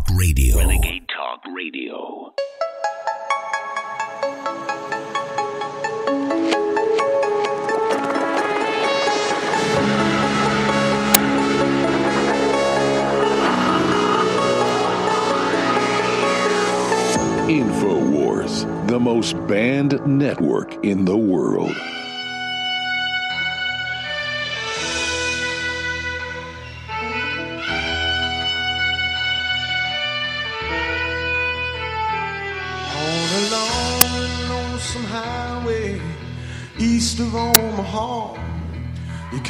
Talk 0.00 0.16
Radio. 0.18 0.56
Renegade 0.56 1.06
Talk 1.08 1.40
Radio. 1.54 2.32
InfoWars, 17.48 18.86
the 18.88 18.98
most 18.98 19.34
banned 19.46 20.06
network 20.06 20.82
in 20.84 21.04
the 21.04 21.16
world. 21.16 21.76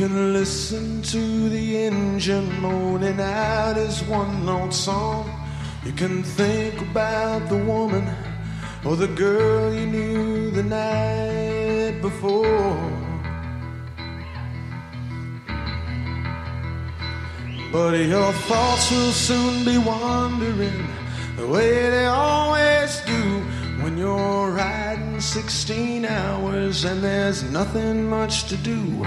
Can 0.00 0.32
listen 0.32 1.02
to 1.02 1.50
the 1.50 1.76
engine 1.76 2.58
moaning 2.58 3.20
out 3.20 3.76
his 3.76 4.02
one 4.04 4.46
note 4.46 4.72
song. 4.72 5.28
You 5.84 5.92
can 5.92 6.22
think 6.22 6.80
about 6.80 7.50
the 7.50 7.58
woman 7.58 8.08
or 8.82 8.96
the 8.96 9.08
girl 9.08 9.74
you 9.74 9.84
knew 9.84 10.50
the 10.52 10.62
night 10.62 12.00
before. 12.00 12.78
But 17.70 17.98
your 17.98 18.32
thoughts 18.48 18.90
will 18.90 19.12
soon 19.12 19.66
be 19.66 19.76
wandering 19.76 20.88
the 21.36 21.46
way 21.46 21.90
they 21.90 22.06
always 22.06 23.00
do 23.00 23.22
when 23.82 23.98
you're 23.98 24.50
riding 24.50 25.20
16 25.20 26.06
hours 26.06 26.84
and 26.86 27.04
there's 27.04 27.42
nothing 27.42 28.08
much 28.08 28.48
to 28.48 28.56
do. 28.56 29.06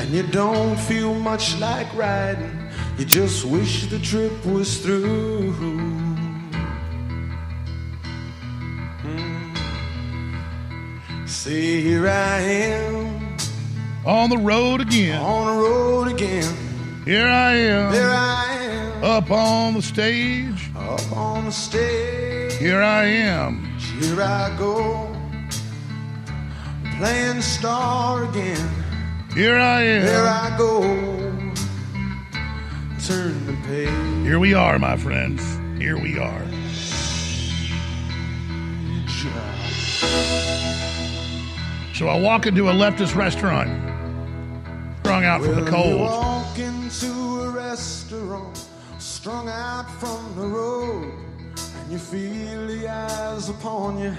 And 0.00 0.10
you 0.10 0.22
don't 0.22 0.76
feel 0.78 1.14
much 1.14 1.58
like 1.60 1.92
riding, 1.94 2.68
you 2.98 3.04
just 3.04 3.44
wish 3.44 3.86
the 3.86 3.98
trip 3.98 4.32
was 4.46 4.78
through. 4.82 5.52
Mm. 9.02 9.58
See, 11.28 11.82
here 11.82 12.08
I 12.08 12.40
am 12.40 13.36
On 14.06 14.30
the 14.30 14.38
road 14.38 14.80
again. 14.80 15.20
on 15.20 15.46
the 15.56 15.62
road 15.62 16.08
again. 16.08 16.54
Here 17.04 17.26
I 17.28 17.52
am. 17.54 17.92
There 17.92 18.10
I 18.10 18.46
am. 18.54 19.04
Up 19.04 19.30
on 19.30 19.74
the 19.74 19.82
stage. 19.82 20.70
Up 20.76 21.12
on 21.16 21.44
the 21.46 21.52
stage, 21.52 22.54
Here 22.58 22.82
I 22.82 23.04
am. 23.04 23.64
here 24.00 24.22
I 24.22 24.54
go, 24.58 25.14
playing 26.98 27.40
star 27.42 28.24
again. 28.24 28.68
Here 29.34 29.58
I 29.58 29.82
am. 29.82 30.04
There 30.06 30.26
I 30.26 30.58
go, 30.58 30.82
turn 33.06 33.46
the 33.46 33.56
page. 33.64 34.26
Here 34.26 34.40
we 34.40 34.54
are, 34.54 34.76
my 34.80 34.96
friends. 34.96 35.40
Here 35.80 35.96
we 35.96 36.18
are. 36.18 36.44
So 41.94 42.08
I 42.08 42.18
walk 42.18 42.46
into 42.46 42.70
a 42.70 42.72
leftist 42.72 43.14
restaurant, 43.14 43.70
strung 45.00 45.24
out 45.24 45.44
from 45.44 45.64
the 45.64 45.70
cold. 45.70 46.00
walk 46.00 46.58
into 46.58 47.12
a 47.42 47.50
restaurant, 47.50 48.66
strung 48.98 49.48
out 49.48 49.88
from 50.00 50.34
the 50.34 50.46
road, 50.46 51.12
and 51.76 51.92
you 51.92 51.98
feel 51.98 52.66
the 52.66 52.88
eyes 52.88 53.48
upon 53.48 53.98
you 54.00 54.12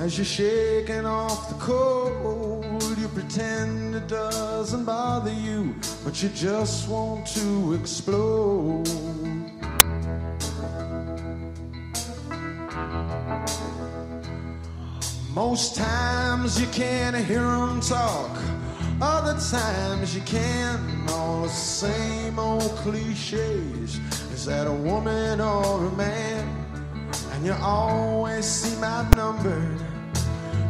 as 0.00 0.16
you're 0.16 0.24
shaking 0.24 1.04
off 1.04 1.50
the 1.50 1.54
cold. 1.56 2.98
You 2.98 3.06
pretend 3.08 3.94
it 3.94 4.08
doesn't 4.08 4.84
bother 4.84 5.32
you, 5.32 5.76
but 6.02 6.22
you 6.22 6.30
just 6.30 6.88
want 6.88 7.26
to 7.28 7.74
explode. 7.74 8.88
Most 15.34 15.76
times 15.76 16.60
you 16.60 16.66
can't 16.68 17.14
hear 17.16 17.42
them 17.42 17.80
talk, 17.80 18.36
other 19.02 19.38
times 19.38 20.14
you 20.14 20.22
can. 20.22 21.08
All 21.10 21.42
the 21.42 21.48
same 21.48 22.38
old 22.38 22.62
cliches. 22.82 23.98
Is 24.32 24.46
that 24.46 24.66
a 24.66 24.72
woman 24.72 25.40
or 25.40 25.84
a 25.84 25.92
man? 25.92 26.56
And 27.32 27.44
you 27.44 27.54
always 27.60 28.46
see 28.46 28.78
my 28.80 28.86
outnumbered. 28.86 29.89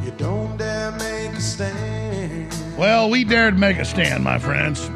You 0.04 0.10
don't 0.12 0.56
dare 0.56 0.92
make 0.92 1.32
a 1.32 1.40
stand. 1.40 2.54
Well, 2.78 3.10
we 3.10 3.24
dared 3.24 3.58
make 3.58 3.76
a 3.78 3.84
stand, 3.84 4.24
my 4.24 4.38
friends. 4.38 4.88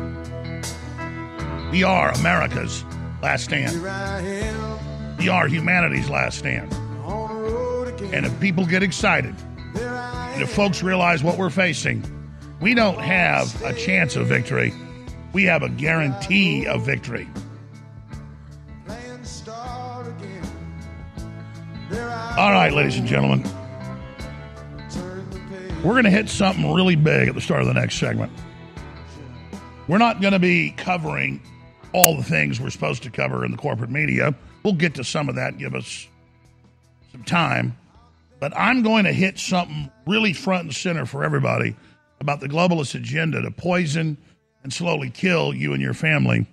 We 1.70 1.82
are 1.82 2.10
America's 2.12 2.84
last 3.22 3.44
stand. 3.44 3.72
Here 3.72 3.88
I 3.88 4.20
am 4.20 5.16
We 5.18 5.28
are 5.28 5.46
humanity's 5.48 6.08
last 6.08 6.38
stand. 6.38 6.72
on 7.04 7.28
the 7.28 7.50
road 7.50 7.88
again. 7.88 8.14
And 8.14 8.26
if 8.26 8.40
people 8.40 8.64
get 8.64 8.82
excited, 8.82 9.34
and 9.74 10.42
if 10.42 10.50
folks 10.50 10.82
realize 10.82 11.22
what 11.22 11.36
we're 11.36 11.50
facing, 11.50 12.02
we 12.60 12.74
don't 12.74 12.98
have 12.98 13.62
a 13.62 13.74
chance 13.74 14.16
of 14.16 14.26
victory. 14.26 14.72
We 15.32 15.44
have 15.44 15.62
a 15.62 15.68
guarantee 15.68 16.66
of 16.66 16.86
victory. 16.86 17.28
Playing 18.86 19.24
star 19.24 20.08
again. 20.08 20.48
There 21.90 22.08
I 22.08 22.36
All 22.38 22.52
right, 22.52 22.72
ladies 22.72 22.96
and 22.96 23.06
gentlemen, 23.06 23.42
turn 23.42 23.52
the 23.52 23.52
page. 23.52 23.63
We're 25.84 25.92
going 25.92 26.04
to 26.04 26.10
hit 26.10 26.30
something 26.30 26.72
really 26.72 26.96
big 26.96 27.28
at 27.28 27.34
the 27.34 27.42
start 27.42 27.60
of 27.60 27.66
the 27.66 27.74
next 27.74 27.96
segment. 27.96 28.32
We're 29.86 29.98
not 29.98 30.22
going 30.22 30.32
to 30.32 30.38
be 30.38 30.70
covering 30.70 31.42
all 31.92 32.16
the 32.16 32.22
things 32.22 32.58
we're 32.58 32.70
supposed 32.70 33.02
to 33.02 33.10
cover 33.10 33.44
in 33.44 33.50
the 33.50 33.58
corporate 33.58 33.90
media. 33.90 34.34
We'll 34.62 34.72
get 34.72 34.94
to 34.94 35.04
some 35.04 35.28
of 35.28 35.34
that, 35.34 35.58
give 35.58 35.74
us 35.74 36.08
some 37.12 37.22
time. 37.24 37.76
But 38.40 38.56
I'm 38.56 38.82
going 38.82 39.04
to 39.04 39.12
hit 39.12 39.38
something 39.38 39.90
really 40.06 40.32
front 40.32 40.64
and 40.64 40.74
center 40.74 41.04
for 41.04 41.22
everybody 41.22 41.76
about 42.18 42.40
the 42.40 42.48
globalist 42.48 42.94
agenda 42.94 43.42
to 43.42 43.50
poison 43.50 44.16
and 44.62 44.72
slowly 44.72 45.10
kill 45.10 45.54
you 45.54 45.74
and 45.74 45.82
your 45.82 45.92
family. 45.92 46.46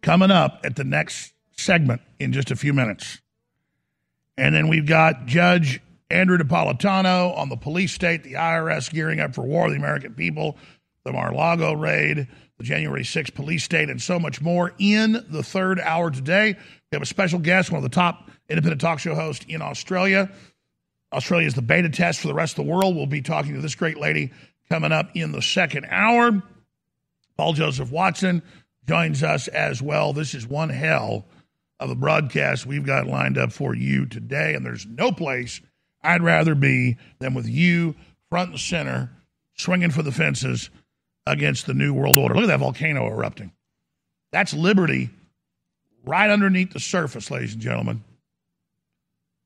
Coming 0.00 0.30
up 0.30 0.60
at 0.64 0.74
the 0.74 0.84
next 0.84 1.34
segment 1.52 2.00
in 2.18 2.32
just 2.32 2.50
a 2.50 2.56
few 2.56 2.72
minutes. 2.72 3.20
And 4.38 4.54
then 4.54 4.68
we've 4.68 4.86
got 4.86 5.26
Judge 5.26 5.82
Andrew 6.10 6.36
Napolitano 6.38 7.36
on 7.36 7.48
the 7.48 7.56
police 7.56 7.92
state, 7.92 8.24
the 8.24 8.34
IRS 8.34 8.92
gearing 8.92 9.20
up 9.20 9.34
for 9.34 9.42
war 9.42 9.70
the 9.70 9.76
American 9.76 10.14
people, 10.14 10.58
the 11.04 11.12
Mar-Lago 11.12 11.72
raid, 11.72 12.26
the 12.58 12.64
January 12.64 13.02
6th 13.02 13.34
police 13.34 13.64
state, 13.64 13.88
and 13.88 14.02
so 14.02 14.18
much 14.18 14.40
more 14.40 14.74
in 14.78 15.24
the 15.28 15.42
third 15.42 15.80
hour 15.80 16.10
today. 16.10 16.56
We 16.90 16.96
have 16.96 17.02
a 17.02 17.06
special 17.06 17.38
guest, 17.38 17.70
one 17.70 17.78
of 17.78 17.82
the 17.82 17.94
top 17.94 18.30
independent 18.48 18.80
talk 18.80 18.98
show 18.98 19.14
hosts 19.14 19.46
in 19.48 19.62
Australia. 19.62 20.30
Australia 21.12 21.46
is 21.46 21.54
the 21.54 21.62
beta 21.62 21.88
test 21.88 22.20
for 22.20 22.28
the 22.28 22.34
rest 22.34 22.58
of 22.58 22.64
the 22.64 22.70
world. 22.70 22.96
We'll 22.96 23.06
be 23.06 23.22
talking 23.22 23.54
to 23.54 23.60
this 23.60 23.74
great 23.74 23.98
lady 23.98 24.32
coming 24.68 24.92
up 24.92 25.10
in 25.14 25.32
the 25.32 25.42
second 25.42 25.86
hour. 25.88 26.42
Paul 27.36 27.52
Joseph 27.54 27.90
Watson 27.90 28.42
joins 28.86 29.22
us 29.22 29.48
as 29.48 29.80
well. 29.80 30.12
This 30.12 30.34
is 30.34 30.46
one 30.46 30.68
hell 30.68 31.26
of 31.78 31.90
a 31.90 31.94
broadcast 31.94 32.66
we've 32.66 32.84
got 32.84 33.06
lined 33.06 33.38
up 33.38 33.52
for 33.52 33.74
you 33.74 34.06
today, 34.06 34.54
and 34.54 34.66
there's 34.66 34.86
no 34.86 35.10
place 35.12 35.60
I'd 36.02 36.22
rather 36.22 36.54
be 36.54 36.96
than 37.18 37.34
with 37.34 37.48
you 37.48 37.94
front 38.28 38.50
and 38.50 38.60
center, 38.60 39.10
swinging 39.56 39.90
for 39.90 40.02
the 40.02 40.12
fences 40.12 40.70
against 41.26 41.66
the 41.66 41.74
New 41.74 41.92
World 41.92 42.16
Order. 42.16 42.34
Look 42.34 42.44
at 42.44 42.48
that 42.48 42.60
volcano 42.60 43.06
erupting. 43.06 43.52
That's 44.32 44.54
liberty 44.54 45.10
right 46.04 46.30
underneath 46.30 46.72
the 46.72 46.80
surface, 46.80 47.30
ladies 47.30 47.52
and 47.52 47.62
gentlemen, 47.62 48.02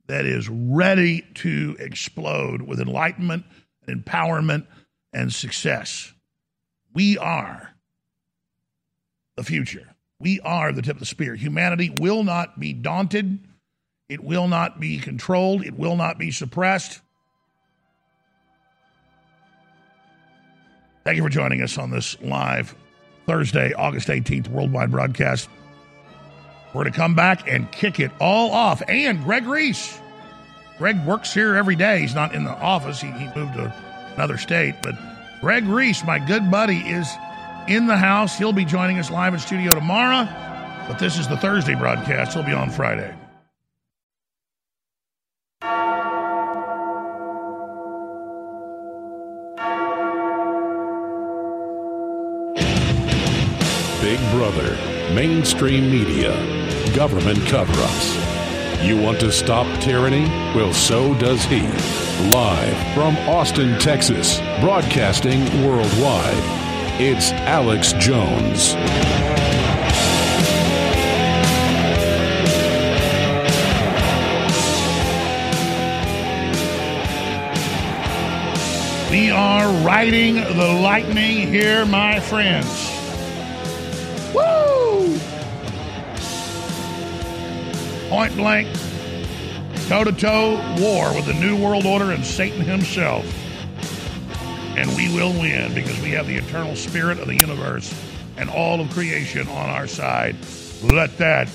that 0.07 0.27
is 0.27 0.49
ready 0.49 1.25
to 1.35 1.77
explode 1.79 2.63
with 2.63 2.81
enlightenment 2.81 3.45
empowerment 3.89 4.67
and 5.13 5.33
success. 5.33 6.13
We 6.95 7.19
are 7.19 7.75
the 9.37 9.45
future. 9.45 9.95
We 10.19 10.41
are 10.41 10.73
the 10.73 10.83
tip 10.83 10.97
of 10.97 11.01
the 11.01 11.07
spear. 11.07 11.35
Humanity 11.35 11.91
will 11.91 12.25
not 12.25 12.59
be 12.59 12.73
daunted. 12.73 13.47
It 14.09 14.23
will 14.23 14.49
not 14.49 14.81
be 14.81 14.99
controlled. 14.99 15.65
It 15.65 15.79
will 15.79 15.97
not 15.97 16.19
be 16.19 16.31
suppressed. 16.31 17.01
Thank 21.05 21.17
you 21.17 21.23
for 21.23 21.29
joining 21.29 21.63
us 21.63 21.77
on 21.79 21.91
this 21.91 22.21
live 22.23 22.75
Thursday, 23.27 23.73
August 23.73 24.09
18th 24.09 24.49
worldwide 24.49 24.91
broadcast. 24.91 25.49
We're 26.69 26.83
going 26.83 26.93
to 26.93 26.99
come 26.99 27.15
back 27.15 27.49
and 27.49 27.71
kick 27.71 28.01
it 28.01 28.11
all 28.21 28.51
off. 28.51 28.83
And 28.89 29.23
Greg 29.23 29.47
Reese. 29.47 30.01
Greg 30.79 31.05
works 31.07 31.33
here 31.33 31.55
every 31.55 31.77
day. 31.77 32.01
He's 32.01 32.15
not 32.15 32.35
in 32.35 32.45
the 32.45 32.51
office, 32.51 33.01
he, 33.01 33.11
he 33.13 33.27
moved 33.37 33.55
to 33.55 33.73
another 34.15 34.37
state. 34.39 34.75
But 34.83 34.95
Greg 35.41 35.65
Reese, 35.67 36.05
my 36.05 36.19
good 36.19 36.51
buddy, 36.51 36.79
is 36.79 37.09
in 37.69 37.87
the 37.87 37.97
house. 37.97 38.37
He'll 38.37 38.53
be 38.53 38.65
joining 38.65 38.99
us 38.99 39.11
live 39.11 39.35
in 39.35 39.41
studio 39.41 39.75
tomorrow. 39.75 40.27
But 40.89 40.99
this 40.99 41.19
is 41.19 41.29
the 41.29 41.37
Thursday 41.37 41.75
broadcast. 41.75 42.33
It'll 42.33 42.43
be 42.43 42.53
on 42.53 42.71
Friday. 42.71 43.15
Big 54.05 54.21
Brother, 54.33 54.77
mainstream 55.15 55.91
media, 55.91 56.35
government 56.95 57.39
cover 57.47 57.73
ups. 57.73 58.85
You 58.85 59.01
want 59.01 59.19
to 59.21 59.33
stop 59.33 59.67
tyranny? 59.81 60.27
Well, 60.55 60.75
so 60.75 61.15
does 61.15 61.43
he. 61.47 61.63
Live 62.29 62.77
from 62.93 63.17
Austin, 63.27 63.79
Texas, 63.81 64.41
broadcasting 64.61 65.41
worldwide, 65.65 66.37
it's 67.01 67.33
Alex 67.33 67.95
Jones. 67.95 68.75
We 79.11 79.31
are 79.31 79.73
riding 79.83 80.35
the 80.35 80.79
lightning 80.83 81.49
here, 81.49 81.87
my 81.87 82.21
friends. 82.21 82.94
Woo! 84.35 85.19
Point 88.09 88.37
blank, 88.37 88.69
toe 89.89 90.05
to 90.05 90.13
toe 90.13 90.57
war 90.79 91.15
with 91.15 91.27
the 91.27 91.35
New 91.35 91.63
World 91.63 91.87
Order 91.87 92.11
and 92.11 92.25
Satan 92.25 92.61
himself. 92.61 93.25
And 94.77 94.89
we 94.97 95.15
will 95.15 95.33
win 95.33 95.73
because 95.73 96.01
we 96.01 96.11
have 96.11 96.27
the 96.27 96.37
eternal 96.37 96.75
spirit 96.75 97.21
of 97.21 97.29
the 97.29 97.37
universe 97.37 97.95
and 98.37 98.51
all 98.51 98.81
of 98.81 98.91
creation 98.91 99.47
on 99.49 99.71
our 99.71 99.87
side. 99.87 100.37
Let 100.83 101.17
that 101.19 101.49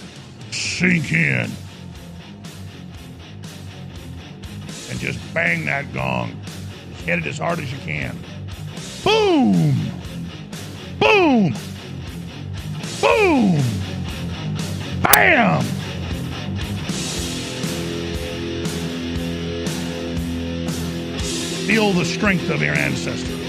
sink 0.51 1.11
in. 1.11 1.51
And 4.89 4.99
just 4.99 5.19
bang 5.33 5.65
that 5.65 5.93
gong. 5.93 6.39
Just 6.91 7.05
hit 7.05 7.19
it 7.19 7.25
as 7.27 7.37
hard 7.37 7.59
as 7.59 7.71
you 7.71 7.77
can. 7.79 8.17
Boom! 9.03 9.75
Boom! 10.99 11.53
Boom! 13.01 13.62
Bam! 15.01 15.63
Feel 21.66 21.94
the 21.94 22.06
strength 22.06 22.50
of 22.50 22.62
your 22.62 22.75
ancestors. 22.75 23.40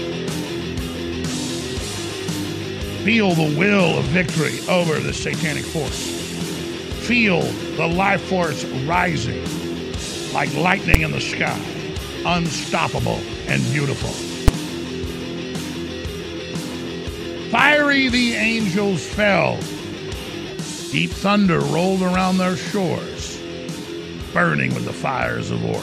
Feel 3.03 3.33
the 3.33 3.57
will 3.57 3.97
of 3.97 4.05
victory 4.05 4.59
over 4.69 4.99
the 4.99 5.11
satanic 5.11 5.65
force. 5.65 6.21
Feel 7.07 7.41
the 7.77 7.87
life 7.87 8.21
force 8.21 8.63
rising 8.85 9.43
like 10.33 10.53
lightning 10.55 11.01
in 11.01 11.11
the 11.11 11.19
sky, 11.19 11.59
unstoppable 12.25 13.19
and 13.47 13.61
beautiful. 13.73 14.30
The 17.91 18.35
angels 18.35 19.05
fell. 19.05 19.59
Deep 20.91 21.09
thunder 21.09 21.59
rolled 21.59 22.01
around 22.01 22.37
their 22.37 22.55
shores, 22.55 23.37
burning 24.33 24.73
with 24.73 24.85
the 24.85 24.93
fires 24.93 25.51
of 25.51 25.61
order. 25.65 25.79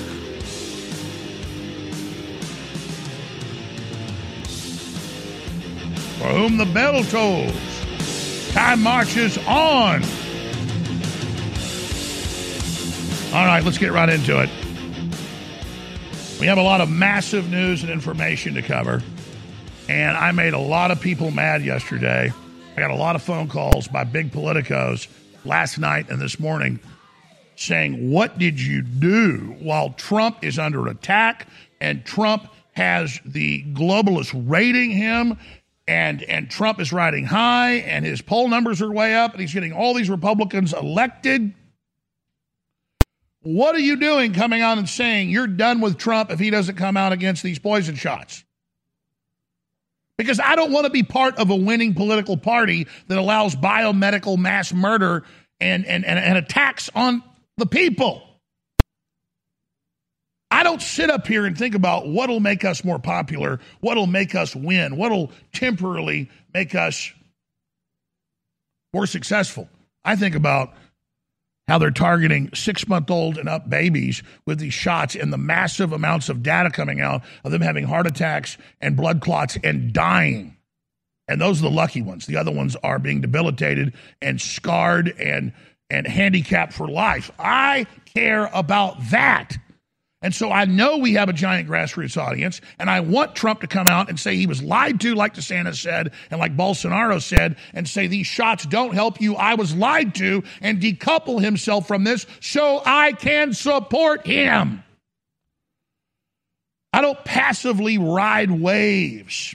For 6.16 6.28
whom 6.28 6.56
the 6.56 6.64
bell 6.64 7.04
tolls, 7.04 7.52
time 8.52 8.82
marches 8.82 9.36
on. 9.46 10.02
All 13.34 13.44
right, 13.44 13.62
let's 13.62 13.76
get 13.76 13.92
right 13.92 14.08
into 14.08 14.42
it. 14.42 14.48
We 16.40 16.46
have 16.46 16.56
a 16.56 16.62
lot 16.62 16.80
of 16.80 16.88
massive 16.88 17.50
news 17.50 17.82
and 17.82 17.92
information 17.92 18.54
to 18.54 18.62
cover. 18.62 19.02
And 19.88 20.16
I 20.16 20.32
made 20.32 20.52
a 20.52 20.58
lot 20.58 20.90
of 20.90 21.00
people 21.00 21.30
mad 21.30 21.64
yesterday. 21.64 22.30
I 22.76 22.80
got 22.80 22.90
a 22.90 22.94
lot 22.94 23.16
of 23.16 23.22
phone 23.22 23.48
calls 23.48 23.88
by 23.88 24.04
big 24.04 24.30
politicos 24.30 25.08
last 25.44 25.78
night 25.78 26.10
and 26.10 26.20
this 26.20 26.38
morning 26.38 26.78
saying, 27.56 28.10
What 28.10 28.38
did 28.38 28.60
you 28.60 28.82
do 28.82 29.56
while 29.60 29.90
Trump 29.94 30.44
is 30.44 30.58
under 30.58 30.86
attack 30.88 31.48
and 31.80 32.04
Trump 32.04 32.48
has 32.72 33.18
the 33.24 33.64
globalists 33.72 34.32
raiding 34.48 34.90
him 34.90 35.38
and, 35.88 36.22
and 36.24 36.50
Trump 36.50 36.80
is 36.80 36.92
riding 36.92 37.24
high 37.24 37.76
and 37.76 38.04
his 38.04 38.20
poll 38.20 38.48
numbers 38.48 38.82
are 38.82 38.92
way 38.92 39.14
up 39.14 39.32
and 39.32 39.40
he's 39.40 39.54
getting 39.54 39.72
all 39.72 39.94
these 39.94 40.10
Republicans 40.10 40.74
elected? 40.74 41.54
What 43.40 43.74
are 43.74 43.80
you 43.80 43.96
doing 43.96 44.34
coming 44.34 44.60
out 44.60 44.76
and 44.76 44.88
saying 44.88 45.30
you're 45.30 45.46
done 45.46 45.80
with 45.80 45.96
Trump 45.96 46.30
if 46.30 46.38
he 46.38 46.50
doesn't 46.50 46.76
come 46.76 46.98
out 46.98 47.12
against 47.12 47.42
these 47.42 47.58
poison 47.58 47.94
shots? 47.94 48.44
Because 50.18 50.40
I 50.40 50.56
don't 50.56 50.72
want 50.72 50.84
to 50.84 50.90
be 50.90 51.04
part 51.04 51.38
of 51.38 51.50
a 51.50 51.56
winning 51.56 51.94
political 51.94 52.36
party 52.36 52.88
that 53.06 53.16
allows 53.16 53.54
biomedical 53.54 54.36
mass 54.36 54.72
murder 54.72 55.24
and, 55.60 55.86
and, 55.86 56.04
and, 56.04 56.18
and 56.18 56.36
attacks 56.36 56.90
on 56.94 57.22
the 57.56 57.66
people. 57.66 58.22
I 60.50 60.62
don't 60.64 60.82
sit 60.82 61.10
up 61.10 61.26
here 61.26 61.46
and 61.46 61.56
think 61.56 61.74
about 61.74 62.08
what'll 62.08 62.40
make 62.40 62.64
us 62.64 62.82
more 62.82 62.98
popular, 62.98 63.60
what'll 63.80 64.06
make 64.06 64.34
us 64.34 64.56
win, 64.56 64.96
what'll 64.96 65.30
temporarily 65.52 66.30
make 66.52 66.74
us 66.74 67.12
more 68.92 69.06
successful. 69.06 69.68
I 70.04 70.16
think 70.16 70.34
about 70.34 70.72
how 71.68 71.78
they're 71.78 71.90
targeting 71.90 72.50
six 72.54 72.88
month 72.88 73.10
old 73.10 73.38
and 73.38 73.48
up 73.48 73.68
babies 73.70 74.22
with 74.46 74.58
these 74.58 74.74
shots 74.74 75.14
and 75.14 75.32
the 75.32 75.38
massive 75.38 75.92
amounts 75.92 76.28
of 76.28 76.42
data 76.42 76.70
coming 76.70 77.00
out 77.00 77.22
of 77.44 77.52
them 77.52 77.60
having 77.60 77.84
heart 77.84 78.06
attacks 78.06 78.56
and 78.80 78.96
blood 78.96 79.20
clots 79.20 79.56
and 79.62 79.92
dying. 79.92 80.56
And 81.28 81.40
those 81.40 81.60
are 81.60 81.64
the 81.64 81.70
lucky 81.70 82.00
ones. 82.00 82.24
The 82.24 82.38
other 82.38 82.50
ones 82.50 82.74
are 82.82 82.98
being 82.98 83.20
debilitated 83.20 83.92
and 84.22 84.40
scarred 84.40 85.14
and, 85.20 85.52
and 85.90 86.06
handicapped 86.06 86.72
for 86.72 86.88
life. 86.88 87.30
I 87.38 87.86
care 88.06 88.48
about 88.54 88.96
that. 89.10 89.58
And 90.20 90.34
so 90.34 90.50
I 90.50 90.64
know 90.64 90.96
we 90.96 91.14
have 91.14 91.28
a 91.28 91.32
giant 91.32 91.68
grassroots 91.68 92.20
audience, 92.20 92.60
and 92.80 92.90
I 92.90 93.00
want 93.00 93.36
Trump 93.36 93.60
to 93.60 93.68
come 93.68 93.86
out 93.86 94.08
and 94.08 94.18
say 94.18 94.34
he 94.34 94.48
was 94.48 94.62
lied 94.62 95.00
to, 95.02 95.14
like 95.14 95.34
DeSantis 95.34 95.76
said, 95.76 96.12
and 96.30 96.40
like 96.40 96.56
Bolsonaro 96.56 97.22
said, 97.22 97.56
and 97.72 97.88
say 97.88 98.08
these 98.08 98.26
shots 98.26 98.66
don't 98.66 98.94
help 98.94 99.20
you. 99.20 99.36
I 99.36 99.54
was 99.54 99.76
lied 99.76 100.16
to, 100.16 100.42
and 100.60 100.80
decouple 100.80 101.40
himself 101.40 101.86
from 101.86 102.02
this 102.02 102.26
so 102.40 102.82
I 102.84 103.12
can 103.12 103.52
support 103.52 104.26
him. 104.26 104.82
I 106.92 107.00
don't 107.00 107.24
passively 107.24 107.96
ride 107.96 108.50
waves 108.50 109.54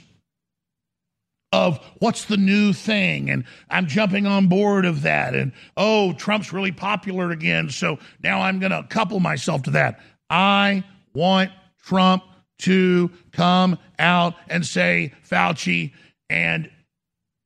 of 1.52 1.78
what's 1.98 2.24
the 2.24 2.36
new 2.36 2.72
thing 2.72 3.30
and 3.30 3.44
I'm 3.70 3.86
jumping 3.86 4.26
on 4.26 4.48
board 4.48 4.84
of 4.84 5.02
that 5.02 5.36
and 5.36 5.52
oh 5.76 6.12
Trump's 6.14 6.52
really 6.52 6.72
popular 6.72 7.30
again 7.30 7.70
so 7.70 7.98
now 8.24 8.40
I'm 8.40 8.58
going 8.58 8.72
to 8.72 8.82
couple 8.88 9.20
myself 9.20 9.62
to 9.64 9.70
that. 9.72 10.00
I 10.30 10.84
want 11.14 11.50
Trump 11.82 12.24
to 12.60 13.10
come 13.32 13.78
out 13.98 14.34
and 14.48 14.64
say 14.64 15.12
Fauci 15.28 15.92
and 16.30 16.70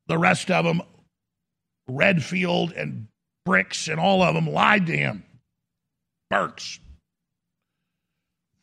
the 0.06 0.18
rest 0.18 0.50
of 0.50 0.64
them, 0.64 0.82
Redfield 1.88 2.72
and 2.72 3.08
Bricks 3.44 3.88
and 3.88 3.98
all 3.98 4.22
of 4.22 4.34
them 4.34 4.46
lied 4.46 4.86
to 4.86 4.96
him. 4.96 5.24
Birx. 6.32 6.78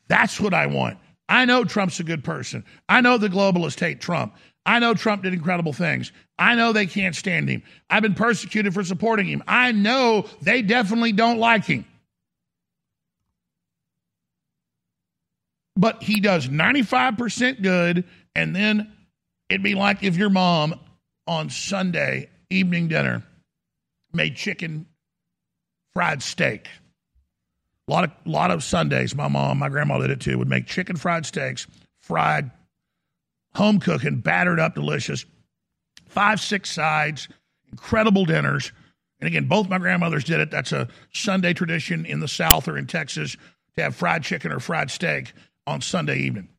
That's 0.07 0.39
what 0.39 0.53
I 0.53 0.67
want. 0.67 0.99
I 1.27 1.45
know 1.45 1.63
Trump's 1.63 1.99
a 1.99 2.03
good 2.03 2.23
person. 2.23 2.63
I 2.87 3.01
know 3.01 3.17
the 3.17 3.29
globalists 3.29 3.79
hate 3.79 3.99
Trump. 3.99 4.35
I 4.65 4.79
know 4.79 4.93
Trump 4.93 5.23
did 5.23 5.33
incredible 5.33 5.73
things. 5.73 6.11
I 6.37 6.55
know 6.55 6.73
they 6.73 6.85
can't 6.85 7.15
stand 7.15 7.49
him. 7.49 7.63
I've 7.89 8.03
been 8.03 8.15
persecuted 8.15 8.73
for 8.73 8.83
supporting 8.83 9.27
him. 9.27 9.43
I 9.47 9.71
know 9.71 10.25
they 10.41 10.61
definitely 10.61 11.11
don't 11.11 11.39
like 11.39 11.65
him. 11.65 11.85
But 15.75 16.01
he 16.01 16.19
does 16.19 16.47
95% 16.47 17.61
good. 17.61 18.05
And 18.35 18.55
then 18.55 18.91
it'd 19.49 19.63
be 19.63 19.75
like 19.75 20.03
if 20.03 20.15
your 20.15 20.29
mom 20.29 20.79
on 21.27 21.49
Sunday 21.49 22.29
evening 22.49 22.87
dinner 22.87 23.23
made 24.13 24.35
chicken 24.35 24.85
fried 25.93 26.21
steak. 26.21 26.67
A 27.87 27.91
lot 27.91 28.03
of 28.05 28.11
lot 28.25 28.51
of 28.51 28.63
Sundays, 28.63 29.15
my 29.15 29.27
mom, 29.27 29.59
my 29.59 29.69
grandma 29.69 29.99
did 29.99 30.09
it 30.09 30.19
too, 30.19 30.37
would 30.37 30.49
make 30.49 30.65
chicken 30.65 30.95
fried 30.95 31.25
steaks, 31.25 31.67
fried, 32.01 32.49
home 33.53 33.79
cooking, 33.79 34.21
battered 34.21 34.59
up, 34.59 34.73
delicious, 34.73 35.25
five, 36.07 36.39
six 36.39 36.71
sides, 36.71 37.27
incredible 37.69 38.25
dinners. 38.25 38.71
And 39.19 39.27
again, 39.27 39.47
both 39.47 39.69
my 39.69 39.77
grandmothers 39.77 40.23
did 40.23 40.39
it. 40.39 40.51
That's 40.51 40.71
a 40.71 40.87
Sunday 41.13 41.53
tradition 41.53 42.05
in 42.05 42.19
the 42.19 42.27
South 42.27 42.67
or 42.67 42.77
in 42.77 42.87
Texas 42.87 43.37
to 43.75 43.83
have 43.83 43.95
fried 43.95 44.23
chicken 44.23 44.51
or 44.51 44.59
fried 44.59 44.89
steak 44.89 45.33
on 45.67 45.81
Sunday 45.81 46.19
evening. 46.19 46.49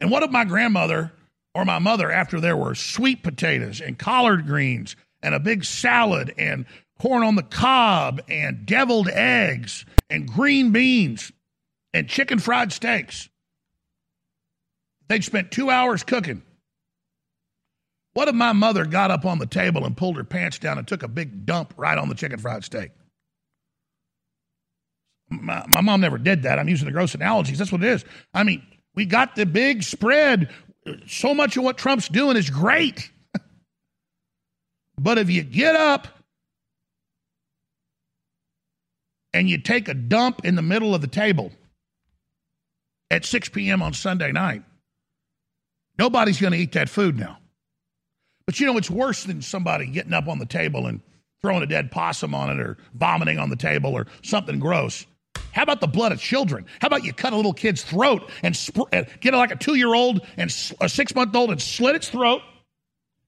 And 0.00 0.10
what 0.10 0.22
if 0.22 0.30
my 0.30 0.44
grandmother 0.44 1.12
or 1.54 1.64
my 1.64 1.78
mother, 1.78 2.10
after 2.10 2.40
there 2.40 2.56
were 2.56 2.74
sweet 2.74 3.22
potatoes 3.22 3.80
and 3.80 3.98
collard 3.98 4.46
greens 4.46 4.96
and 5.22 5.34
a 5.34 5.40
big 5.40 5.64
salad 5.64 6.34
and 6.36 6.66
corn 6.98 7.22
on 7.22 7.36
the 7.36 7.42
cob 7.42 8.20
and 8.28 8.66
deviled 8.66 9.08
eggs 9.08 9.84
and 10.10 10.28
green 10.28 10.72
beans 10.72 11.32
and 11.92 12.08
chicken 12.08 12.38
fried 12.38 12.72
steaks. 12.72 13.28
They'd 15.08 15.24
spent 15.24 15.50
two 15.50 15.70
hours 15.70 16.02
cooking. 16.02 16.42
What 18.14 18.28
if 18.28 18.34
my 18.34 18.52
mother 18.52 18.84
got 18.84 19.10
up 19.10 19.24
on 19.24 19.38
the 19.38 19.46
table 19.46 19.84
and 19.84 19.96
pulled 19.96 20.16
her 20.16 20.24
pants 20.24 20.58
down 20.58 20.78
and 20.78 20.86
took 20.86 21.02
a 21.02 21.08
big 21.08 21.46
dump 21.46 21.74
right 21.76 21.98
on 21.98 22.08
the 22.08 22.14
chicken 22.14 22.38
fried 22.38 22.64
steak? 22.64 22.90
My, 25.42 25.64
my 25.68 25.80
mom 25.80 26.00
never 26.00 26.18
did 26.18 26.42
that. 26.42 26.58
I'm 26.58 26.68
using 26.68 26.86
the 26.86 26.92
gross 26.92 27.14
analogies. 27.14 27.58
That's 27.58 27.72
what 27.72 27.82
it 27.82 27.88
is. 27.88 28.04
I 28.32 28.44
mean, 28.44 28.62
we 28.94 29.06
got 29.06 29.36
the 29.36 29.46
big 29.46 29.82
spread. 29.82 30.50
So 31.06 31.34
much 31.34 31.56
of 31.56 31.64
what 31.64 31.78
Trump's 31.78 32.08
doing 32.08 32.36
is 32.36 32.50
great. 32.50 33.10
but 34.98 35.18
if 35.18 35.30
you 35.30 35.42
get 35.42 35.74
up 35.76 36.08
and 39.32 39.48
you 39.48 39.58
take 39.58 39.88
a 39.88 39.94
dump 39.94 40.44
in 40.44 40.54
the 40.54 40.62
middle 40.62 40.94
of 40.94 41.00
the 41.00 41.06
table 41.06 41.50
at 43.10 43.24
6 43.24 43.48
p.m. 43.50 43.82
on 43.82 43.92
Sunday 43.92 44.32
night, 44.32 44.62
nobody's 45.98 46.40
going 46.40 46.52
to 46.52 46.58
eat 46.58 46.72
that 46.72 46.88
food 46.88 47.18
now. 47.18 47.38
But 48.46 48.60
you 48.60 48.66
know, 48.66 48.76
it's 48.76 48.90
worse 48.90 49.24
than 49.24 49.42
somebody 49.42 49.86
getting 49.86 50.12
up 50.12 50.28
on 50.28 50.38
the 50.38 50.46
table 50.46 50.86
and 50.86 51.00
throwing 51.40 51.62
a 51.62 51.66
dead 51.66 51.90
possum 51.90 52.34
on 52.34 52.50
it 52.50 52.60
or 52.60 52.78
vomiting 52.94 53.38
on 53.38 53.50
the 53.50 53.56
table 53.56 53.92
or 53.92 54.06
something 54.22 54.58
gross. 54.58 55.06
How 55.54 55.62
about 55.62 55.80
the 55.80 55.86
blood 55.86 56.12
of 56.12 56.20
children? 56.20 56.66
How 56.80 56.86
about 56.86 57.04
you 57.04 57.12
cut 57.12 57.32
a 57.32 57.36
little 57.36 57.52
kid's 57.52 57.82
throat 57.82 58.28
and 58.42 58.56
sp- 58.58 58.90
uh, 58.92 59.04
get 59.20 59.34
like 59.34 59.52
a 59.52 59.56
two 59.56 59.76
year 59.76 59.94
old 59.94 60.26
and 60.36 60.50
a 60.80 60.88
six 60.88 61.14
month 61.14 61.34
old 61.34 61.50
and 61.50 61.62
slit 61.62 61.94
its 61.94 62.08
throat? 62.08 62.42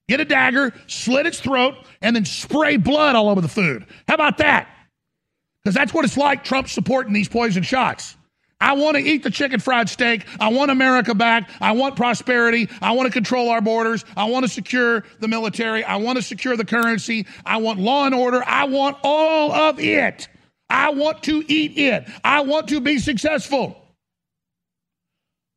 Get 0.09 0.19
a 0.19 0.25
dagger, 0.25 0.73
slit 0.87 1.25
its 1.25 1.39
throat, 1.39 1.75
and 2.01 2.15
then 2.15 2.25
spray 2.25 2.77
blood 2.77 3.15
all 3.15 3.29
over 3.29 3.41
the 3.41 3.47
food. 3.47 3.85
How 4.07 4.15
about 4.15 4.37
that? 4.37 4.67
Because 5.63 5.73
that's 5.73 5.93
what 5.93 6.05
it's 6.05 6.17
like 6.17 6.43
Trump 6.43 6.69
supporting 6.69 7.13
these 7.13 7.27
poison 7.27 7.63
shots. 7.63 8.15
I 8.59 8.73
want 8.73 8.97
to 8.97 9.03
eat 9.03 9.23
the 9.23 9.29
chicken 9.29 9.59
fried 9.59 9.87
steak. 9.87 10.25
I 10.39 10.49
want 10.49 10.71
America 10.71 11.13
back. 11.13 11.49
I 11.61 11.73
want 11.73 11.95
prosperity. 11.95 12.69
I 12.81 12.93
want 12.93 13.07
to 13.07 13.13
control 13.13 13.49
our 13.49 13.61
borders. 13.61 14.03
I 14.15 14.25
want 14.25 14.45
to 14.45 14.49
secure 14.49 15.03
the 15.19 15.27
military. 15.27 15.83
I 15.83 15.97
want 15.97 16.17
to 16.17 16.23
secure 16.23 16.57
the 16.57 16.65
currency. 16.65 17.27
I 17.45 17.57
want 17.57 17.79
law 17.79 18.05
and 18.05 18.15
order. 18.15 18.43
I 18.45 18.65
want 18.65 18.97
all 19.03 19.51
of 19.51 19.79
it. 19.79 20.27
I 20.69 20.91
want 20.91 21.23
to 21.23 21.43
eat 21.47 21.77
it. 21.77 22.07
I 22.23 22.41
want 22.41 22.67
to 22.69 22.81
be 22.81 22.99
successful. 22.99 23.83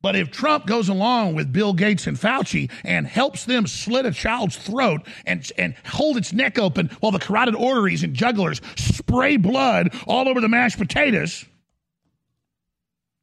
But 0.01 0.15
if 0.15 0.31
Trump 0.31 0.65
goes 0.65 0.89
along 0.89 1.35
with 1.35 1.53
Bill 1.53 1.73
Gates 1.73 2.07
and 2.07 2.17
Fauci 2.17 2.71
and 2.83 3.05
helps 3.05 3.45
them 3.45 3.67
slit 3.67 4.05
a 4.05 4.11
child's 4.11 4.57
throat 4.57 5.01
and, 5.25 5.49
and 5.57 5.75
hold 5.85 6.17
its 6.17 6.33
neck 6.33 6.57
open 6.57 6.87
while 7.01 7.11
the 7.11 7.19
carotid 7.19 7.55
arteries 7.55 8.03
and 8.03 8.15
jugulars 8.15 8.61
spray 8.79 9.37
blood 9.37 9.93
all 10.07 10.27
over 10.27 10.41
the 10.41 10.49
mashed 10.49 10.79
potatoes, 10.79 11.45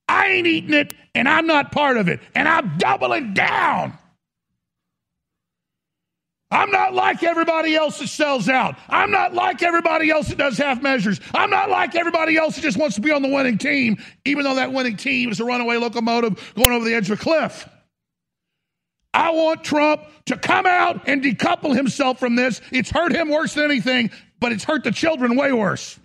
I 0.08 0.28
ain't 0.28 0.46
eating 0.46 0.74
it 0.74 0.94
and 1.14 1.28
I'm 1.28 1.46
not 1.46 1.72
part 1.72 1.96
of 1.96 2.08
it. 2.08 2.20
And 2.34 2.46
I'm 2.48 2.78
doubling 2.78 3.34
down. 3.34 3.98
I'm 6.50 6.70
not 6.70 6.94
like 6.94 7.22
everybody 7.22 7.76
else 7.76 7.98
that 7.98 8.08
sells 8.08 8.48
out. 8.48 8.76
I'm 8.88 9.10
not 9.10 9.34
like 9.34 9.62
everybody 9.62 10.10
else 10.10 10.28
that 10.28 10.38
does 10.38 10.56
half 10.56 10.80
measures. 10.80 11.20
I'm 11.34 11.50
not 11.50 11.68
like 11.68 11.94
everybody 11.94 12.38
else 12.38 12.56
that 12.56 12.62
just 12.62 12.78
wants 12.78 12.94
to 12.96 13.02
be 13.02 13.10
on 13.10 13.20
the 13.20 13.28
winning 13.28 13.58
team, 13.58 13.98
even 14.24 14.44
though 14.44 14.54
that 14.54 14.72
winning 14.72 14.96
team 14.96 15.30
is 15.30 15.40
a 15.40 15.44
runaway 15.44 15.76
locomotive 15.76 16.54
going 16.56 16.72
over 16.72 16.86
the 16.86 16.94
edge 16.94 17.10
of 17.10 17.20
a 17.20 17.22
cliff. 17.22 17.68
I 19.12 19.30
want 19.30 19.62
Trump 19.62 20.02
to 20.26 20.38
come 20.38 20.64
out 20.64 21.06
and 21.06 21.22
decouple 21.22 21.74
himself 21.74 22.18
from 22.18 22.36
this. 22.36 22.60
It's 22.72 22.90
hurt 22.90 23.12
him 23.12 23.28
worse 23.28 23.54
than 23.54 23.64
anything, 23.64 24.10
but 24.40 24.52
it's 24.52 24.64
hurt 24.64 24.84
the 24.84 24.92
children 24.92 25.36
way 25.36 25.52
worse. 25.52 25.98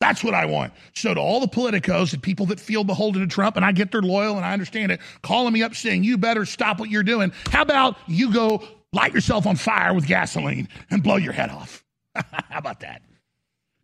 That's 0.00 0.22
what 0.22 0.34
I 0.34 0.46
want. 0.46 0.74
So 0.94 1.14
to 1.14 1.20
all 1.20 1.40
the 1.40 1.48
politicos 1.48 2.12
and 2.12 2.22
people 2.22 2.46
that 2.46 2.60
feel 2.60 2.84
beholden 2.84 3.22
to 3.22 3.26
Trump, 3.26 3.56
and 3.56 3.64
I 3.64 3.72
get 3.72 3.90
they're 3.90 4.02
loyal 4.02 4.36
and 4.36 4.44
I 4.44 4.52
understand 4.52 4.92
it, 4.92 5.00
calling 5.22 5.52
me 5.52 5.62
up 5.62 5.74
saying, 5.74 6.04
you 6.04 6.18
better 6.18 6.44
stop 6.44 6.78
what 6.78 6.90
you're 6.90 7.02
doing. 7.02 7.32
How 7.50 7.62
about 7.62 7.96
you 8.06 8.32
go 8.32 8.62
light 8.94 9.12
yourself 9.12 9.46
on 9.46 9.56
fire 9.56 9.92
with 9.92 10.06
gasoline 10.06 10.68
and 10.90 11.02
blow 11.02 11.16
your 11.16 11.32
head 11.32 11.50
off? 11.50 11.84
How 12.14 12.58
about 12.58 12.80
that? 12.80 13.02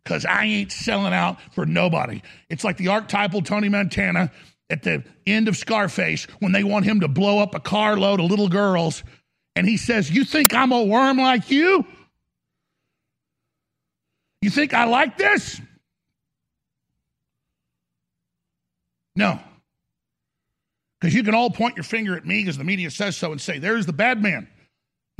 Because 0.03 0.25
I 0.25 0.45
ain't 0.45 0.71
selling 0.71 1.13
out 1.13 1.37
for 1.51 1.65
nobody. 1.65 2.21
It's 2.49 2.63
like 2.63 2.77
the 2.77 2.87
archetypal 2.87 3.43
Tony 3.43 3.69
Montana 3.69 4.31
at 4.69 4.83
the 4.83 5.03
end 5.27 5.47
of 5.47 5.57
Scarface 5.57 6.25
when 6.39 6.51
they 6.51 6.63
want 6.63 6.85
him 6.85 7.01
to 7.01 7.07
blow 7.07 7.39
up 7.39 7.53
a 7.53 7.59
carload 7.59 8.19
of 8.19 8.25
little 8.25 8.49
girls. 8.49 9.03
And 9.55 9.67
he 9.67 9.77
says, 9.77 10.09
You 10.09 10.23
think 10.23 10.53
I'm 10.53 10.71
a 10.71 10.83
worm 10.83 11.17
like 11.17 11.51
you? 11.51 11.85
You 14.41 14.49
think 14.49 14.73
I 14.73 14.85
like 14.85 15.17
this? 15.17 15.61
No. 19.15 19.39
Because 20.99 21.13
you 21.13 21.23
can 21.23 21.35
all 21.35 21.49
point 21.49 21.75
your 21.75 21.83
finger 21.83 22.15
at 22.15 22.25
me 22.25 22.41
because 22.41 22.57
the 22.57 22.63
media 22.63 22.91
says 22.91 23.17
so 23.17 23.31
and 23.31 23.41
say, 23.41 23.59
there's 23.59 23.85
the 23.85 23.93
bad 23.93 24.21
man. 24.21 24.47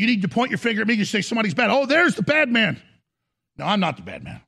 You 0.01 0.07
need 0.07 0.23
to 0.23 0.27
point 0.27 0.49
your 0.49 0.57
finger 0.57 0.81
at 0.81 0.87
me 0.87 0.95
and 0.95 1.07
say 1.07 1.21
somebody's 1.21 1.53
bad. 1.53 1.69
Oh, 1.69 1.85
there's 1.85 2.15
the 2.15 2.23
bad 2.23 2.49
man. 2.49 2.81
No, 3.57 3.65
I'm 3.65 3.79
not 3.79 3.97
the 3.97 4.01
bad 4.01 4.23
man. 4.23 4.41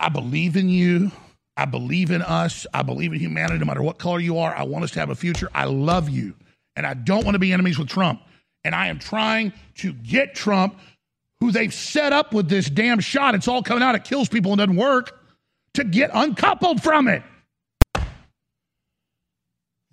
I 0.00 0.08
believe 0.08 0.56
in 0.56 0.70
you. 0.70 1.12
I 1.54 1.66
believe 1.66 2.10
in 2.10 2.22
us. 2.22 2.66
I 2.72 2.80
believe 2.80 3.12
in 3.12 3.20
humanity 3.20 3.58
no 3.58 3.66
matter 3.66 3.82
what 3.82 3.98
color 3.98 4.18
you 4.18 4.38
are. 4.38 4.56
I 4.56 4.62
want 4.62 4.84
us 4.84 4.92
to 4.92 5.00
have 5.00 5.10
a 5.10 5.14
future. 5.14 5.50
I 5.54 5.66
love 5.66 6.08
you. 6.08 6.34
And 6.76 6.86
I 6.86 6.94
don't 6.94 7.26
want 7.26 7.34
to 7.34 7.38
be 7.38 7.52
enemies 7.52 7.78
with 7.78 7.88
Trump. 7.88 8.22
And 8.64 8.74
I 8.74 8.86
am 8.86 8.98
trying 8.98 9.52
to 9.76 9.92
get 9.92 10.34
Trump, 10.34 10.78
who 11.40 11.52
they've 11.52 11.74
set 11.74 12.14
up 12.14 12.32
with 12.32 12.48
this 12.48 12.70
damn 12.70 13.00
shot. 13.00 13.34
It's 13.34 13.48
all 13.48 13.62
coming 13.62 13.82
out. 13.82 13.96
It 13.96 14.04
kills 14.04 14.30
people 14.30 14.52
and 14.52 14.60
doesn't 14.60 14.76
work, 14.76 15.20
to 15.74 15.84
get 15.84 16.10
uncoupled 16.14 16.82
from 16.82 17.06
it. 17.06 17.22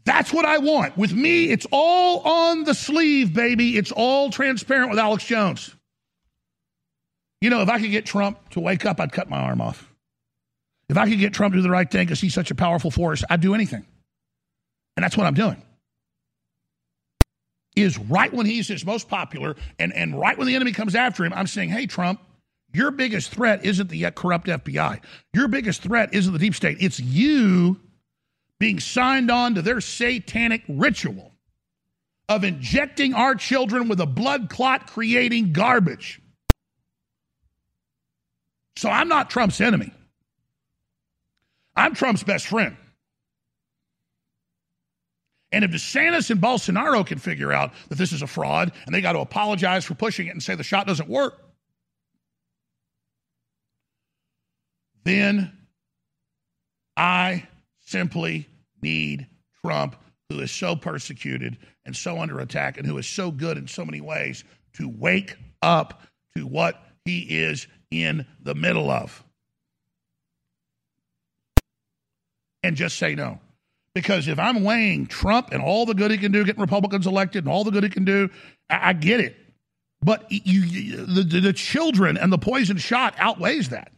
That's 0.07 0.31
what 0.31 0.45
I 0.45 0.57
want. 0.59 0.97
With 0.97 1.11
me, 1.11 1.43
mm-hmm. 1.43 1.53
it's 1.53 1.67
all 1.69 2.21
on 2.21 2.63
the 2.63 2.73
sleeve, 2.73 3.33
baby. 3.33 3.75
It's 3.75 3.91
all 3.91 4.29
transparent 4.29 4.89
with 4.89 4.99
Alex 4.99 5.25
Jones. 5.25 5.75
You 7.41 7.49
know, 7.49 7.61
if 7.61 7.67
I 7.67 7.77
could 7.81 7.91
get 7.91 8.05
Trump 8.05 8.49
to 8.51 8.61
wake 8.61 8.85
up, 8.85 9.01
I'd 9.01 9.11
cut 9.11 9.29
my 9.29 9.37
arm 9.37 9.59
off. 9.59 9.93
If 10.87 10.95
I 10.95 11.09
could 11.09 11.19
get 11.19 11.33
Trump 11.33 11.53
to 11.53 11.57
do 11.57 11.61
the 11.61 11.69
right 11.69 11.91
thing 11.91 12.05
because 12.05 12.21
he's 12.21 12.33
such 12.33 12.51
a 12.51 12.55
powerful 12.55 12.89
force, 12.89 13.25
I'd 13.29 13.41
do 13.41 13.53
anything. 13.53 13.85
And 14.95 15.03
that's 15.03 15.17
what 15.17 15.27
I'm 15.27 15.33
doing. 15.33 15.61
Is 17.75 17.99
right 17.99 18.31
when 18.31 18.45
he's 18.45 18.69
his 18.69 18.85
most 18.85 19.09
popular 19.09 19.57
and, 19.77 19.91
and 19.91 20.17
right 20.17 20.37
when 20.37 20.47
the 20.47 20.55
enemy 20.55 20.71
comes 20.71 20.95
after 20.95 21.25
him, 21.25 21.33
I'm 21.33 21.47
saying, 21.47 21.67
hey, 21.67 21.85
Trump, 21.85 22.21
your 22.73 22.91
biggest 22.91 23.31
threat 23.31 23.65
isn't 23.65 23.89
the 23.89 24.09
corrupt 24.11 24.47
FBI. 24.47 25.01
Your 25.33 25.49
biggest 25.49 25.81
threat 25.81 26.13
isn't 26.13 26.31
the 26.31 26.39
deep 26.39 26.55
state. 26.55 26.77
It's 26.79 26.97
you 26.97 27.81
being 28.59 28.79
signed 28.79 29.29
on 29.29 29.55
to 29.55 29.61
their 29.61 29.81
satanic 29.81 30.63
ritual 30.67 31.33
of 32.29 32.43
injecting 32.43 33.13
our 33.13 33.35
children 33.35 33.87
with 33.87 33.99
a 34.01 34.05
blood 34.05 34.49
clot 34.49 34.87
creating 34.87 35.53
garbage. 35.53 36.19
So 38.75 38.89
I'm 38.89 39.07
not 39.07 39.29
Trump's 39.29 39.61
enemy. 39.61 39.91
I'm 41.75 41.93
Trump's 41.93 42.23
best 42.23 42.47
friend. 42.47 42.75
And 45.51 45.63
if 45.63 45.71
DeSantis 45.71 46.29
and 46.29 46.41
Bolsonaro 46.41 47.05
can 47.05 47.19
figure 47.19 47.53
out 47.53 47.71
that 47.87 47.97
this 47.97 48.11
is 48.11 48.21
a 48.21 48.27
fraud 48.27 48.73
and 48.85 48.93
they 48.93 49.01
got 49.01 49.13
to 49.13 49.19
apologize 49.19 49.85
for 49.85 49.95
pushing 49.95 50.27
it 50.27 50.31
and 50.31 50.43
say 50.43 50.55
the 50.55 50.63
shot 50.63 50.87
doesn't 50.87 51.07
work, 51.07 51.41
then 55.05 55.57
I 56.97 57.47
simply 57.87 58.47
need 58.81 59.27
Trump, 59.63 59.95
who 60.29 60.39
is 60.39 60.51
so 60.51 60.75
persecuted 60.75 61.57
and 61.85 61.95
so 61.95 62.19
under 62.19 62.39
attack 62.39 62.77
and 62.77 62.85
who 62.85 62.97
is 62.97 63.07
so 63.07 63.31
good 63.31 63.57
in 63.57 63.67
so 63.67 63.85
many 63.85 64.01
ways, 64.01 64.43
to 64.73 64.89
wake 64.89 65.35
up 65.61 66.01
to 66.35 66.45
what 66.45 66.83
he 67.05 67.19
is 67.21 67.67
in 67.89 68.25
the 68.43 68.53
middle 68.53 68.91
of. 68.91 69.23
And 72.61 72.75
just 72.75 72.97
say 72.97 73.15
no. 73.15 73.39
Because 73.93 74.27
if 74.27 74.37
I'm 74.37 74.63
weighing 74.63 75.07
Trump 75.07 75.49
and 75.51 75.63
all 75.63 75.85
the 75.85 75.95
good 75.95 76.11
he 76.11 76.17
can 76.17 76.31
do, 76.31 76.43
getting 76.43 76.61
Republicans 76.61 77.07
elected 77.07 77.45
and 77.45 77.51
all 77.51 77.63
the 77.63 77.71
good 77.71 77.83
he 77.83 77.89
can 77.89 78.05
do, 78.05 78.29
I, 78.69 78.89
I 78.89 78.93
get 78.93 79.21
it. 79.21 79.35
But 80.01 80.29
you, 80.29 80.61
you 80.61 81.05
the, 81.05 81.39
the 81.39 81.53
children 81.53 82.17
and 82.17 82.31
the 82.31 82.37
poison 82.37 82.77
shot 82.77 83.15
outweighs 83.17 83.69
that. 83.69 83.91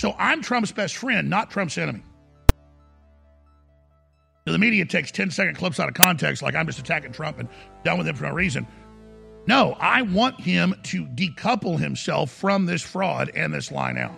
So 0.00 0.14
I'm 0.18 0.42
Trump's 0.42 0.72
best 0.72 0.96
friend, 0.96 1.30
not 1.30 1.50
Trump's 1.50 1.78
enemy. 1.78 2.02
The 4.44 4.58
media 4.58 4.84
takes 4.84 5.10
10 5.10 5.30
second 5.30 5.56
clips 5.56 5.80
out 5.80 5.88
of 5.88 5.94
context, 5.94 6.42
like 6.42 6.54
I'm 6.54 6.66
just 6.66 6.78
attacking 6.78 7.12
Trump 7.12 7.38
and 7.38 7.48
done 7.82 7.96
with 7.96 8.06
him 8.06 8.14
for 8.14 8.24
no 8.24 8.32
reason. 8.32 8.66
No, 9.46 9.76
I 9.80 10.02
want 10.02 10.40
him 10.40 10.74
to 10.84 11.06
decouple 11.06 11.78
himself 11.78 12.30
from 12.30 12.66
this 12.66 12.82
fraud 12.82 13.30
and 13.34 13.52
this 13.52 13.72
lie 13.72 13.92
now. 13.92 14.16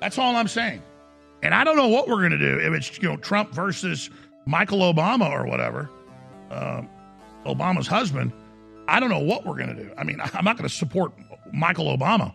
That's 0.00 0.18
all 0.18 0.36
I'm 0.36 0.48
saying. 0.48 0.82
And 1.42 1.54
I 1.54 1.64
don't 1.64 1.76
know 1.76 1.88
what 1.88 2.08
we're 2.08 2.16
going 2.16 2.32
to 2.32 2.38
do 2.38 2.58
if 2.58 2.72
it's 2.72 2.98
you 2.98 3.08
know 3.08 3.16
Trump 3.16 3.52
versus 3.52 4.10
Michael 4.46 4.80
Obama 4.80 5.30
or 5.30 5.46
whatever, 5.46 5.88
uh, 6.50 6.82
Obama's 7.46 7.86
husband. 7.86 8.32
I 8.88 9.00
don't 9.00 9.10
know 9.10 9.20
what 9.20 9.44
we're 9.44 9.56
going 9.56 9.74
to 9.74 9.82
do. 9.84 9.90
I 9.96 10.04
mean, 10.04 10.20
I'm 10.34 10.44
not 10.44 10.56
going 10.56 10.68
to 10.68 10.74
support 10.74 11.12
Michael 11.52 11.96
Obama. 11.96 12.34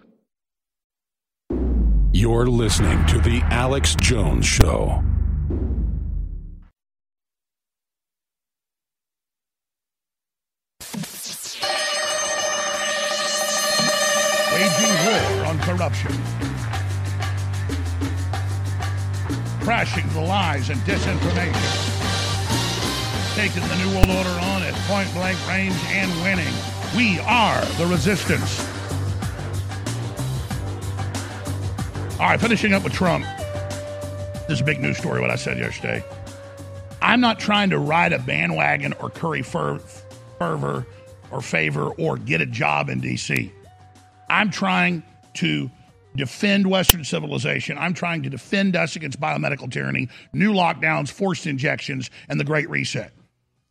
You're 2.13 2.47
listening 2.47 3.05
to 3.05 3.19
The 3.19 3.39
Alex 3.45 3.95
Jones 3.95 4.45
Show. 4.45 5.01
Waging 14.51 14.93
war 15.05 15.45
on 15.45 15.57
corruption. 15.59 16.11
Crashing 19.61 20.09
the 20.09 20.19
lies 20.19 20.69
and 20.69 20.81
disinformation. 20.81 21.55
Taking 23.35 23.65
the 23.69 23.75
New 23.77 23.95
World 23.95 24.09
Order 24.09 24.37
on 24.41 24.63
at 24.63 24.73
point 24.89 25.09
blank 25.13 25.39
range 25.47 25.75
and 25.87 26.11
winning. 26.21 26.53
We 26.93 27.19
are 27.19 27.63
the 27.77 27.85
resistance. 27.85 28.80
All 32.21 32.27
right, 32.27 32.39
finishing 32.39 32.71
up 32.73 32.83
with 32.83 32.93
Trump. 32.93 33.25
This 34.47 34.51
is 34.51 34.61
a 34.61 34.63
big 34.63 34.79
news 34.79 34.99
story, 34.99 35.19
what 35.21 35.31
I 35.31 35.35
said 35.37 35.57
yesterday. 35.57 36.03
I'm 37.01 37.19
not 37.19 37.39
trying 37.39 37.71
to 37.71 37.79
ride 37.79 38.13
a 38.13 38.19
bandwagon 38.19 38.93
or 39.01 39.09
curry 39.09 39.41
fer- 39.41 39.79
fervor 40.37 40.85
or 41.31 41.41
favor 41.41 41.85
or 41.85 42.17
get 42.17 42.39
a 42.39 42.45
job 42.45 42.89
in 42.89 43.01
D.C. 43.01 43.51
I'm 44.29 44.51
trying 44.51 45.01
to 45.33 45.71
defend 46.15 46.67
Western 46.67 47.03
civilization. 47.03 47.79
I'm 47.79 47.95
trying 47.95 48.21
to 48.21 48.29
defend 48.29 48.75
us 48.75 48.95
against 48.95 49.19
biomedical 49.19 49.71
tyranny, 49.71 50.07
new 50.31 50.53
lockdowns, 50.53 51.09
forced 51.09 51.47
injections, 51.47 52.11
and 52.29 52.39
the 52.39 52.43
Great 52.43 52.69
Reset. 52.69 53.11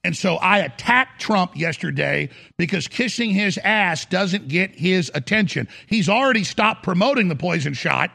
And 0.03 0.17
so 0.17 0.39
I 0.39 0.59
attacked 0.59 1.21
Trump 1.21 1.57
yesterday 1.57 2.31
because 2.57 2.89
kissing 2.89 3.31
his 3.31 3.59
ass 3.59 4.07
doesn't 4.07 4.49
get 4.49 4.75
his 4.75 5.09
attention. 5.15 5.69
He's 5.87 6.09
already 6.09 6.43
stopped 6.43 6.83
promoting 6.83 7.29
the 7.29 7.37
poison 7.37 7.75
shot. 7.75 8.11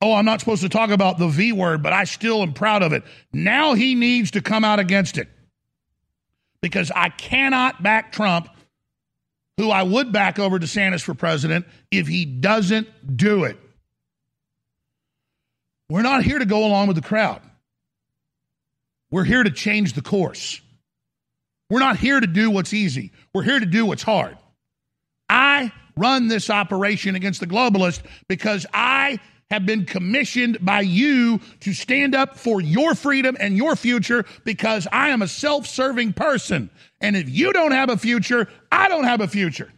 Oh, 0.00 0.14
I'm 0.14 0.24
not 0.24 0.40
supposed 0.40 0.62
to 0.62 0.68
talk 0.68 0.90
about 0.90 1.18
the 1.18 1.28
V 1.28 1.52
word, 1.52 1.82
but 1.82 1.92
I 1.92 2.04
still 2.04 2.42
am 2.42 2.52
proud 2.52 2.82
of 2.82 2.92
it. 2.92 3.02
Now 3.32 3.74
he 3.74 3.94
needs 3.94 4.32
to 4.32 4.40
come 4.40 4.64
out 4.64 4.78
against 4.78 5.18
it 5.18 5.28
because 6.60 6.92
I 6.94 7.08
cannot 7.08 7.82
back 7.82 8.12
Trump, 8.12 8.48
who 9.56 9.70
I 9.70 9.82
would 9.82 10.12
back 10.12 10.38
over 10.38 10.58
DeSantis 10.58 11.02
for 11.02 11.14
president, 11.14 11.66
if 11.90 12.06
he 12.06 12.24
doesn't 12.24 13.16
do 13.16 13.44
it. 13.44 13.58
We're 15.88 16.02
not 16.02 16.22
here 16.22 16.38
to 16.38 16.46
go 16.46 16.66
along 16.66 16.86
with 16.86 16.96
the 16.96 17.02
crowd. 17.02 17.40
We're 19.10 19.24
here 19.24 19.42
to 19.42 19.50
change 19.50 19.94
the 19.94 20.02
course. 20.02 20.60
We're 21.70 21.80
not 21.80 21.96
here 21.96 22.20
to 22.20 22.26
do 22.26 22.50
what's 22.50 22.72
easy. 22.72 23.12
We're 23.34 23.42
here 23.42 23.58
to 23.58 23.66
do 23.66 23.86
what's 23.86 24.02
hard. 24.02 24.36
I 25.28 25.72
run 25.96 26.28
this 26.28 26.50
operation 26.50 27.14
against 27.14 27.40
the 27.40 27.46
globalist 27.46 28.02
because 28.28 28.66
I 28.72 29.18
have 29.50 29.64
been 29.64 29.84
commissioned 29.86 30.58
by 30.60 30.80
you 30.80 31.40
to 31.60 31.72
stand 31.72 32.14
up 32.14 32.36
for 32.36 32.60
your 32.60 32.94
freedom 32.94 33.36
and 33.40 33.56
your 33.56 33.76
future 33.76 34.24
because 34.44 34.86
I 34.92 35.08
am 35.08 35.22
a 35.22 35.28
self 35.28 35.66
serving 35.66 36.12
person. 36.12 36.70
And 37.00 37.16
if 37.16 37.28
you 37.28 37.52
don't 37.52 37.72
have 37.72 37.90
a 37.90 37.96
future, 37.96 38.48
I 38.70 38.88
don't 38.88 39.04
have 39.04 39.20
a 39.20 39.28
future. 39.28 39.72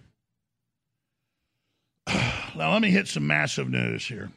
Now, 2.57 2.73
let 2.73 2.83
me 2.83 2.91
hit 2.91 3.07
some 3.07 3.27
massive 3.27 3.71
news 3.71 4.05
here. 4.05 4.33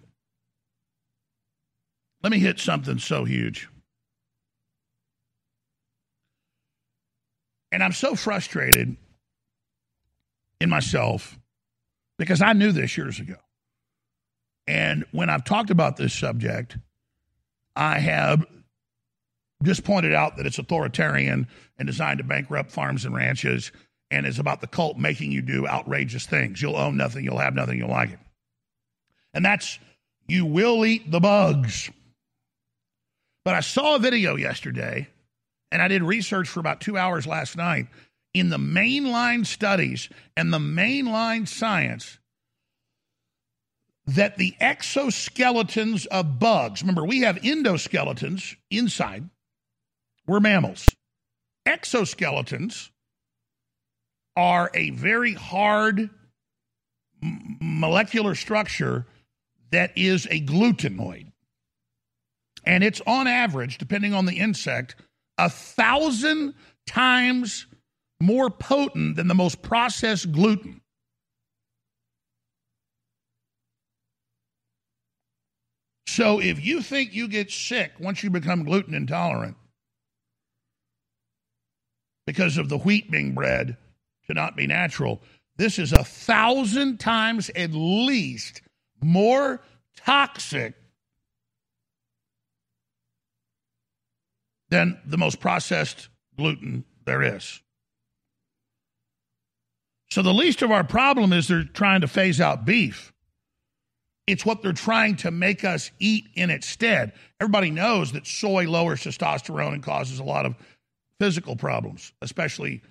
Let 2.22 2.32
me 2.32 2.39
hit 2.39 2.60
something 2.60 3.00
so 3.00 3.26
huge. 3.26 3.67
And 7.72 7.84
I'm 7.84 7.91
so 7.91 8.15
frustrated 8.15 8.96
in 10.62 10.69
myself 10.69 11.38
because 12.17 12.41
I 12.41 12.54
knew 12.54 12.72
this 12.72 12.96
years 12.96 13.19
ago. 13.19 13.36
And 14.67 15.06
when 15.12 15.30
I've 15.30 15.43
talked 15.43 15.69
about 15.69 15.97
this 15.97 16.13
subject, 16.13 16.78
I 17.76 17.99
have 17.99 18.45
just 19.63 19.84
pointed 19.84 20.13
out 20.13 20.38
that 20.38 20.45
it's 20.45 20.60
authoritarian 20.60 21.47
and 21.78 21.88
designed 21.88 22.19
to 22.19 22.23
bankrupt 22.23 22.71
farms 22.71 23.06
and 23.06 23.15
ranches 23.15 23.71
and 24.12 24.26
is 24.26 24.39
about 24.39 24.62
the 24.62 24.67
cult 24.67 24.97
making 24.97 25.32
you 25.32 25.41
do 25.41 25.67
outrageous 25.67 26.26
things. 26.26 26.62
You'll 26.62 26.76
own 26.76 26.97
nothing, 26.97 27.23
you'll 27.23 27.39
have 27.39 27.56
nothing, 27.56 27.78
you'll 27.78 27.89
like 27.89 28.12
it. 28.12 28.19
And 29.34 29.43
that's, 29.43 29.80
you 30.28 30.45
will 30.45 30.86
eat 30.86 31.10
the 31.10 31.19
bugs. 31.19 31.89
But 33.43 33.56
I 33.56 33.62
saw 33.62 33.95
a 33.95 33.99
video 33.99 34.36
yesterday, 34.36 35.08
and 35.71 35.82
I 35.82 35.88
did 35.88 36.04
research 36.04 36.47
for 36.47 36.60
about 36.60 36.82
two 36.82 36.97
hours 36.97 37.26
last 37.26 37.58
night 37.58 37.88
in 38.34 38.49
the 38.49 38.58
mainline 38.58 39.45
studies 39.45 40.10
and 40.38 40.54
the 40.54 40.60
mainline 40.60 41.47
science 41.47 42.19
that 44.05 44.37
the 44.37 44.55
exoskeletons 44.59 46.05
of 46.07 46.39
bugs, 46.39 46.81
remember, 46.81 47.05
we 47.05 47.21
have 47.21 47.37
endoskeletons 47.37 48.55
inside, 48.69 49.29
we're 50.27 50.39
mammals. 50.39 50.95
Exoskeletons 51.65 52.89
are 54.35 54.69
a 54.73 54.89
very 54.91 55.33
hard 55.33 56.09
m- 57.21 57.57
molecular 57.61 58.35
structure 58.35 59.05
that 59.71 59.91
is 59.95 60.27
a 60.29 60.41
glutenoid. 60.41 61.31
And 62.65 62.83
it's 62.83 63.01
on 63.07 63.27
average, 63.27 63.77
depending 63.77 64.13
on 64.13 64.25
the 64.25 64.37
insect, 64.39 64.95
a 65.37 65.49
thousand 65.49 66.53
times 66.87 67.67
more 68.21 68.49
potent 68.49 69.15
than 69.15 69.27
the 69.27 69.33
most 69.33 69.61
processed 69.61 70.31
gluten. 70.31 70.81
So 76.13 76.39
if 76.39 76.63
you 76.63 76.84
think 76.84 77.15
you 77.15 77.28
get 77.28 77.49
sick 77.49 77.93
once 77.99 78.21
you 78.21 78.30
become 78.30 78.65
gluten 78.65 78.93
intolerant 78.93 79.58
because 82.28 82.60
of 82.60 82.69
the 82.69 82.78
wheat 82.78 83.10
being 83.10 83.34
bred 83.34 83.78
to 84.28 84.36
not 84.36 84.56
be 84.56 84.67
natural, 84.67 85.23
this 85.58 85.80
is 85.80 85.91
a 85.91 86.04
thousand 86.04 86.99
times 86.99 87.49
at 87.56 87.71
least 87.71 88.62
more 89.02 89.63
toxic 89.97 90.76
than 94.69 94.99
the 95.08 95.17
most 95.17 95.39
processed 95.39 96.10
gluten 96.38 96.86
there 97.06 97.23
is. 97.23 97.60
So 100.12 100.21
the 100.21 100.32
least 100.32 100.62
of 100.62 100.69
our 100.69 100.84
problem 100.84 101.34
is 101.34 101.47
they're 101.47 101.63
trying 101.63 102.02
to 102.02 102.08
phase 102.08 102.39
out 102.39 102.65
beef. 102.65 103.12
It's 104.25 104.45
what 104.45 104.62
they're 104.62 104.71
trying 104.71 105.17
to 105.17 105.31
make 105.31 105.63
us 105.63 105.91
eat 105.99 106.27
in 106.36 106.49
its 106.49 106.67
stead. 106.67 107.13
Everybody 107.41 107.71
knows 107.71 108.13
that 108.13 108.25
soy 108.25 108.69
lowers 108.69 109.03
testosterone 109.03 109.73
and 109.73 109.83
causes 109.83 110.19
a 110.19 110.23
lot 110.23 110.45
of 110.45 110.55
physical 111.19 111.55
problems, 111.55 112.13
especially 112.21 112.81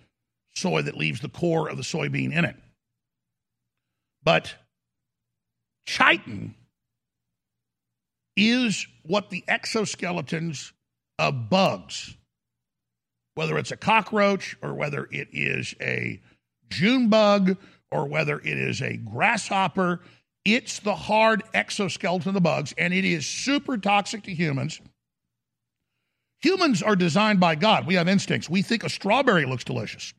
soy 0.54 0.82
that 0.82 0.96
leaves 0.96 1.20
the 1.20 1.30
core 1.30 1.70
of 1.70 1.78
the 1.78 1.82
soybean 1.82 2.32
in 2.32 2.44
it. 2.44 2.56
But 4.22 4.54
chitin 5.86 6.54
is 8.36 8.86
what 9.02 9.30
the 9.30 9.42
exoskeletons 9.48 10.72
of 11.18 11.48
bugs, 11.48 12.14
whether 13.34 13.56
it's 13.56 13.72
a 13.72 13.76
cockroach 13.76 14.56
or 14.62 14.74
whether 14.74 15.08
it 15.10 15.28
is 15.32 15.74
a 15.80 16.20
June 16.68 17.08
bug 17.08 17.56
or 17.90 18.06
whether 18.06 18.38
it 18.38 18.46
is 18.46 18.80
a 18.80 18.96
grasshopper, 18.96 20.00
it's 20.44 20.80
the 20.80 20.94
hard 20.94 21.42
exoskeleton 21.54 22.28
of 22.28 22.34
the 22.34 22.40
bugs, 22.40 22.74
and 22.76 22.92
it 22.92 23.04
is 23.04 23.26
super 23.26 23.78
toxic 23.78 24.24
to 24.24 24.34
humans. 24.34 24.80
Humans 26.40 26.82
are 26.82 26.96
designed 26.96 27.38
by 27.38 27.54
God. 27.54 27.86
We 27.86 27.94
have 27.94 28.08
instincts. 28.08 28.50
We 28.50 28.62
think 28.62 28.82
a 28.82 28.88
strawberry 28.88 29.46
looks 29.46 29.62
delicious. 29.62 30.12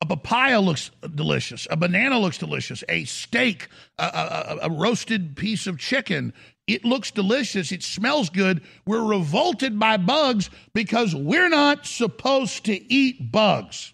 A 0.00 0.06
papaya 0.06 0.60
looks 0.60 0.90
delicious. 1.14 1.66
A 1.70 1.76
banana 1.76 2.18
looks 2.18 2.38
delicious. 2.38 2.84
A 2.88 3.04
steak, 3.04 3.68
a, 3.98 4.04
a, 4.04 4.58
a, 4.62 4.70
roasted 4.70 5.36
piece 5.36 5.68
of 5.68 5.78
chicken, 5.78 6.32
it 6.66 6.84
looks 6.84 7.10
delicious. 7.10 7.70
It 7.70 7.82
smells 7.82 8.28
good. 8.28 8.62
We're 8.86 9.04
revolted 9.04 9.78
by 9.78 9.96
bugs 9.96 10.50
because 10.72 11.14
we're 11.14 11.48
not 11.48 11.86
supposed 11.86 12.64
to 12.64 12.92
eat 12.92 13.30
bugs 13.30 13.92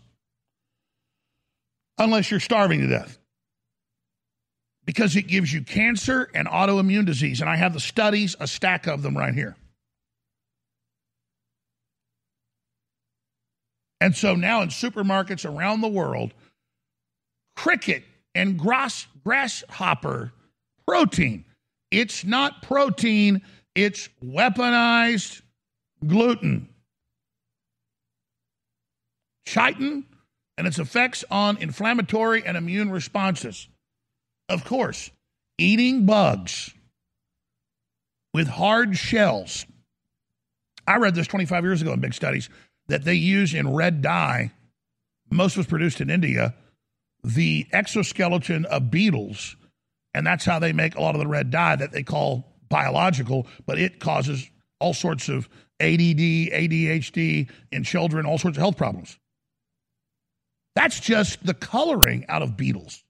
unless 1.98 2.30
you're 2.30 2.40
starving 2.40 2.80
to 2.80 2.86
death 2.86 3.17
because 4.88 5.16
it 5.16 5.26
gives 5.26 5.52
you 5.52 5.60
cancer 5.60 6.30
and 6.32 6.48
autoimmune 6.48 7.04
disease. 7.04 7.42
And 7.42 7.50
I 7.50 7.56
have 7.56 7.74
the 7.74 7.78
studies, 7.78 8.34
a 8.40 8.46
stack 8.46 8.86
of 8.86 9.02
them 9.02 9.18
right 9.18 9.34
here. 9.34 9.54
And 14.00 14.16
so 14.16 14.34
now 14.34 14.62
in 14.62 14.70
supermarkets 14.70 15.44
around 15.44 15.82
the 15.82 15.88
world, 15.88 16.32
cricket 17.54 18.02
and 18.34 18.58
grass, 18.58 19.06
grasshopper 19.22 20.32
protein. 20.86 21.44
It's 21.90 22.24
not 22.24 22.62
protein, 22.62 23.42
it's 23.74 24.08
weaponized 24.24 25.42
gluten. 26.06 26.66
Chitin 29.46 30.04
and 30.56 30.66
its 30.66 30.78
effects 30.78 31.26
on 31.30 31.58
inflammatory 31.58 32.42
and 32.46 32.56
immune 32.56 32.90
responses. 32.90 33.68
Of 34.48 34.64
course, 34.64 35.10
eating 35.58 36.06
bugs 36.06 36.72
with 38.32 38.48
hard 38.48 38.96
shells. 38.96 39.66
I 40.86 40.96
read 40.96 41.14
this 41.14 41.26
25 41.26 41.64
years 41.64 41.82
ago 41.82 41.92
in 41.92 42.00
big 42.00 42.14
studies 42.14 42.48
that 42.88 43.04
they 43.04 43.14
use 43.14 43.52
in 43.52 43.74
red 43.74 44.00
dye, 44.00 44.52
most 45.30 45.56
was 45.56 45.66
produced 45.66 46.00
in 46.00 46.08
India, 46.08 46.54
the 47.22 47.66
exoskeleton 47.72 48.64
of 48.66 48.90
beetles, 48.90 49.56
and 50.14 50.26
that's 50.26 50.44
how 50.44 50.58
they 50.58 50.72
make 50.72 50.94
a 50.94 51.00
lot 51.00 51.14
of 51.14 51.20
the 51.20 51.26
red 51.26 51.50
dye 51.50 51.76
that 51.76 51.92
they 51.92 52.02
call 52.02 52.46
biological, 52.70 53.46
but 53.66 53.78
it 53.78 54.00
causes 54.00 54.48
all 54.80 54.94
sorts 54.94 55.28
of 55.28 55.48
ADD, 55.80 56.50
ADHD 56.52 57.50
in 57.70 57.84
children, 57.84 58.24
all 58.24 58.38
sorts 58.38 58.56
of 58.56 58.62
health 58.62 58.76
problems. 58.76 59.18
That's 60.74 61.00
just 61.00 61.44
the 61.44 61.54
coloring 61.54 62.24
out 62.28 62.42
of 62.42 62.56
beetles. 62.56 63.04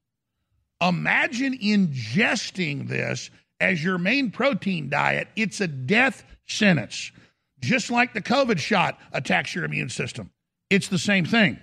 Imagine 0.80 1.58
ingesting 1.58 2.88
this 2.88 3.30
as 3.60 3.82
your 3.82 3.98
main 3.98 4.30
protein 4.30 4.88
diet. 4.88 5.28
It's 5.36 5.60
a 5.60 5.66
death 5.66 6.24
sentence 6.46 7.10
just 7.60 7.90
like 7.90 8.14
the 8.14 8.22
COVID 8.22 8.58
shot 8.58 8.98
attacks 9.12 9.54
your 9.54 9.64
immune 9.64 9.88
system. 9.88 10.30
It's 10.70 10.88
the 10.88 10.98
same 10.98 11.24
thing. 11.24 11.58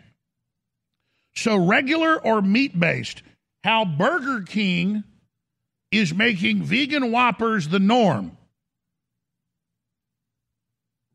So, 1.36 1.56
regular 1.58 2.21
or 2.21 2.41
meat 2.41 2.80
based, 2.80 3.21
how 3.63 3.86
Burger 3.86 4.41
King 4.41 5.04
is 5.91 6.13
making 6.13 6.63
vegan 6.63 7.12
Whoppers 7.12 7.67
the 7.67 7.80
norm. 7.80 8.38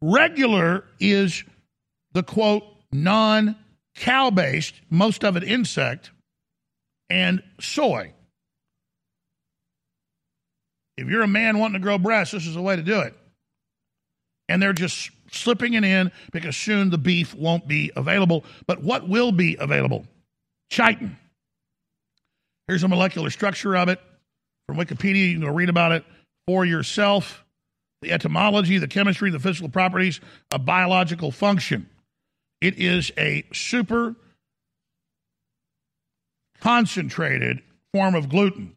Regular 0.01 0.85
is 0.99 1.45
the 2.13 2.23
quote, 2.23 2.65
non 2.93 3.57
cow 3.97 4.31
based, 4.31 4.75
most 4.89 5.25
of 5.25 5.37
it 5.37 5.45
insect, 5.45 6.11
and 7.11 7.43
soy. 7.61 8.15
If 10.97 11.09
you're 11.09 11.23
a 11.23 11.29
man 11.29 11.59
wanting 11.59 11.81
to 11.81 11.85
grow 11.85 11.99
breasts, 11.99 12.33
this 12.33 12.47
is 12.47 12.55
the 12.55 12.63
way 12.63 12.77
to 12.77 12.83
do 12.83 13.01
it 13.01 13.15
and 14.51 14.61
they're 14.61 14.73
just 14.73 15.11
slipping 15.31 15.75
it 15.75 15.85
in 15.85 16.11
because 16.33 16.57
soon 16.57 16.91
the 16.91 16.99
beef 16.99 17.35
won't 17.37 17.69
be 17.69 17.93
available. 17.95 18.45
But 18.67 18.83
what 18.83 19.09
will 19.09 19.31
be 19.31 19.57
available? 19.59 20.07
Chitin. 20.71 21.17
Here's 22.67 22.83
a 22.83 22.89
molecular 22.89 23.31
structure 23.31 23.77
of 23.77 23.89
it 23.89 24.01
from 24.67 24.77
Wikipedia. 24.77 25.29
You 25.29 25.39
can 25.39 25.47
go 25.47 25.55
read 25.55 25.69
about 25.69 25.93
it 25.93 26.05
for 26.49 26.65
yourself. 26.65 27.45
The 28.03 28.11
etymology, 28.11 28.79
the 28.79 28.89
chemistry, 28.89 29.31
the 29.31 29.39
physical 29.39 29.69
properties 29.69 30.21
of 30.51 30.65
biological 30.65 31.31
function. 31.31 31.89
It 32.61 32.77
is 32.77 33.13
a 33.17 33.45
super 33.53 34.17
concentrated 36.61 37.63
form 37.93 38.15
of 38.15 38.29
gluten 38.29 38.77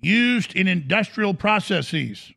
used 0.00 0.54
in 0.54 0.68
industrial 0.68 1.34
processes 1.34 2.32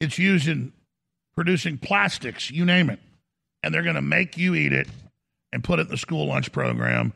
It's 0.00 0.18
used 0.18 0.48
in 0.48 0.72
producing 1.34 1.76
plastics, 1.76 2.50
you 2.50 2.64
name 2.64 2.90
it. 2.90 2.98
And 3.62 3.72
they're 3.72 3.82
going 3.82 3.96
to 3.96 4.02
make 4.02 4.38
you 4.38 4.54
eat 4.54 4.72
it 4.72 4.88
and 5.52 5.62
put 5.62 5.78
it 5.78 5.82
in 5.82 5.88
the 5.88 5.98
school 5.98 6.26
lunch 6.26 6.50
program. 6.50 7.12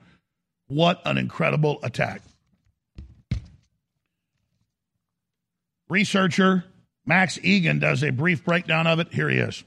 What 0.69 1.01
an 1.07 1.17
incredible 1.17 1.79
attack. 1.83 2.21
Researcher 5.89 6.65
Max 7.07 7.39
Igan 7.39 7.81
does 7.81 8.03
a 8.03 8.11
brief 8.11 8.45
breakdown 8.45 8.87
of 8.87 8.99
it. 8.99 9.13
Here 9.13 9.29
he 9.29 9.39
is. 9.39 9.63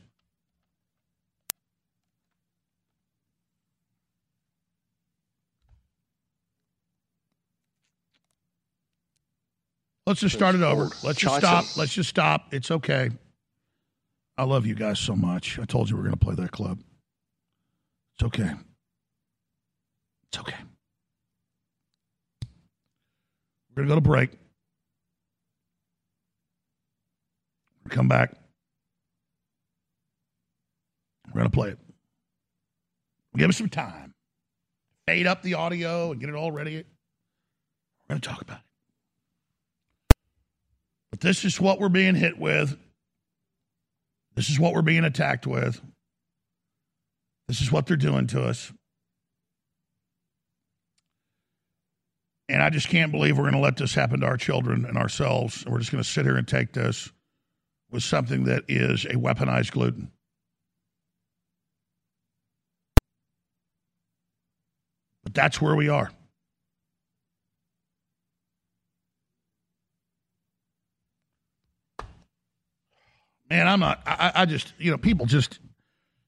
Let's 10.08 10.21
just 10.21 10.36
start 10.36 10.56
it 10.56 10.62
over. 10.62 10.89
Let's 11.04 11.19
just 11.19 11.36
stop. 11.36 11.65
Let's 11.76 11.93
just 11.93 12.10
stop. 12.10 12.54
It's 12.54 12.71
okay. 12.71 13.10
I 14.38 14.45
love 14.45 14.65
you 14.65 14.73
guys 14.73 15.00
so 15.00 15.17
much. 15.17 15.60
I 15.60 15.65
told 15.65 15.89
you 15.89 15.97
we 15.97 16.00
are 16.00 16.06
going 16.06 16.17
to 16.17 16.26
play 16.26 16.36
that 16.36 16.52
club. 16.52 16.80
It's 18.15 18.23
okay. 18.23 18.52
It's 20.30 20.39
okay. 20.39 20.56
We're 23.76 23.84
going 23.84 23.89
to 23.89 23.91
go 23.91 23.95
to 23.95 24.02
break. 24.02 24.32
Come 27.88 28.08
back. 28.08 28.34
We're 31.28 31.41
going 31.41 31.52
to 31.52 31.56
play 31.56 31.69
it. 31.69 31.80
Give 33.36 33.50
us 33.50 33.58
some 33.58 33.69
time. 33.69 34.13
Fade 35.08 35.28
up 35.28 35.41
the 35.41 35.54
audio 35.54 36.12
and 36.12 36.19
get 36.19 36.30
it 36.30 36.36
all 36.36 36.52
ready. 36.52 36.78
We're 36.78 36.84
going 38.10 38.21
to 38.21 38.30
talk 38.30 38.41
about 38.41 38.58
it. 38.58 40.15
But 41.12 41.19
this 41.21 41.45
is 41.45 41.62
what 41.62 41.80
we're 41.80 41.89
being 41.89 42.15
hit 42.15 42.38
with. 42.38 42.78
This 44.36 44.50
is 44.50 44.60
what 44.60 44.73
we're 44.73 44.82
being 44.82 45.04
attacked 45.04 45.47
with. 45.47 45.82
This 47.47 47.62
is 47.62 47.71
what 47.71 47.86
they're 47.86 47.97
doing 47.97 48.28
to 48.28 48.43
us. 48.43 48.71
And 52.50 52.62
I 52.62 52.69
just 52.69 52.89
can't 52.89 53.12
believe 53.12 53.38
we're 53.38 53.43
going 53.43 53.54
to 53.54 53.60
let 53.60 53.78
this 53.78 53.93
happen 53.93 54.21
to 54.21 54.26
our 54.26 54.38
children 54.38 54.86
and 54.86 54.97
ourselves. 54.97 55.63
And 55.63 55.71
we're 55.71 55.80
just 55.80 55.91
going 55.91 56.04
to 56.04 56.10
sit 56.10 56.26
here 56.26 56.38
and 56.38 56.47
take 56.47 56.73
this 56.73 57.12
with 57.91 58.04
something 58.04 58.43
that 58.45 58.63
is 58.67 59.06
a 59.06 59.13
weaponized 59.13 59.71
gluten. 59.71 60.12
But 65.23 65.34
that's 65.34 65.62
where 65.62 65.76
we 65.76 65.89
are. 65.89 66.12
Man, 73.50 73.67
I'm 73.67 73.80
not, 73.80 74.02
I, 74.06 74.32
I 74.36 74.45
just, 74.45 74.73
you 74.78 74.91
know, 74.91 74.97
people 74.97 75.26
just, 75.26 75.60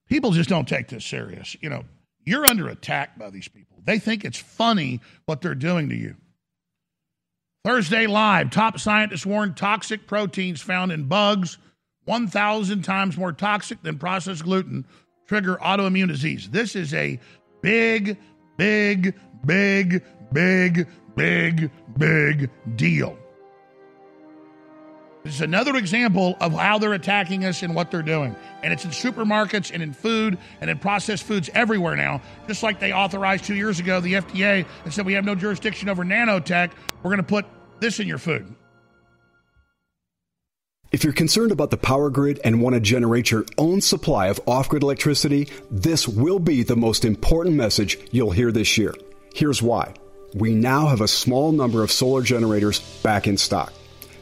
people 0.08 0.32
just 0.32 0.50
don't 0.50 0.67
take 0.67 0.88
this 0.88 1.06
serious. 1.06 1.56
You 1.62 1.69
know, 1.69 1.84
you're 2.24 2.45
under 2.45 2.69
attack 2.69 3.17
by 3.17 3.30
these 3.30 3.48
people. 3.48 3.78
They 3.84 4.00
think 4.00 4.24
it's 4.24 4.38
funny 4.38 5.02
what 5.26 5.41
they're 5.41 5.56
doing 5.56 5.89
to 5.89 5.95
you. 5.95 6.15
Thursday 7.63 8.08
Live, 8.08 8.52
top 8.52 8.80
scientists 8.80 9.26
warn 9.26 9.54
toxic 9.54 10.08
proteins 10.08 10.62
found 10.62 10.91
in 10.91 11.06
bugs, 11.06 11.58
1,000 12.06 12.82
times 12.84 13.17
more 13.17 13.34
toxic 13.34 13.82
than 13.84 14.00
processed 14.00 14.43
gluten, 14.43 14.86
trigger 15.28 15.58
autoimmune 15.58 16.08
disease. 16.08 16.50
This 16.50 16.76
is 16.76 16.93
a 16.93 17.19
big 17.62 18.17
big, 18.60 19.15
big, 19.45 20.04
big, 20.34 20.86
big, 21.15 21.72
big 21.98 22.50
deal. 22.76 23.17
This 25.23 25.36
is 25.36 25.41
another 25.41 25.75
example 25.75 26.38
of 26.39 26.53
how 26.53 26.77
they're 26.77 26.93
attacking 26.93 27.43
us 27.43 27.62
and 27.62 27.75
what 27.75 27.91
they're 27.91 28.01
doing. 28.01 28.36
And 28.63 28.71
it's 28.71 28.86
in 28.86 28.91
supermarkets 28.91 29.71
and 29.73 29.84
in 29.84 29.91
food 29.91 30.38
and 30.62 30.69
in 30.69 30.79
processed 30.79 31.23
foods 31.23 31.49
everywhere 31.53 31.97
now. 31.97 32.21
Just 32.47 32.63
like 32.63 32.79
they 32.79 32.93
authorized 32.93 33.43
two 33.43 33.55
years 33.55 33.79
ago, 33.79 33.99
the 33.99 34.13
FDA, 34.13 34.65
and 34.86 34.93
said 34.93 35.05
we 35.05 35.13
have 35.13 35.25
no 35.25 35.36
jurisdiction 35.36 35.89
over 35.89 36.05
nanotech. 36.05 36.71
We're 37.03 37.10
going 37.10 37.17
to 37.17 37.23
put 37.23 37.45
this 37.82 37.99
in 37.99 38.08
your 38.08 38.17
food. 38.17 38.55
If 40.91 41.03
you're 41.03 41.13
concerned 41.13 41.51
about 41.51 41.69
the 41.69 41.77
power 41.77 42.10
grid 42.10 42.39
and 42.43 42.62
want 42.62 42.73
to 42.73 42.79
generate 42.79 43.29
your 43.29 43.45
own 43.58 43.82
supply 43.82 44.27
of 44.27 44.39
off 44.47 44.69
grid 44.69 44.84
electricity, 44.84 45.49
this 45.69 46.08
will 46.08 46.39
be 46.39 46.63
the 46.63 46.77
most 46.77 47.05
important 47.05 47.55
message 47.55 47.97
you'll 48.12 48.32
hear 48.32 48.51
this 48.51 48.77
year. 48.77 48.95
Here's 49.36 49.62
why. 49.62 49.93
We 50.34 50.55
now 50.55 50.88
have 50.88 51.01
a 51.01 51.08
small 51.08 51.51
number 51.51 51.84
of 51.84 51.91
solar 51.91 52.21
generators 52.21 52.79
back 53.03 53.27
in 53.27 53.38
stock. 53.38 53.71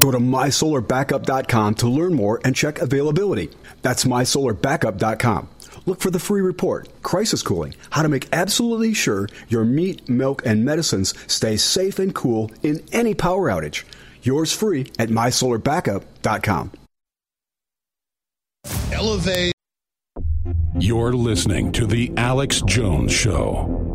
Go 0.00 0.10
to 0.10 0.18
mysolarbackup.com 0.18 1.74
to 1.76 1.88
learn 1.88 2.14
more 2.14 2.40
and 2.44 2.56
check 2.56 2.80
availability. 2.80 3.50
That's 3.82 4.04
mysolarbackup.com. 4.04 5.48
Look 5.86 6.00
for 6.00 6.10
the 6.10 6.18
free 6.18 6.40
report, 6.40 6.88
Crisis 7.02 7.42
Cooling, 7.42 7.74
how 7.90 8.02
to 8.02 8.08
make 8.08 8.28
absolutely 8.32 8.94
sure 8.94 9.28
your 9.48 9.64
meat, 9.64 10.08
milk, 10.08 10.44
and 10.44 10.64
medicines 10.64 11.14
stay 11.26 11.56
safe 11.56 11.98
and 11.98 12.14
cool 12.14 12.50
in 12.62 12.82
any 12.92 13.14
power 13.14 13.48
outage. 13.48 13.84
Yours 14.22 14.52
free 14.52 14.90
at 14.98 15.08
mysolarbackup.com. 15.08 16.72
Elevate. 18.92 19.52
You're 20.78 21.12
listening 21.12 21.72
to 21.72 21.86
The 21.86 22.12
Alex 22.16 22.62
Jones 22.62 23.12
Show. 23.12 23.89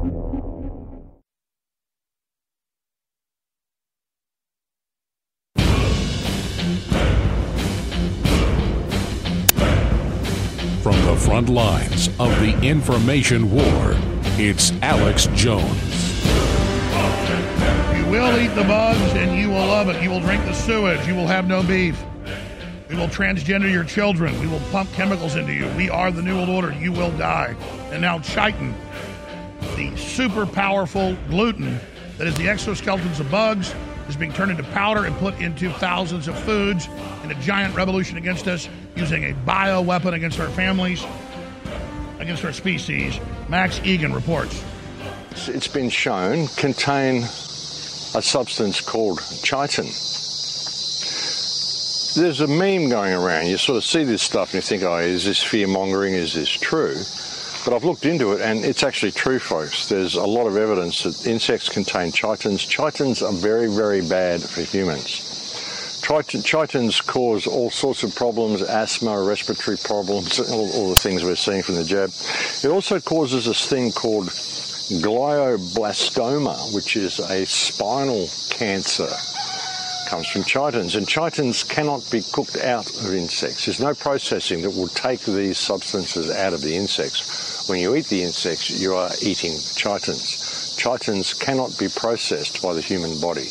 From 10.86 11.04
the 11.06 11.16
front 11.16 11.50
lines 11.50 12.10
of 12.20 12.30
the 12.42 12.56
information 12.62 13.50
war, 13.50 13.96
it's 14.38 14.72
Alex 14.84 15.26
Jones. 15.34 16.24
You 17.98 18.06
will 18.06 18.40
eat 18.40 18.54
the 18.54 18.66
bugs 18.68 19.02
and 19.16 19.36
you 19.36 19.50
will 19.50 19.66
love 19.66 19.90
it. 19.90 20.00
You 20.04 20.12
will 20.12 20.20
drink 20.20 20.46
the 20.46 20.54
sewage. 20.54 21.08
You 21.08 21.16
will 21.16 21.26
have 21.26 21.48
no 21.48 21.64
beef. 21.64 22.00
We 22.88 22.96
will 22.96 23.08
transgender 23.08 23.72
your 23.72 23.84
children. 23.84 24.40
We 24.40 24.46
will 24.46 24.60
pump 24.72 24.94
chemicals 24.94 25.36
into 25.36 25.54
you. 25.54 25.68
We 25.70 25.90
are 25.90 26.12
the 26.12 26.22
New 26.22 26.36
World 26.36 26.50
Order. 26.50 26.72
You 26.74 26.92
will 26.92 27.18
die. 27.18 27.56
And 27.92 28.00
now 28.00 28.20
chitin, 28.20 28.76
the 29.76 29.92
super 29.98 30.46
powerful 30.46 31.18
gluten 31.30 31.80
that 32.20 32.28
is 32.28 32.36
the 32.36 32.46
exoskeletons 32.46 33.20
of 33.20 33.32
bugs, 33.32 33.74
is 34.08 34.16
being 34.16 34.34
turned 34.34 34.52
into 34.52 34.64
powder 34.64 35.06
and 35.06 35.16
put 35.18 35.40
into 35.40 35.72
thousands 35.74 36.28
of 36.28 36.38
foods 36.40 36.88
in 37.24 37.32
a 37.32 37.36
giant 37.42 37.76
revolution 37.76 38.18
against 38.18 38.48
us 38.48 38.70
using 38.96 39.26
a 39.26 39.34
bio 39.46 39.82
weapon 39.82 40.14
against 40.14 40.40
our 40.40 40.50
families, 40.50 41.04
against 42.20 42.46
our 42.46 42.54
species. 42.54 43.20
Max 43.50 43.80
Igan 43.80 44.14
reports. 44.14 44.64
It's 45.48 45.68
been 45.68 45.90
shown 45.90 46.48
contain 46.56 47.24
a 47.24 48.22
substance 48.22 48.80
called 48.80 49.20
chitin. 49.44 49.88
There's 52.16 52.40
a 52.40 52.48
meme 52.48 52.88
going 52.90 53.14
around. 53.14 53.48
You 53.48 53.58
sort 53.58 53.76
of 53.76 53.84
see 53.84 54.06
this 54.06 54.22
stuff 54.22 54.54
and 54.54 54.56
you 54.56 54.62
think, 54.62 54.84
oh, 54.84 54.98
is 55.00 55.26
this 55.26 55.44
fear 55.44 55.68
mongering? 55.68 56.14
Is 56.14 56.34
this 56.34 56.50
true? 56.50 56.96
But 57.66 57.74
I've 57.74 57.84
looked 57.84 58.06
into 58.06 58.34
it 58.34 58.42
and 58.42 58.64
it's 58.64 58.84
actually 58.84 59.12
true, 59.12 59.40
folks. 59.40 59.90
There's 59.90 60.14
a 60.16 60.24
lot 60.24 60.46
of 60.46 60.56
evidence 60.56 61.02
that 61.02 61.26
insects 61.26 61.68
contain 61.68 62.12
chitins. 62.12 62.68
Chitins 62.68 63.28
are 63.28 63.34
very, 63.34 63.68
very 63.68 64.08
bad 64.08 64.44
for 64.44 64.62
humans. 64.62 65.32
Chitins 66.04 67.04
cause 67.04 67.48
all 67.48 67.72
sorts 67.72 68.04
of 68.04 68.14
problems, 68.14 68.62
asthma, 68.62 69.20
respiratory 69.24 69.78
problems, 69.78 70.40
all, 70.52 70.72
all 70.74 70.90
the 70.90 70.96
things 70.96 71.24
we're 71.24 71.36
seeing 71.36 71.64
from 71.64 71.74
the 71.74 71.84
jab. 71.84 72.12
It 72.64 72.68
also 72.72 73.00
causes 73.00 73.46
this 73.46 73.68
thing 73.68 73.92
called 73.92 74.28
glioblastoma, 75.02 76.76
which 76.76 76.96
is 76.96 77.20
a 77.20 77.48
spinal 77.48 78.30
cancer 78.52 79.10
comes 80.06 80.28
from 80.28 80.44
chitins, 80.44 80.96
and 80.96 81.08
chitins 81.08 81.68
cannot 81.68 82.10
be 82.12 82.22
cooked 82.32 82.58
out 82.58 82.90
of 82.90 83.14
insects. 83.14 83.66
There's 83.66 83.80
no 83.80 83.94
processing 83.94 84.62
that 84.62 84.72
will 84.72 84.88
take 84.90 85.22
these 85.22 85.58
substances 85.58 86.30
out 86.30 86.54
of 86.54 86.62
the 86.62 86.76
insects. 86.76 87.68
When 87.68 87.80
you 87.80 87.96
eat 87.96 88.06
the 88.08 88.24
insects, 88.24 88.70
you 88.70 88.96
are 88.96 89.10
eating 89.22 89.54
chitins. 89.54 90.78
Chitins 90.78 91.40
cannot 91.40 91.78
be 91.80 91.88
processed 91.88 92.62
by 92.62 92.74
the 92.74 92.82
human 92.82 93.20
body. 93.20 93.50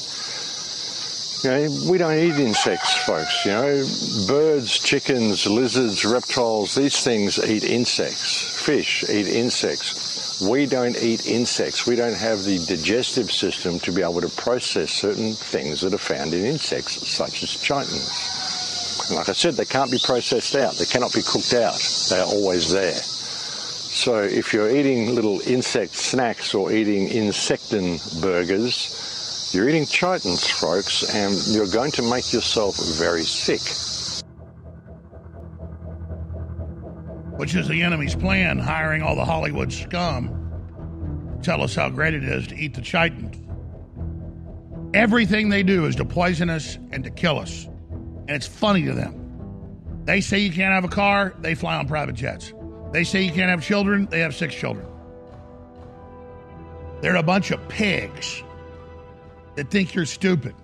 You 1.42 1.50
know, 1.50 1.90
we 1.90 1.98
don't 1.98 2.16
eat 2.16 2.38
insects, 2.40 2.94
folks. 3.04 3.44
You 3.44 3.52
know, 3.52 3.86
birds, 4.26 4.78
chickens, 4.78 5.46
lizards, 5.46 6.04
reptiles, 6.04 6.74
these 6.74 7.02
things 7.04 7.38
eat 7.44 7.64
insects. 7.64 8.62
Fish 8.64 9.04
eat 9.10 9.26
insects. 9.26 10.13
We 10.42 10.66
don't 10.66 10.97
eat 11.01 11.27
insects. 11.27 11.87
We 11.87 11.94
don't 11.94 12.16
have 12.16 12.42
the 12.42 12.59
digestive 12.66 13.31
system 13.31 13.79
to 13.81 13.92
be 13.92 14.03
able 14.03 14.20
to 14.20 14.29
process 14.29 14.90
certain 14.90 15.33
things 15.33 15.81
that 15.83 15.94
are 15.94 15.99
found 15.99 16.35
in 16.35 16.44
insects, 16.44 17.09
such 17.09 17.42
as 17.44 17.51
chitins. 17.51 19.09
And 19.09 19.16
like 19.16 19.29
I 19.29 19.33
said, 19.33 19.55
they 19.55 19.64
can't 19.64 19.90
be 19.90 19.99
processed 20.03 20.57
out. 20.57 20.75
They 20.75 20.87
cannot 20.87 21.14
be 21.14 21.23
cooked 21.23 21.55
out. 21.55 21.79
They 22.11 22.18
are 22.18 22.27
always 22.27 22.70
there. 22.73 22.94
So 22.94 24.23
if 24.23 24.53
you're 24.53 24.75
eating 24.75 25.14
little 25.14 25.40
insect 25.47 25.94
snacks 25.94 26.53
or 26.53 26.73
eating 26.73 27.09
insectin 27.11 28.01
burgers, 28.20 29.53
you're 29.55 29.68
eating 29.68 29.85
chitins, 29.85 30.51
folks, 30.51 31.14
and 31.14 31.33
you're 31.55 31.70
going 31.70 31.92
to 31.92 32.03
make 32.03 32.33
yourself 32.33 32.77
very 32.99 33.23
sick. 33.23 33.62
Which 37.44 37.54
is 37.54 37.68
the 37.68 37.83
enemy's 37.83 38.14
plan, 38.14 38.59
hiring 38.59 39.02
all 39.02 39.14
the 39.14 39.24
Hollywood 39.26 39.70
scum 39.70 41.38
tell 41.42 41.61
us 41.61 41.74
how 41.74 41.90
great 41.90 42.14
it 42.14 42.24
is 42.24 42.46
to 42.46 42.57
eat 42.57 42.72
the 42.72 42.80
chitins. 42.80 43.38
Everything 44.94 45.50
they 45.50 45.62
do 45.62 45.85
is 45.85 45.94
to 45.96 46.07
poison 46.07 46.48
us 46.48 46.78
and 46.90 47.04
to 47.04 47.11
kill 47.11 47.38
us. 47.38 47.66
And 47.66 48.30
it's 48.30 48.46
funny 48.46 48.87
to 48.87 48.94
them. 48.94 50.00
They 50.07 50.22
say 50.22 50.38
you 50.38 50.50
can't 50.52 50.72
have 50.72 50.85
a 50.85 50.88
car, 50.88 51.35
they 51.40 51.54
fly 51.54 51.76
on 51.76 51.87
private 51.87 52.14
jets. 52.14 52.54
They 52.92 53.04
say 53.04 53.24
you 53.24 53.33
can't 53.33 53.50
have 53.50 53.62
children, 53.62 54.07
they 54.07 54.20
have 54.20 54.35
six 54.35 54.54
children. 54.54 54.87
They're 57.02 57.16
a 57.16 57.22
bunch 57.22 57.50
of 57.50 57.68
pigs 57.68 58.42
that 59.57 59.70
think 59.70 59.94
you're 59.94 60.07
stupid. 60.07 60.54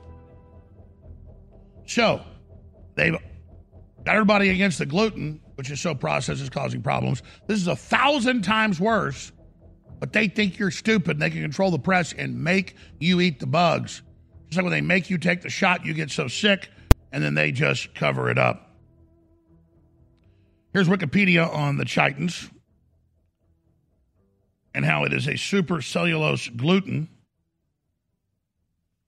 So, 1.85 2.23
they've 2.95 3.19
got 4.07 4.15
everybody 4.15 4.49
against 4.49 4.79
the 4.79 4.87
gluten 4.87 5.43
which 5.61 5.71
is 5.71 5.79
so 5.79 5.95
processed 5.95 6.41
is 6.41 6.49
causing 6.49 6.81
problems. 6.81 7.23
This 7.47 7.61
is 7.61 7.67
a 7.67 7.77
thousand 7.77 8.41
times 8.41 8.81
worse, 8.81 9.31
but 9.99 10.11
they 10.11 10.27
think 10.27 10.59
you're 10.59 10.71
stupid. 10.71 11.21
They 11.21 11.29
can 11.29 11.43
control 11.43 11.71
the 11.71 11.79
press 11.79 12.15
and 12.15 12.43
make 12.43 12.77
you 12.99 13.21
eat 13.21 13.41
the 13.41 13.47
bugs. 13.47 14.01
It's 14.47 14.57
like 14.57 14.65
when 14.65 14.73
they 14.73 14.81
make 14.81 15.11
you 15.11 15.19
take 15.19 15.43
the 15.43 15.51
shot, 15.51 15.85
you 15.85 15.93
get 15.93 16.11
so 16.11 16.29
sick, 16.29 16.71
and 17.13 17.23
then 17.23 17.35
they 17.35 17.53
just 17.53 17.95
cover 17.95 18.31
it 18.31 18.39
up. 18.39 18.75
Here's 20.73 20.89
Wikipedia 20.89 21.47
on 21.55 21.77
the 21.77 21.85
chitins 21.85 22.51
and 24.75 24.83
how 24.83 25.05
it 25.05 25.13
is 25.13 25.29
a 25.29 25.37
super 25.37 25.83
cellulose 25.83 26.49
gluten. 26.49 27.07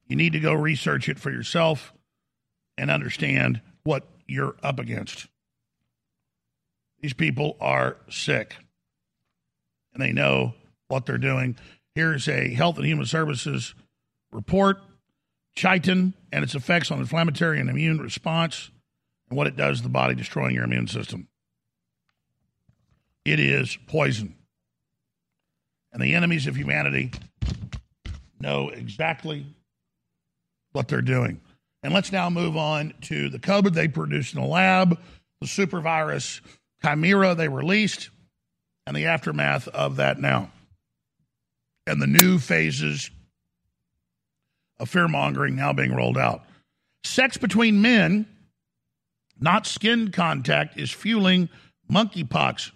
You 0.07 0.17
need 0.17 0.35
to 0.35 0.41
go 0.41 0.53
research 0.53 1.09
it 1.09 1.19
for 1.19 1.31
yourself 1.31 1.95
and 2.77 2.91
understand 2.91 3.63
what 3.85 4.07
you're 4.29 4.57
up 4.63 4.79
against. 4.79 5.29
These 7.03 7.13
people 7.13 7.57
are 7.61 7.97
sick 8.09 8.57
and 9.93 10.03
they 10.03 10.13
know 10.13 10.55
what 10.89 11.05
they're 11.05 11.19
doing. 11.19 11.57
Here's 11.95 12.29
a 12.29 12.55
Health 12.55 12.77
and 12.79 12.87
Human 12.87 13.07
Services 13.07 13.75
report 14.31 14.79
chitin 15.55 16.15
and 16.33 16.45
its 16.45 16.55
effects 16.55 16.91
on 16.91 17.01
inflammatory 17.01 17.61
and 17.61 17.69
immune 17.69 17.99
response 17.99 18.71
and 19.29 19.37
what 19.37 19.47
it 19.47 19.57
does 19.57 19.79
to 19.79 19.83
the 19.83 19.89
body, 19.89 20.15
destroying 20.15 20.55
your 20.55 20.65
immune 20.65 20.87
system. 20.87 21.29
It 23.25 23.41
is 23.41 23.77
poison. 23.87 24.37
And 25.93 26.03
the 26.03 26.15
enemies 26.15 26.47
of 26.47 26.57
humanity 26.57 27.13
know 28.41 28.71
exactly 28.71 29.45
what 30.73 30.89
they're 30.89 31.03
doing. 31.03 31.41
And 31.83 31.93
let's 31.93 32.13
now 32.13 32.31
move 32.31 32.57
on 32.57 32.95
to 33.03 33.29
the 33.29 33.39
COVID 33.39 33.75
they 33.75 33.89
produced 33.89 34.35
in 34.35 34.41
the 34.41 34.47
lab, 34.47 34.99
the 35.41 35.47
super 35.47 35.81
virus 35.81 36.41
chimera 36.83 37.35
they 37.35 37.49
released, 37.49 38.11
and 38.87 38.97
the 38.97 39.07
aftermath 39.07 39.69
of 39.69 39.97
that 39.97 40.19
now. 40.21 40.51
And 41.87 42.01
the 42.01 42.07
new 42.07 42.39
phases 42.39 43.11
of 44.79 44.89
fear 44.89 45.09
mongering 45.09 45.57
now 45.57 45.73
being 45.73 45.95
rolled 45.95 46.19
out. 46.19 46.45
Sex 47.05 47.37
between 47.37 47.83
men, 47.83 48.27
not 49.41 49.67
skin 49.67 50.11
contact, 50.13 50.79
is 50.79 50.91
fueling 50.91 51.49
monkeypox. 51.91 52.71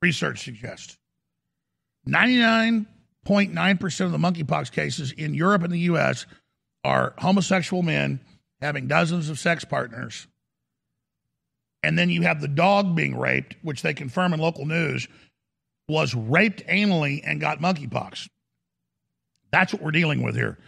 Research 0.00 0.44
suggests 0.44 0.96
99.9% 2.08 4.00
of 4.04 4.12
the 4.12 4.18
monkeypox 4.18 4.70
cases 4.70 5.12
in 5.12 5.34
Europe 5.34 5.62
and 5.62 5.72
the 5.72 5.80
U.S. 5.80 6.26
are 6.84 7.14
homosexual 7.18 7.82
men 7.82 8.20
having 8.60 8.86
dozens 8.86 9.28
of 9.30 9.38
sex 9.38 9.64
partners. 9.64 10.26
And 11.84 11.98
then 11.98 12.10
you 12.10 12.22
have 12.22 12.40
the 12.40 12.48
dog 12.48 12.96
being 12.96 13.16
raped, 13.16 13.56
which 13.62 13.82
they 13.82 13.94
confirm 13.94 14.32
in 14.32 14.40
local 14.40 14.64
news 14.66 15.06
was 15.88 16.14
raped 16.14 16.66
anally 16.66 17.20
and 17.24 17.40
got 17.40 17.60
monkeypox. 17.60 18.28
That's 19.52 19.72
what 19.72 19.82
we're 19.82 19.90
dealing 19.90 20.22
with 20.22 20.34
here. 20.34 20.58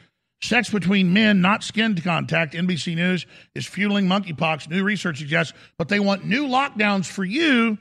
Sex 0.42 0.68
between 0.68 1.14
men, 1.14 1.40
not 1.40 1.64
skin 1.64 1.96
contact, 1.96 2.52
NBC 2.52 2.94
News 2.94 3.26
is 3.54 3.66
fueling 3.66 4.06
monkeypox, 4.06 4.68
new 4.68 4.84
research 4.84 5.18
suggests, 5.18 5.54
but 5.78 5.88
they 5.88 5.98
want 5.98 6.26
new 6.26 6.46
lockdowns 6.46 7.06
for 7.06 7.24
you 7.24 7.78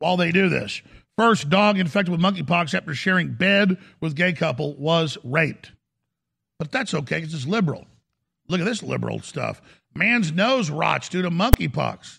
while 0.00 0.16
they 0.16 0.32
do 0.32 0.48
this. 0.48 0.82
First 1.16 1.48
dog 1.48 1.78
infected 1.78 2.10
with 2.10 2.20
monkeypox 2.20 2.74
after 2.74 2.94
sharing 2.94 3.34
bed 3.34 3.78
with 4.00 4.16
gay 4.16 4.32
couple 4.32 4.74
was 4.74 5.16
raped. 5.22 5.70
But 6.58 6.72
that's 6.72 6.92
okay 6.92 7.20
because 7.20 7.32
it's 7.32 7.46
liberal. 7.46 7.86
Look 8.50 8.60
at 8.60 8.66
this 8.66 8.82
liberal 8.82 9.20
stuff. 9.20 9.62
Man's 9.94 10.32
nose 10.32 10.70
rots 10.70 11.08
due 11.08 11.22
to 11.22 11.30
monkeypox. 11.30 12.18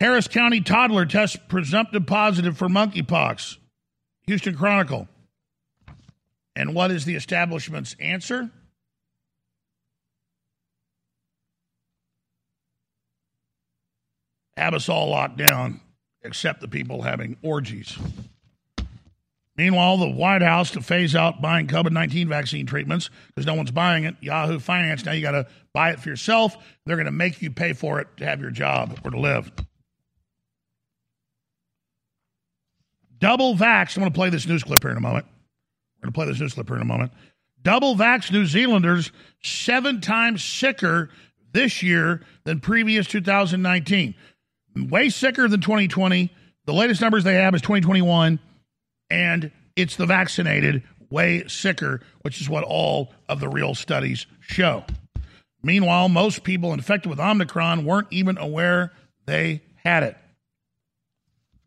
Harris 0.00 0.28
County 0.28 0.62
toddler 0.62 1.04
tests 1.04 1.36
presumptive 1.48 2.06
positive 2.06 2.56
for 2.56 2.68
monkeypox. 2.68 3.58
Houston 4.26 4.56
Chronicle. 4.56 5.08
And 6.56 6.74
what 6.74 6.90
is 6.90 7.04
the 7.04 7.14
establishment's 7.14 7.94
answer? 8.00 8.50
Have 14.56 14.72
us 14.72 14.88
all 14.88 15.10
locked 15.10 15.36
down, 15.36 15.80
except 16.22 16.62
the 16.62 16.68
people 16.68 17.02
having 17.02 17.36
orgies. 17.42 17.98
Meanwhile, 19.56 19.98
the 19.98 20.08
White 20.08 20.40
House 20.40 20.70
to 20.70 20.80
phase 20.80 21.14
out 21.14 21.42
buying 21.42 21.66
COVID 21.66 21.92
19 21.92 22.28
vaccine 22.28 22.66
treatments 22.66 23.10
because 23.28 23.46
no 23.46 23.54
one's 23.54 23.70
buying 23.70 24.04
it. 24.04 24.14
Yahoo 24.20 24.58
Finance, 24.58 25.04
now 25.04 25.12
you 25.12 25.20
got 25.20 25.32
to 25.32 25.46
buy 25.74 25.90
it 25.90 26.00
for 26.00 26.08
yourself. 26.08 26.56
They're 26.86 26.96
going 26.96 27.06
to 27.06 27.12
make 27.12 27.42
you 27.42 27.50
pay 27.50 27.74
for 27.74 28.00
it 28.00 28.08
to 28.16 28.24
have 28.24 28.40
your 28.40 28.50
job 28.50 28.98
or 29.04 29.10
to 29.10 29.20
live. 29.20 29.52
Double 33.18 33.54
vax. 33.54 33.96
I'm 33.96 34.02
going 34.02 34.12
to 34.12 34.16
play 34.16 34.30
this 34.30 34.46
news 34.46 34.64
clip 34.64 34.82
here 34.82 34.90
in 34.90 34.96
a 34.96 35.00
moment. 35.00 35.26
We're 35.96 36.06
going 36.06 36.12
to 36.12 36.16
play 36.16 36.26
this 36.26 36.40
news 36.40 36.54
clip 36.54 36.66
here 36.66 36.76
in 36.76 36.82
a 36.82 36.86
moment. 36.86 37.12
Double 37.62 37.94
vax 37.94 38.32
New 38.32 38.46
Zealanders 38.46 39.12
seven 39.42 40.00
times 40.00 40.42
sicker 40.42 41.10
this 41.52 41.82
year 41.82 42.22
than 42.44 42.58
previous 42.58 43.06
2019. 43.06 44.14
Way 44.76 45.10
sicker 45.10 45.46
than 45.46 45.60
2020. 45.60 46.32
The 46.64 46.72
latest 46.72 47.00
numbers 47.00 47.22
they 47.22 47.34
have 47.34 47.54
is 47.54 47.60
2021, 47.60 48.40
and 49.12 49.50
it's 49.76 49.96
the 49.96 50.06
vaccinated 50.06 50.82
way 51.10 51.44
sicker, 51.46 52.00
which 52.22 52.40
is 52.40 52.48
what 52.48 52.64
all 52.64 53.12
of 53.28 53.40
the 53.40 53.48
real 53.48 53.74
studies 53.74 54.26
show. 54.40 54.84
Meanwhile, 55.62 56.08
most 56.08 56.42
people 56.42 56.72
infected 56.72 57.10
with 57.10 57.20
Omicron 57.20 57.84
weren't 57.84 58.08
even 58.10 58.38
aware 58.38 58.90
they 59.26 59.60
had 59.76 60.02
it. 60.02 60.16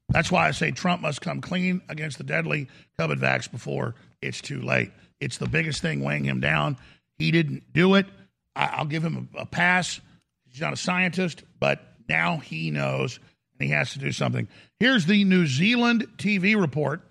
That's 0.09 0.31
why 0.31 0.47
I 0.47 0.51
say 0.51 0.71
Trump 0.71 1.03
must 1.03 1.21
come 1.21 1.39
clean 1.39 1.81
against 1.87 2.17
the 2.17 2.23
deadly 2.23 2.67
COVID 2.99 3.19
vax 3.19 3.49
before 3.49 3.93
it's 4.21 4.41
too 4.41 4.61
late. 4.61 4.91
It's 5.19 5.37
the 5.37 5.47
biggest 5.47 5.81
thing 5.81 6.03
weighing 6.03 6.25
him 6.25 6.39
down. 6.39 6.77
He 7.19 7.29
didn't 7.31 7.71
do 7.73 7.95
it. 7.95 8.07
I, 8.55 8.79
will 8.79 8.85
give 8.85 9.03
him 9.03 9.29
a, 9.35 9.41
a 9.41 9.45
pass. 9.45 10.01
He's 10.49 10.61
not 10.61 10.73
a 10.73 10.77
scientist, 10.77 11.43
but 11.59 11.81
now 12.09 12.37
he 12.37 12.71
knows 12.71 13.19
and 13.59 13.67
he 13.67 13.73
has 13.73 13.93
to 13.93 13.99
do 13.99 14.11
something. 14.11 14.47
Here's 14.79 15.05
the 15.05 15.23
New 15.23 15.45
Zealand 15.45 16.07
TV 16.17 16.59
report 16.59 17.01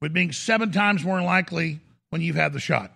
with 0.00 0.12
being 0.12 0.32
seven 0.32 0.72
times 0.72 1.04
more 1.04 1.22
likely 1.22 1.80
when 2.10 2.22
you've 2.22 2.36
had 2.36 2.52
the 2.52 2.60
shot. 2.60 2.92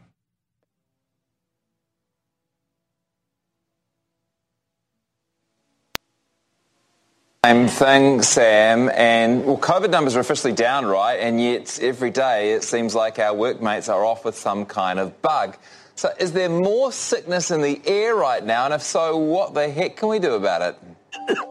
Same 7.45 7.69
thing, 7.69 8.23
Sam. 8.23 8.91
And 8.95 9.45
well, 9.45 9.59
COVID 9.59 9.91
numbers 9.91 10.17
are 10.17 10.21
officially 10.21 10.55
down, 10.55 10.87
right? 10.87 11.17
And 11.17 11.39
yet 11.39 11.79
every 11.83 12.11
day 12.11 12.55
it 12.55 12.65
seems 12.65 12.95
like 12.95 13.19
our 13.19 13.35
workmates 13.35 13.91
are 13.91 14.03
off 14.03 14.25
with 14.25 14.35
some 14.35 14.65
kind 14.65 14.99
of 14.99 15.21
bug. 15.21 15.59
So 15.95 16.11
is 16.19 16.33
there 16.33 16.49
more 16.49 16.91
sickness 16.91 17.51
in 17.51 17.61
the 17.61 17.83
air 17.85 18.15
right 18.15 18.43
now? 18.43 18.65
And 18.65 18.73
if 18.73 18.83
so, 18.83 19.19
what 19.19 19.53
the 19.53 19.69
heck 19.69 19.97
can 19.97 20.09
we 20.09 20.19
do 20.19 20.33
about 20.33 20.63
it? 20.63 20.79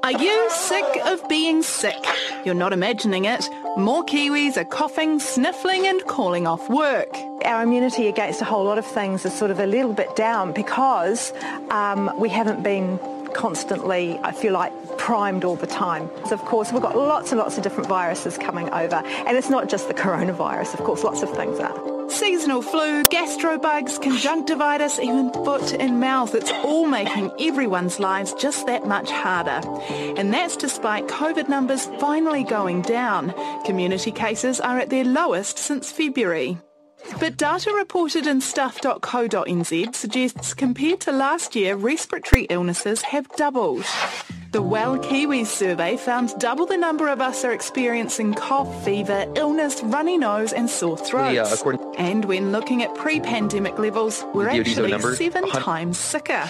Are 0.04 0.12
you 0.12 0.50
sick 0.52 0.86
of 1.06 1.28
being 1.30 1.64
sick? 1.64 2.06
You're 2.46 2.56
not 2.56 2.74
imagining 2.74 3.26
it. 3.26 3.48
More 3.78 4.04
Kiwis 4.04 4.58
are 4.58 4.66
coughing, 4.66 5.20
sniffling, 5.20 5.88
and 5.88 6.04
calling 6.06 6.46
off 6.46 6.70
work. 6.70 7.10
Our 7.46 7.64
immunity 7.64 8.08
against 8.08 8.42
a 8.42 8.46
whole 8.46 8.66
lot 8.66 8.78
of 8.78 8.86
things 8.86 9.26
is 9.26 9.34
sort 9.34 9.52
of 9.52 9.60
a 9.60 9.66
little 9.66 9.94
bit 9.94 10.16
down 10.16 10.52
because 10.54 11.34
um, 11.70 12.12
we 12.18 12.30
haven't 12.30 12.64
been 12.64 13.00
constantly, 13.34 14.18
I 14.20 14.32
feel 14.32 14.54
like, 14.54 14.72
primed 14.98 15.44
all 15.44 15.56
the 15.56 15.68
time. 15.68 16.10
So 16.28 16.34
of 16.36 16.42
course, 16.46 16.72
we've 16.72 16.82
got 16.82 16.96
lots 16.96 17.32
and 17.32 17.40
lots 17.40 17.58
of 17.58 17.64
different 17.64 17.90
viruses 17.90 18.38
coming 18.38 18.70
over. 18.70 18.96
And 18.96 19.38
it's 19.38 19.50
not 19.50 19.70
just 19.70 19.88
the 19.88 19.94
coronavirus, 19.94 20.74
of 20.74 20.82
course, 20.82 21.04
lots 21.04 21.22
of 21.24 21.36
things 21.36 21.60
are. 21.60 22.10
Seasonal 22.10 22.62
flu, 22.62 23.04
gastrobugs, 23.04 24.00
conjunctivitis, 24.02 25.00
even 25.00 25.32
foot 25.34 25.74
and 25.74 26.00
mouth. 26.00 26.36
It's 26.36 26.52
all 26.64 26.86
making 26.86 27.32
everyone's 27.40 28.00
lives 28.00 28.34
just 28.34 28.68
that 28.68 28.86
much 28.86 29.10
harder. 29.10 29.62
And 30.18 30.34
that's 30.34 30.56
despite 30.56 31.08
COVID 31.08 31.50
numbers 31.50 31.86
finally 32.00 32.44
going 32.44 32.82
down. 32.82 33.34
Community 33.66 34.12
cases 34.12 34.60
are 34.60 34.78
at 34.78 34.90
their 34.90 35.06
lowest 35.06 35.58
since 35.58 35.92
February. 35.92 36.58
But 37.20 37.38
data 37.38 37.72
reported 37.74 38.28
in 38.28 38.42
stuff.co.nz 38.42 39.96
suggests 39.96 40.54
compared 40.54 41.02
to 41.02 41.12
last 41.12 41.56
year, 41.56 41.76
respiratory 41.76 42.44
illnesses 42.50 43.02
have 43.02 43.28
doubled. 43.36 43.86
The 44.52 44.62
Well 44.62 45.00
Kiwis 45.00 45.48
survey 45.48 45.98
found 45.98 46.38
double 46.38 46.68
the 46.68 46.78
number 46.78 47.08
of 47.08 47.22
us 47.22 47.44
are 47.44 47.54
experiencing 47.54 48.36
cough, 48.36 48.86
fever, 48.86 49.26
illness, 49.36 49.82
runny 49.82 50.18
nose 50.18 50.54
and 50.54 50.70
sore 50.70 50.96
throats. 50.98 51.64
and 51.98 52.24
when 52.26 52.52
looking 52.52 52.84
at 52.84 52.94
pre-pandemic 52.94 53.80
levels, 53.80 54.24
we're 54.34 54.50
actually 54.50 55.00
seven 55.16 55.50
times 55.50 55.98
sicker. 55.98 56.48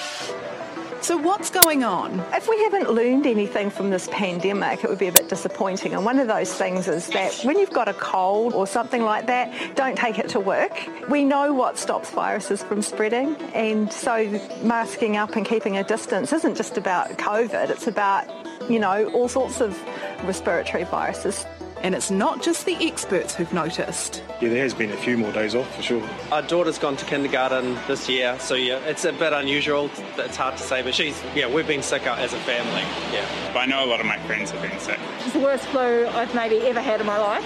So 1.03 1.17
what's 1.17 1.49
going 1.49 1.83
on? 1.83 2.21
If 2.31 2.47
we 2.47 2.57
haven't 2.63 2.89
learned 2.89 3.27
anything 3.27 3.69
from 3.69 3.89
this 3.89 4.07
pandemic, 4.09 4.85
it 4.85 4.89
would 4.89 4.99
be 4.99 5.09
a 5.09 5.11
bit 5.11 5.27
disappointing. 5.27 5.93
And 5.93 6.05
one 6.05 6.17
of 6.17 6.29
those 6.29 6.53
things 6.53 6.87
is 6.87 7.07
that 7.07 7.41
when 7.43 7.59
you've 7.59 7.73
got 7.73 7.89
a 7.89 7.93
cold 7.93 8.53
or 8.53 8.65
something 8.65 9.03
like 9.03 9.27
that, 9.27 9.75
don't 9.75 9.97
take 9.97 10.17
it 10.17 10.29
to 10.29 10.39
work. 10.39 10.71
We 11.09 11.25
know 11.25 11.53
what 11.53 11.77
stops 11.77 12.09
viruses 12.09 12.63
from 12.63 12.81
spreading. 12.81 13.35
And 13.53 13.91
so 13.91 14.39
masking 14.63 15.17
up 15.17 15.35
and 15.35 15.45
keeping 15.45 15.75
a 15.75 15.83
distance 15.83 16.31
isn't 16.31 16.55
just 16.55 16.77
about 16.77 17.09
COVID, 17.17 17.69
it's 17.69 17.87
about, 17.87 18.25
you 18.69 18.79
know, 18.79 19.09
all 19.09 19.27
sorts 19.27 19.59
of 19.59 19.77
respiratory 20.23 20.85
viruses. 20.85 21.45
And 21.83 21.93
it's 21.93 22.09
not 22.09 22.41
just 22.41 22.65
the 22.65 22.77
experts 22.79 23.35
who've 23.35 23.53
noticed. 23.53 24.23
Yeah, 24.39 24.47
there 24.47 24.63
has 24.63 24.73
been 24.73 24.91
a 24.91 24.97
few 24.97 25.17
more 25.17 25.33
days 25.33 25.53
off 25.53 25.75
for 25.75 25.81
sure. 25.81 26.09
Our 26.31 26.41
daughter's 26.41 26.77
gone 26.77 26.95
to 26.95 27.05
kindergarten 27.05 27.77
this 27.87 28.07
year, 28.07 28.39
so 28.39 28.55
yeah, 28.55 28.77
it's 28.85 29.03
a 29.03 29.11
bit 29.11 29.33
unusual. 29.33 29.91
It's 30.17 30.37
hard 30.37 30.55
to 30.55 30.63
say, 30.63 30.81
but 30.81 30.95
she's, 30.95 31.21
yeah, 31.35 31.53
we've 31.53 31.67
been 31.67 31.83
sick 31.83 32.07
as 32.07 32.33
a 32.33 32.39
family, 32.39 32.83
yeah. 33.11 33.27
But 33.53 33.59
I 33.59 33.65
know 33.65 33.83
a 33.83 33.87
lot 33.87 33.99
of 33.99 34.05
my 34.05 34.17
friends 34.19 34.51
have 34.51 34.61
been 34.61 34.79
sick. 34.79 34.97
It's 35.19 35.33
the 35.33 35.39
worst 35.39 35.65
flu 35.65 36.07
I've 36.07 36.33
maybe 36.33 36.65
ever 36.67 36.79
had 36.79 37.01
in 37.01 37.05
my 37.05 37.17
life. 37.17 37.43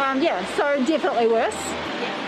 Um, 0.00 0.22
yeah, 0.22 0.42
so 0.56 0.82
definitely 0.86 1.26
worse. 1.26 1.54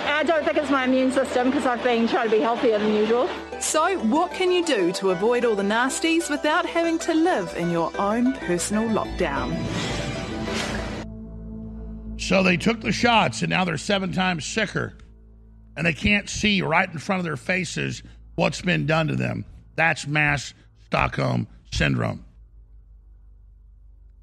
I 0.07 0.25
don't 0.25 0.45
think 0.45 0.59
it's 0.59 0.71
my 0.71 0.85
immune 0.85 1.13
system 1.13 1.49
because 1.49 1.65
I've 1.65 1.83
been 1.83 2.07
trying 2.09 2.29
to 2.29 2.37
be 2.37 2.43
healthier 2.43 2.79
than 2.79 2.95
usual. 2.95 3.29
So, 3.61 3.99
what 4.01 4.33
can 4.33 4.53
you 4.53 4.65
do 4.65 4.93
to 4.93 5.11
avoid 5.11 5.45
all 5.45 5.55
the 5.55 5.63
nasties 5.63 6.31
without 6.31 6.67
having 6.67 6.99
to 7.01 7.15
live 7.15 7.55
in 7.57 7.71
your 7.71 7.91
own 7.99 8.35
personal 8.35 8.89
lockdown? 8.89 9.98
So 12.29 12.43
they 12.43 12.59
took 12.59 12.83
the 12.83 12.93
shots 12.93 13.41
and 13.41 13.49
now 13.49 13.65
they're 13.65 13.79
seven 13.79 14.13
times 14.13 14.45
sicker. 14.45 14.93
And 15.75 15.87
they 15.87 15.95
can't 15.95 16.29
see 16.29 16.61
right 16.61 16.87
in 16.87 16.99
front 16.99 17.21
of 17.21 17.25
their 17.25 17.39
faces 17.39 18.03
what's 18.35 18.61
been 18.61 18.85
done 18.85 19.09
to 19.09 19.17
them. 19.17 19.47
That's 19.77 20.07
mass 20.07 20.53
Stockholm 20.85 21.49
syndrome. 21.73 22.27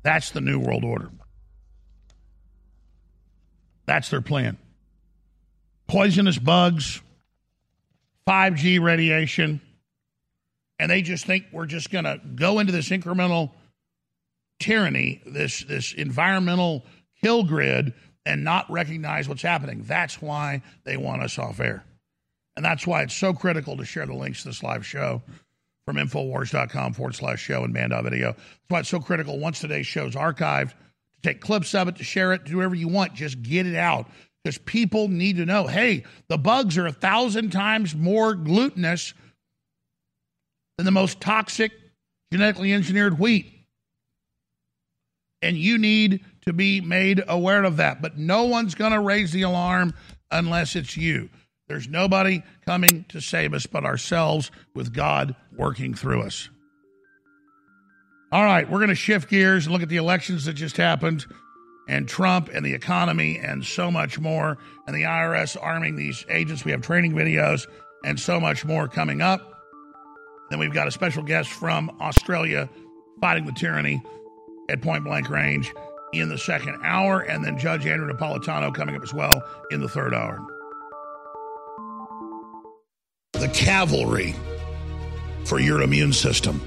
That's 0.03 0.29
the 0.29 0.41
New 0.41 0.59
World 0.59 0.83
Order. 0.83 1.09
That's 3.87 4.11
their 4.11 4.21
plan. 4.21 4.59
Poisonous 5.87 6.37
bugs, 6.37 7.01
5G 8.27 8.79
radiation, 8.83 9.61
and 10.77 10.91
they 10.91 11.01
just 11.01 11.25
think 11.25 11.45
we're 11.51 11.65
just 11.65 11.89
going 11.89 12.05
to 12.05 12.21
go 12.35 12.59
into 12.59 12.71
this 12.71 12.89
incremental 12.89 13.49
tyranny, 14.59 15.23
this 15.25 15.63
this 15.63 15.93
environmental 15.93 16.85
kill 17.25 17.43
grid, 17.43 17.91
and 18.27 18.43
not 18.43 18.69
recognize 18.69 19.27
what's 19.27 19.41
happening. 19.41 19.83
That's 19.87 20.21
why 20.21 20.61
they 20.83 20.95
want 20.95 21.23
us 21.23 21.39
off 21.39 21.59
air, 21.59 21.83
and 22.55 22.63
that's 22.63 22.85
why 22.85 23.01
it's 23.01 23.15
so 23.15 23.33
critical 23.33 23.75
to 23.77 23.85
share 23.85 24.05
the 24.05 24.13
links 24.13 24.43
to 24.43 24.49
this 24.49 24.61
live 24.61 24.85
show 24.85 25.23
from 25.87 25.97
Infowars.com 25.97 26.93
forward 26.93 27.15
slash 27.15 27.41
show 27.41 27.63
and 27.63 27.73
band.video. 27.73 28.33
That's 28.33 28.39
why 28.67 28.79
it's 28.81 28.89
so 28.89 28.99
critical 28.99 29.39
once 29.39 29.59
today's 29.59 29.87
show's 29.87 30.13
archived 30.13 30.69
to 30.69 31.21
take 31.23 31.41
clips 31.41 31.73
of 31.73 31.87
it, 31.87 31.95
to 31.95 32.03
share 32.03 32.31
it, 32.33 32.43
do 32.43 32.57
whatever 32.57 32.75
you 32.75 32.87
want. 32.87 33.15
Just 33.15 33.41
get 33.41 33.65
it 33.65 33.75
out 33.75 34.07
because 34.43 34.59
people 34.59 35.07
need 35.07 35.37
to 35.37 35.45
know 35.47 35.65
hey, 35.65 36.03
the 36.27 36.37
bugs 36.37 36.77
are 36.77 36.85
a 36.85 36.91
thousand 36.91 37.51
times 37.51 37.95
more 37.95 38.35
glutinous 38.35 39.15
than 40.77 40.85
the 40.85 40.91
most 40.91 41.19
toxic 41.21 41.71
genetically 42.31 42.71
engineered 42.71 43.17
wheat. 43.17 43.51
And 45.41 45.57
you 45.57 45.77
need 45.77 46.23
to 46.45 46.53
be 46.53 46.79
made 46.79 47.23
aware 47.27 47.63
of 47.63 47.77
that. 47.77 48.01
But 48.01 48.17
no 48.17 48.43
one's 48.43 48.75
going 48.75 48.91
to 48.91 48.99
raise 48.99 49.31
the 49.31 49.41
alarm 49.41 49.93
unless 50.29 50.75
it's 50.75 50.95
you. 50.95 51.29
There's 51.67 51.87
nobody 51.87 52.43
coming 52.65 53.05
to 53.09 53.19
save 53.19 53.55
us 53.55 53.65
but 53.65 53.83
ourselves 53.83 54.51
with 54.75 54.93
God 54.93 55.35
working 55.57 55.95
through 55.95 56.21
us. 56.21 56.49
All 58.31 58.43
right, 58.43 58.69
we're 58.69 58.77
going 58.77 58.89
to 58.89 58.95
shift 58.95 59.29
gears 59.29 59.65
and 59.65 59.73
look 59.73 59.81
at 59.81 59.89
the 59.89 59.97
elections 59.97 60.45
that 60.45 60.53
just 60.53 60.77
happened 60.77 61.25
and 61.87 62.07
Trump 62.07 62.49
and 62.53 62.63
the 62.63 62.73
economy 62.73 63.39
and 63.39 63.65
so 63.65 63.89
much 63.89 64.19
more, 64.19 64.57
and 64.87 64.95
the 64.95 65.03
IRS 65.03 65.55
arming 65.59 65.95
these 65.95 66.25
agents. 66.29 66.65
We 66.65 66.71
have 66.71 66.81
training 66.81 67.13
videos 67.13 67.67
and 68.03 68.19
so 68.19 68.39
much 68.39 68.65
more 68.65 68.87
coming 68.87 69.21
up. 69.21 69.51
Then 70.49 70.59
we've 70.59 70.73
got 70.73 70.87
a 70.87 70.91
special 70.91 71.23
guest 71.23 71.49
from 71.49 71.95
Australia 72.01 72.69
fighting 73.21 73.45
the 73.45 73.51
tyranny 73.51 74.01
at 74.69 74.81
point 74.81 75.03
blank 75.03 75.29
range 75.29 75.71
in 76.19 76.29
the 76.29 76.37
second 76.37 76.79
hour, 76.83 77.21
and 77.21 77.43
then 77.43 77.57
Judge 77.57 77.85
Andrew 77.85 78.11
Napolitano 78.11 78.73
coming 78.73 78.95
up 78.95 79.03
as 79.03 79.13
well 79.13 79.43
in 79.71 79.81
the 79.81 79.89
third 79.89 80.13
hour. 80.13 80.45
The 83.33 83.49
cavalry 83.49 84.35
for 85.45 85.59
your 85.59 85.81
immune 85.81 86.13
system, 86.13 86.61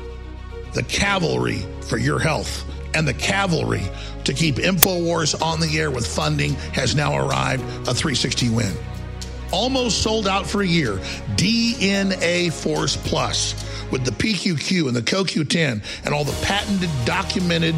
the 0.74 0.82
cavalry 0.82 1.64
for 1.82 1.98
your 1.98 2.18
health, 2.18 2.64
and 2.94 3.06
the 3.06 3.14
cavalry 3.14 3.82
to 4.24 4.32
keep 4.32 4.56
InfoWars 4.56 5.40
on 5.42 5.60
the 5.60 5.78
air 5.78 5.90
with 5.90 6.06
funding 6.06 6.54
has 6.72 6.94
now 6.94 7.16
arrived 7.16 7.62
a 7.88 7.94
360 7.94 8.50
win. 8.50 8.72
Almost 9.50 10.02
sold 10.02 10.28
out 10.28 10.46
for 10.46 10.60
a 10.60 10.66
year. 10.66 10.96
DNA 11.36 12.52
Force 12.52 12.96
Plus 12.96 13.54
with 13.90 14.04
the 14.04 14.10
PQQ 14.10 14.88
and 14.88 14.96
the 14.96 15.02
CoQ10 15.02 15.82
and 16.04 16.14
all 16.14 16.24
the 16.24 16.38
patented, 16.44 16.90
documented 17.06 17.74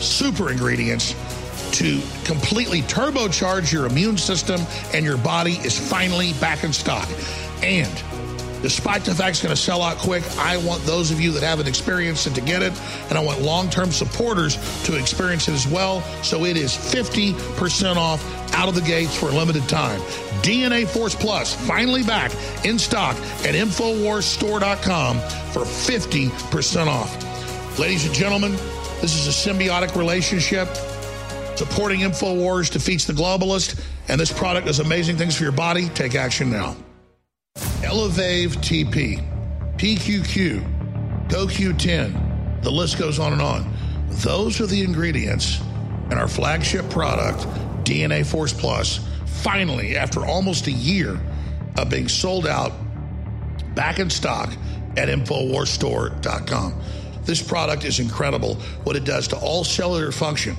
super 0.00 0.50
ingredients 0.50 1.14
to 1.72 2.00
completely 2.24 2.82
turbocharge 2.82 3.72
your 3.72 3.86
immune 3.86 4.16
system 4.16 4.60
and 4.94 5.04
your 5.04 5.18
body 5.18 5.52
is 5.58 5.78
finally 5.78 6.32
back 6.34 6.64
in 6.64 6.72
stock. 6.72 7.08
And 7.62 7.92
despite 8.62 9.04
the 9.04 9.14
fact 9.14 9.30
it's 9.30 9.42
going 9.42 9.54
to 9.54 9.60
sell 9.60 9.82
out 9.82 9.98
quick, 9.98 10.24
I 10.38 10.56
want 10.58 10.82
those 10.84 11.10
of 11.10 11.20
you 11.20 11.32
that 11.32 11.42
haven't 11.42 11.68
experienced 11.68 12.26
it 12.26 12.34
to 12.34 12.40
get 12.40 12.62
it, 12.62 12.72
and 13.08 13.18
I 13.18 13.20
want 13.20 13.42
long 13.42 13.70
term 13.70 13.90
supporters 13.92 14.56
to 14.84 14.98
experience 14.98 15.48
it 15.48 15.54
as 15.54 15.66
well. 15.66 16.02
So 16.22 16.44
it 16.44 16.56
is 16.56 16.72
50% 16.72 17.96
off 17.96 18.24
out 18.54 18.68
of 18.68 18.74
the 18.74 18.80
gates 18.80 19.16
for 19.16 19.26
a 19.26 19.32
limited 19.32 19.68
time. 19.68 20.00
DNA 20.42 20.86
Force 20.86 21.14
Plus 21.14 21.54
finally 21.54 22.02
back 22.02 22.32
in 22.64 22.78
stock 22.78 23.16
at 23.44 23.54
InfoWarsStore.com 23.54 25.18
for 25.52 25.62
50% 25.62 26.86
off. 26.86 27.78
Ladies 27.78 28.06
and 28.06 28.14
gentlemen, 28.14 28.56
this 29.00 29.14
is 29.14 29.26
a 29.26 29.50
symbiotic 29.50 29.94
relationship. 29.96 30.68
Supporting 31.56 32.00
InfoWars 32.00 32.70
defeats 32.70 33.04
the 33.04 33.12
globalist, 33.12 33.84
and 34.08 34.20
this 34.20 34.32
product 34.32 34.66
does 34.66 34.80
amazing 34.80 35.16
things 35.16 35.36
for 35.36 35.42
your 35.42 35.52
body. 35.52 35.88
Take 35.88 36.14
action 36.14 36.50
now. 36.50 36.76
ElevATP, 37.56 39.22
PQQ, 39.76 41.28
CoQ10, 41.28 42.62
the 42.62 42.70
list 42.70 42.98
goes 42.98 43.18
on 43.18 43.32
and 43.32 43.42
on. 43.42 43.72
Those 44.08 44.60
are 44.60 44.66
the 44.66 44.82
ingredients 44.82 45.60
in 46.10 46.18
our 46.18 46.28
flagship 46.28 46.88
product, 46.90 47.40
DNA 47.84 48.26
Force 48.26 48.52
Plus, 48.52 49.00
finally, 49.26 49.96
after 49.96 50.24
almost 50.24 50.66
a 50.66 50.72
year 50.72 51.20
of 51.76 51.90
being 51.90 52.08
sold 52.08 52.46
out, 52.46 52.72
back 53.74 53.98
in 53.98 54.10
stock 54.10 54.52
at 54.96 55.08
InfoWarsStore.com. 55.08 56.74
This 57.28 57.42
product 57.42 57.84
is 57.84 58.00
incredible 58.00 58.54
what 58.84 58.96
it 58.96 59.04
does 59.04 59.28
to 59.28 59.36
all 59.36 59.62
cellular 59.62 60.10
function. 60.12 60.56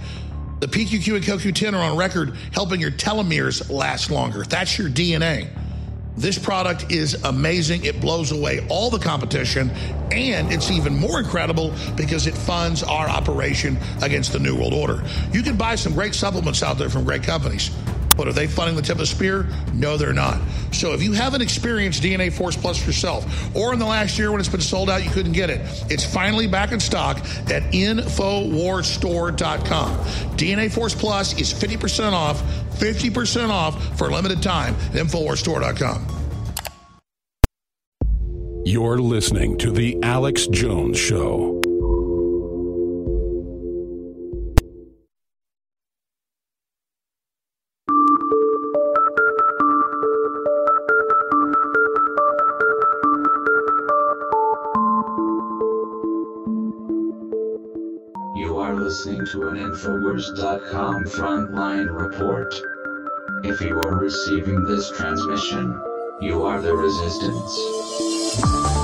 The 0.60 0.68
PQQ 0.68 1.16
and 1.16 1.26
CoQ10 1.26 1.74
are 1.74 1.92
on 1.92 1.98
record 1.98 2.36
helping 2.54 2.80
your 2.80 2.92
telomeres 2.92 3.72
last 3.72 4.12
longer. 4.12 4.44
That's 4.44 4.78
your 4.78 4.88
DNA. 4.88 5.50
This 6.16 6.38
product 6.38 6.92
is 6.92 7.16
amazing. 7.24 7.86
It 7.86 8.00
blows 8.00 8.32
away 8.32 8.68
all 8.70 8.92
the 8.92 9.00
competition, 9.00 9.72
and 10.12 10.54
it's 10.54 10.70
even 10.70 10.96
more 10.96 11.18
incredible 11.18 11.74
because 11.98 12.28
it 12.28 12.36
funds 12.36 12.84
our 12.84 13.10
operation 13.10 13.76
against 14.04 14.32
the 14.32 14.38
New 14.38 14.56
World 14.56 14.76
Order. 14.76 15.04
You 15.34 15.42
can 15.42 15.58
buy 15.58 15.74
some 15.74 15.94
great 15.94 16.14
supplements 16.14 16.62
out 16.62 16.78
there 16.78 16.90
from 16.92 17.04
great 17.04 17.24
companies. 17.24 17.72
But 18.20 18.28
are 18.28 18.34
they 18.34 18.46
funding 18.48 18.76
the 18.76 18.82
tip 18.82 18.96
of 18.96 18.98
the 18.98 19.06
spear? 19.06 19.48
No, 19.74 19.96
they're 19.96 20.12
not. 20.12 20.42
So 20.74 20.92
if 20.92 21.02
you 21.02 21.14
haven't 21.14 21.42
experienced 21.42 22.04
DNA 22.04 22.34
Force 22.34 22.58
Plus 22.58 22.86
yourself, 22.86 23.26
or 23.56 23.72
in 23.72 23.80
the 23.80 23.86
last 23.86 24.20
year 24.20 24.30
when 24.30 24.42
it's 24.42 24.50
been 24.50 24.60
sold 24.60 24.90
out, 24.90 25.06
you 25.06 25.10
couldn't 25.10 25.32
get 25.32 25.50
it, 25.50 25.62
it's 25.90 26.04
finally 26.04 26.46
back 26.46 26.74
in 26.74 26.82
stock 26.82 27.20
at 27.50 27.64
InfoWarsStore.com. 27.72 29.98
DNA 30.36 30.70
Force 30.70 30.94
Plus 30.94 31.40
is 31.40 31.54
50% 31.54 32.12
off, 32.12 32.42
50% 32.78 33.52
off 33.52 33.98
for 33.98 34.10
a 34.10 34.14
limited 34.14 34.44
time 34.44 34.76
at 34.76 34.96
InfoWarsStore.com. 34.96 36.18
You're 38.66 39.00
listening 39.00 39.58
to 39.60 39.72
The 39.72 39.98
Alex 40.04 40.48
Jones 40.48 41.00
Show. 41.00 41.59
Infowars.com 59.80 61.06
frontline 61.06 61.88
report. 61.90 62.54
If 63.46 63.62
you 63.62 63.80
are 63.80 63.96
receiving 63.96 64.66
this 64.66 64.92
transmission, 64.92 65.82
you 66.20 66.44
are 66.44 66.60
the 66.60 66.76
resistance. 66.76 68.79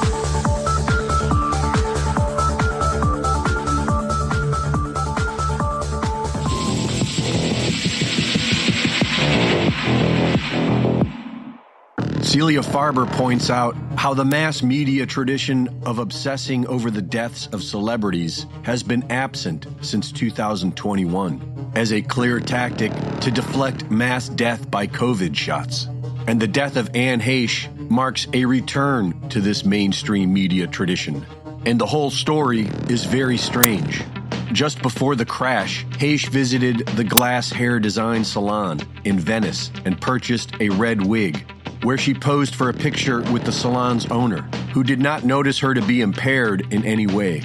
Celia 12.35 12.59
Farber 12.59 13.09
points 13.13 13.49
out 13.49 13.77
how 13.95 14.13
the 14.13 14.25
mass 14.25 14.61
media 14.61 15.05
tradition 15.05 15.69
of 15.85 15.99
obsessing 15.99 16.67
over 16.67 16.91
the 16.91 17.01
deaths 17.01 17.47
of 17.53 17.63
celebrities 17.63 18.45
has 18.63 18.83
been 18.83 19.09
absent 19.09 19.65
since 19.79 20.11
2021 20.11 21.71
as 21.75 21.93
a 21.93 22.01
clear 22.01 22.41
tactic 22.41 22.91
to 23.21 23.31
deflect 23.31 23.89
mass 23.89 24.27
death 24.27 24.69
by 24.69 24.85
COVID 24.85 25.33
shots. 25.33 25.87
And 26.27 26.41
the 26.41 26.45
death 26.45 26.75
of 26.75 26.93
Anne 26.93 27.21
Heche 27.21 27.69
marks 27.89 28.27
a 28.33 28.43
return 28.43 29.29
to 29.29 29.39
this 29.39 29.63
mainstream 29.63 30.33
media 30.33 30.67
tradition. 30.67 31.25
And 31.65 31.79
the 31.79 31.85
whole 31.85 32.11
story 32.11 32.67
is 32.89 33.05
very 33.05 33.37
strange. 33.37 34.03
Just 34.51 34.81
before 34.81 35.15
the 35.15 35.25
crash, 35.25 35.85
Heche 35.91 36.29
visited 36.29 36.85
the 36.95 37.03
Glass 37.03 37.51
Hair 37.51 37.79
Design 37.79 38.23
Salon 38.23 38.79
in 39.03 39.19
Venice 39.19 39.71
and 39.85 39.99
purchased 39.99 40.53
a 40.59 40.69
red 40.69 41.05
wig, 41.05 41.45
where 41.83 41.97
she 41.97 42.13
posed 42.13 42.55
for 42.55 42.69
a 42.69 42.73
picture 42.73 43.21
with 43.31 43.43
the 43.43 43.51
salon's 43.51 44.05
owner, 44.07 44.43
who 44.73 44.83
did 44.83 44.99
not 44.99 45.23
notice 45.23 45.59
her 45.59 45.73
to 45.73 45.81
be 45.81 46.01
impaired 46.01 46.71
in 46.71 46.85
any 46.85 47.07
way. 47.07 47.41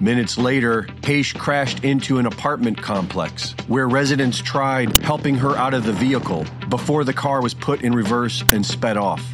Minutes 0.00 0.38
later, 0.38 0.82
Heche 1.02 1.36
crashed 1.36 1.84
into 1.84 2.18
an 2.18 2.26
apartment 2.26 2.80
complex 2.80 3.54
where 3.66 3.88
residents 3.88 4.38
tried 4.38 4.98
helping 4.98 5.34
her 5.36 5.56
out 5.56 5.74
of 5.74 5.84
the 5.84 5.92
vehicle 5.92 6.46
before 6.68 7.04
the 7.04 7.12
car 7.12 7.42
was 7.42 7.52
put 7.52 7.82
in 7.82 7.92
reverse 7.92 8.44
and 8.52 8.64
sped 8.64 8.96
off. 8.96 9.24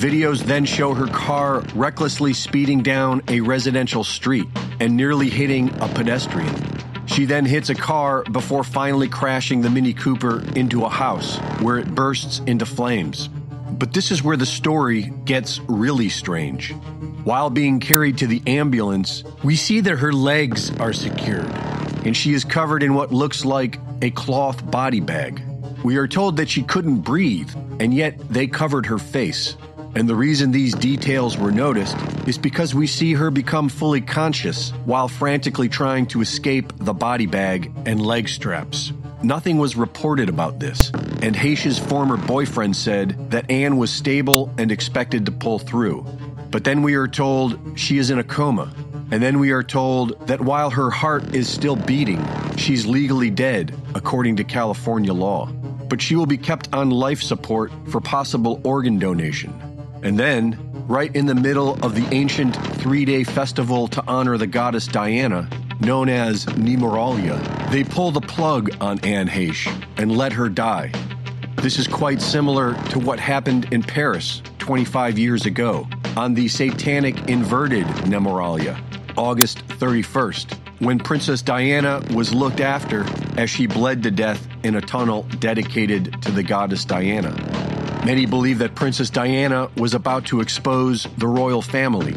Videos 0.00 0.42
then 0.44 0.64
show 0.64 0.94
her 0.94 1.06
car 1.08 1.60
recklessly 1.74 2.32
speeding 2.32 2.82
down 2.82 3.20
a 3.28 3.42
residential 3.42 4.02
street 4.02 4.46
and 4.80 4.96
nearly 4.96 5.28
hitting 5.28 5.68
a 5.82 5.88
pedestrian. 5.88 6.56
She 7.04 7.26
then 7.26 7.44
hits 7.44 7.68
a 7.68 7.74
car 7.74 8.22
before 8.22 8.64
finally 8.64 9.08
crashing 9.10 9.60
the 9.60 9.68
Mini 9.68 9.92
Cooper 9.92 10.42
into 10.56 10.86
a 10.86 10.88
house 10.88 11.36
where 11.60 11.76
it 11.76 11.94
bursts 11.94 12.38
into 12.46 12.64
flames. 12.64 13.28
But 13.28 13.92
this 13.92 14.10
is 14.10 14.22
where 14.22 14.38
the 14.38 14.46
story 14.46 15.12
gets 15.26 15.60
really 15.68 16.08
strange. 16.08 16.72
While 17.24 17.50
being 17.50 17.78
carried 17.78 18.16
to 18.18 18.26
the 18.26 18.42
ambulance, 18.46 19.22
we 19.44 19.54
see 19.54 19.82
that 19.82 19.98
her 19.98 20.14
legs 20.14 20.74
are 20.80 20.94
secured 20.94 21.52
and 22.06 22.16
she 22.16 22.32
is 22.32 22.46
covered 22.46 22.82
in 22.82 22.94
what 22.94 23.12
looks 23.12 23.44
like 23.44 23.78
a 24.00 24.10
cloth 24.12 24.70
body 24.70 25.00
bag. 25.00 25.42
We 25.84 25.96
are 25.96 26.08
told 26.08 26.36
that 26.36 26.48
she 26.50 26.62
couldn't 26.62 27.00
breathe, 27.00 27.50
and 27.78 27.94
yet 27.94 28.18
they 28.28 28.46
covered 28.46 28.86
her 28.86 28.98
face. 28.98 29.56
And 29.94 30.08
the 30.08 30.14
reason 30.14 30.52
these 30.52 30.74
details 30.74 31.36
were 31.36 31.50
noticed 31.50 31.96
is 32.26 32.38
because 32.38 32.74
we 32.74 32.86
see 32.86 33.14
her 33.14 33.30
become 33.30 33.68
fully 33.68 34.00
conscious 34.00 34.70
while 34.84 35.08
frantically 35.08 35.68
trying 35.68 36.06
to 36.06 36.20
escape 36.20 36.72
the 36.78 36.94
body 36.94 37.26
bag 37.26 37.72
and 37.86 38.00
leg 38.00 38.28
straps. 38.28 38.92
Nothing 39.22 39.58
was 39.58 39.76
reported 39.76 40.28
about 40.28 40.60
this, 40.60 40.90
and 41.22 41.36
Heche's 41.36 41.78
former 41.78 42.16
boyfriend 42.16 42.74
said 42.74 43.30
that 43.30 43.50
Anne 43.50 43.76
was 43.76 43.90
stable 43.90 44.50
and 44.56 44.72
expected 44.72 45.26
to 45.26 45.32
pull 45.32 45.58
through. 45.58 46.06
But 46.50 46.64
then 46.64 46.82
we 46.82 46.94
are 46.94 47.08
told 47.08 47.58
she 47.78 47.98
is 47.98 48.10
in 48.10 48.18
a 48.18 48.24
coma, 48.24 48.72
and 49.10 49.22
then 49.22 49.38
we 49.38 49.50
are 49.50 49.62
told 49.62 50.26
that 50.28 50.40
while 50.40 50.70
her 50.70 50.88
heart 50.88 51.34
is 51.34 51.48
still 51.48 51.76
beating, 51.76 52.24
she's 52.56 52.86
legally 52.86 53.28
dead 53.28 53.74
according 53.94 54.36
to 54.36 54.44
California 54.44 55.12
law. 55.12 55.46
But 55.88 56.00
she 56.00 56.14
will 56.16 56.26
be 56.26 56.38
kept 56.38 56.72
on 56.72 56.90
life 56.90 57.20
support 57.20 57.72
for 57.88 58.00
possible 58.00 58.60
organ 58.64 58.98
donation. 58.98 59.52
And 60.02 60.18
then, 60.18 60.58
right 60.86 61.14
in 61.14 61.26
the 61.26 61.34
middle 61.34 61.78
of 61.84 61.94
the 61.94 62.06
ancient 62.14 62.56
three 62.76 63.04
day 63.04 63.24
festival 63.24 63.88
to 63.88 64.04
honor 64.06 64.38
the 64.38 64.46
goddess 64.46 64.86
Diana, 64.86 65.48
known 65.80 66.08
as 66.08 66.46
Nemoralia, 66.46 67.70
they 67.70 67.84
pull 67.84 68.10
the 68.10 68.20
plug 68.20 68.70
on 68.80 68.98
Anne 69.00 69.28
Heche 69.28 69.70
and 69.96 70.16
let 70.16 70.32
her 70.32 70.48
die. 70.48 70.92
This 71.56 71.78
is 71.78 71.86
quite 71.86 72.22
similar 72.22 72.74
to 72.90 72.98
what 72.98 73.20
happened 73.20 73.72
in 73.72 73.82
Paris 73.82 74.42
25 74.58 75.18
years 75.18 75.44
ago 75.44 75.86
on 76.16 76.34
the 76.34 76.48
satanic 76.48 77.28
inverted 77.28 77.86
Nemoralia, 78.06 78.80
August 79.16 79.66
31st, 79.68 80.54
when 80.78 80.98
Princess 80.98 81.42
Diana 81.42 82.02
was 82.14 82.32
looked 82.32 82.60
after 82.60 83.04
as 83.36 83.50
she 83.50 83.66
bled 83.66 84.02
to 84.04 84.10
death 84.10 84.48
in 84.64 84.76
a 84.76 84.80
tunnel 84.80 85.22
dedicated 85.38 86.22
to 86.22 86.30
the 86.30 86.42
goddess 86.42 86.84
Diana. 86.84 87.30
Many 88.04 88.24
believe 88.24 88.58
that 88.60 88.74
Princess 88.74 89.10
Diana 89.10 89.70
was 89.76 89.92
about 89.92 90.24
to 90.26 90.40
expose 90.40 91.06
the 91.18 91.26
royal 91.26 91.60
family, 91.60 92.14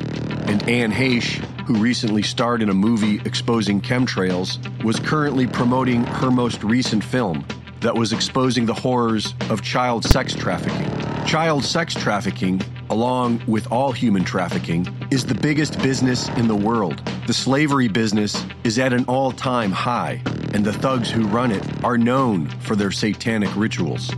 and 0.47 0.67
Anne 0.69 0.93
Heche, 0.93 1.43
who 1.65 1.75
recently 1.75 2.23
starred 2.23 2.61
in 2.61 2.69
a 2.69 2.73
movie 2.73 3.21
exposing 3.25 3.81
chemtrails, 3.81 4.59
was 4.81 4.97
currently 4.97 5.45
promoting 5.45 6.05
her 6.05 6.31
most 6.31 6.63
recent 6.63 7.03
film 7.03 7.45
that 7.81 7.93
was 7.93 8.13
exposing 8.13 8.65
the 8.65 8.73
horrors 8.73 9.35
of 9.49 9.61
child 9.61 10.05
sex 10.05 10.33
trafficking. 10.33 10.87
Child 11.25 11.65
sex 11.65 11.93
trafficking, 11.93 12.61
along 12.89 13.41
with 13.45 13.69
all 13.69 13.91
human 13.91 14.23
trafficking, 14.23 14.87
is 15.11 15.25
the 15.25 15.35
biggest 15.35 15.77
business 15.83 16.29
in 16.29 16.47
the 16.47 16.55
world. 16.55 17.01
The 17.27 17.33
slavery 17.33 17.89
business 17.89 18.45
is 18.63 18.79
at 18.79 18.93
an 18.93 19.03
all 19.05 19.33
time 19.33 19.71
high, 19.71 20.21
and 20.53 20.63
the 20.63 20.73
thugs 20.73 21.11
who 21.11 21.27
run 21.27 21.51
it 21.51 21.83
are 21.83 21.97
known 21.97 22.47
for 22.61 22.77
their 22.77 22.91
satanic 22.91 23.53
rituals. 23.57 24.09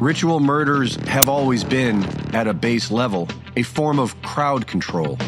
Ritual 0.00 0.40
murders 0.40 0.96
have 1.08 1.28
always 1.28 1.62
been, 1.62 2.02
at 2.34 2.46
a 2.46 2.54
base 2.54 2.90
level, 2.90 3.28
a 3.54 3.62
form 3.62 3.98
of 3.98 4.20
crowd 4.22 4.66
control. 4.66 5.18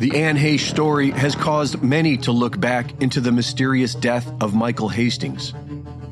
The 0.00 0.20
Anne 0.20 0.36
Heche 0.36 0.68
story 0.68 1.12
has 1.12 1.36
caused 1.36 1.80
many 1.80 2.16
to 2.18 2.32
look 2.32 2.58
back 2.58 3.00
into 3.00 3.20
the 3.20 3.30
mysterious 3.30 3.94
death 3.94 4.28
of 4.40 4.52
Michael 4.52 4.88
Hastings. 4.88 5.54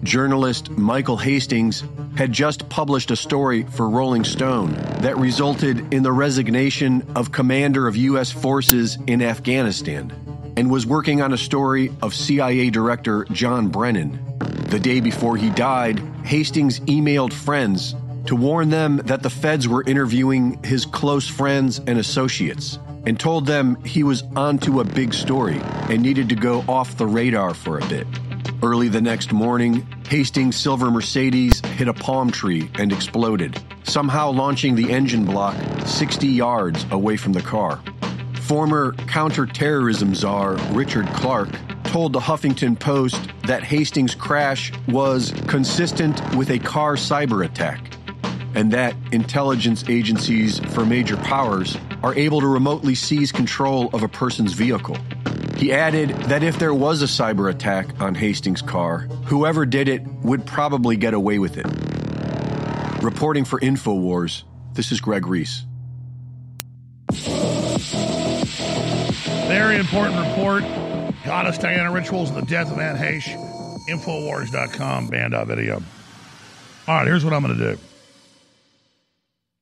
Journalist 0.05 0.71
Michael 0.71 1.17
Hastings 1.17 1.83
had 2.17 2.31
just 2.31 2.69
published 2.69 3.11
a 3.11 3.17
story 3.17 3.65
for 3.65 3.91
Rolling 3.91 4.23
Stone 4.23 4.75
that 5.01 5.19
resulted 5.19 5.93
in 5.93 6.05
the 6.05 6.13
resignation 6.13 7.05
of 7.17 7.33
commander 7.33 7.89
of 7.89 7.97
U.S. 7.97 8.31
forces 8.31 8.97
in 9.09 9.23
Afghanistan 9.23 10.13
and 10.57 10.71
was 10.71 10.87
working 10.87 11.21
on 11.21 11.33
a 11.33 11.39
story 11.39 11.91
of 12.01 12.15
CIA 12.15 12.71
Director 12.71 13.25
John 13.33 13.71
Brennan. 13.71 14.21
The 14.69 14.79
day 14.79 15.01
before 15.01 15.37
he 15.37 15.51
died, 15.51 15.99
Hastings 16.25 16.79
emailed 16.81 17.33
friends 17.33 17.97
to 18.27 18.37
warn 18.37 18.71
them 18.71 18.97
that 19.05 19.23
the 19.23 19.31
feds 19.31 19.69
were 19.69 19.83
interviewing 19.85 20.63
his 20.65 20.87
close 20.87 21.29
friends 21.29 21.79
and 21.87 21.99
associates 21.99 22.79
and 23.07 23.21
told 23.21 23.47
them 23.47 23.77
he 23.85 24.03
was 24.03 24.23
onto 24.35 24.81
a 24.81 24.85
big 24.85 25.13
story 25.13 25.61
and 25.91 26.03
needed 26.03 26.29
to 26.31 26.35
go 26.35 26.65
off 26.67 26.97
the 26.97 27.07
radar 27.07 27.53
for 27.53 27.79
a 27.79 27.87
bit. 27.87 28.07
Early 28.63 28.89
the 28.89 29.01
next 29.01 29.33
morning, 29.33 29.87
Hastings' 30.09 30.57
silver 30.57 30.91
Mercedes 30.91 31.61
hit 31.61 31.89
a 31.89 31.93
palm 31.93 32.31
tree 32.31 32.71
and 32.77 32.93
exploded, 32.93 33.61
somehow 33.83 34.31
launching 34.31 34.75
the 34.75 34.91
engine 34.91 35.27
block 35.27 35.55
60 35.85 36.27
yards 36.27 36.87
away 36.91 37.17
from 37.19 37.35
the 37.35 37.43
car. 37.43 37.83
Former 38.43 38.93
counterterrorism 39.07 40.15
czar 40.15 40.55
Richard 40.73 41.07
Clarke 41.09 41.51
told 41.85 42.15
the 42.15 42.21
Huffington 42.21 42.79
Post 42.79 43.21
that 43.47 43.63
Hastings' 43.63 44.15
crash 44.15 44.73
was 44.89 45.33
consistent 45.47 46.23
with 46.35 46.51
a 46.51 46.59
car 46.59 46.97
cyber 46.97 47.45
attack 47.45 47.81
and 48.55 48.73
that 48.73 48.95
intelligence 49.13 49.85
agencies 49.89 50.59
for 50.73 50.87
major 50.87 51.17
powers 51.17 51.77
are 52.03 52.15
able 52.15 52.41
to 52.41 52.47
remotely 52.47 52.95
seize 52.95 53.33
control 53.33 53.91
of 53.93 54.03
a 54.03 54.09
person's 54.09 54.53
vehicle. 54.53 54.97
He 55.57 55.73
added 55.73 56.11
that 56.29 56.43
if 56.43 56.59
there 56.59 56.75
was 56.75 57.03
a 57.03 57.07
cyber 57.07 57.51
attack 57.51 58.01
on 58.01 58.15
Hastings' 58.15 58.63
car, 58.63 59.01
whoever 59.27 59.65
did 59.65 59.89
it 59.89 60.03
would 60.23 60.47
probably 60.47 60.97
get 60.97 61.15
away 61.15 61.39
with 61.39 61.57
it. 61.57 61.67
Reporting 63.03 63.45
for 63.45 63.61
InfoWars, 63.61 64.45
this 64.73 64.93
is 64.93 65.01
Greg 65.01 65.27
Reese. 65.27 65.65
Very 69.47 69.77
important 69.77 70.19
report. 70.19 70.65
Goddess 71.25 71.59
Diana 71.59 71.93
rituals 71.93 72.31
and 72.31 72.43
the 72.43 72.47
death 72.47 72.71
of 72.73 72.79
Anne 72.79 72.97
Heche. 72.97 73.37
Infowars.com, 73.89 75.09
band.video. 75.09 75.83
All 76.87 76.95
right, 76.97 77.07
here's 77.07 77.25
what 77.25 77.33
I'm 77.33 77.43
going 77.43 77.57
to 77.59 77.75
do. 77.75 77.79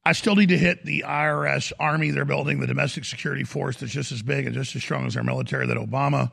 I 0.05 0.13
still 0.13 0.35
need 0.35 0.49
to 0.49 0.59
hit 0.59 0.85
the 0.85 1.05
IRS 1.07 1.73
army 1.79 2.11
they're 2.11 2.25
building, 2.25 2.59
the 2.59 2.67
domestic 2.67 3.05
security 3.05 3.45
force 3.45 3.77
that's 3.77 3.93
just 3.93 4.11
as 4.11 4.23
big 4.23 4.47
and 4.47 4.55
just 4.55 4.75
as 4.75 4.83
strong 4.83 5.07
as 5.07 5.17
our 5.17 5.23
military 5.23 5.67
that 5.67 5.77
Obama 5.77 6.33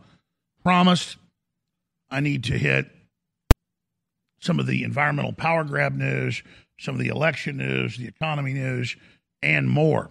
promised. 0.64 1.18
I 2.10 2.20
need 2.20 2.46
to 2.46 2.58
hit 2.58 2.90
some 4.40 4.60
of 4.60 4.66
the 4.66 4.84
environmental 4.84 5.34
power 5.34 5.64
grab 5.64 5.94
news, 5.94 6.42
some 6.80 6.96
of 6.96 7.02
the 7.02 7.10
election 7.10 7.58
news, 7.58 7.98
the 7.98 8.08
economy 8.08 8.54
news, 8.54 8.96
and 9.44 9.70
more. 9.70 10.10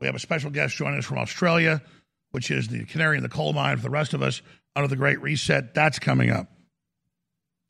We 0.00 0.06
have 0.06 0.14
a 0.14 0.20
special 0.20 0.50
guest 0.50 0.76
joining 0.76 0.98
us 0.98 1.04
from 1.04 1.18
Australia, 1.18 1.82
which 2.30 2.50
is 2.50 2.68
the 2.68 2.84
canary 2.84 3.16
in 3.16 3.22
the 3.22 3.28
coal 3.28 3.52
mine 3.52 3.76
for 3.76 3.82
the 3.84 3.90
rest 3.90 4.14
of 4.14 4.22
us 4.22 4.42
under 4.76 4.88
the 4.88 4.96
Great 4.96 5.20
Reset. 5.20 5.74
That's 5.74 5.98
coming 5.98 6.30
up. 6.30 6.48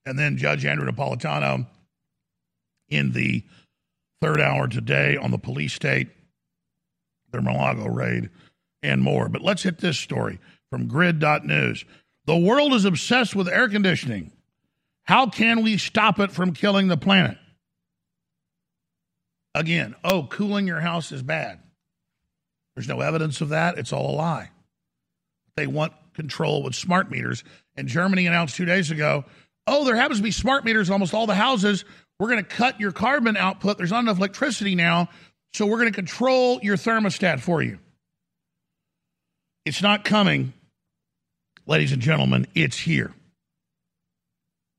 And 0.05 0.19
then 0.19 0.37
Judge 0.37 0.67
Andrew 0.67 0.91
Napolitano 0.91 1.67
in 2.89 3.13
the 3.13 3.45
third 4.21 4.41
hour 4.41 4.69
today 4.69 5.17
on 5.17 5.31
the 5.31 5.39
police 5.39 5.73
state, 5.73 6.09
their 7.33 7.43
Mar-a-Lago 7.43 7.87
raid, 7.87 8.31
and 8.83 9.03
more. 9.03 9.29
But 9.29 9.43
let's 9.43 9.63
hit 9.63 9.79
this 9.79 9.99
story 9.99 10.39
from 10.71 10.89
grid.news. 10.89 11.85
The 12.27 12.37
world 12.37 12.73
is 12.73 12.85
obsessed 12.85 13.35
with 13.35 13.49
air 13.49 13.69
conditioning. 13.69 14.33
How 15.05 15.29
can 15.29 15.63
we 15.63 15.77
stop 15.77 16.19
it 16.19 16.31
from 16.31 16.55
killing 16.55 16.89
the 16.89 16.97
planet? 16.97 17.37
Again, 19.55 19.95
oh, 20.03 20.25
cooling 20.25 20.67
your 20.67 20.81
house 20.81 21.13
is 21.13 21.23
bad. 21.23 21.61
There's 22.75 22.89
no 22.89 23.01
evidence 23.01 23.41
of 23.41 23.51
that. 23.51 23.79
It's 23.79 23.93
all 23.93 24.11
a 24.11 24.17
lie. 24.17 24.51
They 25.57 25.67
want 25.67 25.93
control 26.15 26.63
with 26.63 26.75
smart 26.75 27.11
meters. 27.11 27.45
And 27.77 27.87
Germany 27.87 28.27
announced 28.27 28.57
two 28.57 28.65
days 28.65 28.91
ago 28.91 29.25
oh, 29.67 29.85
there 29.85 29.97
happens 29.97 30.19
to 30.19 30.23
be 30.25 30.31
smart 30.31 30.65
meters 30.65 30.89
in 30.89 30.93
almost 30.93 31.15
all 31.15 31.27
the 31.27 31.35
houses. 31.35 31.85
We're 32.19 32.29
going 32.29 32.45
to 32.45 32.49
cut 32.49 32.81
your 32.81 32.93
carbon 32.93 33.37
output. 33.37 33.77
There's 33.77 33.91
not 33.91 34.01
enough 34.01 34.19
electricity 34.19 34.75
now. 34.75 35.09
So 35.53 35.67
we're 35.67 35.79
going 35.79 35.93
to 35.93 35.97
control 35.97 36.61
your 36.63 36.77
thermostat 36.77 37.41
for 37.41 37.63
you. 37.63 37.79
It's 39.65 39.83
not 39.83 40.05
coming, 40.05 40.53
ladies 41.67 41.93
and 41.93 42.03
gentlemen. 42.03 42.47
It's 42.55 42.77
here. 42.77 43.15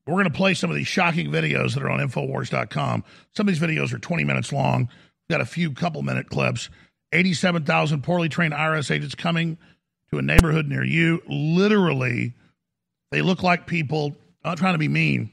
We're 0.06 0.14
going 0.14 0.24
to 0.24 0.30
play 0.30 0.54
some 0.54 0.70
of 0.70 0.76
these 0.76 0.86
shocking 0.86 1.30
videos 1.30 1.74
that 1.74 1.82
are 1.82 1.90
on 1.90 1.98
Infowars.com. 1.98 3.04
Some 3.34 3.48
of 3.48 3.54
these 3.54 3.62
videos 3.62 3.92
are 3.92 3.98
20 3.98 4.22
minutes 4.22 4.52
long. 4.52 4.88
We've 5.28 5.34
got 5.34 5.40
a 5.40 5.46
few 5.46 5.72
couple 5.72 6.02
minute 6.02 6.28
clips. 6.30 6.70
87,000 7.12 8.02
poorly 8.02 8.28
trained 8.28 8.54
IRS 8.54 8.90
agents 8.90 9.14
coming 9.14 9.58
to 10.10 10.18
a 10.18 10.22
neighborhood 10.22 10.68
near 10.68 10.84
you. 10.84 11.22
Literally, 11.28 12.34
they 13.10 13.22
look 13.22 13.42
like 13.42 13.66
people, 13.66 14.16
not 14.44 14.58
trying 14.58 14.74
to 14.74 14.78
be 14.78 14.88
mean, 14.88 15.32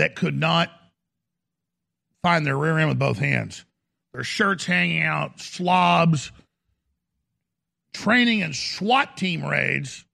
that 0.00 0.16
could 0.16 0.34
not 0.34 0.70
find 2.22 2.46
their 2.46 2.56
rear 2.56 2.78
end 2.78 2.88
with 2.88 2.98
both 2.98 3.18
hands. 3.18 3.66
Their 4.14 4.24
shirts 4.24 4.64
hanging 4.64 5.02
out, 5.02 5.40
slobs, 5.40 6.32
training 7.92 8.42
and 8.42 8.56
SWAT 8.56 9.18
team 9.18 9.44
raids 9.44 10.06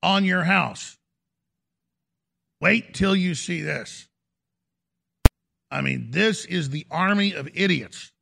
on 0.00 0.24
your 0.24 0.44
house. 0.44 0.96
Wait 2.60 2.94
till 2.94 3.16
you 3.16 3.34
see 3.34 3.62
this. 3.62 4.06
I 5.72 5.80
mean, 5.80 6.12
this 6.12 6.44
is 6.44 6.70
the 6.70 6.86
army 6.88 7.32
of 7.32 7.48
idiots 7.52 8.12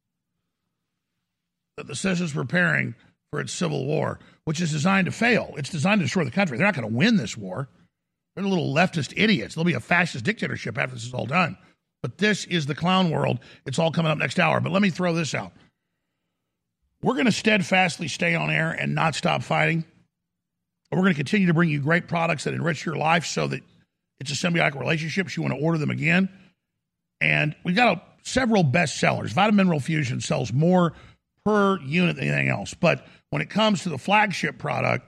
that 1.77 1.87
the 1.87 1.97
system 1.97 2.25
is 2.25 2.33
preparing 2.33 2.95
for 3.31 3.41
its 3.41 3.53
civil 3.53 3.85
war, 3.85 4.21
which 4.47 4.63
is 4.63 4.73
designed 4.73 5.05
to 5.05 5.13
fail. 5.13 5.53
It's 5.59 5.69
designed 5.69 6.01
to 6.01 6.07
destroy 6.07 6.25
the 6.25 6.31
country. 6.31 6.57
They're 6.57 6.67
not 6.67 6.75
going 6.75 6.89
to 6.89 6.97
win 6.97 7.19
this 7.19 7.37
war. 7.37 7.69
They're 8.39 8.47
little 8.47 8.73
leftist 8.73 9.15
idiots. 9.17 9.57
There'll 9.57 9.65
be 9.65 9.73
a 9.73 9.81
fascist 9.81 10.25
dictatorship 10.25 10.79
after 10.79 10.95
this 10.95 11.05
is 11.05 11.13
all 11.13 11.27
done. 11.27 11.59
But 12.03 12.19
this 12.19 12.45
is 12.45 12.67
the 12.67 12.75
clown 12.77 13.11
world. 13.11 13.41
It's 13.67 13.81
all 13.81 13.91
coming 13.91 14.13
up 14.13 14.19
next 14.19 14.39
hour. 14.39 14.61
But 14.61 14.71
let 14.71 14.81
me 14.81 14.91
throw 14.91 15.13
this 15.13 15.35
out. 15.35 15.51
We're 17.03 17.15
going 17.15 17.27
to 17.27 17.33
steadfastly 17.33 18.07
stay 18.07 18.37
on 18.37 18.49
air 18.49 18.71
and 18.71 18.95
not 18.95 19.17
stop 19.17 19.43
fighting. 19.43 19.85
We're 20.93 21.01
going 21.01 21.15
to 21.15 21.17
continue 21.17 21.49
to 21.49 21.55
bring 21.55 21.69
you 21.69 21.81
great 21.81 22.07
products 22.07 22.45
that 22.45 22.55
enrich 22.55 22.87
your 22.87 22.95
life 22.95 23.27
so 23.27 23.49
that 23.49 23.61
it's 24.21 24.31
a 24.31 24.35
symbiotic 24.35 24.79
relationship. 24.79 25.37
You 25.37 25.43
want 25.43 25.57
to 25.57 25.61
order 25.61 25.79
them 25.79 25.91
again. 25.91 26.29
And 27.21 27.57
we've 27.65 27.75
got 27.75 27.97
a, 27.97 28.03
several 28.23 28.63
best 28.63 29.01
sellers. 29.01 29.33
Vitamin 29.33 29.67
Mineral 29.67 29.81
Fusion 29.81 30.21
sells 30.21 30.53
more 30.53 30.93
per 31.45 31.81
unit 31.81 32.15
than 32.15 32.29
anything 32.29 32.51
else. 32.51 32.73
But 32.73 33.05
when 33.31 33.43
it 33.43 33.51
comes 33.51 33.83
to 33.83 33.89
the 33.89 33.99
flagship 33.99 34.59
product, 34.59 35.07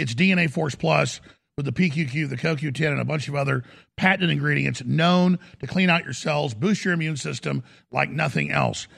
it's 0.00 0.12
DNA 0.12 0.50
Force 0.50 0.74
Plus 0.74 1.20
with 1.56 1.66
the 1.66 1.72
PQQ, 1.72 2.28
the 2.28 2.36
CoQ10, 2.36 2.92
and 2.92 3.00
a 3.00 3.04
bunch 3.04 3.28
of 3.28 3.34
other 3.34 3.64
patented 3.96 4.30
ingredients 4.30 4.82
known 4.84 5.38
to 5.60 5.66
clean 5.66 5.88
out 5.88 6.04
your 6.04 6.12
cells, 6.12 6.54
boost 6.54 6.84
your 6.84 6.94
immune 6.94 7.16
system 7.16 7.62
like 7.92 8.10
nothing 8.10 8.50
else. 8.50 8.88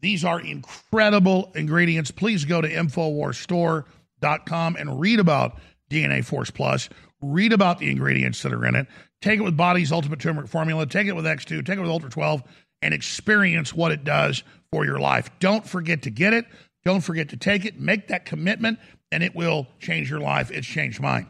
These 0.00 0.24
are 0.24 0.40
incredible 0.40 1.52
ingredients. 1.54 2.10
Please 2.10 2.44
go 2.44 2.60
to 2.60 2.68
InfoWarsStore.com 2.68 4.76
and 4.76 5.00
read 5.00 5.18
about 5.18 5.58
DNA 5.90 6.24
Force 6.24 6.50
Plus. 6.50 6.88
Read 7.20 7.52
about 7.52 7.78
the 7.78 7.90
ingredients 7.90 8.42
that 8.42 8.52
are 8.52 8.64
in 8.64 8.76
it. 8.76 8.86
Take 9.20 9.40
it 9.40 9.42
with 9.42 9.56
Body's 9.56 9.92
Ultimate 9.92 10.20
Turmeric 10.20 10.48
Formula. 10.48 10.86
Take 10.86 11.06
it 11.06 11.14
with 11.14 11.26
X2. 11.26 11.66
Take 11.66 11.76
it 11.76 11.82
with 11.82 11.90
Ultra 11.90 12.08
12 12.08 12.42
and 12.80 12.94
experience 12.94 13.74
what 13.74 13.92
it 13.92 14.04
does 14.04 14.42
for 14.72 14.86
your 14.86 14.98
life. 14.98 15.28
Don't 15.38 15.66
forget 15.66 16.02
to 16.02 16.10
get 16.10 16.32
it. 16.32 16.46
Don't 16.84 17.02
forget 17.02 17.28
to 17.30 17.36
take 17.36 17.66
it. 17.66 17.78
Make 17.78 18.08
that 18.08 18.24
commitment, 18.24 18.78
and 19.12 19.22
it 19.22 19.34
will 19.34 19.66
change 19.80 20.08
your 20.08 20.20
life. 20.20 20.50
It's 20.50 20.66
changed 20.66 20.98
mine. 20.98 21.26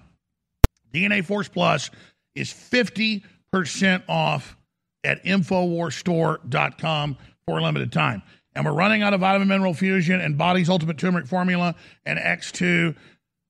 DNA 0.93 1.25
Force 1.25 1.49
Plus 1.49 1.91
is 2.35 2.53
50% 2.53 3.23
off 4.09 4.57
at 5.05 5.25
InfoWarsStore.com 5.25 7.17
for 7.47 7.59
a 7.59 7.63
limited 7.63 7.93
time. 7.93 8.23
And 8.55 8.65
we're 8.65 8.73
running 8.73 9.03
out 9.03 9.15
of 9.15 9.21
vitamin 9.21 9.49
mineral 9.49 9.75
fusion 9.75 10.21
and 10.21 10.37
body's 10.37 10.69
ultimate 10.69 10.99
turmeric 10.99 11.27
formula 11.27 11.75
and 12.05 12.19
X2. 12.19 12.97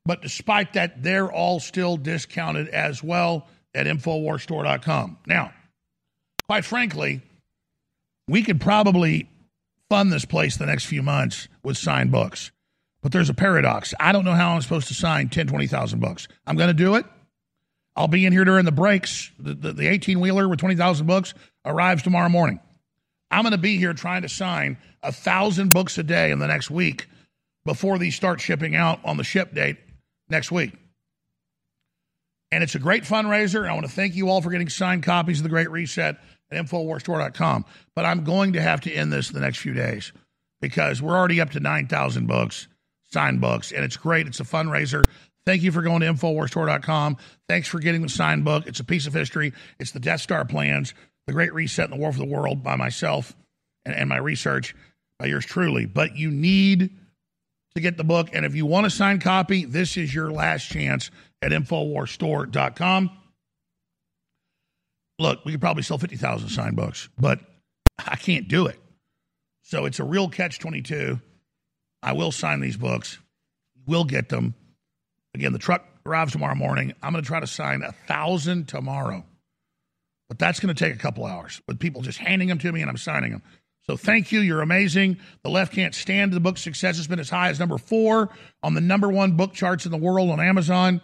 But 0.04 0.22
despite 0.22 0.74
that, 0.74 1.02
they're 1.02 1.30
all 1.30 1.60
still 1.60 1.96
discounted 1.96 2.68
as 2.68 3.02
well 3.02 3.48
at 3.74 3.86
InfoWarsStore.com. 3.86 5.18
Now, 5.26 5.52
quite 6.46 6.64
frankly, 6.64 7.22
we 8.28 8.42
could 8.42 8.60
probably 8.60 9.28
fund 9.88 10.12
this 10.12 10.24
place 10.24 10.56
the 10.56 10.66
next 10.66 10.86
few 10.86 11.02
months 11.02 11.48
with 11.62 11.76
signed 11.76 12.12
books. 12.12 12.52
But 13.02 13.12
there's 13.12 13.30
a 13.30 13.34
paradox. 13.34 13.94
I 13.98 14.12
don't 14.12 14.24
know 14.24 14.34
how 14.34 14.50
I'm 14.50 14.60
supposed 14.60 14.88
to 14.88 14.94
sign 14.94 15.30
10, 15.30 15.46
20,000 15.46 16.00
books. 16.00 16.28
I'm 16.46 16.56
going 16.56 16.68
to 16.68 16.74
do 16.74 16.94
it. 16.96 17.06
I'll 18.00 18.08
be 18.08 18.24
in 18.24 18.32
here 18.32 18.46
during 18.46 18.64
the 18.64 18.72
breaks. 18.72 19.30
The 19.38 19.86
18 19.86 20.20
wheeler 20.20 20.48
with 20.48 20.58
20,000 20.58 21.06
books 21.06 21.34
arrives 21.66 22.02
tomorrow 22.02 22.30
morning. 22.30 22.58
I'm 23.30 23.42
going 23.42 23.52
to 23.52 23.58
be 23.58 23.76
here 23.76 23.92
trying 23.92 24.22
to 24.22 24.28
sign 24.30 24.78
a 25.02 25.12
thousand 25.12 25.74
books 25.74 25.98
a 25.98 26.02
day 26.02 26.30
in 26.30 26.38
the 26.38 26.46
next 26.46 26.70
week 26.70 27.08
before 27.66 27.98
these 27.98 28.14
start 28.14 28.40
shipping 28.40 28.74
out 28.74 29.00
on 29.04 29.18
the 29.18 29.22
ship 29.22 29.54
date 29.54 29.76
next 30.30 30.50
week. 30.50 30.72
And 32.50 32.64
it's 32.64 32.74
a 32.74 32.78
great 32.78 33.04
fundraiser. 33.04 33.68
I 33.68 33.74
want 33.74 33.84
to 33.84 33.92
thank 33.92 34.14
you 34.14 34.30
all 34.30 34.40
for 34.40 34.48
getting 34.48 34.70
signed 34.70 35.02
copies 35.02 35.40
of 35.40 35.42
The 35.42 35.50
Great 35.50 35.70
Reset 35.70 36.16
at 36.50 36.64
InfoWarsStore.com. 36.64 37.66
But 37.94 38.06
I'm 38.06 38.24
going 38.24 38.54
to 38.54 38.62
have 38.62 38.80
to 38.82 38.90
end 38.90 39.12
this 39.12 39.28
in 39.28 39.34
the 39.34 39.42
next 39.42 39.58
few 39.58 39.74
days 39.74 40.10
because 40.62 41.02
we're 41.02 41.18
already 41.18 41.38
up 41.38 41.50
to 41.50 41.60
9,000 41.60 42.26
books, 42.26 42.66
signed 43.12 43.42
books, 43.42 43.72
and 43.72 43.84
it's 43.84 43.98
great. 43.98 44.26
It's 44.26 44.40
a 44.40 44.44
fundraiser. 44.44 45.04
Thank 45.46 45.62
you 45.62 45.72
for 45.72 45.82
going 45.82 46.00
to 46.00 46.06
InfoWarsStore.com. 46.06 47.16
Thanks 47.48 47.68
for 47.68 47.78
getting 47.78 48.02
the 48.02 48.08
signed 48.08 48.44
book. 48.44 48.66
It's 48.66 48.80
a 48.80 48.84
piece 48.84 49.06
of 49.06 49.14
history. 49.14 49.52
It's 49.78 49.92
the 49.92 50.00
Death 50.00 50.20
Star 50.20 50.44
plans, 50.44 50.94
The 51.26 51.32
Great 51.32 51.54
Reset 51.54 51.86
and 51.86 51.94
the 51.94 52.00
War 52.00 52.12
for 52.12 52.18
the 52.18 52.26
World 52.26 52.62
by 52.62 52.76
myself 52.76 53.34
and, 53.84 53.94
and 53.94 54.08
my 54.08 54.18
research 54.18 54.74
by 55.18 55.26
yours 55.26 55.46
truly. 55.46 55.86
But 55.86 56.16
you 56.16 56.30
need 56.30 56.90
to 57.74 57.80
get 57.80 57.96
the 57.96 58.04
book. 58.04 58.28
And 58.32 58.44
if 58.44 58.54
you 58.54 58.66
want 58.66 58.86
a 58.86 58.90
signed 58.90 59.22
copy, 59.22 59.64
this 59.64 59.96
is 59.96 60.14
your 60.14 60.30
last 60.30 60.68
chance 60.68 61.10
at 61.42 61.52
InfoWarsStore.com. 61.52 63.10
Look, 65.18 65.44
we 65.44 65.52
could 65.52 65.60
probably 65.60 65.82
sell 65.82 65.98
50,000 65.98 66.48
signed 66.48 66.76
books, 66.76 67.08
but 67.18 67.40
I 67.98 68.16
can't 68.16 68.48
do 68.48 68.66
it. 68.66 68.78
So 69.62 69.84
it's 69.84 70.00
a 70.00 70.04
real 70.04 70.28
catch 70.28 70.58
22. 70.58 71.20
I 72.02 72.12
will 72.12 72.32
sign 72.32 72.60
these 72.60 72.76
books. 72.76 73.18
We'll 73.86 74.04
get 74.04 74.30
them. 74.30 74.54
Again, 75.34 75.52
the 75.52 75.58
truck 75.58 75.84
arrives 76.04 76.32
tomorrow 76.32 76.54
morning. 76.54 76.92
I'm 77.02 77.12
going 77.12 77.22
to 77.22 77.28
try 77.28 77.40
to 77.40 77.46
sign 77.46 77.82
a 77.82 77.92
thousand 77.92 78.68
tomorrow, 78.68 79.24
but 80.28 80.38
that's 80.38 80.60
going 80.60 80.74
to 80.74 80.84
take 80.84 80.94
a 80.94 80.98
couple 80.98 81.24
hours 81.24 81.60
with 81.66 81.78
people 81.78 82.02
just 82.02 82.18
handing 82.18 82.48
them 82.48 82.58
to 82.58 82.72
me 82.72 82.80
and 82.80 82.90
I'm 82.90 82.96
signing 82.96 83.32
them. 83.32 83.42
So 83.82 83.96
thank 83.96 84.30
you. 84.30 84.40
You're 84.40 84.62
amazing. 84.62 85.18
The 85.42 85.50
left 85.50 85.72
can't 85.72 85.94
stand 85.94 86.32
the 86.32 86.40
book 86.40 86.58
success. 86.58 86.98
It's 86.98 87.06
been 87.06 87.18
as 87.18 87.30
high 87.30 87.48
as 87.48 87.58
number 87.58 87.78
four 87.78 88.28
on 88.62 88.74
the 88.74 88.80
number 88.80 89.08
one 89.08 89.36
book 89.36 89.52
charts 89.52 89.84
in 89.86 89.90
the 89.90 89.98
world 89.98 90.30
on 90.30 90.40
Amazon. 90.40 91.00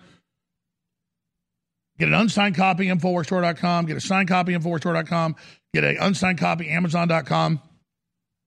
Get 1.99 2.09
an 2.09 2.15
unsigned 2.15 2.55
copy, 2.55 2.87
InfoWarsStore.com. 2.87 3.87
Get 3.87 3.97
a 3.97 4.01
signed 4.01 4.29
copy, 4.29 4.53
InfoWarsStore.com. 4.53 5.37
Get 5.73 5.85
an 5.85 5.97
unsigned 5.99 6.39
copy, 6.39 6.69
Amazon.com. 6.69 7.61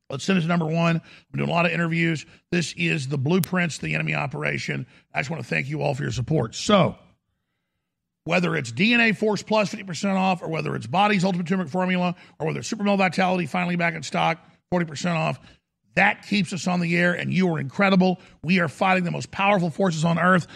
Let's 0.09 0.23
send 0.23 0.41
to 0.41 0.47
number 0.47 0.65
one. 0.65 0.95
I'm 0.95 1.37
doing 1.37 1.49
a 1.49 1.51
lot 1.51 1.65
of 1.65 1.71
interviews. 1.71 2.25
This 2.51 2.73
is 2.73 3.07
the 3.07 3.17
blueprints, 3.17 3.77
the 3.77 3.93
enemy 3.93 4.15
operation. 4.15 4.87
I 5.13 5.19
just 5.19 5.29
want 5.29 5.43
to 5.43 5.47
thank 5.47 5.69
you 5.69 5.81
all 5.81 5.93
for 5.93 6.03
your 6.03 6.11
support. 6.11 6.55
So, 6.55 6.95
whether 8.23 8.55
it's 8.55 8.71
DNA 8.71 9.15
Force 9.15 9.43
Plus 9.43 9.73
50% 9.73 10.15
off, 10.15 10.41
or 10.41 10.49
whether 10.49 10.75
it's 10.75 10.87
Body's 10.87 11.23
Ultimate 11.23 11.47
Turmeric 11.47 11.69
Formula, 11.69 12.15
or 12.39 12.47
whether 12.47 12.59
it's 12.59 12.67
Super 12.67 12.83
Male 12.83 12.97
Vitality 12.97 13.45
finally 13.45 13.75
back 13.75 13.93
in 13.93 14.01
stock, 14.03 14.39
40% 14.73 15.15
off, 15.15 15.39
that 15.95 16.25
keeps 16.25 16.53
us 16.53 16.67
on 16.67 16.79
the 16.79 16.97
air, 16.97 17.13
and 17.13 17.31
you 17.31 17.51
are 17.53 17.59
incredible. 17.59 18.19
We 18.43 18.59
are 18.59 18.67
fighting 18.67 19.03
the 19.03 19.11
most 19.11 19.31
powerful 19.31 19.69
forces 19.69 20.05
on 20.05 20.17
earth, 20.17 20.47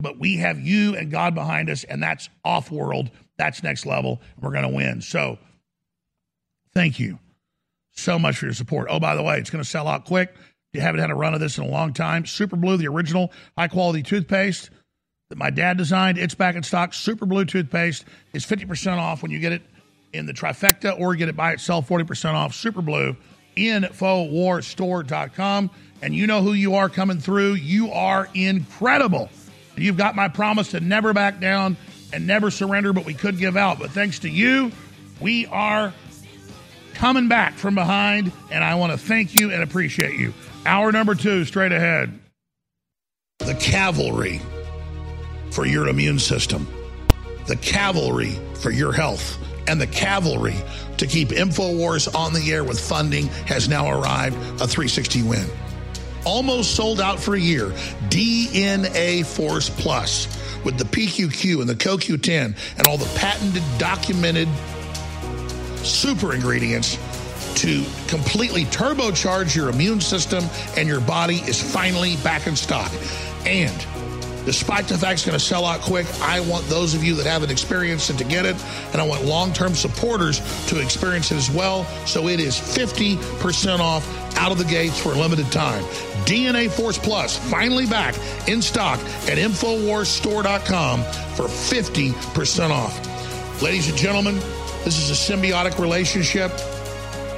but 0.00 0.18
we 0.18 0.36
have 0.38 0.60
you 0.60 0.96
and 0.96 1.10
God 1.10 1.34
behind 1.34 1.70
us, 1.70 1.84
and 1.84 2.02
that's 2.02 2.28
off 2.44 2.70
world. 2.70 3.10
That's 3.36 3.62
next 3.62 3.86
level. 3.86 4.20
We're 4.40 4.52
going 4.52 4.62
to 4.62 4.68
win. 4.68 5.00
So, 5.00 5.38
thank 6.74 6.98
you 6.98 7.18
so 7.94 8.18
much 8.18 8.38
for 8.38 8.46
your 8.46 8.54
support. 8.54 8.88
Oh, 8.90 9.00
by 9.00 9.14
the 9.14 9.22
way, 9.22 9.38
it's 9.38 9.50
going 9.50 9.62
to 9.62 9.68
sell 9.68 9.88
out 9.88 10.04
quick. 10.04 10.34
You 10.72 10.80
haven't 10.80 11.00
had 11.00 11.10
a 11.10 11.14
run 11.14 11.34
of 11.34 11.40
this 11.40 11.58
in 11.58 11.64
a 11.64 11.68
long 11.68 11.92
time. 11.92 12.26
Super 12.26 12.56
Blue, 12.56 12.76
the 12.76 12.88
original 12.88 13.32
high 13.56 13.68
quality 13.68 14.02
toothpaste 14.02 14.70
that 15.30 15.38
my 15.38 15.50
dad 15.50 15.78
designed, 15.78 16.18
it's 16.18 16.34
back 16.34 16.56
in 16.56 16.62
stock. 16.62 16.92
Super 16.92 17.26
Blue 17.26 17.44
toothpaste 17.44 18.04
is 18.32 18.44
50% 18.44 18.98
off 18.98 19.22
when 19.22 19.30
you 19.30 19.38
get 19.38 19.52
it 19.52 19.62
in 20.12 20.26
the 20.26 20.32
trifecta 20.32 20.98
or 20.98 21.14
get 21.14 21.28
it 21.28 21.36
by 21.36 21.52
itself 21.52 21.88
40% 21.88 22.34
off. 22.34 22.54
Super 22.54 22.82
Blue, 22.82 23.16
InfoWarsStore.com. 23.56 25.70
And 26.02 26.14
you 26.14 26.26
know 26.26 26.42
who 26.42 26.52
you 26.52 26.74
are 26.74 26.88
coming 26.88 27.18
through. 27.18 27.54
You 27.54 27.92
are 27.92 28.28
incredible. 28.34 29.30
You've 29.76 29.96
got 29.96 30.14
my 30.14 30.28
promise 30.28 30.70
to 30.72 30.80
never 30.80 31.12
back 31.12 31.40
down 31.40 31.76
and 32.12 32.26
never 32.26 32.50
surrender, 32.50 32.92
but 32.92 33.04
we 33.04 33.14
could 33.14 33.38
give 33.38 33.56
out. 33.56 33.78
But 33.78 33.90
thanks 33.90 34.20
to 34.20 34.28
you, 34.28 34.70
we 35.20 35.46
are 35.46 35.92
coming 36.94 37.28
back 37.28 37.54
from 37.54 37.74
behind, 37.74 38.32
and 38.50 38.64
I 38.64 38.74
want 38.76 38.92
to 38.92 38.98
thank 38.98 39.34
you 39.34 39.50
and 39.50 39.62
appreciate 39.62 40.18
you. 40.18 40.32
Hour 40.66 40.92
number 40.92 41.14
two, 41.14 41.44
straight 41.44 41.72
ahead. 41.72 42.18
The 43.38 43.54
cavalry 43.54 44.40
for 45.50 45.66
your 45.66 45.88
immune 45.88 46.18
system, 46.18 46.66
the 47.46 47.56
cavalry 47.56 48.38
for 48.54 48.70
your 48.70 48.92
health, 48.92 49.38
and 49.68 49.80
the 49.80 49.86
cavalry 49.86 50.56
to 50.98 51.06
keep 51.06 51.28
InfoWars 51.28 52.14
on 52.14 52.32
the 52.32 52.52
air 52.52 52.64
with 52.64 52.80
funding 52.80 53.26
has 53.46 53.68
now 53.68 53.90
arrived 53.90 54.36
a 54.60 54.66
360 54.66 55.22
win. 55.22 55.46
Almost 56.24 56.74
sold 56.74 57.00
out 57.00 57.20
for 57.20 57.34
a 57.34 57.40
year. 57.40 57.66
DNA 58.08 59.26
Force 59.26 59.68
Plus 59.68 60.26
with 60.64 60.78
the 60.78 60.84
PQQ 60.84 61.60
and 61.60 61.68
the 61.68 61.74
CoQ10 61.74 62.56
and 62.78 62.86
all 62.86 62.96
the 62.96 63.18
patented, 63.18 63.62
documented 63.78 64.48
super 65.84 66.34
ingredients 66.34 66.98
to 67.56 67.84
completely 68.08 68.64
turbocharge 68.64 69.54
your 69.54 69.68
immune 69.68 70.00
system, 70.00 70.44
and 70.76 70.88
your 70.88 71.00
body 71.00 71.36
is 71.36 71.60
finally 71.60 72.16
back 72.18 72.46
in 72.46 72.56
stock. 72.56 72.92
And 73.46 73.86
despite 74.44 74.86
the 74.86 74.98
fact 74.98 75.14
it's 75.14 75.26
going 75.26 75.38
to 75.38 75.44
sell 75.44 75.64
out 75.64 75.80
quick, 75.80 76.06
I 76.20 76.40
want 76.40 76.66
those 76.66 76.94
of 76.94 77.04
you 77.04 77.14
that 77.16 77.26
haven't 77.26 77.50
experienced 77.50 78.10
it 78.10 78.18
to 78.18 78.24
get 78.24 78.44
it, 78.44 78.56
and 78.92 79.00
I 79.00 79.06
want 79.06 79.24
long 79.24 79.52
term 79.52 79.74
supporters 79.74 80.40
to 80.68 80.80
experience 80.80 81.30
it 81.30 81.36
as 81.36 81.50
well. 81.50 81.84
So 82.06 82.28
it 82.28 82.40
is 82.40 82.56
50% 82.56 83.78
off 83.78 84.36
out 84.36 84.50
of 84.50 84.58
the 84.58 84.64
gates 84.64 85.00
for 85.00 85.12
a 85.12 85.16
limited 85.16 85.50
time. 85.52 85.82
DNA 86.24 86.70
Force 86.70 86.98
Plus 86.98 87.36
finally 87.36 87.86
back 87.86 88.16
in 88.48 88.60
stock 88.60 88.98
at 89.28 89.38
InfoWarsStore.com 89.38 91.02
for 91.34 91.44
50% 91.44 92.70
off. 92.70 93.62
Ladies 93.62 93.88
and 93.88 93.96
gentlemen, 93.96 94.40
this 94.84 94.98
is 94.98 95.10
a 95.10 95.32
symbiotic 95.32 95.78
relationship. 95.78 96.50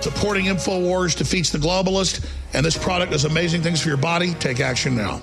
Supporting 0.02 0.46
InfoWars 0.46 1.16
defeats 1.16 1.50
the 1.50 1.58
globalist, 1.58 2.28
and 2.52 2.64
this 2.64 2.76
product 2.76 3.12
does 3.12 3.24
amazing 3.24 3.62
things 3.62 3.80
for 3.80 3.88
your 3.88 3.96
body. 3.96 4.34
Take 4.34 4.60
action 4.60 4.96
now. 4.96 5.20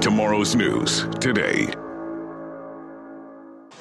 Tomorrow's 0.00 0.54
news 0.54 1.06
today. 1.20 1.68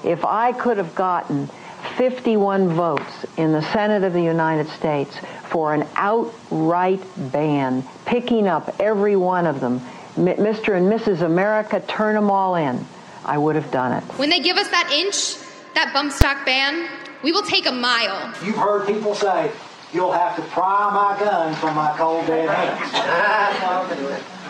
If 0.08 0.24
I 0.24 0.54
could 0.54 0.78
have 0.78 0.96
gotten 0.96 1.50
51 1.98 2.70
votes 2.70 3.26
in 3.36 3.52
the 3.52 3.62
Senate 3.74 4.06
of 4.06 4.14
the 4.14 4.22
United 4.22 4.70
States 4.70 5.14
for 5.50 5.74
an 5.74 5.86
outright 5.96 7.02
ban, 7.18 7.84
picking 8.06 8.48
up 8.48 8.74
every 8.80 9.18
one 9.18 9.46
of 9.46 9.60
them, 9.60 9.82
Mr. 10.16 10.78
and 10.78 10.90
Mrs. 10.90 11.24
America, 11.24 11.84
turn 11.90 12.16
them 12.16 12.32
all 12.32 12.56
in, 12.56 12.86
I 13.26 13.38
would 13.38 13.58
have 13.58 13.70
done 13.70 13.92
it. 13.92 14.04
When 14.18 14.30
they 14.30 14.40
give 14.40 14.56
us 14.56 14.70
that 14.70 14.90
inch, 14.94 15.36
that 15.76 15.92
bump 15.94 16.14
stock 16.14 16.46
ban, 16.46 16.88
we 17.22 17.34
will 17.34 17.44
take 17.44 17.66
a 17.66 17.74
mile. 17.74 18.34
You've 18.46 18.56
heard 18.56 18.88
people 18.88 19.14
say, 19.14 19.52
you'll 19.92 20.14
have 20.14 20.38
to 20.38 20.42
pry 20.44 20.90
my 20.90 21.20
gun 21.20 21.54
from 21.56 21.76
my 21.76 21.94
cold 21.98 22.26
dead 22.28 22.48
hands. 22.48 22.94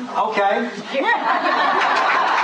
okay. 0.18 0.70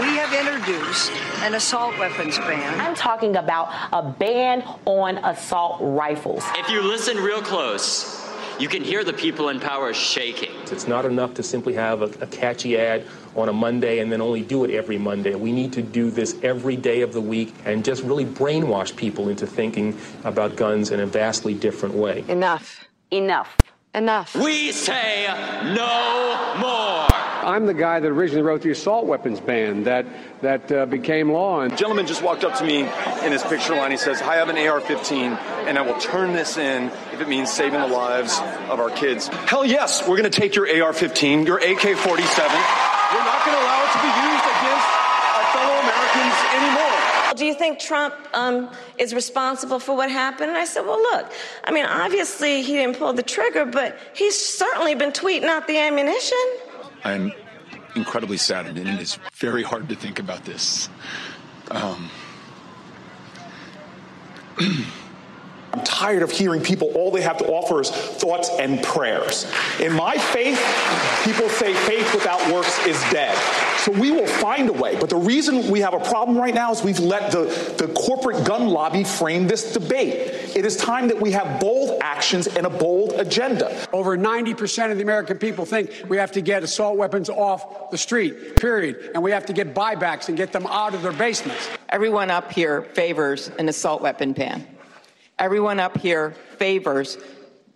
We 0.00 0.16
have 0.16 0.32
introduced 0.32 1.12
an 1.42 1.54
assault 1.54 1.96
weapons 2.00 2.36
ban. 2.38 2.80
I'm 2.80 2.96
talking 2.96 3.36
about 3.36 3.68
a 3.92 4.02
ban 4.02 4.62
on 4.86 5.18
assault 5.18 5.78
rifles. 5.80 6.42
If 6.56 6.68
you 6.68 6.82
listen 6.82 7.16
real 7.18 7.40
close, 7.40 8.28
you 8.58 8.66
can 8.68 8.82
hear 8.82 9.04
the 9.04 9.12
people 9.12 9.50
in 9.50 9.60
power 9.60 9.94
shaking. 9.94 10.50
It's 10.72 10.88
not 10.88 11.04
enough 11.04 11.34
to 11.34 11.44
simply 11.44 11.74
have 11.74 12.02
a, 12.02 12.06
a, 12.20 12.26
catchy 12.26 12.76
ad 12.76 13.06
on 13.36 13.48
a 13.48 13.52
Monday 13.52 14.00
and 14.00 14.10
then 14.10 14.20
only 14.20 14.42
do 14.42 14.64
it 14.64 14.72
every 14.72 14.98
Monday. 14.98 15.36
We 15.36 15.52
need 15.52 15.72
to 15.74 15.82
do 15.82 16.10
this 16.10 16.42
every 16.42 16.76
day 16.76 17.02
of 17.02 17.12
the 17.12 17.20
week 17.20 17.54
and 17.64 17.84
just 17.84 18.02
really 18.02 18.24
brainwash 18.24 18.96
people 18.96 19.28
into 19.28 19.46
thinking 19.46 19.96
about 20.24 20.56
guns 20.56 20.90
in 20.90 20.98
a 20.98 21.06
vastly 21.06 21.54
different 21.54 21.94
way. 21.94 22.24
Enough. 22.26 22.88
Enough. 23.12 23.56
Enough. 23.94 24.34
We 24.34 24.72
say 24.72 25.26
no 25.62 26.54
more. 26.58 27.06
I'm 27.44 27.66
the 27.66 27.74
guy 27.74 28.00
that 28.00 28.08
originally 28.08 28.42
wrote 28.42 28.62
the 28.62 28.70
assault 28.70 29.06
weapons 29.06 29.38
ban 29.38 29.84
that 29.84 30.06
that 30.40 30.72
uh, 30.72 30.86
became 30.86 31.30
law. 31.30 31.60
And 31.60 31.76
gentleman 31.76 32.06
just 32.06 32.22
walked 32.22 32.42
up 32.42 32.58
to 32.58 32.64
me 32.64 32.80
in 32.80 33.32
his 33.32 33.42
picture 33.44 33.76
line. 33.76 33.90
He 33.90 33.96
says, 33.96 34.20
"I 34.22 34.36
have 34.36 34.48
an 34.48 34.56
AR-15, 34.56 35.36
and 35.68 35.78
I 35.78 35.82
will 35.82 35.98
turn 36.00 36.32
this 36.32 36.56
in 36.56 36.90
if 37.12 37.20
it 37.20 37.28
means 37.28 37.52
saving 37.52 37.80
the 37.80 37.86
lives 37.86 38.40
of 38.68 38.80
our 38.80 38.90
kids." 38.90 39.28
Hell 39.28 39.64
yes, 39.64 40.08
we're 40.08 40.16
going 40.16 40.30
to 40.30 40.40
take 40.40 40.56
your 40.56 40.66
AR-15, 40.66 41.46
your 41.46 41.58
AK-47. 41.58 41.94
We're 41.94 43.22
not 43.22 43.44
going 43.46 43.56
to 43.56 43.62
allow 43.62 43.80
it 43.84 43.92
to 43.92 44.00
be 44.02 44.10
used 44.10 44.46
against 44.58 44.88
our 45.36 45.46
fellow 45.54 45.76
Americans 45.84 46.36
anymore. 46.56 46.83
Do 47.36 47.44
you 47.44 47.54
think 47.54 47.78
Trump 47.78 48.14
um, 48.32 48.70
is 48.98 49.14
responsible 49.14 49.78
for 49.78 49.96
what 49.96 50.10
happened? 50.10 50.50
And 50.50 50.58
I 50.58 50.64
said, 50.64 50.82
well, 50.82 51.00
look, 51.00 51.32
I 51.64 51.72
mean, 51.72 51.86
obviously 51.86 52.62
he 52.62 52.74
didn't 52.74 52.96
pull 52.96 53.12
the 53.12 53.22
trigger, 53.22 53.64
but 53.64 53.98
he's 54.14 54.38
certainly 54.38 54.94
been 54.94 55.12
tweeting 55.12 55.44
out 55.44 55.66
the 55.66 55.78
ammunition. 55.78 56.38
I'm 57.04 57.32
incredibly 57.94 58.36
saddened, 58.36 58.78
and 58.78 58.88
it 58.88 59.00
is 59.00 59.18
very 59.34 59.62
hard 59.62 59.88
to 59.88 59.96
think 59.96 60.18
about 60.18 60.44
this. 60.44 60.88
Um, 61.70 62.10
I'm 65.74 65.82
tired 65.82 66.22
of 66.22 66.30
hearing 66.30 66.62
people, 66.62 66.92
all 66.94 67.10
they 67.10 67.22
have 67.22 67.38
to 67.38 67.46
offer 67.46 67.80
is 67.80 67.90
thoughts 67.90 68.48
and 68.60 68.80
prayers. 68.80 69.44
In 69.80 69.92
my 69.92 70.16
faith, 70.16 70.56
people 71.24 71.48
say 71.48 71.74
faith 71.74 72.14
without 72.14 72.52
works 72.52 72.78
is 72.86 72.96
dead. 73.10 73.36
So 73.78 73.90
we 73.90 74.12
will 74.12 74.28
find 74.28 74.68
a 74.68 74.72
way. 74.72 74.96
But 75.00 75.10
the 75.10 75.16
reason 75.16 75.68
we 75.68 75.80
have 75.80 75.92
a 75.92 75.98
problem 75.98 76.38
right 76.38 76.54
now 76.54 76.70
is 76.70 76.84
we've 76.84 77.00
let 77.00 77.32
the, 77.32 77.46
the 77.76 77.92
corporate 77.92 78.46
gun 78.46 78.68
lobby 78.68 79.02
frame 79.02 79.48
this 79.48 79.72
debate. 79.72 80.56
It 80.56 80.64
is 80.64 80.76
time 80.76 81.08
that 81.08 81.20
we 81.20 81.32
have 81.32 81.60
bold 81.60 81.98
actions 82.00 82.46
and 82.46 82.66
a 82.66 82.70
bold 82.70 83.14
agenda. 83.14 83.88
Over 83.92 84.16
90% 84.16 84.92
of 84.92 84.96
the 84.96 85.02
American 85.02 85.38
people 85.38 85.66
think 85.66 85.90
we 86.08 86.18
have 86.18 86.30
to 86.32 86.40
get 86.40 86.62
assault 86.62 86.96
weapons 86.96 87.28
off 87.28 87.90
the 87.90 87.98
street, 87.98 88.54
period. 88.60 89.10
And 89.12 89.24
we 89.24 89.32
have 89.32 89.46
to 89.46 89.52
get 89.52 89.74
buybacks 89.74 90.28
and 90.28 90.36
get 90.36 90.52
them 90.52 90.66
out 90.68 90.94
of 90.94 91.02
their 91.02 91.12
basements. 91.12 91.68
Everyone 91.88 92.30
up 92.30 92.52
here 92.52 92.82
favors 92.82 93.48
an 93.58 93.68
assault 93.68 94.02
weapon 94.02 94.34
ban. 94.34 94.68
Everyone 95.38 95.80
up 95.80 95.98
here 95.98 96.30
favors 96.58 97.18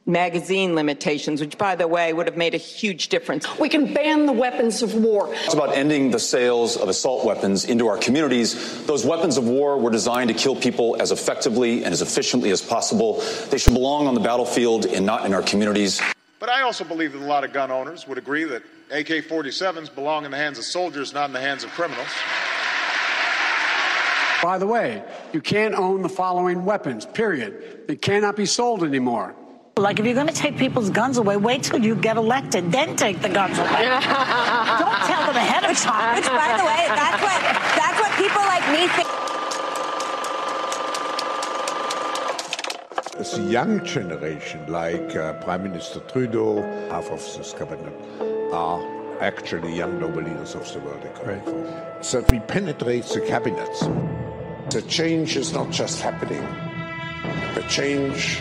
magazine 0.07 0.75
limitations, 0.75 1.41
which, 1.41 1.59
by 1.59 1.77
the 1.77 1.87
way, 1.87 2.13
would 2.13 2.27
have 2.27 2.37
made 2.37 2.55
a 2.55 2.59
huge 2.59 3.09
difference. 3.09 3.47
We 3.59 3.69
can 3.69 3.93
ban 3.93 4.27
the 4.27 4.33
weapons 4.33 4.83
of 4.83 4.95
war. 4.95 5.33
It's 5.45 5.55
about 5.55 5.77
ending 5.77 6.11
the 6.11 6.19
sales 6.19 6.77
of 6.77 6.89
assault 6.89 7.27
weapons 7.27 7.67
into 7.67 7.89
our 7.89 7.99
communities. 7.99 8.87
Those 8.87 9.05
weapons 9.05 9.37
of 9.37 9.47
war 9.47 9.79
were 9.79 9.91
designed 9.91 10.29
to 10.29 10.35
kill 10.35 10.57
people 10.57 10.97
as 10.99 11.13
effectively 11.13 11.85
and 11.85 11.93
as 11.93 12.01
efficiently 12.01 12.51
as 12.51 12.63
possible. 12.63 13.23
They 13.51 13.59
should 13.59 13.75
belong 13.75 14.07
on 14.07 14.15
the 14.15 14.21
battlefield 14.21 14.87
and 14.87 15.05
not 15.05 15.27
in 15.27 15.35
our 15.35 15.43
communities. 15.43 16.01
But 16.39 16.49
I 16.49 16.63
also 16.63 16.85
believe 16.85 17.13
that 17.13 17.21
a 17.21 17.27
lot 17.27 17.45
of 17.45 17.53
gun 17.53 17.71
owners 17.71 18.07
would 18.09 18.17
agree 18.17 18.45
that 18.45 18.63
AK 18.91 19.27
47s 19.27 19.95
belong 19.95 20.25
in 20.25 20.31
the 20.31 20.37
hands 20.39 20.57
of 20.59 20.65
soldiers, 20.65 21.13
not 21.13 21.27
in 21.27 21.33
the 21.33 21.41
hands 21.41 21.65
of 21.65 21.71
criminals. 21.71 22.09
By 24.43 24.59
the 24.59 24.67
way, 24.67 25.03
you 25.33 25.41
can't 25.41 25.75
own 25.75 26.03
the 26.03 26.09
following 26.09 26.65
weapons, 26.65 27.07
period. 27.07 27.87
They 27.89 27.97
cannot 27.97 28.37
be 28.37 28.47
sold 28.47 28.85
anymore. 28.85 29.35
Like 29.77 29.99
if 29.99 30.07
you're 30.07 30.15
going 30.15 30.27
to 30.27 30.33
take 30.33 30.57
people's 30.57 30.91
guns 30.91 31.19
away, 31.19 31.37
wait 31.37 31.63
till 31.63 31.81
you 31.81 31.95
get 31.95 32.17
elected, 32.17 32.73
then 32.73 32.97
take 32.97 33.21
the 33.21 33.29
guns 33.29 33.59
away. 33.59 33.69
Don't 33.69 35.01
tell 35.07 35.27
them 35.27 35.37
ahead 35.37 35.65
of 35.71 35.77
time. 35.77 36.17
Which, 36.17 36.27
by 36.43 36.57
the 36.59 36.65
way, 36.65 36.87
that's 36.89 37.23
what 37.23 37.41
that's 37.79 38.01
what 38.01 38.13
people 38.17 38.43
like 38.43 38.67
me 38.75 38.89
think. 38.95 39.09
The 43.19 43.43
young 43.51 43.85
generation, 43.85 44.65
like 44.69 45.17
uh, 45.17 45.35
Prime 45.45 45.65
Minister 45.65 46.01
Trudeau, 46.01 46.63
half 46.91 47.11
of 47.11 47.19
this 47.37 47.53
cabinet, 47.53 47.93
are 48.53 48.81
actually 49.21 49.75
young 49.75 49.99
noble 50.01 50.23
leaders 50.23 50.55
of 50.55 50.73
the 50.73 50.81
world. 50.81 51.05
Right. 51.25 52.05
So 52.05 52.21
that 52.21 52.31
we 52.33 52.41
penetrate 52.41 53.05
the 53.05 53.21
cabinets. 53.21 53.89
The 54.71 54.83
change 54.83 55.37
is 55.37 55.55
not 55.55 55.71
just 55.71 56.03
happening. 56.03 56.43
The 57.55 57.63
change 57.71 58.39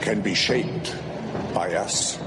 can 0.00 0.22
be 0.22 0.32
shaped 0.32 0.96
by 1.52 1.74
us. 1.74 2.18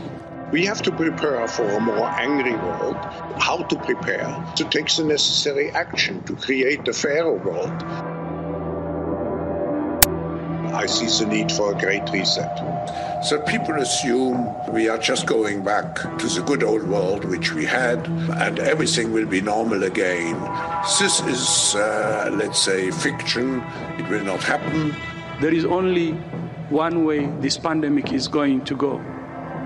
We 0.51 0.65
have 0.67 0.83
to 0.83 0.91
prepare 0.91 1.47
for 1.47 1.67
a 1.67 1.79
more 1.79 2.05
angry 2.05 2.55
world. 2.55 2.97
How 3.39 3.63
to 3.63 3.75
prepare? 3.77 4.45
To 4.57 4.63
take 4.65 4.93
the 4.95 5.05
necessary 5.05 5.71
action 5.71 6.21
to 6.25 6.35
create 6.35 6.87
a 6.87 6.93
fairer 6.93 7.33
world. 7.33 7.83
I 10.79 10.85
see 10.85 11.07
the 11.07 11.29
need 11.29 11.51
for 11.51 11.73
a 11.73 11.77
great 11.77 12.09
reset. 12.09 12.57
So 13.25 13.41
people 13.41 13.75
assume 13.75 14.47
we 14.71 14.87
are 14.87 14.97
just 14.97 15.25
going 15.25 15.61
back 15.61 15.95
to 15.95 16.27
the 16.27 16.41
good 16.41 16.63
old 16.63 16.83
world 16.87 17.25
which 17.25 17.51
we 17.51 17.65
had 17.65 18.07
and 18.07 18.59
everything 18.59 19.11
will 19.11 19.25
be 19.25 19.41
normal 19.41 19.83
again. 19.83 20.39
This 20.97 21.19
is, 21.19 21.75
uh, 21.75 22.33
let's 22.33 22.59
say, 22.59 22.91
fiction. 22.91 23.61
It 23.97 24.07
will 24.09 24.23
not 24.23 24.41
happen. 24.41 24.95
There 25.41 25.53
is 25.53 25.65
only 25.65 26.11
one 26.69 27.03
way 27.03 27.25
this 27.41 27.57
pandemic 27.57 28.13
is 28.13 28.29
going 28.29 28.63
to 28.63 28.73
go. 28.73 29.03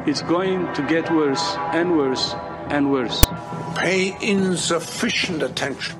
It's 0.08 0.24
going 0.24 0.74
to 0.74 0.82
get 0.82 1.12
worse 1.12 1.56
and 1.74 1.96
worse 1.96 2.34
and 2.72 2.92
worse. 2.92 3.24
Pay 3.76 4.18
insufficient 4.20 5.44
attention 5.44 5.96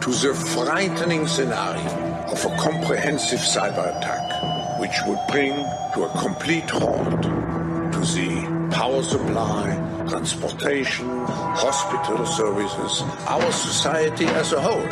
to 0.00 0.10
the 0.10 0.32
frightening 0.32 1.26
scenario 1.26 2.11
of 2.32 2.44
a 2.46 2.56
comprehensive 2.56 3.40
cyber 3.40 3.94
attack, 3.94 4.80
which 4.80 4.96
would 5.06 5.20
bring 5.28 5.54
to 5.94 6.04
a 6.04 6.08
complete 6.18 6.68
halt 6.70 7.22
to 7.22 8.00
the 8.16 8.68
power 8.72 9.02
supply, 9.02 10.06
transportation, 10.08 11.06
hospital 11.26 12.24
services, 12.24 13.02
our 13.28 13.52
society 13.52 14.24
as 14.24 14.52
a 14.54 14.60
whole. 14.60 14.88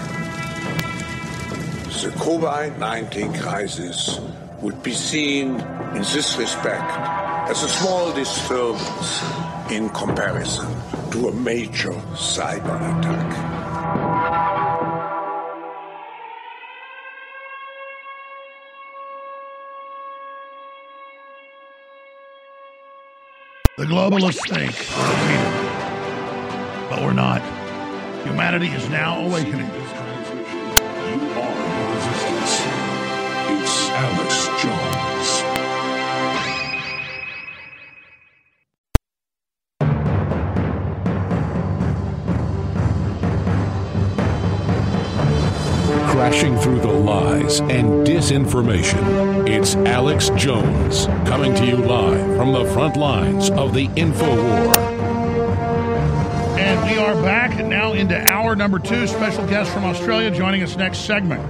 The 2.00 2.12
COVID 2.16 2.78
19 2.78 3.32
crisis 3.34 4.20
would 4.60 4.82
be 4.82 4.92
seen 4.92 5.58
in 5.94 6.02
this 6.02 6.36
respect 6.36 6.90
as 7.48 7.62
a 7.62 7.68
small 7.68 8.12
disturbance 8.12 9.22
in 9.70 9.88
comparison 9.90 10.68
to 11.10 11.28
a 11.28 11.32
major 11.32 11.92
cyber 12.14 12.76
attack. 12.98 13.49
The 23.80 23.86
globalists 23.86 24.46
think 24.46 24.72
we're 24.94 25.08
defeated, 25.08 25.52
but 26.90 27.00
we're 27.00 27.14
not. 27.14 27.40
Humanity 28.26 28.66
is 28.66 28.86
now 28.90 29.24
awakening. 29.24 29.70
You 29.70 29.72
are 31.40 31.54
the 31.56 31.94
resistance. 31.94 32.60
It's 33.48 33.88
Alex 33.88 34.48
Jones. 34.60 35.28
Crashing 46.10 46.54
through 46.58 46.79
the 46.79 46.79
lies 47.10 47.58
and 47.58 48.06
disinformation. 48.06 49.48
It's 49.48 49.74
Alex 49.74 50.30
Jones 50.36 51.06
coming 51.28 51.52
to 51.56 51.66
you 51.66 51.76
live 51.76 52.36
from 52.36 52.52
the 52.52 52.64
front 52.66 52.96
lines 52.96 53.50
of 53.50 53.74
the 53.74 53.90
info 53.96 54.28
war. 54.28 54.78
And 56.56 56.88
we 56.88 57.02
are 57.02 57.20
back 57.20 57.66
now 57.66 57.94
into 57.94 58.16
hour 58.30 58.54
number 58.54 58.78
two. 58.78 59.08
Special 59.08 59.44
guest 59.48 59.72
from 59.72 59.84
Australia 59.86 60.30
joining 60.30 60.62
us 60.62 60.76
next 60.76 60.98
segment. 60.98 61.42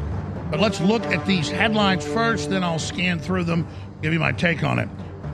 But 0.50 0.60
let's 0.60 0.80
look 0.80 1.04
at 1.04 1.26
these 1.26 1.50
headlines 1.50 2.06
first, 2.06 2.48
then 2.48 2.64
I'll 2.64 2.78
scan 2.78 3.18
through 3.18 3.44
them, 3.44 3.68
give 4.00 4.14
you 4.14 4.18
my 4.18 4.32
take 4.32 4.64
on 4.64 4.78
it. 4.78 4.88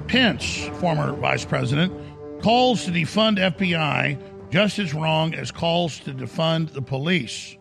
Pence, 0.09 0.69
former 0.81 1.13
vice 1.13 1.45
president, 1.45 1.93
calls 2.43 2.85
to 2.87 2.91
defund 2.91 3.39
FBI 3.39 4.51
just 4.51 4.81
as 4.81 4.93
wrong 4.93 5.35
as 5.35 5.53
calls 5.53 6.01
to 6.01 6.13
defund 6.13 6.73
the 6.73 6.83
police. 6.83 7.56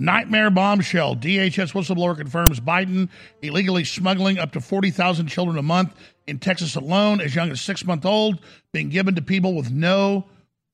Nightmare 0.00 0.50
bombshell. 0.50 1.14
DHS 1.16 1.72
whistleblower 1.72 2.16
confirms 2.16 2.58
Biden 2.58 3.10
illegally 3.42 3.84
smuggling 3.84 4.38
up 4.38 4.52
to 4.52 4.60
40,000 4.60 5.26
children 5.26 5.58
a 5.58 5.62
month 5.62 5.94
in 6.26 6.38
Texas 6.38 6.74
alone, 6.74 7.20
as 7.20 7.34
young 7.34 7.50
as 7.50 7.60
six 7.60 7.84
month 7.84 8.06
old, 8.06 8.40
being 8.72 8.88
given 8.88 9.14
to 9.16 9.22
people 9.22 9.54
with 9.54 9.70
no 9.70 10.24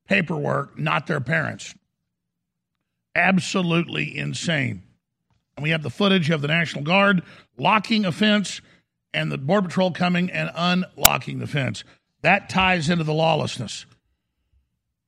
paperwork, 0.07 0.79
not 0.79 1.07
their 1.07 1.21
parents. 1.21 1.75
Absolutely 3.17 4.17
insane. 4.17 4.83
And 5.57 5.65
we 5.65 5.71
have 5.71 5.83
the 5.83 5.91
footage 5.91 6.31
of 6.31 6.41
the 6.41 6.49
National 6.49 6.85
Guard 6.85 7.23
locking 7.59 8.05
a 8.05 8.13
fence 8.13 8.61
and 9.13 9.33
the 9.33 9.39
Border 9.39 9.69
Patrol 9.69 9.91
coming 9.91 10.31
and 10.31 10.51
unlocking 10.55 11.39
the 11.41 11.47
fence. 11.47 11.83
That 12.23 12.49
ties 12.49 12.91
into 12.91 13.05
the 13.05 13.15
lawlessness. 13.15 13.87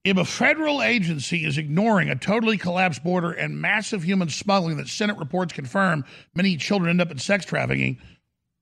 If 0.05 0.17
a 0.17 0.25
federal 0.25 0.83
agency 0.83 1.45
is 1.45 1.59
ignoring 1.59 2.09
a 2.09 2.17
totally 2.17 2.57
collapsed 2.57 3.03
border 3.03 3.33
and 3.33 3.61
massive 3.61 4.03
human 4.03 4.29
smuggling 4.29 4.77
that 4.77 4.89
Senate 4.89 5.19
reports 5.19 5.53
confirm 5.53 6.05
many 6.35 6.57
children 6.57 6.91
end 6.91 7.01
up 7.01 7.11
in 7.11 7.19
sex 7.19 7.45
trafficking, 7.45 7.99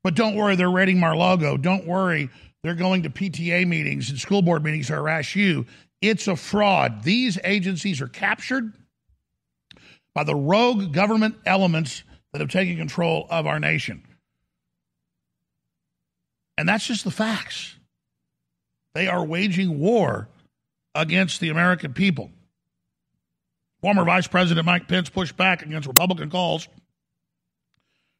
but 0.03 0.15
don't 0.15 0.35
worry, 0.35 0.57
they're 0.57 0.71
raiding 0.71 0.99
Mar-Lago. 0.99 1.57
Don't 1.57 1.87
worry, 1.87 2.31
they're 2.63 2.75
going 2.75 3.03
to 3.03 3.11
PTA 3.11 3.67
meetings 3.67 4.11
and 4.11 4.19
school 4.19 4.43
board 4.43 4.65
meetings 4.65 4.89
to 4.89 4.95
harass 4.95 5.37
you. 5.37 5.67
It's 6.01 6.27
a 6.27 6.37
fraud. 6.37 7.03
These 7.03 7.39
agencies 7.45 8.01
are 8.01 8.09
captured 8.09 8.73
by 10.15 10.25
the 10.25 10.35
rogue 10.35 10.93
government 10.93 11.37
elements 11.45 12.03
that 12.33 12.41
have 12.41 12.51
taken 12.51 12.77
control 12.77 13.27
of 13.31 13.47
our 13.47 13.61
nation. 13.61 14.03
And 16.59 16.69
that's 16.69 16.87
just 16.87 17.05
the 17.05 17.11
facts. 17.11 17.77
They 18.95 19.09
are 19.09 19.25
waging 19.25 19.79
war 19.79 20.29
against 20.97 21.41
the 21.41 21.51
American 21.51 21.93
people. 21.93 22.31
Former 23.81 24.05
Vice 24.05 24.27
President 24.27 24.67
Mike 24.67 24.89
Pence 24.89 25.11
pushed 25.11 25.37
back 25.37 25.63
against 25.63 25.87
Republican 25.87 26.31
calls 26.31 26.67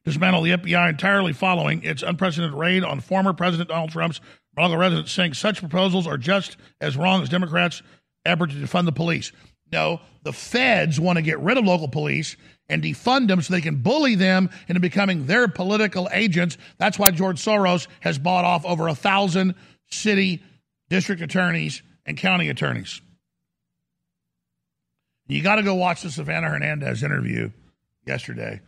dismantle 0.07 0.41
the 0.41 0.51
FBI 0.51 0.89
entirely 0.89 1.33
following 1.33 1.83
its 1.83 2.01
unprecedented 2.01 2.57
raid 2.57 2.81
on 2.81 3.01
former 3.01 3.33
President 3.33 3.67
Donald 3.67 3.91
Trump's 3.91 4.21
Mar-a-Lago 4.55 4.79
residence, 4.79 5.11
saying 5.11 5.33
such 5.33 5.59
proposals 5.59 6.07
are 6.07 6.17
just 6.17 6.55
as 6.79 6.95
wrong 6.95 7.21
as 7.21 7.27
Democrats' 7.27 7.81
effort 8.25 8.51
to 8.51 8.55
defund 8.55 8.85
the 8.85 8.93
police. 8.93 9.33
No, 9.69 9.99
the 10.23 10.31
feds 10.31 10.97
want 10.97 11.17
to 11.17 11.21
get 11.21 11.39
rid 11.41 11.57
of 11.57 11.65
local 11.65 11.89
police 11.89 12.37
and 12.69 12.81
defund 12.81 13.27
them 13.27 13.41
so 13.41 13.53
they 13.53 13.59
can 13.59 13.81
bully 13.81 14.15
them 14.15 14.49
into 14.69 14.79
becoming 14.79 15.25
their 15.25 15.49
political 15.49 16.07
agents. 16.13 16.57
That's 16.77 16.97
why 16.97 17.11
George 17.11 17.43
Soros 17.43 17.87
has 17.99 18.17
bought 18.17 18.45
off 18.45 18.65
over 18.65 18.87
a 18.87 18.95
thousand 18.95 19.55
city 19.89 20.41
district 20.89 21.21
attorneys 21.21 21.81
and 22.07 22.17
county 22.17 22.49
attorneys. 22.49 23.01
You 25.27 25.43
got 25.43 25.57
to 25.57 25.63
go 25.63 25.75
watch 25.75 26.01
the 26.01 26.09
Savannah 26.09 26.49
Hernandez 26.49 27.03
interview 27.03 27.51
yesterday, 28.05 28.61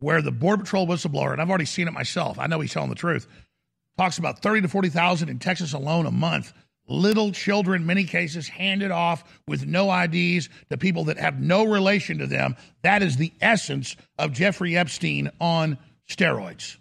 where 0.00 0.22
the 0.22 0.32
Border 0.32 0.64
Patrol 0.64 0.86
whistleblower, 0.86 1.32
and 1.32 1.42
I've 1.42 1.50
already 1.50 1.66
seen 1.66 1.86
it 1.86 1.92
myself, 1.92 2.38
I 2.38 2.46
know 2.46 2.58
he's 2.58 2.72
telling 2.72 2.88
the 2.88 2.96
truth, 2.96 3.28
talks 3.98 4.16
about 4.16 4.40
30 4.40 4.62
to 4.62 4.68
40,000 4.68 5.28
in 5.28 5.38
Texas 5.38 5.74
alone 5.74 6.06
a 6.06 6.10
month. 6.10 6.54
Little 6.88 7.30
children, 7.30 7.86
many 7.86 8.04
cases, 8.04 8.48
handed 8.48 8.90
off 8.90 9.22
with 9.46 9.66
no 9.66 9.92
IDs 9.94 10.48
to 10.70 10.78
people 10.78 11.04
that 11.04 11.18
have 11.18 11.38
no 11.38 11.64
relation 11.64 12.18
to 12.18 12.26
them. 12.26 12.56
That 12.82 13.02
is 13.02 13.16
the 13.16 13.32
essence 13.40 13.94
of 14.18 14.32
Jeffrey 14.32 14.76
Epstein 14.76 15.30
on 15.38 15.78
steroids. 16.08 16.78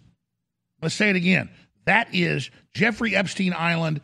Let's 0.81 0.95
say 0.95 1.09
it 1.09 1.15
again. 1.15 1.49
That 1.85 2.15
is 2.15 2.49
Jeffrey 2.73 3.15
Epstein 3.15 3.53
Island 3.53 4.01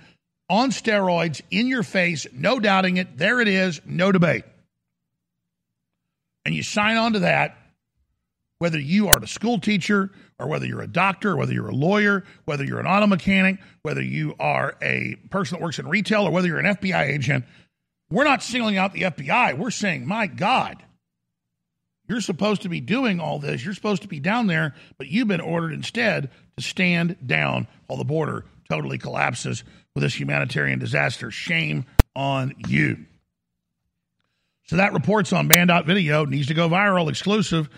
on 0.50 0.72
steroids 0.72 1.42
in 1.52 1.68
your 1.68 1.84
face, 1.84 2.28
no 2.34 2.60
doubting 2.60 2.98
it. 2.98 3.18
There 3.18 3.40
it 3.40 3.48
is, 3.48 3.82
no 3.86 4.12
debate. 4.12 4.44
And 6.46 6.54
you 6.54 6.64
sign 6.64 6.98
on 6.98 7.14
to 7.14 7.20
that, 7.20 7.58
whether 8.60 8.80
you 8.80 9.08
are 9.08 9.20
a 9.22 9.28
school 9.28 9.60
teacher 9.60 10.12
or 10.38 10.48
whether 10.48 10.66
you're 10.66 10.82
a 10.82 10.88
doctor, 10.88 11.32
or 11.32 11.38
whether 11.38 11.54
you're 11.54 11.70
a 11.70 11.76
lawyer, 11.76 12.24
whether 12.44 12.64
you're 12.64 12.80
an 12.80 12.88
auto 12.88 13.08
mechanic, 13.08 13.58
whether 13.84 14.02
you 14.02 14.36
are 14.40 14.76
a 14.82 15.16
person 15.30 15.58
that 15.58 15.64
works 15.64 15.80
in 15.80 15.88
retail, 15.88 16.28
or 16.28 16.32
whether 16.32 16.48
you're 16.48 16.60
an 16.60 16.76
FBI 16.76 17.08
agent. 17.08 17.46
We're 18.10 18.26
not 18.26 18.44
singling 18.44 18.78
out 18.78 18.94
the 18.94 19.04
FBI. 19.04 19.58
We're 19.58 19.72
saying, 19.72 20.06
my 20.06 20.28
God, 20.28 20.84
you're 22.08 22.22
supposed 22.22 22.64
to 22.64 22.70
be 22.70 22.82
doing 22.82 23.20
all 23.20 23.40
this. 23.40 23.64
You're 23.64 23.74
supposed 23.74 24.02
to 24.04 24.08
be 24.08 24.20
down 24.20 24.48
there, 24.48 24.76
but 24.98 25.08
you've 25.08 25.28
been 25.28 25.42
ordered 25.42 25.72
instead 25.72 26.30
to 26.58 26.64
stand 26.64 27.16
down 27.26 27.68
while 27.88 27.98
the 27.98 28.04
border 28.04 28.46
totally 28.70 28.98
collapses 28.98 29.64
with 29.96 30.04
this 30.04 30.20
humanitarian 30.20 30.78
disaster. 30.78 31.32
Shame 31.32 31.86
on 32.16 32.54
you. 32.68 33.06
So 34.68 34.76
that 34.78 34.94
reports 34.94 35.34
on 35.34 35.48
Band.video 35.48 36.26
needs 36.26 36.48
to 36.48 36.54
go 36.54 36.70
viral. 36.70 37.10
Exclusive. 37.10 37.70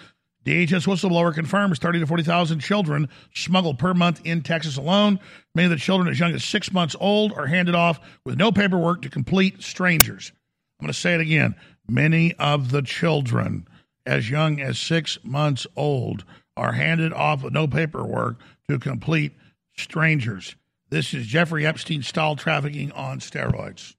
DHS 0.46 0.88
whistleblower 0.88 1.34
confirms 1.34 1.78
30 1.78 2.00
to 2.00 2.08
40,000 2.08 2.60
children 2.60 3.10
smuggled 3.34 3.78
per 3.78 3.94
month 3.94 4.22
in 4.24 4.42
Texas 4.42 4.78
alone. 4.78 5.20
Many 5.54 5.66
of 5.66 5.72
the 5.72 5.78
children 5.78 6.10
as 6.10 6.18
young 6.18 6.34
as 6.34 6.46
six 6.46 6.72
months 6.72 6.96
old 7.02 7.34
are 7.34 7.48
handed 7.48 7.76
off 7.76 8.00
with 8.24 8.38
no 8.38 8.54
paperwork 8.54 9.02
to 9.02 9.10
complete 9.10 9.62
strangers. 9.62 10.32
I'm 10.80 10.86
going 10.86 10.94
to 10.94 10.98
say 10.98 11.16
it 11.16 11.22
again. 11.22 11.56
Many 11.90 12.34
of 12.36 12.72
the 12.72 12.82
children 12.82 13.68
as 14.06 14.30
young 14.30 14.62
as 14.62 14.80
six 14.80 15.20
months 15.26 15.68
old 15.76 16.24
are 16.56 16.72
handed 16.72 17.12
off 17.12 17.44
with 17.44 17.52
no 17.52 17.68
paperwork 17.68 18.38
to 18.70 18.80
complete 18.80 19.34
strangers. 19.76 20.56
This 20.90 21.14
is 21.14 21.26
Jeffrey 21.26 21.66
Epstein 21.66 22.02
style 22.02 22.36
trafficking 22.36 22.92
on 22.94 23.20
steroids. 23.20 23.96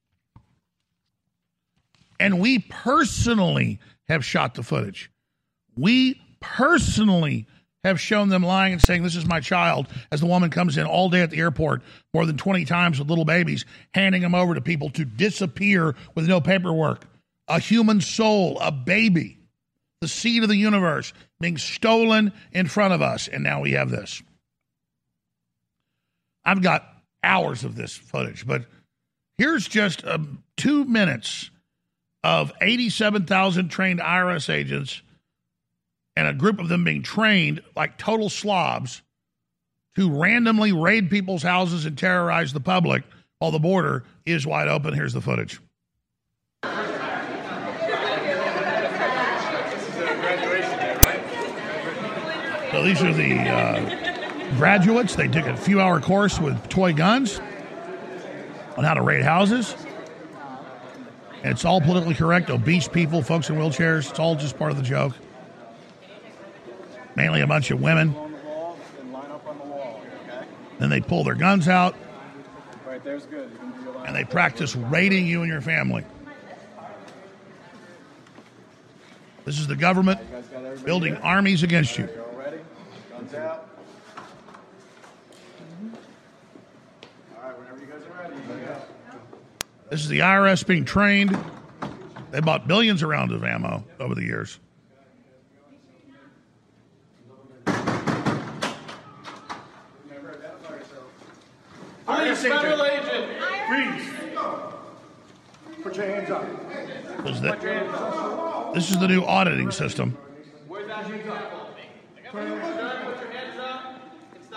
And 2.18 2.41
we 2.41 2.59
personally 2.59 3.78
have 4.09 4.24
shot 4.24 4.55
the 4.55 4.62
footage. 4.62 5.11
We 5.76 6.20
personally 6.41 7.47
have 7.84 8.01
shown 8.01 8.28
them 8.28 8.43
lying 8.43 8.72
and 8.72 8.82
saying, 8.82 9.03
This 9.03 9.16
is 9.16 9.26
my 9.26 9.41
child, 9.41 9.86
as 10.11 10.20
the 10.20 10.26
woman 10.26 10.51
comes 10.51 10.76
in 10.76 10.86
all 10.86 11.11
day 11.11 11.20
at 11.20 11.30
the 11.30 11.39
airport 11.39 11.82
more 12.12 12.26
than 12.26 12.36
20 12.36 12.64
times 12.64 12.99
with 12.99 13.09
little 13.09 13.24
babies, 13.24 13.64
handing 13.95 14.22
them 14.22 14.34
over 14.34 14.55
to 14.55 14.61
people 14.61 14.91
to 14.91 15.05
disappear 15.05 15.95
with 16.14 16.26
no 16.26 16.41
paperwork. 16.41 17.05
A 17.47 17.61
human 17.61 18.01
soul, 18.01 18.59
a 18.61 18.72
baby, 18.72 19.39
the 20.01 20.09
seed 20.09 20.43
of 20.43 20.49
the 20.49 20.57
universe 20.57 21.12
being 21.41 21.57
stolen 21.57 22.32
in 22.53 22.66
front 22.66 22.95
of 22.95 23.01
us. 23.01 23.28
And 23.28 23.43
now 23.43 23.61
we 23.61 23.72
have 23.72 23.91
this. 23.91 24.22
I've 26.49 26.62
got 26.62 26.88
hours 27.22 27.62
of 27.62 27.76
this 27.76 27.94
footage, 27.94 28.46
but 28.46 28.64
here's 29.36 29.68
just 29.68 30.03
um, 30.07 30.42
two 30.57 30.86
minutes 30.86 31.51
of 32.24 32.55
87,000 32.62 33.68
trained 33.68 34.01
IRS 34.01 34.49
agents 34.49 35.03
and 36.16 36.26
a 36.26 36.32
group 36.32 36.59
of 36.59 36.70
them 36.70 36.84
being 36.84 37.03
trained 37.03 37.61
like 37.76 37.99
total 37.99 38.30
slobs 38.30 39.03
to 39.96 40.11
randomly 40.11 40.72
raid 40.72 41.11
people's 41.11 41.42
houses 41.42 41.84
and 41.84 41.99
terrorize 41.99 42.55
the 42.55 42.61
public 42.61 43.03
while 43.40 43.51
the 43.51 43.59
border 43.59 44.05
is 44.24 44.46
wide 44.46 44.68
open. 44.68 44.94
Here's 44.94 45.12
the 45.12 45.20
footage. 45.20 45.61
So 52.70 52.84
these 52.84 53.03
are 53.03 53.12
the 53.12 53.38
uh, 53.38 54.07
graduates. 54.57 55.14
They 55.14 55.28
took 55.28 55.46
a 55.46 55.57
few 55.57 55.80
hour 55.80 56.01
course 56.01 56.38
with 56.38 56.68
toy 56.68 56.92
guns 56.92 57.40
on 58.76 58.84
how 58.84 58.94
to 58.94 59.03
raid 59.03 59.22
houses. 59.22 59.74
And 61.42 61.53
it's 61.53 61.64
all 61.64 61.80
politically 61.80 62.14
correct. 62.14 62.51
Obese 62.51 62.88
people, 62.88 63.22
folks 63.22 63.49
in 63.49 63.57
wheelchairs. 63.57 64.11
It's 64.11 64.18
all 64.18 64.34
just 64.34 64.59
part 64.59 64.70
of 64.70 64.76
the 64.76 64.82
joke 64.82 65.14
mainly 67.18 67.40
a 67.40 67.46
bunch 67.49 67.72
of 67.72 67.80
women. 67.80 68.14
Then 70.78 70.88
they 70.88 71.01
pull 71.01 71.24
their 71.24 71.34
guns 71.34 71.66
out. 71.66 71.96
And 74.07 74.14
they 74.14 74.22
practice 74.22 74.76
raiding 74.76 75.26
you 75.26 75.42
and 75.42 75.51
your 75.51 75.61
family. 75.61 76.05
This 79.44 79.59
is 79.59 79.66
the 79.66 79.74
government 79.74 80.20
building 80.84 81.16
armies 81.16 81.64
against 81.64 81.99
you. 81.99 82.09
This 89.91 90.03
is 90.03 90.09
the 90.09 90.18
IRS 90.20 90.66
being 90.66 90.84
trained. 90.84 91.36
They 92.30 92.41
bought 92.41 92.68
billions 92.68 93.03
of 93.03 93.09
rounds 93.09 93.32
of 93.32 93.43
ammo 93.43 93.84
over 93.99 94.14
the 94.14 94.22
years. 94.22 94.59
Police, 102.05 102.43
federal 102.43 102.84
agent. 102.84 103.43
Freeze. 103.68 104.11
Put 105.82 105.97
your 105.97 106.07
hands 106.07 106.30
up. 106.30 106.45
This 107.24 107.36
is 107.36 107.41
the, 107.41 108.70
this 108.74 108.91
is 108.91 108.99
the 108.99 109.09
new 109.09 109.24
auditing 109.24 109.70
system. 109.70 110.16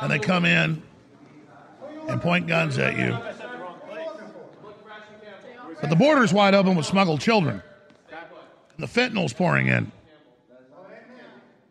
And 0.01 0.11
they 0.11 0.19
come 0.19 0.45
in 0.45 0.81
and 2.09 2.21
point 2.21 2.47
guns 2.47 2.77
at 2.77 2.97
you. 2.97 3.17
But 5.81 5.89
the 5.89 5.95
border's 5.95 6.31
wide 6.31 6.53
open 6.53 6.75
with 6.75 6.85
smuggled 6.85 7.21
children. 7.21 7.61
And 8.11 8.79
the 8.79 8.87
fentanyl's 8.87 9.33
pouring 9.33 9.67
in. 9.67 9.91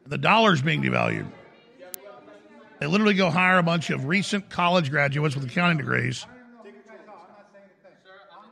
And 0.05 0.07
the 0.07 0.19
dollar's 0.19 0.63
being 0.63 0.83
devalued. 0.83 1.31
They 2.81 2.87
literally 2.87 3.15
go 3.15 3.31
hire 3.31 3.59
a 3.59 3.63
bunch 3.63 3.91
of 3.91 4.07
recent 4.07 4.49
college 4.49 4.91
graduates 4.91 5.37
with 5.37 5.45
accounting 5.45 5.79
degrees 5.79 6.27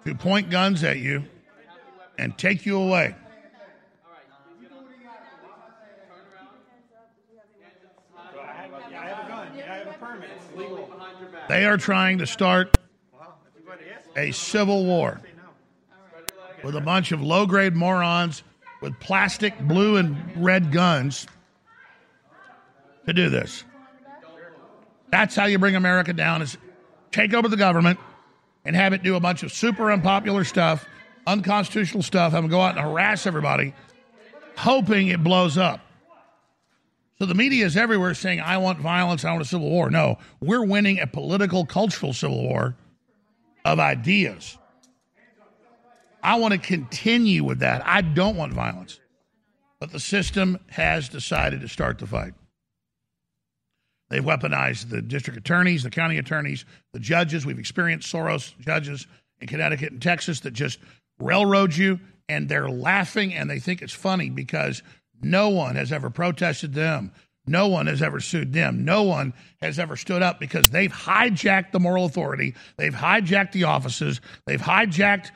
to 0.05 0.15
point 0.15 0.51
guns 0.51 0.85
at 0.85 0.99
you 0.99 1.25
and 2.19 2.37
take 2.37 2.65
you 2.67 2.79
away. 2.79 3.15
They 11.49 11.65
are 11.65 11.79
trying 11.79 12.19
to 12.19 12.27
start 12.27 12.77
a 14.15 14.33
civil 14.33 14.85
war 14.85 15.21
with 16.63 16.75
a 16.75 16.81
bunch 16.81 17.13
of 17.13 17.23
low 17.23 17.47
grade 17.47 17.75
morons 17.75 18.43
with 18.81 18.99
plastic 19.01 19.59
blue 19.61 19.97
and 19.97 20.17
red 20.37 20.73
guns 20.73 21.27
to 23.07 23.13
do 23.13 23.29
this. 23.29 23.65
That's 25.11 25.35
how 25.35 25.47
you 25.47 25.59
bring 25.59 25.77
America 25.77 26.13
down 26.13 26.43
is 26.43 26.59
take 27.11 27.33
over 27.33 27.49
the 27.49 27.57
government 27.57 27.99
and 28.65 28.77
have 28.77 28.93
it 28.93 29.03
do 29.03 29.17
a 29.17 29.21
bunch 29.21 29.43
of 29.43 29.53
super 29.53 29.91
unpopular 29.91 30.45
stuff, 30.45 30.87
unconstitutional 31.27 32.03
stuff, 32.03 32.33
have 32.33 32.43
them 32.43 32.51
go 32.51 32.61
out 32.61 32.77
and 32.77 32.85
harass 32.85 33.27
everybody, 33.27 33.73
hoping 34.57 35.09
it 35.09 35.25
blows 35.25 35.57
up. 35.57 35.81
So 37.19 37.25
the 37.25 37.35
media 37.35 37.65
is 37.65 37.77
everywhere 37.77 38.13
saying, 38.15 38.41
I 38.41 38.59
want 38.59 38.79
violence, 38.79 39.25
I 39.25 39.31
want 39.31 39.43
a 39.43 39.47
civil 39.47 39.71
war. 39.71 39.91
No, 39.91 40.19
we're 40.41 40.65
winning 40.65 41.01
a 41.01 41.07
political, 41.07 41.65
cultural 41.65 42.13
civil 42.13 42.43
war 42.43 42.77
of 43.65 43.81
ideas. 43.81 44.58
I 46.23 46.37
want 46.37 46.53
to 46.53 46.59
continue 46.59 47.45
with 47.45 47.61
that. 47.61 47.87
I 47.87 48.01
don't 48.01 48.37
want 48.37 48.53
violence. 48.53 49.01
But 49.81 49.93
the 49.93 50.01
system 50.01 50.59
has 50.71 51.09
decided 51.09 51.61
to 51.61 51.69
start 51.69 51.99
the 51.99 52.07
fight. 52.07 52.35
They've 54.11 54.25
weaponized 54.25 54.89
the 54.89 55.03
district 55.03 55.39
attorneys, 55.39 55.83
the 55.83 55.91
county 55.91 56.19
attorneys, 56.19 56.65
the 56.93 56.99
judges. 56.99 57.45
We've 57.45 57.59
experienced 57.59 58.13
Soros 58.13 58.59
judges 58.59 59.07
in 59.41 59.49
Connecticut 59.49 59.93
and 59.93 60.03
Texas 60.03 60.41
that 60.41 60.53
just 60.53 60.79
railroad 61.21 61.77
you, 61.77 62.01
and 62.29 62.49
they're 62.49 62.71
laughing 62.71 63.35
and 63.35 63.49
they 63.49 63.59
think 63.59 63.83
it's 63.83 63.93
funny 63.93 64.31
because 64.31 64.83
no 65.21 65.51
one 65.51 65.77
has 65.77 65.93
ever 65.93 66.11
protested 66.11 66.75
them. 66.75 67.13
No 67.47 67.69
one 67.69 67.87
has 67.87 68.03
ever 68.03 68.21
sued 68.21 68.53
them. 68.53 68.85
No 68.85 69.03
one 69.05 69.33
has 69.63 69.79
ever 69.79 69.97
stood 69.97 70.23
up 70.23 70.39
because 70.39 70.71
they've 70.71 70.93
hijacked 70.93 71.73
the 71.73 71.81
moral 71.81 72.05
authority. 72.05 72.55
They've 72.77 72.95
hijacked 72.95 73.53
the 73.53 73.65
offices. 73.65 74.21
They've 74.47 74.61
hijacked 74.61 75.31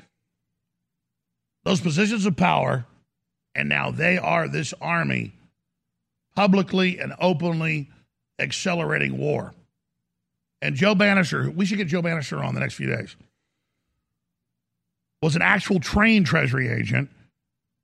those 1.65 1.81
positions 1.81 2.27
of 2.27 2.37
power. 2.37 2.87
And 3.55 3.69
now 3.69 3.91
they 3.91 4.19
are 4.19 4.49
this 4.49 4.73
army 4.81 5.33
publicly 6.35 6.99
and 6.99 7.13
openly 7.21 7.91
accelerating 8.39 9.19
war. 9.19 9.53
And 10.63 10.75
Joe 10.75 10.95
Banister, 10.95 11.51
we 11.51 11.67
should 11.67 11.79
get 11.79 11.89
Joe 11.89 12.03
Banister 12.03 12.43
on 12.43 12.55
the 12.55 12.61
next 12.61 12.75
few 12.75 12.87
days, 12.87 13.17
was 15.21 15.37
an 15.37 15.43
actual 15.43 15.81
trained 15.81 16.27
Treasury 16.27 16.69
agent 16.69 17.11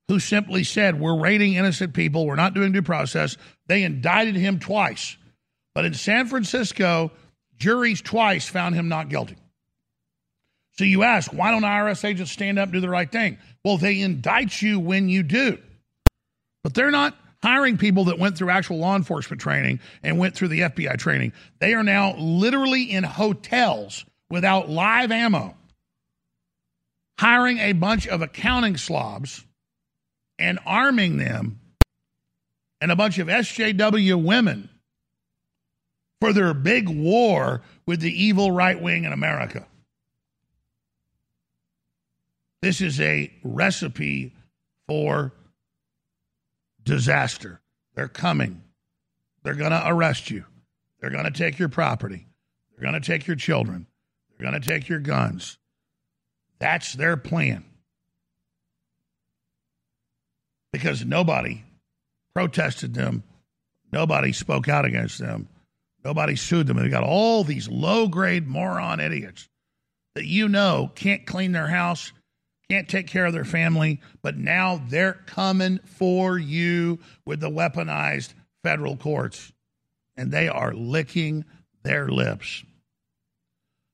who 0.07 0.19
simply 0.19 0.63
said, 0.63 0.99
We're 0.99 1.19
raiding 1.19 1.53
innocent 1.53 1.93
people. 1.93 2.25
We're 2.25 2.35
not 2.35 2.53
doing 2.53 2.71
due 2.71 2.81
process. 2.81 3.37
They 3.67 3.83
indicted 3.83 4.35
him 4.35 4.59
twice. 4.59 5.17
But 5.75 5.85
in 5.85 5.93
San 5.93 6.27
Francisco, 6.27 7.11
juries 7.57 8.01
twice 8.01 8.47
found 8.47 8.75
him 8.75 8.89
not 8.89 9.09
guilty. 9.09 9.35
So 10.79 10.85
you 10.85 11.03
ask, 11.03 11.33
why 11.33 11.51
don't 11.51 11.63
IRS 11.63 12.05
agents 12.05 12.31
stand 12.31 12.57
up 12.57 12.67
and 12.67 12.71
do 12.71 12.79
the 12.79 12.87
right 12.87 13.11
thing? 13.11 13.37
Well, 13.65 13.77
they 13.77 13.99
indict 13.99 14.61
you 14.61 14.79
when 14.79 15.09
you 15.09 15.23
do. 15.23 15.57
But 16.63 16.73
they're 16.73 16.89
not 16.89 17.17
hiring 17.43 17.77
people 17.77 18.05
that 18.05 18.17
went 18.17 18.37
through 18.37 18.51
actual 18.51 18.77
law 18.77 18.95
enforcement 18.95 19.41
training 19.41 19.81
and 20.03 20.17
went 20.17 20.35
through 20.35 20.47
the 20.47 20.61
FBI 20.61 20.97
training. 20.97 21.33
They 21.59 21.73
are 21.73 21.83
now 21.83 22.15
literally 22.17 22.83
in 22.83 23.03
hotels 23.03 24.05
without 24.29 24.69
live 24.69 25.11
ammo, 25.11 25.53
hiring 27.19 27.57
a 27.57 27.73
bunch 27.73 28.07
of 28.07 28.21
accounting 28.21 28.77
slobs 28.77 29.43
and 30.37 30.59
arming 30.65 31.17
them 31.17 31.59
and 32.79 32.89
a 32.89 32.95
bunch 32.95 33.19
of 33.19 33.27
SJW 33.27 34.23
women 34.23 34.69
for 36.21 36.31
their 36.31 36.53
big 36.53 36.87
war 36.87 37.63
with 37.85 37.99
the 37.99 38.23
evil 38.23 38.49
right 38.49 38.81
wing 38.81 39.03
in 39.03 39.11
America. 39.11 39.65
This 42.61 42.81
is 42.81 42.99
a 42.99 43.31
recipe 43.43 44.33
for 44.87 45.33
disaster. 46.83 47.61
They're 47.95 48.07
coming. 48.07 48.61
They're 49.43 49.53
going 49.53 49.71
to 49.71 49.83
arrest 49.85 50.29
you. 50.29 50.45
They're 50.99 51.09
going 51.09 51.25
to 51.25 51.31
take 51.31 51.59
your 51.59 51.69
property. 51.69 52.27
They're 52.71 52.89
going 52.89 53.01
to 53.01 53.05
take 53.05 53.27
your 53.27 53.35
children. 53.35 53.87
They're 54.37 54.49
going 54.49 54.61
to 54.61 54.67
take 54.67 54.89
your 54.89 54.99
guns. 54.99 55.57
That's 56.59 56.93
their 56.93 57.17
plan. 57.17 57.63
Because 60.71 61.03
nobody 61.03 61.63
protested 62.33 62.93
them, 62.93 63.23
nobody 63.91 64.33
spoke 64.33 64.67
out 64.69 64.85
against 64.85 65.17
them, 65.17 65.47
nobody 66.05 66.35
sued 66.35 66.67
them. 66.67 66.77
They 66.77 66.89
got 66.89 67.03
all 67.03 67.43
these 67.43 67.67
low 67.67 68.07
grade 68.07 68.47
moron 68.47 68.99
idiots 68.99 69.49
that 70.13 70.25
you 70.25 70.47
know 70.47 70.91
can't 70.93 71.25
clean 71.25 71.53
their 71.53 71.67
house, 71.67 72.11
can't 72.69 72.87
take 72.87 73.07
care 73.07 73.25
of 73.25 73.33
their 73.33 73.45
family, 73.45 73.99
but 74.21 74.37
now 74.37 74.81
they're 74.89 75.21
coming 75.25 75.79
for 75.79 76.37
you 76.37 76.99
with 77.25 77.39
the 77.39 77.49
weaponized 77.49 78.33
federal 78.63 78.95
courts. 78.97 79.51
and 80.17 80.31
they 80.31 80.49
are 80.49 80.73
licking 80.73 81.45
their 81.83 82.09
lips 82.09 82.65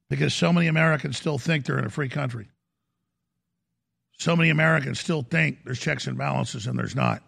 because 0.10 0.34
so 0.34 0.52
many 0.52 0.66
Americans 0.66 1.18
still 1.18 1.38
think 1.38 1.66
they're 1.66 1.78
in 1.78 1.86
a 1.86 1.90
free 1.90 2.10
country. 2.10 2.48
So 4.18 4.36
many 4.36 4.50
Americans 4.50 5.00
still 5.00 5.22
think 5.22 5.60
there's 5.64 5.80
checks 5.80 6.08
and 6.08 6.18
balances, 6.18 6.66
and 6.66 6.80
there's 6.80 6.96
not. 6.96 7.22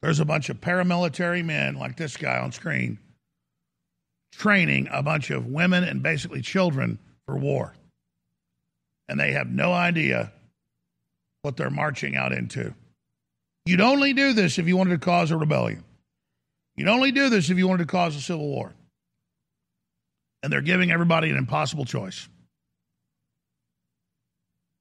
There's 0.00 0.20
a 0.20 0.24
bunch 0.24 0.48
of 0.48 0.60
paramilitary 0.60 1.44
men 1.44 1.74
like 1.74 1.96
this 1.96 2.16
guy 2.16 2.38
on 2.38 2.52
screen 2.52 2.98
training 4.32 4.86
a 4.92 5.02
bunch 5.02 5.30
of 5.30 5.46
women 5.46 5.82
and 5.82 6.02
basically 6.02 6.42
children 6.42 6.98
for 7.24 7.36
war. 7.36 7.74
And 9.08 9.18
they 9.18 9.32
have 9.32 9.48
no 9.48 9.72
idea 9.72 10.32
what 11.42 11.56
they're 11.56 11.70
marching 11.70 12.16
out 12.16 12.32
into. 12.32 12.74
You'd 13.66 13.80
only 13.80 14.12
do 14.12 14.32
this 14.32 14.58
if 14.58 14.66
you 14.66 14.76
wanted 14.76 15.00
to 15.00 15.04
cause 15.04 15.30
a 15.30 15.36
rebellion. 15.36 15.84
You'd 16.76 16.88
only 16.88 17.12
do 17.12 17.28
this 17.28 17.50
if 17.50 17.58
you 17.58 17.68
wanted 17.68 17.84
to 17.84 17.90
cause 17.90 18.16
a 18.16 18.20
civil 18.20 18.46
war. 18.46 18.74
And 20.42 20.52
they're 20.52 20.60
giving 20.60 20.90
everybody 20.90 21.30
an 21.30 21.36
impossible 21.36 21.84
choice. 21.84 22.28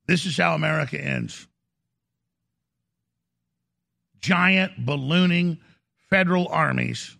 This 0.07 0.25
is 0.25 0.37
how 0.37 0.53
America 0.53 0.99
ends 0.99 1.47
giant 4.25 4.83
ballooning 4.83 5.59
federal 6.09 6.47
armies, 6.47 7.15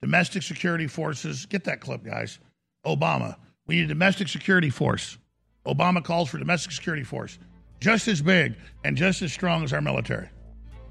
domestic 0.00 0.42
security 0.42 0.86
forces. 0.86 1.44
Get 1.44 1.64
that 1.64 1.80
clip, 1.80 2.02
guys. 2.02 2.38
Obama. 2.86 3.36
We 3.66 3.76
need 3.76 3.84
a 3.84 3.88
domestic 3.88 4.28
security 4.28 4.70
force. 4.70 5.18
Obama 5.66 6.02
calls 6.02 6.28
for 6.28 6.38
domestic 6.38 6.72
security 6.72 7.04
force, 7.04 7.38
just 7.80 8.08
as 8.08 8.22
big 8.22 8.54
and 8.84 8.96
just 8.96 9.22
as 9.22 9.32
strong 9.32 9.64
as 9.64 9.72
our 9.72 9.80
military. 9.80 10.28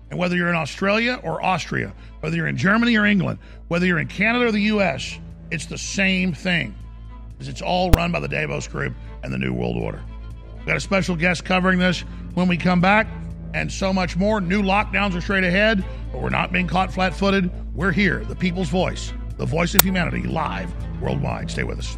And 0.10 0.20
whether 0.20 0.36
you're 0.36 0.50
in 0.50 0.56
Australia 0.56 1.20
or 1.24 1.44
Austria, 1.44 1.94
whether 2.20 2.36
you're 2.36 2.48
in 2.48 2.58
Germany 2.58 2.98
or 2.98 3.06
England, 3.06 3.40
whether 3.70 3.86
you're 3.86 4.00
in 4.00 4.08
Canada 4.08 4.46
or 4.46 4.52
the 4.52 4.62
U.S., 4.62 5.18
it's 5.52 5.66
the 5.66 5.78
same 5.78 6.34
thing, 6.34 6.76
because 7.32 7.48
it's 7.48 7.62
all 7.62 7.92
run 7.92 8.12
by 8.12 8.20
the 8.20 8.28
Davos 8.28 8.68
Group 8.68 8.94
and 9.24 9.34
the 9.34 9.38
New 9.38 9.54
World 9.54 9.78
Order. 9.78 10.02
We've 10.58 10.66
got 10.66 10.78
a 10.78 10.82
special 10.82 11.16
guest 11.16 11.46
covering 11.46 11.80
this 11.80 12.02
when 12.34 12.48
we 12.48 12.58
come 12.58 12.82
back 12.82 13.08
and 13.54 13.72
so 13.72 13.92
much 13.92 14.16
more. 14.16 14.40
New 14.40 14.62
lockdowns 14.62 15.16
are 15.16 15.22
straight 15.22 15.44
ahead, 15.44 15.84
but 16.12 16.22
we're 16.22 16.30
not 16.30 16.52
being 16.52 16.68
caught 16.68 16.94
flat 16.94 17.14
footed. 17.16 17.50
We're 17.76 17.92
here, 17.92 18.24
the 18.26 18.36
people's 18.36 18.70
voice, 18.70 19.14
the 19.38 19.46
voice 19.46 19.76
of 19.76 19.82
humanity, 19.82 20.24
live 20.24 20.74
worldwide. 21.02 21.50
Stay 21.50 21.64
with 21.64 21.80
us. 21.80 21.98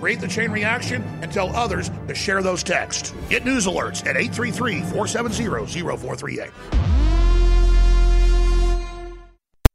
create 0.00 0.20
the 0.20 0.28
chain 0.28 0.50
reaction, 0.50 1.02
and 1.22 1.32
tell 1.32 1.54
others 1.54 1.90
to 2.08 2.14
share 2.14 2.42
those 2.42 2.62
texts. 2.62 3.14
Get 3.28 3.44
news 3.44 3.66
alerts 3.66 4.06
at 4.06 4.16
833 4.16 4.82
470 4.82 5.46
0438. 5.76 6.50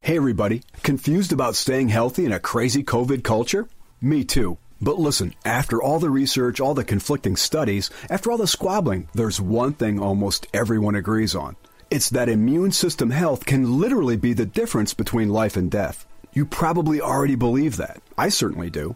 Hey, 0.04 0.18
everybody. 0.18 0.64
Confused 0.82 1.32
about 1.32 1.56
staying 1.56 1.90
healthy 1.90 2.26
in 2.26 2.32
a 2.32 2.40
crazy 2.40 2.84
COVID 2.84 3.24
culture? 3.24 3.68
Me 4.02 4.24
too. 4.24 4.58
But 4.82 4.98
listen, 4.98 5.36
after 5.46 5.80
all 5.80 6.00
the 6.00 6.10
research, 6.10 6.60
all 6.60 6.74
the 6.74 6.84
conflicting 6.84 7.36
studies, 7.36 7.92
after 8.10 8.32
all 8.32 8.38
the 8.38 8.48
squabbling, 8.48 9.10
there's 9.14 9.40
one 9.40 9.74
thing 9.74 10.00
almost 10.00 10.48
everyone 10.56 10.96
agrees 10.96 11.36
on. 11.36 11.56
It's 11.92 12.10
that 12.10 12.30
immune 12.30 12.72
system 12.72 13.12
health 13.12 13.46
can 13.46 13.80
literally 13.80 14.18
be 14.18 14.34
the 14.34 14.46
difference 14.46 14.96
between 14.96 15.30
life 15.30 15.56
and 15.56 15.70
death. 15.70 16.08
You 16.34 16.48
probably 16.48 17.00
already 17.00 17.36
believe 17.36 17.78
that. 17.78 18.02
I 18.18 18.30
certainly 18.30 18.72
do. 18.72 18.96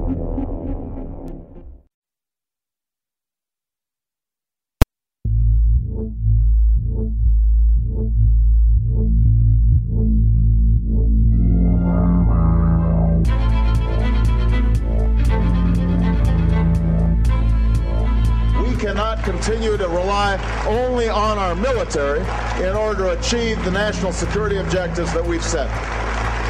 Cannot 18.81 19.23
continue 19.23 19.77
to 19.77 19.87
rely 19.87 20.39
only 20.65 21.07
on 21.07 21.37
our 21.37 21.53
military 21.53 22.19
in 22.67 22.75
order 22.75 23.03
to 23.03 23.19
achieve 23.19 23.63
the 23.63 23.69
national 23.69 24.11
security 24.11 24.57
objectives 24.57 25.13
that 25.13 25.23
we've 25.23 25.43
set. 25.43 25.69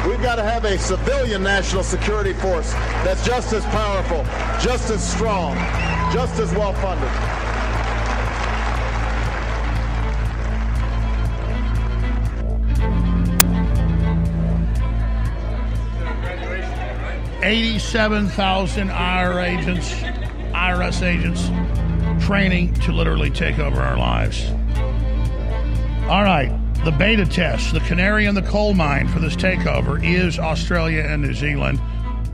We've 0.08 0.22
got 0.22 0.36
to 0.36 0.42
have 0.42 0.64
a 0.64 0.78
civilian 0.78 1.42
national 1.42 1.82
security 1.82 2.32
force 2.32 2.72
that's 3.04 3.22
just 3.26 3.52
as 3.52 3.62
powerful, 3.66 4.24
just 4.62 4.88
as 4.88 5.06
strong, 5.06 5.56
just 6.10 6.40
as 6.40 6.50
well 6.54 6.72
funded. 6.72 7.10
Eighty-seven 17.44 18.28
thousand 18.28 18.88
IR 18.88 19.38
agents, 19.40 19.92
IRS 20.54 21.02
agents 21.02 21.50
training 22.20 22.74
to 22.74 22.92
literally 22.92 23.30
take 23.30 23.58
over 23.58 23.80
our 23.80 23.96
lives. 23.96 24.44
All 26.08 26.22
right, 26.22 26.50
the 26.84 26.90
beta 26.90 27.24
test, 27.24 27.72
the 27.72 27.80
canary 27.80 28.26
in 28.26 28.34
the 28.34 28.42
coal 28.42 28.74
mine 28.74 29.08
for 29.08 29.18
this 29.18 29.36
takeover 29.36 30.02
is 30.04 30.38
Australia 30.38 31.02
and 31.02 31.22
New 31.22 31.34
Zealand. 31.34 31.80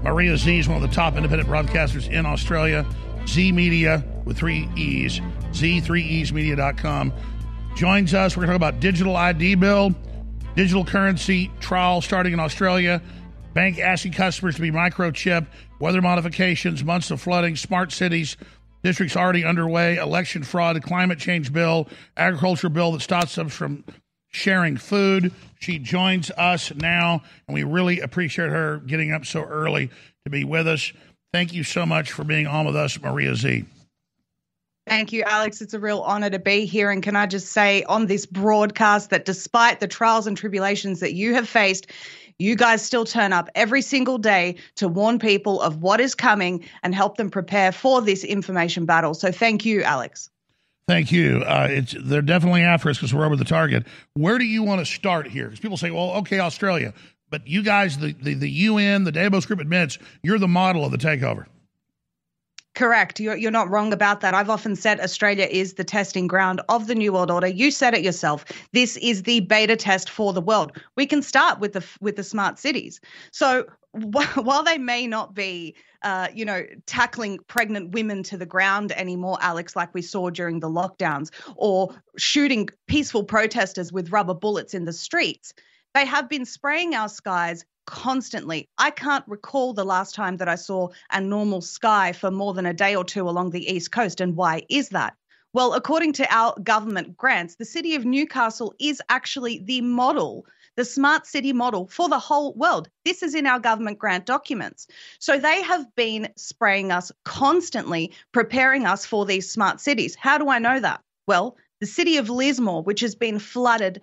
Maria 0.03 0.37
Z 0.37 0.59
is 0.59 0.69
one 0.69 0.83
of 0.83 0.89
the 0.89 0.95
top 0.95 1.17
independent 1.17 1.49
broadcasters 1.49 2.11
in 2.11 2.25
Australia. 2.25 2.87
Z 3.27 3.53
Media 3.53 4.03
with 4.25 4.39
three 4.39 4.69
E's, 4.75 5.21
Z3EsMedia.com. 5.53 7.13
Joins 7.77 8.15
us. 8.15 8.37
We're 8.37 8.47
going 8.47 8.59
to 8.59 8.65
talk 8.65 8.71
about 8.71 8.81
digital 8.81 9.17
ID 9.17 9.57
bill, 9.57 9.95
digital 10.57 10.85
currency 10.85 11.51
trial 11.61 12.01
starting 12.01 12.33
in 12.33 12.41
Australia, 12.41 13.03
bank 13.55 13.79
asking 13.79 14.13
customers 14.13 14.55
to 14.57 14.63
be 14.63 14.71
microchip, 14.71 15.47
weather 15.79 16.01
modifications, 16.01 16.83
months 16.83 17.11
of 17.11 17.21
flooding, 17.21 17.55
smart 17.55 17.93
cities, 17.93 18.37
District's 18.83 19.17
already 19.17 19.45
underway. 19.45 19.97
Election 19.97 20.43
fraud, 20.43 20.81
climate 20.83 21.19
change 21.19 21.53
bill, 21.53 21.89
agriculture 22.17 22.69
bill 22.69 22.93
that 22.93 23.03
stops 23.03 23.37
us 23.39 23.53
from 23.53 23.85
sharing 24.29 24.77
food. 24.77 25.33
She 25.59 25.79
joins 25.79 26.31
us 26.33 26.73
now, 26.75 27.23
and 27.47 27.55
we 27.55 27.65
really 27.65 28.01
appreciate 28.01 28.51
her 28.51 28.79
getting 28.79 29.13
up 29.13 29.25
so 29.25 29.43
early 29.43 29.91
to 30.25 30.31
be 30.31 30.45
with 30.45 30.69
us. 30.69 30.93
Thank 31.33 31.53
you 31.53 31.65
so 31.65 31.85
much 31.85 32.13
for 32.13 32.25
being 32.25 32.47
on 32.47 32.67
with 32.67 32.77
us, 32.77 33.01
Maria 33.01 33.35
Z. 33.35 33.65
Thank 34.87 35.13
you, 35.13 35.23
Alex. 35.25 35.61
It's 35.61 35.75
a 35.75 35.79
real 35.79 36.01
honor 36.01 36.31
to 36.31 36.39
be 36.39 36.65
here. 36.65 36.91
And 36.91 37.03
can 37.03 37.15
I 37.15 37.27
just 37.27 37.49
say 37.49 37.83
on 37.85 38.07
this 38.07 38.25
broadcast 38.25 39.11
that 39.11 39.27
despite 39.27 39.81
the 39.81 39.87
trials 39.87 40.27
and 40.27 40.35
tribulations 40.35 41.01
that 41.01 41.13
you 41.13 41.35
have 41.35 41.47
faced, 41.47 41.89
you 42.39 42.55
guys 42.55 42.83
still 42.83 43.05
turn 43.05 43.33
up 43.33 43.49
every 43.55 43.83
single 43.83 44.19
day 44.19 44.57
to 44.77 44.89
warn 44.89 45.19
people 45.19 45.61
of 45.61 45.83
what 45.83 46.01
is 46.01 46.15
coming 46.15 46.65
and 46.83 46.95
help 46.95 47.17
them 47.17 47.31
prepare 47.31 47.73
for 47.73 48.01
this 48.01 48.25
information 48.25 48.85
battle. 48.87 49.15
So 49.15 49.33
thank 49.33 49.65
you, 49.65 49.83
Alex. 49.83 50.31
Thank 50.87 51.13
you. 51.13 51.43
Uh, 51.47 51.67
it's 51.71 51.95
they're 52.01 52.23
definitely 52.23 52.63
after 52.63 52.89
us 52.89 52.97
because 52.97 53.13
we're 53.13 53.27
over 53.27 53.37
the 53.37 53.45
target. 53.45 53.87
Where 54.15 54.39
do 54.39 54.45
you 54.45 54.63
want 54.63 54.81
to 54.81 54.87
start 54.87 55.27
here? 55.27 55.47
Because 55.47 55.61
people 55.61 55.77
say, 55.77 55.91
"Well, 55.91 56.13
okay, 56.19 56.39
Australia," 56.39 56.95
but 57.29 57.47
you 57.47 57.63
guys, 57.63 57.99
the, 57.99 58.15
the 58.15 58.33
the 58.33 58.49
UN, 58.49 59.05
the 59.05 59.13
Davos 59.13 59.45
Group 59.45 59.61
admits 59.61 59.99
you're 60.23 60.39
the 60.39 60.49
model 60.49 60.87
of 60.87 60.91
the 60.91 60.97
takeover. 60.97 61.45
Correct. 62.79 63.19
You're, 63.19 63.37
you're 63.37 63.51
not 63.51 63.69
wrong 63.69 63.93
about 63.93 64.21
that. 64.21 64.35
I've 64.35 64.49
often 64.49 64.77
said 64.77 65.01
Australia 65.01 65.49
is 65.51 65.75
the 65.75 65.83
testing 65.83 66.29
ground 66.29 66.61
of 66.69 66.87
the 66.87 66.95
New 66.95 67.13
World 67.13 67.29
Order. 67.29 67.49
You 67.49 67.73
said 67.73 67.93
it 67.93 68.05
yourself. 68.05 68.45
This 68.73 68.97
is 68.99 69.25
the 69.25 69.41
beta 69.41 69.75
test 69.75 70.09
for 70.09 70.33
the 70.33 70.41
world. 70.41 70.71
We 70.95 71.05
can 71.05 71.21
start 71.21 71.59
with 71.59 71.73
the 71.73 71.85
with 72.01 72.15
the 72.15 72.23
smart 72.23 72.57
cities. 72.57 73.01
So 73.33 73.67
while 73.91 74.63
they 74.63 74.79
may 74.79 75.09
not 75.09 75.35
be, 75.35 75.75
uh, 76.03 76.29
you 76.33 76.45
know, 76.45 76.63
tackling 76.87 77.41
pregnant 77.49 77.91
women 77.91 78.23
to 78.23 78.37
the 78.37 78.47
ground 78.47 78.93
anymore, 78.93 79.39
Alex, 79.41 79.75
like 79.75 79.93
we 79.93 80.01
saw 80.01 80.31
during 80.31 80.61
the 80.61 80.71
lockdowns, 80.71 81.31
or 81.57 81.93
shooting 82.17 82.69
peaceful 82.87 83.25
protesters 83.25 83.93
with 83.93 84.13
rubber 84.13 84.35
bullets 84.35 84.73
in 84.73 84.85
the 84.85 84.93
streets, 84.93 85.53
they 85.95 86.05
have 86.05 86.29
been 86.29 86.45
spraying 86.45 86.95
our 86.95 87.09
skies 87.09 87.65
constantly. 87.87 88.69
I 88.77 88.91
can't 88.91 89.25
recall 89.27 89.73
the 89.73 89.85
last 89.85 90.15
time 90.15 90.37
that 90.37 90.49
I 90.49 90.57
saw 90.57 90.89
a 91.11 91.21
normal 91.21 91.63
sky 91.63 92.13
for 92.13 92.31
more 92.31 92.53
than 92.53 92.67
a 92.67 92.75
day 92.75 92.95
or 92.95 93.05
two 93.05 93.29
along 93.29 93.51
the 93.51 93.67
East 93.67 93.93
Coast. 93.93 94.21
And 94.21 94.37
why 94.37 94.63
is 94.69 94.91
that? 94.91 95.15
Well, 95.55 95.73
according 95.73 96.13
to 96.15 96.35
our 96.35 96.55
government 96.63 97.17
grants, 97.17 97.57
the 97.57 97.65
city 97.65 97.95
of 97.95 98.05
Newcastle 98.05 98.75
is 98.79 99.01
actually 99.09 99.63
the 99.65 99.81
model, 99.81 100.45
the 100.77 100.85
smart 100.85 101.27
city 101.27 101.55
model 101.55 101.87
for 101.87 102.11
the 102.11 102.19
whole 102.19 102.53
world. 102.53 102.91
This 103.07 103.23
is 103.23 103.35
in 103.35 103.47
our 103.47 103.59
government 103.59 103.99
grant 103.99 104.27
documents. 104.27 104.87
So 105.19 105.39
they 105.39 105.63
have 105.63 105.87
been 105.97 106.29
spraying 106.37 106.93
us 106.93 107.11
constantly, 107.25 108.13
preparing 108.33 108.85
us 108.85 109.07
for 109.07 109.25
these 109.25 109.51
smart 109.51 109.81
cities. 109.81 110.15
How 110.15 110.37
do 110.37 110.51
I 110.51 110.59
know 110.59 110.79
that? 110.79 111.01
Well, 111.27 111.57
the 111.81 111.87
city 111.87 112.19
of 112.19 112.29
Lismore, 112.29 112.83
which 112.83 113.01
has 113.01 113.15
been 113.15 113.39
flooded 113.39 114.03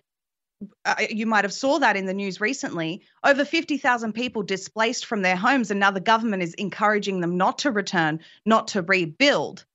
uh, 0.86 0.96
you 1.10 1.26
might 1.26 1.44
have 1.44 1.54
saw 1.54 1.80
that 1.80 1.98
in 1.98 2.06
the 2.06 2.14
news 2.14 2.40
recently 2.40 3.02
over 3.24 3.44
50,000 3.44 4.14
people 4.14 4.44
displaced 4.44 5.06
from 5.06 5.22
their 5.22 5.36
homes 5.36 5.72
and 5.72 5.80
now 5.80 5.92
the 5.92 6.00
government 6.00 6.44
is 6.44 6.54
encouraging 6.54 7.20
them 7.20 7.38
not 7.38 7.58
to 7.60 7.72
return 7.72 8.20
not 8.46 8.68
to 8.70 8.82
rebuild. 8.82 9.66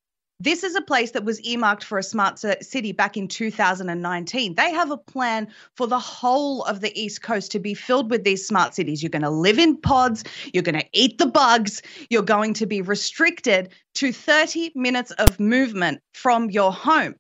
This 0.43 0.65
is 0.65 0.74
a 0.74 0.81
place 0.81 1.11
that 1.11 1.24
was 1.27 1.39
earmarked 1.43 1.85
for 1.85 1.98
a 1.98 2.02
smart 2.02 2.39
city 2.39 2.93
back 2.93 3.19
in 3.19 3.28
2019 3.28 4.55
they 4.55 4.73
have 4.73 4.90
a 4.90 4.97
plan 4.97 5.48
for 5.77 5.86
the 5.86 5.98
whole 5.98 6.62
of 6.62 6.81
the 6.81 6.98
east 6.98 7.20
coast 7.20 7.52
to 7.52 7.59
be 7.59 7.74
filled 7.74 8.11
with 8.11 8.24
these 8.24 8.47
smart 8.47 8.74
cities. 8.74 9.02
You're 9.02 9.11
going 9.11 9.20
to 9.23 9.31
live 9.31 9.59
in 9.59 9.77
pods 9.77 10.24
you're 10.55 10.62
going 10.62 10.81
to 10.81 10.89
eat 10.93 11.19
the 11.19 11.27
bugs 11.27 11.82
you're 12.09 12.23
going 12.23 12.55
to 12.55 12.66
be 12.66 12.81
restricted 12.81 13.74
to 13.97 14.12
30 14.12 14.73
minutes 14.74 15.11
of 15.12 15.39
movement 15.39 16.01
from 16.15 16.48
your 16.48 16.73
home 16.73 17.16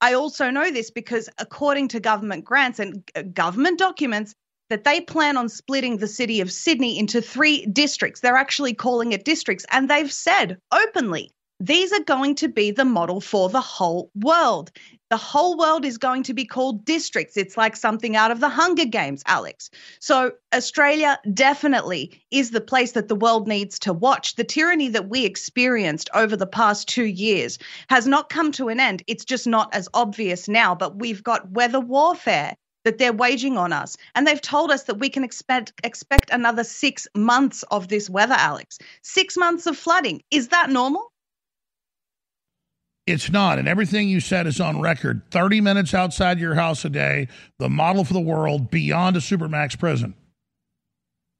I 0.00 0.14
also 0.14 0.50
know 0.50 0.70
this 0.70 0.90
because, 0.90 1.28
according 1.38 1.88
to 1.88 2.00
government 2.00 2.44
grants 2.44 2.78
and 2.78 3.02
uh, 3.14 3.22
government 3.22 3.78
documents, 3.78 4.34
that 4.70 4.84
they 4.84 5.00
plan 5.00 5.36
on 5.36 5.48
splitting 5.48 5.96
the 5.96 6.06
city 6.06 6.40
of 6.40 6.50
Sydney 6.50 6.98
into 6.98 7.20
three 7.20 7.66
districts. 7.66 8.20
They're 8.20 8.36
actually 8.36 8.72
calling 8.72 9.12
it 9.12 9.24
districts, 9.24 9.66
and 9.70 9.90
they've 9.90 10.12
said 10.12 10.58
openly 10.72 11.30
these 11.58 11.92
are 11.92 12.04
going 12.04 12.36
to 12.36 12.48
be 12.48 12.70
the 12.70 12.86
model 12.86 13.20
for 13.20 13.50
the 13.50 13.60
whole 13.60 14.10
world. 14.14 14.70
The 15.10 15.16
whole 15.16 15.56
world 15.56 15.84
is 15.84 15.98
going 15.98 16.22
to 16.24 16.34
be 16.34 16.44
called 16.44 16.84
districts. 16.84 17.36
It's 17.36 17.56
like 17.56 17.74
something 17.74 18.14
out 18.14 18.30
of 18.30 18.38
the 18.38 18.48
Hunger 18.48 18.84
Games, 18.84 19.24
Alex. 19.26 19.68
So, 19.98 20.34
Australia 20.54 21.18
definitely 21.34 22.22
is 22.30 22.52
the 22.52 22.60
place 22.60 22.92
that 22.92 23.08
the 23.08 23.16
world 23.16 23.48
needs 23.48 23.80
to 23.80 23.92
watch. 23.92 24.36
The 24.36 24.44
tyranny 24.44 24.88
that 24.90 25.08
we 25.08 25.24
experienced 25.24 26.10
over 26.14 26.36
the 26.36 26.46
past 26.46 26.88
two 26.88 27.06
years 27.06 27.58
has 27.88 28.06
not 28.06 28.28
come 28.28 28.52
to 28.52 28.68
an 28.68 28.78
end. 28.78 29.02
It's 29.08 29.24
just 29.24 29.48
not 29.48 29.74
as 29.74 29.88
obvious 29.94 30.48
now, 30.48 30.76
but 30.76 31.00
we've 31.00 31.24
got 31.24 31.50
weather 31.50 31.80
warfare 31.80 32.54
that 32.84 32.98
they're 32.98 33.12
waging 33.12 33.58
on 33.58 33.72
us. 33.72 33.96
And 34.14 34.26
they've 34.26 34.40
told 34.40 34.70
us 34.70 34.84
that 34.84 35.00
we 35.00 35.08
can 35.10 35.24
expect 35.24 35.72
expect 35.82 36.30
another 36.30 36.62
six 36.62 37.08
months 37.16 37.64
of 37.64 37.88
this 37.88 38.08
weather, 38.08 38.36
Alex. 38.38 38.78
Six 39.02 39.36
months 39.36 39.66
of 39.66 39.76
flooding. 39.76 40.22
Is 40.30 40.48
that 40.48 40.70
normal? 40.70 41.09
It's 43.10 43.30
not. 43.30 43.58
And 43.58 43.68
everything 43.68 44.08
you 44.08 44.20
said 44.20 44.46
is 44.46 44.60
on 44.60 44.80
record. 44.80 45.22
30 45.30 45.60
minutes 45.60 45.94
outside 45.94 46.38
your 46.38 46.54
house 46.54 46.84
a 46.84 46.90
day, 46.90 47.28
the 47.58 47.68
model 47.68 48.04
for 48.04 48.12
the 48.12 48.20
world 48.20 48.70
beyond 48.70 49.16
a 49.16 49.20
Supermax 49.20 49.78
prison. 49.78 50.14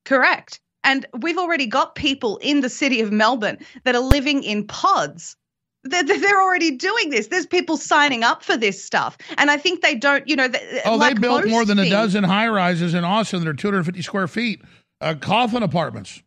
Correct. 0.05 0.61
And 0.83 1.07
we've 1.21 1.39
already 1.39 1.67
got 1.67 1.95
people 1.95 2.39
in 2.39 2.61
the 2.61 2.71
city 2.71 3.01
of 3.01 3.13
Melbourne 3.13 3.59
that 3.85 3.95
are 3.95 4.03
living 4.03 4.43
in 4.43 4.67
pods. 4.67 5.37
They're, 5.85 6.03
they're 6.03 6.41
already 6.41 6.73
doing 6.73 7.11
this. 7.11 7.29
There's 7.29 7.47
people 7.47 7.77
signing 7.77 8.23
up 8.23 8.43
for 8.43 8.57
this 8.57 8.83
stuff. 8.83 9.17
And 9.39 9.51
I 9.51 9.57
think 9.57 9.83
they 9.83 9.95
don't, 9.95 10.27
you 10.29 10.37
know. 10.37 10.49
oh, 10.85 10.97
like 10.97 11.15
they 11.15 11.21
built 11.21 11.47
more 11.47 11.65
than 11.65 11.79
a 11.79 11.89
dozen 11.89 12.25
high 12.25 12.49
rises 12.49 12.95
in 12.95 13.05
Austin 13.05 13.41
that 13.41 13.49
are 13.49 13.55
250 13.55 14.03
square 14.03 14.29
feet, 14.29 14.63
uh, 15.01 15.15
coffin 15.21 15.63
apartments 15.63 16.23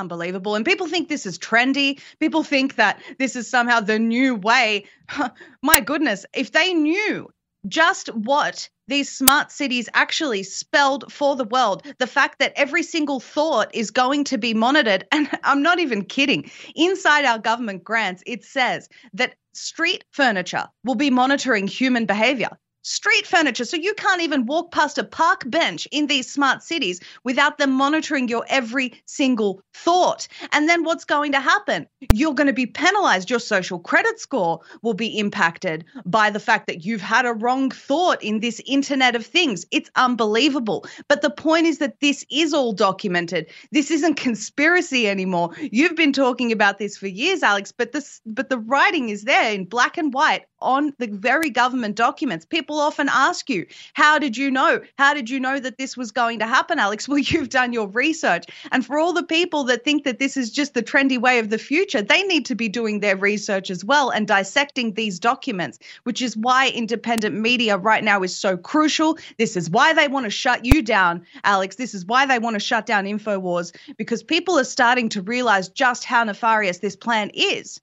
unbelievable. 0.00 0.56
And 0.56 0.64
people 0.64 0.88
think 0.88 1.08
this 1.08 1.26
is 1.26 1.38
trendy. 1.38 2.00
People 2.18 2.42
think 2.42 2.76
that 2.76 3.00
this 3.18 3.36
is 3.36 3.48
somehow 3.48 3.80
the 3.80 3.98
new 3.98 4.34
way. 4.34 4.86
My 5.62 5.80
goodness, 5.80 6.26
if 6.34 6.50
they 6.52 6.74
knew 6.74 7.30
just 7.68 8.08
what 8.08 8.68
these 8.88 9.14
smart 9.14 9.52
cities 9.52 9.88
actually 9.94 10.42
spelled 10.42 11.12
for 11.12 11.36
the 11.36 11.44
world, 11.44 11.86
the 11.98 12.06
fact 12.06 12.40
that 12.40 12.54
every 12.56 12.82
single 12.82 13.20
thought 13.20 13.74
is 13.74 13.90
going 13.90 14.24
to 14.24 14.38
be 14.38 14.54
monitored. 14.54 15.06
And 15.12 15.28
I'm 15.44 15.62
not 15.62 15.78
even 15.78 16.04
kidding. 16.04 16.50
Inside 16.74 17.24
our 17.24 17.38
government 17.38 17.84
grants, 17.84 18.22
it 18.26 18.44
says 18.44 18.88
that 19.12 19.34
street 19.52 20.04
furniture 20.10 20.66
will 20.84 20.94
be 20.94 21.10
monitoring 21.10 21.66
human 21.66 22.06
behavior 22.06 22.50
street 22.82 23.26
furniture. 23.26 23.64
So 23.64 23.76
you 23.76 23.94
can't 23.94 24.22
even 24.22 24.46
walk 24.46 24.72
past 24.72 24.98
a 24.98 25.04
park 25.04 25.42
bench 25.46 25.86
in 25.90 26.06
these 26.06 26.30
smart 26.30 26.62
cities 26.62 27.00
without 27.24 27.58
them 27.58 27.70
monitoring 27.70 28.28
your 28.28 28.44
every 28.48 29.02
single 29.06 29.62
thought. 29.74 30.28
And 30.52 30.68
then 30.68 30.84
what's 30.84 31.04
going 31.04 31.32
to 31.32 31.40
happen? 31.40 31.86
You're 32.12 32.34
going 32.34 32.46
to 32.46 32.52
be 32.52 32.66
penalized. 32.66 33.30
Your 33.30 33.40
social 33.40 33.78
credit 33.78 34.20
score 34.20 34.60
will 34.82 34.94
be 34.94 35.18
impacted 35.18 35.84
by 36.04 36.30
the 36.30 36.40
fact 36.40 36.66
that 36.66 36.84
you've 36.84 37.00
had 37.00 37.26
a 37.26 37.32
wrong 37.32 37.70
thought 37.70 38.22
in 38.22 38.40
this 38.40 38.60
Internet 38.66 39.16
of 39.16 39.26
Things. 39.26 39.66
It's 39.70 39.90
unbelievable. 39.96 40.86
But 41.08 41.22
the 41.22 41.30
point 41.30 41.66
is 41.66 41.78
that 41.78 42.00
this 42.00 42.24
is 42.30 42.54
all 42.54 42.72
documented. 42.72 43.46
This 43.72 43.90
isn't 43.90 44.14
conspiracy 44.14 45.08
anymore. 45.08 45.50
You've 45.60 45.96
been 45.96 46.12
talking 46.12 46.52
about 46.52 46.78
this 46.78 46.96
for 46.96 47.06
years, 47.06 47.42
Alex, 47.42 47.72
but 47.72 47.92
this 47.92 48.20
but 48.26 48.48
the 48.48 48.58
writing 48.58 49.08
is 49.08 49.24
there 49.24 49.52
in 49.52 49.64
black 49.64 49.98
and 49.98 50.12
white 50.12 50.44
on 50.62 50.92
the 50.98 51.08
very 51.08 51.50
government 51.50 51.96
documents. 51.96 52.44
People 52.44 52.78
often 52.78 53.08
ask 53.10 53.48
you, 53.50 53.66
How 53.94 54.18
did 54.18 54.36
you 54.36 54.50
know? 54.50 54.80
How 54.98 55.14
did 55.14 55.30
you 55.30 55.40
know 55.40 55.58
that 55.58 55.78
this 55.78 55.96
was 55.96 56.12
going 56.12 56.38
to 56.40 56.46
happen, 56.46 56.78
Alex? 56.78 57.08
Well, 57.10 57.18
you've 57.18 57.48
done 57.48 57.72
your 57.72 57.88
research. 57.88 58.46
And 58.70 58.86
for 58.86 58.96
all 58.96 59.12
the 59.12 59.24
people 59.24 59.64
that 59.64 59.84
think 59.84 60.04
that 60.04 60.20
this 60.20 60.36
is 60.36 60.52
just 60.52 60.74
the 60.74 60.82
trendy 60.82 61.18
way 61.18 61.40
of 61.40 61.50
the 61.50 61.58
future, 61.58 62.02
they 62.02 62.22
need 62.22 62.46
to 62.46 62.54
be 62.54 62.68
doing 62.68 63.00
their 63.00 63.16
research 63.16 63.68
as 63.68 63.84
well 63.84 64.10
and 64.10 64.28
dissecting 64.28 64.94
these 64.94 65.18
documents, 65.18 65.80
which 66.04 66.22
is 66.22 66.36
why 66.36 66.68
independent 66.68 67.34
media 67.34 67.76
right 67.76 68.04
now 68.04 68.22
is 68.22 68.36
so 68.36 68.56
crucial. 68.56 69.18
This 69.38 69.56
is 69.56 69.68
why 69.68 69.92
they 69.92 70.06
want 70.06 70.26
to 70.26 70.30
shut 70.30 70.64
you 70.64 70.82
down, 70.82 71.26
Alex. 71.42 71.74
This 71.74 71.94
is 71.94 72.06
why 72.06 72.26
they 72.26 72.38
want 72.38 72.54
to 72.54 72.60
shut 72.60 72.86
down 72.86 73.06
InfoWars, 73.06 73.74
because 73.96 74.22
people 74.22 74.56
are 74.56 74.64
starting 74.64 75.08
to 75.10 75.22
realize 75.22 75.68
just 75.68 76.04
how 76.04 76.22
nefarious 76.22 76.78
this 76.78 76.94
plan 76.94 77.30
is. 77.34 77.80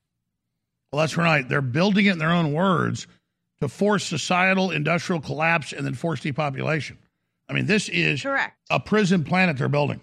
Well, 0.92 1.02
that's 1.02 1.18
right. 1.18 1.48
They're 1.48 1.62
building 1.62 2.06
it 2.06 2.14
in 2.14 2.18
their 2.18 2.32
own 2.32 2.54
words 2.54 3.08
to 3.62 3.68
force 3.68 4.06
societal 4.06 4.72
industrial 4.72 5.22
collapse 5.22 5.74
and 5.74 5.86
then 5.86 5.94
force 5.94 6.22
depopulation. 6.22 6.98
I 7.50 7.54
mean, 7.54 7.66
this 7.66 7.90
is 7.90 8.22
Correct. 8.22 8.58
a 8.70 8.80
prison 8.80 9.24
planet 9.24 9.58
they're 9.58 9.70
building. 9.70 10.02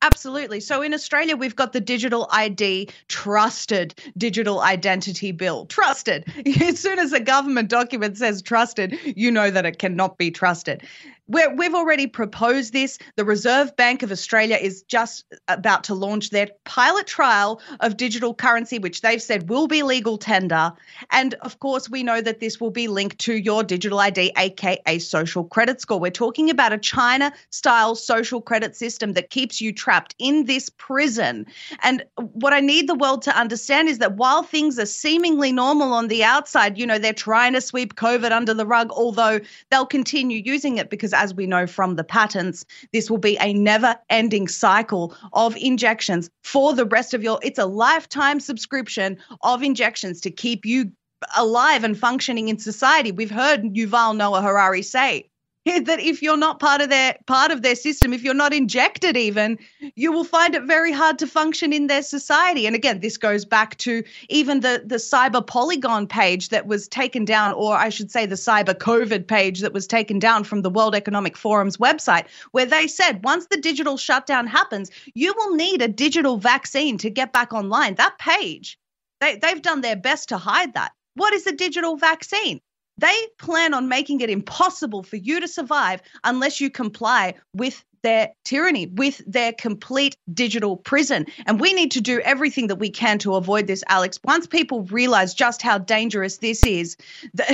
Absolutely. 0.00 0.60
So 0.60 0.80
in 0.80 0.94
Australia, 0.94 1.36
we've 1.36 1.56
got 1.56 1.72
the 1.72 1.80
digital 1.80 2.28
ID, 2.30 2.88
trusted 3.08 3.98
digital 4.16 4.60
identity 4.60 5.32
bill. 5.32 5.66
Trusted. 5.66 6.24
As 6.62 6.78
soon 6.78 7.00
as 7.00 7.12
a 7.12 7.20
government 7.20 7.68
document 7.68 8.16
says 8.16 8.40
trusted, 8.40 8.96
you 9.16 9.30
know 9.30 9.50
that 9.50 9.66
it 9.66 9.78
cannot 9.78 10.16
be 10.16 10.30
trusted. 10.30 10.84
We're, 11.28 11.54
we've 11.54 11.74
already 11.74 12.06
proposed 12.06 12.72
this. 12.72 12.98
The 13.16 13.24
Reserve 13.24 13.76
Bank 13.76 14.02
of 14.02 14.10
Australia 14.10 14.56
is 14.56 14.82
just 14.82 15.24
about 15.46 15.84
to 15.84 15.94
launch 15.94 16.30
their 16.30 16.48
pilot 16.64 17.06
trial 17.06 17.60
of 17.80 17.96
digital 17.96 18.34
currency, 18.34 18.78
which 18.78 19.02
they've 19.02 19.22
said 19.22 19.48
will 19.48 19.66
be 19.66 19.82
legal 19.82 20.16
tender. 20.16 20.72
And 21.10 21.34
of 21.34 21.60
course, 21.60 21.90
we 21.90 22.02
know 22.02 22.20
that 22.22 22.40
this 22.40 22.60
will 22.60 22.70
be 22.70 22.88
linked 22.88 23.18
to 23.20 23.34
your 23.34 23.62
digital 23.62 24.00
ID, 24.00 24.32
aka 24.38 24.98
social 24.98 25.44
credit 25.44 25.80
score. 25.80 26.00
We're 26.00 26.10
talking 26.10 26.48
about 26.48 26.72
a 26.72 26.78
China 26.78 27.32
style 27.50 27.94
social 27.94 28.40
credit 28.40 28.74
system 28.74 29.12
that 29.12 29.30
keeps 29.30 29.60
you 29.60 29.72
trapped 29.72 30.14
in 30.18 30.46
this 30.46 30.70
prison. 30.70 31.46
And 31.82 32.04
what 32.16 32.54
I 32.54 32.60
need 32.60 32.88
the 32.88 32.94
world 32.94 33.22
to 33.22 33.38
understand 33.38 33.88
is 33.88 33.98
that 33.98 34.16
while 34.16 34.42
things 34.42 34.78
are 34.78 34.86
seemingly 34.86 35.52
normal 35.52 35.92
on 35.92 36.08
the 36.08 36.24
outside, 36.24 36.78
you 36.78 36.86
know, 36.86 36.98
they're 36.98 37.12
trying 37.12 37.52
to 37.52 37.60
sweep 37.60 37.96
COVID 37.96 38.30
under 38.30 38.54
the 38.54 38.66
rug, 38.66 38.90
although 38.90 39.40
they'll 39.70 39.86
continue 39.86 40.40
using 40.42 40.78
it 40.78 40.88
because 40.88 41.12
as 41.18 41.34
we 41.34 41.46
know 41.46 41.66
from 41.66 41.96
the 41.96 42.04
patents, 42.04 42.64
this 42.92 43.10
will 43.10 43.18
be 43.18 43.36
a 43.40 43.52
never 43.52 43.96
ending 44.08 44.48
cycle 44.48 45.14
of 45.32 45.56
injections 45.56 46.30
for 46.42 46.72
the 46.74 46.86
rest 46.86 47.14
of 47.14 47.22
your, 47.22 47.38
it's 47.42 47.58
a 47.58 47.66
lifetime 47.66 48.40
subscription 48.40 49.18
of 49.42 49.62
injections 49.62 50.20
to 50.22 50.30
keep 50.30 50.64
you 50.64 50.90
alive 51.36 51.84
and 51.84 51.98
functioning 51.98 52.48
in 52.48 52.58
society. 52.58 53.12
We've 53.12 53.30
heard 53.30 53.62
Yuval 53.62 54.16
Noah 54.16 54.42
Harari 54.42 54.82
say, 54.82 55.28
that 55.84 56.00
if 56.00 56.22
you're 56.22 56.36
not 56.36 56.60
part 56.60 56.80
of 56.80 56.88
their 56.88 57.16
part 57.26 57.50
of 57.50 57.62
their 57.62 57.74
system, 57.74 58.12
if 58.12 58.22
you're 58.22 58.34
not 58.34 58.54
injected 58.54 59.16
even, 59.16 59.58
you 59.96 60.12
will 60.12 60.24
find 60.24 60.54
it 60.54 60.62
very 60.64 60.92
hard 60.92 61.18
to 61.18 61.26
function 61.26 61.72
in 61.72 61.88
their 61.88 62.02
society. 62.02 62.66
And 62.66 62.74
again, 62.74 63.00
this 63.00 63.16
goes 63.16 63.44
back 63.44 63.76
to 63.78 64.02
even 64.28 64.60
the 64.60 64.82
the 64.84 64.96
cyber 64.96 65.46
polygon 65.46 66.06
page 66.06 66.48
that 66.50 66.66
was 66.66 66.88
taken 66.88 67.24
down, 67.24 67.54
or 67.54 67.74
I 67.76 67.88
should 67.88 68.10
say 68.10 68.24
the 68.24 68.34
cyber 68.34 68.74
COVID 68.74 69.26
page 69.26 69.60
that 69.60 69.72
was 69.72 69.86
taken 69.86 70.18
down 70.18 70.44
from 70.44 70.62
the 70.62 70.70
World 70.70 70.94
Economic 70.94 71.36
Forum's 71.36 71.76
website, 71.76 72.26
where 72.52 72.66
they 72.66 72.86
said 72.86 73.24
once 73.24 73.46
the 73.46 73.60
digital 73.60 73.96
shutdown 73.96 74.46
happens, 74.46 74.90
you 75.14 75.34
will 75.36 75.54
need 75.54 75.82
a 75.82 75.88
digital 75.88 76.38
vaccine 76.38 76.98
to 76.98 77.10
get 77.10 77.32
back 77.32 77.52
online. 77.52 77.94
That 77.96 78.18
page, 78.18 78.78
they, 79.20 79.36
they've 79.36 79.62
done 79.62 79.80
their 79.80 79.96
best 79.96 80.28
to 80.30 80.38
hide 80.38 80.74
that. 80.74 80.92
What 81.14 81.34
is 81.34 81.46
a 81.46 81.52
digital 81.52 81.96
vaccine? 81.96 82.60
They 82.98 83.16
plan 83.38 83.74
on 83.74 83.88
making 83.88 84.20
it 84.20 84.30
impossible 84.30 85.02
for 85.02 85.16
you 85.16 85.40
to 85.40 85.48
survive 85.48 86.02
unless 86.24 86.60
you 86.60 86.70
comply 86.70 87.34
with 87.54 87.84
their 88.02 88.30
tyranny, 88.44 88.86
with 88.86 89.20
their 89.26 89.52
complete 89.52 90.16
digital 90.32 90.76
prison. 90.76 91.26
And 91.46 91.60
we 91.60 91.72
need 91.72 91.90
to 91.92 92.00
do 92.00 92.20
everything 92.20 92.68
that 92.68 92.76
we 92.76 92.90
can 92.90 93.18
to 93.20 93.34
avoid 93.34 93.66
this, 93.66 93.82
Alex. 93.88 94.18
Once 94.24 94.46
people 94.46 94.82
realize 94.84 95.34
just 95.34 95.62
how 95.62 95.78
dangerous 95.78 96.38
this 96.38 96.64
is, 96.64 96.96
the, 97.34 97.44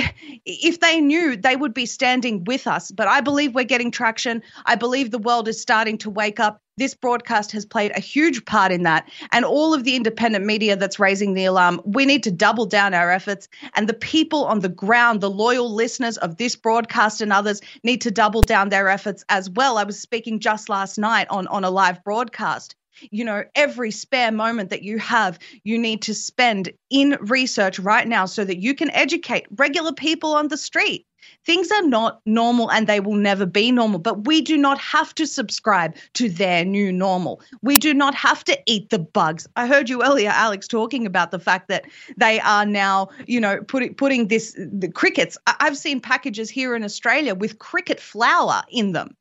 if 0.45 0.79
they 0.79 1.01
knew, 1.01 1.35
they 1.35 1.55
would 1.55 1.73
be 1.73 1.85
standing 1.85 2.43
with 2.43 2.67
us. 2.67 2.91
But 2.91 3.07
I 3.07 3.21
believe 3.21 3.55
we're 3.55 3.63
getting 3.63 3.91
traction. 3.91 4.43
I 4.65 4.75
believe 4.75 5.11
the 5.11 5.17
world 5.17 5.47
is 5.47 5.61
starting 5.61 5.97
to 5.99 6.09
wake 6.09 6.39
up 6.39 6.61
this 6.77 6.93
broadcast 6.93 7.51
has 7.51 7.65
played 7.65 7.91
a 7.95 7.99
huge 7.99 8.45
part 8.45 8.71
in 8.71 8.83
that. 8.83 9.09
And 9.31 9.45
all 9.45 9.73
of 9.73 9.83
the 9.83 9.95
independent 9.95 10.45
media 10.45 10.75
that's 10.75 10.99
raising 10.99 11.33
the 11.33 11.45
alarm, 11.45 11.81
we 11.85 12.05
need 12.05 12.23
to 12.23 12.31
double 12.31 12.65
down 12.65 12.93
our 12.93 13.11
efforts. 13.11 13.47
And 13.75 13.87
the 13.87 13.93
people 13.93 14.45
on 14.45 14.59
the 14.59 14.69
ground, 14.69 15.21
the 15.21 15.29
loyal 15.29 15.73
listeners 15.73 16.17
of 16.17 16.37
this 16.37 16.55
broadcast 16.55 17.21
and 17.21 17.31
others, 17.31 17.61
need 17.83 18.01
to 18.01 18.11
double 18.11 18.41
down 18.41 18.69
their 18.69 18.89
efforts 18.89 19.23
as 19.29 19.49
well. 19.49 19.77
I 19.77 19.83
was 19.83 19.99
speaking 19.99 20.39
just 20.39 20.69
last 20.69 20.97
night 20.97 21.27
on, 21.29 21.47
on 21.47 21.63
a 21.63 21.69
live 21.69 22.03
broadcast 22.03 22.75
you 23.11 23.25
know, 23.25 23.43
every 23.55 23.91
spare 23.91 24.31
moment 24.31 24.69
that 24.69 24.83
you 24.83 24.97
have, 24.99 25.39
you 25.63 25.77
need 25.77 26.01
to 26.03 26.13
spend 26.13 26.71
in 26.89 27.17
research 27.19 27.79
right 27.79 28.07
now 28.07 28.25
so 28.25 28.45
that 28.45 28.61
you 28.61 28.73
can 28.73 28.89
educate 28.91 29.45
regular 29.57 29.91
people 29.91 30.33
on 30.33 30.47
the 30.47 30.57
street. 30.57 31.05
Things 31.45 31.71
are 31.71 31.85
not 31.85 32.21
normal 32.25 32.71
and 32.71 32.87
they 32.87 32.99
will 32.99 33.15
never 33.15 33.45
be 33.45 33.71
normal, 33.71 33.99
but 33.99 34.25
we 34.25 34.41
do 34.41 34.57
not 34.57 34.79
have 34.79 35.13
to 35.15 35.27
subscribe 35.27 35.95
to 36.13 36.29
their 36.29 36.65
new 36.65 36.91
normal. 36.91 37.41
We 37.61 37.77
do 37.77 37.93
not 37.93 38.15
have 38.15 38.43
to 38.45 38.59
eat 38.65 38.89
the 38.89 38.99
bugs. 38.99 39.47
I 39.55 39.67
heard 39.67 39.89
you 39.89 40.03
earlier, 40.03 40.29
Alex, 40.29 40.67
talking 40.67 41.05
about 41.05 41.31
the 41.31 41.39
fact 41.39 41.67
that 41.69 41.85
they 42.17 42.39
are 42.39 42.65
now, 42.65 43.09
you 43.27 43.39
know, 43.39 43.61
putting 43.63 43.93
putting 43.95 44.27
this 44.27 44.55
the 44.57 44.89
crickets. 44.89 45.37
I've 45.47 45.77
seen 45.77 45.99
packages 45.99 46.49
here 46.49 46.75
in 46.75 46.83
Australia 46.83 47.35
with 47.35 47.59
cricket 47.59 47.99
flour 47.99 48.63
in 48.69 48.93
them. 48.93 49.15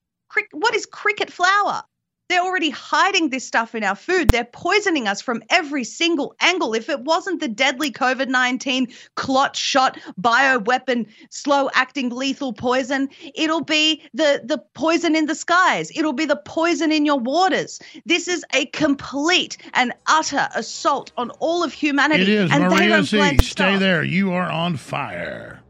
What 0.53 0.75
is 0.75 0.87
cricket 0.87 1.31
flour? 1.31 1.83
They're 2.31 2.41
already 2.41 2.71
hiding 2.71 3.29
this 3.29 3.47
stuff 3.47 3.75
in 3.75 3.85
our 3.85 3.95
food. 3.95 4.31
They're 4.31 4.45
poisoning 4.47 5.07
us 5.07 5.21
from 5.21 5.43
every 5.51 5.85
single 5.85 6.35
angle. 6.41 6.73
If 6.73 6.89
it 6.89 7.01
wasn't 7.01 7.41
the 7.41 7.49
deadly 7.49 7.93
COVID 7.93 8.29
19 8.29 8.89
clot 9.15 9.55
shot 9.55 9.99
bioweapon, 10.19 11.07
slow 11.29 11.69
acting 11.75 12.09
lethal 12.09 12.55
poison, 12.55 13.11
it'll 13.35 13.63
be 13.65 14.03
the, 14.15 14.41
the 14.43 14.59
poison 14.73 15.15
in 15.15 15.27
the 15.27 15.35
skies. 15.35 15.93
It'll 15.95 16.15
be 16.15 16.25
the 16.25 16.41
poison 16.47 16.93
in 16.93 17.05
your 17.05 17.19
waters. 17.19 17.79
This 18.07 18.27
is 18.27 18.43
a 18.55 18.67
complete 18.67 19.59
and 19.75 19.93
utter 20.07 20.49
assault 20.55 21.13
on 21.19 21.31
all 21.41 21.63
of 21.63 21.75
humanity. 21.75 22.23
It 22.23 22.29
is. 22.29 22.51
And 22.51 22.65
Maria 22.65 23.03
Z, 23.03 23.19
stay 23.19 23.37
stop. 23.37 23.81
there. 23.81 24.03
You 24.03 24.33
are 24.33 24.51
on 24.51 24.77
fire. 24.77 25.61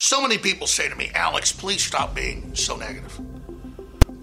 So 0.00 0.20
many 0.20 0.36
people 0.36 0.66
say 0.66 0.90
to 0.90 0.94
me, 0.94 1.10
Alex, 1.14 1.50
please 1.50 1.82
stop 1.82 2.14
being 2.14 2.54
so 2.54 2.76
negative. 2.76 3.18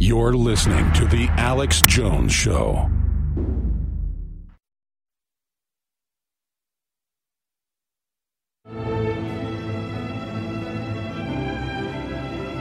You're 0.00 0.34
listening 0.34 0.92
to 0.92 1.06
The 1.06 1.26
Alex 1.30 1.82
Jones 1.82 2.32
Show. 2.32 2.88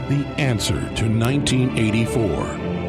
The 0.09 0.25
answer 0.39 0.73
to 0.73 1.07
1984 1.07 2.23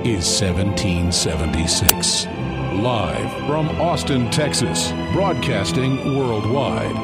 is 0.06 0.24
1776. 0.40 2.24
Live 2.24 3.30
from 3.46 3.68
Austin, 3.78 4.30
Texas, 4.30 4.92
broadcasting 5.12 6.16
worldwide. 6.16 6.96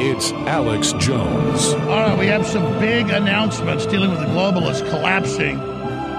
It's 0.00 0.32
Alex 0.32 0.94
Jones. 0.94 1.74
All 1.74 1.88
right, 1.88 2.18
we 2.18 2.26
have 2.28 2.46
some 2.46 2.78
big 2.78 3.10
announcements 3.10 3.84
dealing 3.84 4.12
with 4.12 4.20
the 4.20 4.26
globalists 4.28 4.88
collapsing. 4.88 5.75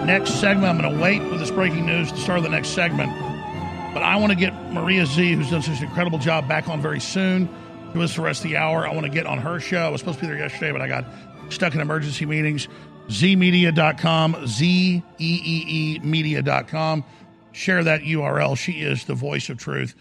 Next 0.07 0.39
segment, 0.39 0.67
I'm 0.67 0.79
going 0.79 0.95
to 0.95 1.03
wait 1.03 1.21
with 1.29 1.41
this 1.41 1.51
breaking 1.51 1.85
news 1.85 2.13
to 2.13 2.17
start 2.17 2.41
the 2.41 2.47
next 2.47 2.69
segment. 2.69 3.11
But 3.93 4.03
I 4.03 4.15
want 4.15 4.31
to 4.31 4.37
get 4.37 4.53
Maria 4.71 5.05
Z, 5.05 5.33
who's 5.33 5.49
done 5.49 5.61
such 5.61 5.79
an 5.79 5.83
incredible 5.83 6.17
job, 6.17 6.47
back 6.47 6.69
on 6.69 6.81
very 6.81 7.01
soon 7.01 7.49
to 7.91 8.01
us 8.01 8.15
the 8.15 8.21
rest 8.21 8.45
of 8.45 8.49
the 8.49 8.55
hour. 8.55 8.87
I 8.87 8.93
want 8.93 9.05
to 9.05 9.11
get 9.11 9.25
on 9.25 9.37
her 9.37 9.59
show. 9.59 9.79
I 9.79 9.89
was 9.89 9.99
supposed 9.99 10.19
to 10.19 10.21
be 10.21 10.27
there 10.27 10.37
yesterday, 10.37 10.71
but 10.71 10.79
I 10.79 10.87
got 10.87 11.03
stuck 11.49 11.75
in 11.75 11.81
emergency 11.81 12.25
meetings. 12.25 12.69
Zmedia.com, 13.09 14.47
Z 14.47 14.65
E 14.65 15.03
E 15.19 15.65
E 15.67 15.99
media.com. 15.99 17.03
Share 17.51 17.83
that 17.83 18.03
URL. 18.03 18.57
She 18.57 18.83
is 18.83 19.03
the 19.03 19.13
voice 19.13 19.49
of 19.49 19.57
truth 19.57 19.93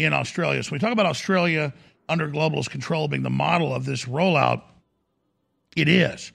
in 0.00 0.12
Australia. 0.12 0.64
So 0.64 0.72
we 0.72 0.80
talk 0.80 0.90
about 0.90 1.06
Australia 1.06 1.72
under 2.08 2.28
globalist 2.28 2.70
control 2.70 3.06
being 3.06 3.22
the 3.22 3.30
model 3.30 3.72
of 3.72 3.84
this 3.84 4.06
rollout. 4.06 4.62
It 5.76 5.88
is. 5.88 6.32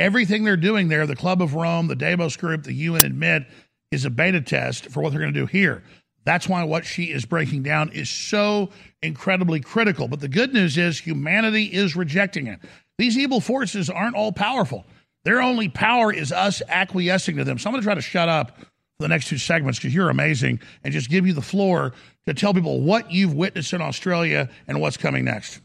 Everything 0.00 0.44
they're 0.44 0.56
doing 0.56 0.88
there, 0.88 1.06
the 1.06 1.14
Club 1.14 1.42
of 1.42 1.54
Rome, 1.54 1.86
the 1.86 1.94
Davos 1.94 2.34
Group, 2.34 2.62
the 2.62 2.72
UN 2.72 3.04
admit, 3.04 3.46
is 3.90 4.06
a 4.06 4.10
beta 4.10 4.40
test 4.40 4.86
for 4.86 5.02
what 5.02 5.10
they're 5.10 5.20
going 5.20 5.34
to 5.34 5.40
do 5.40 5.44
here. 5.44 5.82
That's 6.24 6.48
why 6.48 6.64
what 6.64 6.86
she 6.86 7.12
is 7.12 7.26
breaking 7.26 7.64
down 7.64 7.90
is 7.90 8.08
so 8.08 8.70
incredibly 9.02 9.60
critical. 9.60 10.08
But 10.08 10.20
the 10.20 10.28
good 10.28 10.54
news 10.54 10.78
is 10.78 10.98
humanity 10.98 11.66
is 11.66 11.96
rejecting 11.96 12.46
it. 12.46 12.60
These 12.96 13.18
evil 13.18 13.42
forces 13.42 13.90
aren't 13.90 14.16
all 14.16 14.32
powerful. 14.32 14.86
Their 15.24 15.42
only 15.42 15.68
power 15.68 16.10
is 16.10 16.32
us 16.32 16.62
acquiescing 16.66 17.36
to 17.36 17.44
them. 17.44 17.58
So 17.58 17.68
I'm 17.68 17.74
going 17.74 17.82
to 17.82 17.86
try 17.86 17.94
to 17.94 18.00
shut 18.00 18.30
up 18.30 18.58
for 18.58 18.66
the 19.00 19.08
next 19.08 19.28
two 19.28 19.36
segments 19.36 19.78
because 19.78 19.94
you're 19.94 20.08
amazing 20.08 20.60
and 20.82 20.94
just 20.94 21.10
give 21.10 21.26
you 21.26 21.34
the 21.34 21.42
floor 21.42 21.92
to 22.24 22.32
tell 22.32 22.54
people 22.54 22.80
what 22.80 23.12
you've 23.12 23.34
witnessed 23.34 23.74
in 23.74 23.82
Australia 23.82 24.48
and 24.66 24.80
what's 24.80 24.96
coming 24.96 25.26
next. 25.26 25.60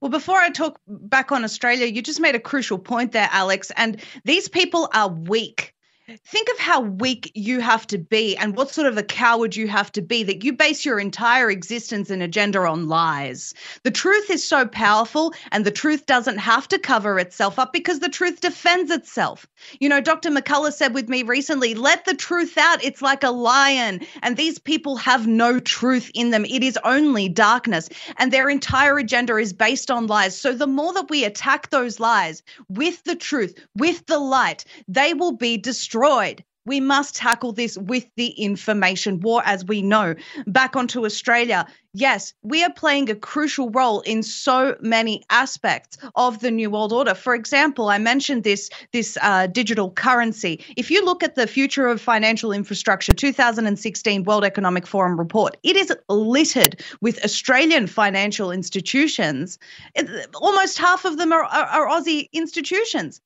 Well, 0.00 0.10
before 0.10 0.38
I 0.38 0.50
talk 0.50 0.80
back 0.86 1.32
on 1.32 1.44
Australia, 1.44 1.86
you 1.86 2.02
just 2.02 2.20
made 2.20 2.34
a 2.34 2.40
crucial 2.40 2.78
point 2.78 3.12
there, 3.12 3.28
Alex. 3.32 3.72
And 3.76 4.00
these 4.24 4.48
people 4.48 4.88
are 4.94 5.08
weak. 5.08 5.74
Think 6.08 6.48
of 6.48 6.58
how 6.58 6.80
weak 6.80 7.32
you 7.34 7.60
have 7.60 7.86
to 7.88 7.98
be 7.98 8.34
and 8.34 8.56
what 8.56 8.70
sort 8.70 8.86
of 8.86 8.96
a 8.96 9.02
coward 9.02 9.54
you 9.54 9.68
have 9.68 9.92
to 9.92 10.00
be 10.00 10.22
that 10.22 10.42
you 10.42 10.54
base 10.54 10.82
your 10.86 10.98
entire 10.98 11.50
existence 11.50 12.08
and 12.08 12.22
agenda 12.22 12.60
on 12.60 12.88
lies. 12.88 13.52
The 13.82 13.90
truth 13.90 14.30
is 14.30 14.42
so 14.42 14.66
powerful, 14.66 15.34
and 15.52 15.66
the 15.66 15.70
truth 15.70 16.06
doesn't 16.06 16.38
have 16.38 16.66
to 16.68 16.78
cover 16.78 17.18
itself 17.18 17.58
up 17.58 17.74
because 17.74 17.98
the 17.98 18.08
truth 18.08 18.40
defends 18.40 18.90
itself. 18.90 19.46
You 19.80 19.90
know, 19.90 20.00
Dr. 20.00 20.30
McCullough 20.30 20.72
said 20.72 20.94
with 20.94 21.10
me 21.10 21.24
recently, 21.24 21.74
let 21.74 22.06
the 22.06 22.14
truth 22.14 22.56
out. 22.56 22.82
It's 22.82 23.02
like 23.02 23.22
a 23.22 23.30
lion. 23.30 24.00
And 24.22 24.34
these 24.34 24.58
people 24.58 24.96
have 24.96 25.26
no 25.26 25.60
truth 25.60 26.10
in 26.14 26.30
them, 26.30 26.46
it 26.46 26.62
is 26.62 26.78
only 26.84 27.28
darkness. 27.28 27.90
And 28.16 28.32
their 28.32 28.48
entire 28.48 28.96
agenda 28.96 29.36
is 29.36 29.52
based 29.52 29.90
on 29.90 30.06
lies. 30.06 30.40
So 30.40 30.54
the 30.54 30.66
more 30.66 30.94
that 30.94 31.10
we 31.10 31.24
attack 31.24 31.68
those 31.68 32.00
lies 32.00 32.42
with 32.70 33.04
the 33.04 33.14
truth, 33.14 33.62
with 33.76 34.06
the 34.06 34.18
light, 34.18 34.64
they 34.88 35.12
will 35.12 35.32
be 35.32 35.58
destroyed 35.58 35.97
destroyed. 35.98 36.44
We 36.66 36.80
must 36.80 37.16
tackle 37.16 37.52
this 37.52 37.78
with 37.78 38.04
the 38.16 38.28
information 38.28 39.20
war, 39.20 39.40
as 39.46 39.64
we 39.64 39.80
know. 39.80 40.14
Back 40.46 40.76
onto 40.76 41.06
Australia. 41.06 41.66
Yes, 41.94 42.34
we 42.42 42.62
are 42.62 42.72
playing 42.72 43.08
a 43.08 43.14
crucial 43.14 43.70
role 43.70 44.02
in 44.02 44.22
so 44.22 44.76
many 44.80 45.24
aspects 45.30 45.96
of 46.14 46.40
the 46.40 46.50
New 46.50 46.68
World 46.68 46.92
Order. 46.92 47.14
For 47.14 47.34
example, 47.34 47.88
I 47.88 47.96
mentioned 47.96 48.44
this 48.44 48.68
this 48.92 49.16
uh, 49.22 49.46
digital 49.46 49.90
currency. 49.92 50.62
If 50.76 50.90
you 50.90 51.02
look 51.02 51.22
at 51.22 51.36
the 51.36 51.46
Future 51.46 51.88
of 51.88 52.02
Financial 52.02 52.52
Infrastructure 52.52 53.14
2016 53.14 54.24
World 54.24 54.44
Economic 54.44 54.86
Forum 54.86 55.18
report, 55.18 55.56
it 55.62 55.74
is 55.74 55.90
littered 56.10 56.84
with 57.00 57.24
Australian 57.24 57.86
financial 57.86 58.50
institutions. 58.50 59.58
It, 59.94 60.06
almost 60.34 60.76
half 60.76 61.06
of 61.06 61.16
them 61.16 61.32
are, 61.32 61.44
are, 61.44 61.66
are 61.66 61.88
Aussie 61.88 62.28
institutions. 62.32 63.22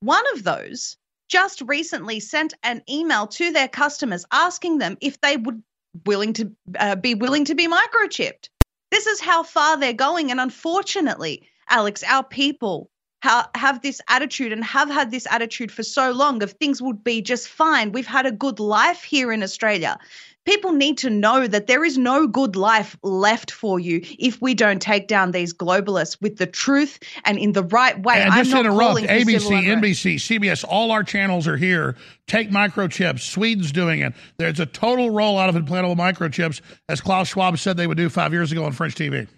One 0.00 0.24
of 0.34 0.42
those 0.42 0.96
just 1.30 1.62
recently 1.62 2.20
sent 2.20 2.52
an 2.62 2.82
email 2.90 3.26
to 3.28 3.52
their 3.52 3.68
customers 3.68 4.26
asking 4.32 4.78
them 4.78 4.98
if 5.00 5.20
they 5.20 5.36
would 5.36 5.62
willing 6.04 6.32
to 6.34 6.52
uh, 6.78 6.96
be 6.96 7.14
willing 7.14 7.44
to 7.44 7.54
be 7.54 7.68
microchipped. 7.68 8.48
This 8.90 9.06
is 9.06 9.20
how 9.20 9.44
far 9.44 9.78
they're 9.78 9.92
going, 9.92 10.30
and 10.30 10.40
unfortunately, 10.40 11.48
Alex, 11.68 12.02
our 12.02 12.24
people 12.24 12.90
ha- 13.22 13.48
have 13.54 13.80
this 13.82 14.00
attitude 14.08 14.52
and 14.52 14.64
have 14.64 14.90
had 14.90 15.10
this 15.10 15.26
attitude 15.30 15.70
for 15.70 15.84
so 15.84 16.10
long 16.10 16.42
of 16.42 16.52
things 16.52 16.82
would 16.82 17.04
be 17.04 17.22
just 17.22 17.48
fine. 17.48 17.92
We've 17.92 18.06
had 18.06 18.26
a 18.26 18.32
good 18.32 18.58
life 18.58 19.04
here 19.04 19.32
in 19.32 19.42
Australia 19.42 19.98
people 20.44 20.72
need 20.72 20.98
to 20.98 21.10
know 21.10 21.46
that 21.46 21.66
there 21.66 21.84
is 21.84 21.98
no 21.98 22.26
good 22.26 22.56
life 22.56 22.96
left 23.02 23.50
for 23.50 23.78
you 23.78 24.00
if 24.18 24.40
we 24.40 24.54
don't 24.54 24.80
take 24.80 25.08
down 25.08 25.30
these 25.30 25.52
globalists 25.52 26.20
with 26.20 26.36
the 26.36 26.46
truth 26.46 26.98
and 27.24 27.38
in 27.38 27.52
the 27.52 27.64
right 27.64 28.00
way. 28.02 28.20
And 28.20 28.32
I'm 28.32 28.44
just 28.44 28.56
interrupt 28.56 29.00
ABC, 29.00 29.64
NBC, 29.64 30.14
CBS, 30.16 30.64
all 30.68 30.90
our 30.90 31.02
channels 31.02 31.46
are 31.46 31.56
here. 31.56 31.96
Take 32.26 32.50
microchips. 32.50 33.20
Sweden's 33.20 33.72
doing 33.72 34.00
it. 34.00 34.12
There's 34.38 34.60
a 34.60 34.66
total 34.66 35.10
rollout 35.10 35.48
of 35.48 35.54
implantable 35.56 35.96
microchips, 35.96 36.60
as 36.88 37.00
Klaus 37.00 37.28
Schwab 37.28 37.58
said 37.58 37.76
they 37.76 37.86
would 37.86 37.96
do 37.96 38.08
five 38.08 38.32
years 38.32 38.52
ago 38.52 38.64
on 38.64 38.72
French 38.72 38.94
TV. 38.94 39.28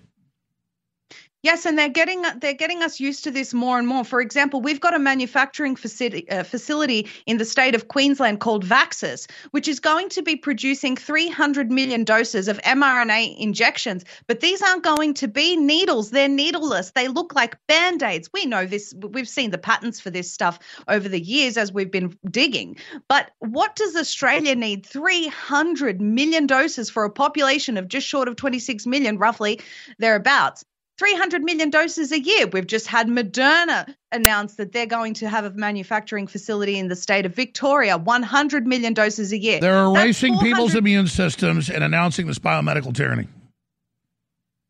Yes, 1.44 1.66
and 1.66 1.76
they're 1.76 1.88
getting 1.88 2.22
they're 2.38 2.54
getting 2.54 2.84
us 2.84 3.00
used 3.00 3.24
to 3.24 3.32
this 3.32 3.52
more 3.52 3.76
and 3.76 3.88
more. 3.88 4.04
For 4.04 4.20
example, 4.20 4.60
we've 4.60 4.80
got 4.80 4.94
a 4.94 4.98
manufacturing 5.00 5.74
facility, 5.74 6.30
uh, 6.30 6.44
facility 6.44 7.08
in 7.26 7.38
the 7.38 7.44
state 7.44 7.74
of 7.74 7.88
Queensland 7.88 8.38
called 8.38 8.64
Vaxxas, 8.64 9.28
which 9.50 9.66
is 9.66 9.80
going 9.80 10.08
to 10.10 10.22
be 10.22 10.36
producing 10.36 10.94
300 10.94 11.72
million 11.72 12.04
doses 12.04 12.46
of 12.46 12.58
mRNA 12.62 13.36
injections. 13.38 14.04
But 14.28 14.38
these 14.38 14.62
aren't 14.62 14.84
going 14.84 15.14
to 15.14 15.26
be 15.26 15.56
needles; 15.56 16.12
they're 16.12 16.28
needleless. 16.28 16.92
They 16.92 17.08
look 17.08 17.34
like 17.34 17.58
band 17.66 18.04
aids. 18.04 18.30
We 18.32 18.46
know 18.46 18.64
this. 18.64 18.94
We've 18.96 19.28
seen 19.28 19.50
the 19.50 19.58
patents 19.58 19.98
for 19.98 20.10
this 20.10 20.32
stuff 20.32 20.60
over 20.86 21.08
the 21.08 21.20
years 21.20 21.56
as 21.56 21.72
we've 21.72 21.90
been 21.90 22.16
digging. 22.30 22.76
But 23.08 23.32
what 23.40 23.74
does 23.74 23.96
Australia 23.96 24.54
need? 24.54 24.86
300 24.86 26.00
million 26.00 26.46
doses 26.46 26.88
for 26.88 27.02
a 27.02 27.10
population 27.10 27.78
of 27.78 27.88
just 27.88 28.06
short 28.06 28.28
of 28.28 28.36
26 28.36 28.86
million, 28.86 29.18
roughly 29.18 29.60
thereabouts. 29.98 30.64
300 30.98 31.42
million 31.42 31.70
doses 31.70 32.12
a 32.12 32.20
year. 32.20 32.46
We've 32.46 32.66
just 32.66 32.86
had 32.86 33.08
Moderna 33.08 33.94
announce 34.10 34.54
that 34.54 34.72
they're 34.72 34.86
going 34.86 35.14
to 35.14 35.28
have 35.28 35.44
a 35.44 35.50
manufacturing 35.50 36.26
facility 36.26 36.78
in 36.78 36.88
the 36.88 36.96
state 36.96 37.26
of 37.26 37.34
Victoria, 37.34 37.96
100 37.98 38.66
million 38.66 38.94
doses 38.94 39.32
a 39.32 39.38
year. 39.38 39.60
They're 39.60 39.84
erasing 39.84 40.38
people's 40.38 40.74
immune 40.74 41.06
systems 41.06 41.70
and 41.70 41.82
announcing 41.82 42.26
this 42.26 42.38
biomedical 42.38 42.94
tyranny. 42.94 43.28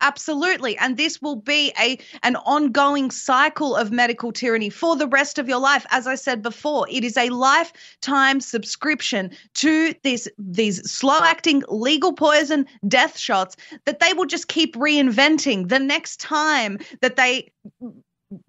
Absolutely. 0.03 0.77
And 0.77 0.97
this 0.97 1.21
will 1.21 1.37
be 1.37 1.71
a 1.79 1.97
an 2.23 2.35
ongoing 2.35 3.09
cycle 3.09 3.73
of 3.73 3.89
medical 3.89 4.33
tyranny 4.33 4.69
for 4.69 4.97
the 4.97 5.07
rest 5.07 5.39
of 5.39 5.47
your 5.47 5.59
life. 5.59 5.85
As 5.91 6.07
I 6.07 6.15
said 6.15 6.41
before, 6.41 6.85
it 6.91 7.05
is 7.05 7.15
a 7.15 7.29
lifetime 7.29 8.41
subscription 8.41 9.31
to 9.55 9.95
this 10.03 10.27
these 10.37 10.91
slow-acting 10.91 11.63
legal 11.69 12.11
poison 12.11 12.65
death 12.85 13.17
shots 13.17 13.55
that 13.85 14.01
they 14.01 14.11
will 14.11 14.25
just 14.25 14.49
keep 14.49 14.75
reinventing 14.75 15.69
the 15.69 15.79
next 15.79 16.19
time 16.19 16.79
that 17.01 17.15
they 17.15 17.53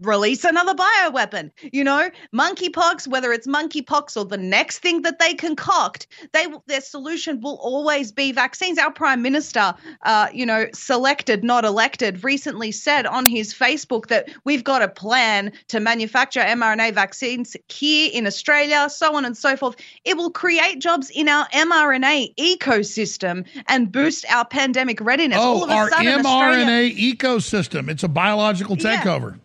release 0.00 0.44
another 0.44 0.74
bioweapon. 0.74 1.50
You 1.72 1.84
know, 1.84 2.10
monkeypox, 2.34 3.08
whether 3.08 3.32
it's 3.32 3.46
monkeypox 3.46 4.16
or 4.16 4.24
the 4.24 4.36
next 4.36 4.78
thing 4.78 5.02
that 5.02 5.18
they 5.18 5.34
concoct, 5.34 6.06
they 6.32 6.46
their 6.66 6.80
solution 6.80 7.40
will 7.40 7.58
always 7.60 8.12
be 8.12 8.32
vaccines. 8.32 8.78
Our 8.78 8.92
prime 8.92 9.22
minister, 9.22 9.74
uh, 10.02 10.28
you 10.32 10.46
know, 10.46 10.66
selected, 10.72 11.44
not 11.44 11.64
elected, 11.64 12.24
recently 12.24 12.72
said 12.72 13.06
on 13.06 13.26
his 13.26 13.54
Facebook 13.54 14.08
that 14.08 14.28
we've 14.44 14.64
got 14.64 14.82
a 14.82 14.88
plan 14.88 15.52
to 15.68 15.80
manufacture 15.80 16.40
mRNA 16.40 16.94
vaccines 16.94 17.56
here 17.68 18.10
in 18.12 18.26
Australia, 18.26 18.88
so 18.90 19.14
on 19.16 19.24
and 19.24 19.36
so 19.36 19.56
forth. 19.56 19.76
It 20.04 20.16
will 20.16 20.30
create 20.30 20.78
jobs 20.80 21.10
in 21.10 21.28
our 21.28 21.46
mRNA 21.48 22.34
ecosystem 22.36 23.46
and 23.68 23.90
boost 23.90 24.24
our 24.30 24.44
pandemic 24.44 25.00
readiness. 25.00 25.38
Oh, 25.40 25.68
our 25.68 25.90
sudden, 25.90 26.06
mRNA 26.06 26.24
Australia, 26.24 27.14
ecosystem. 27.14 27.88
It's 27.88 28.02
a 28.02 28.08
biological 28.08 28.76
takeover. 28.76 29.32
Yeah. 29.32 29.43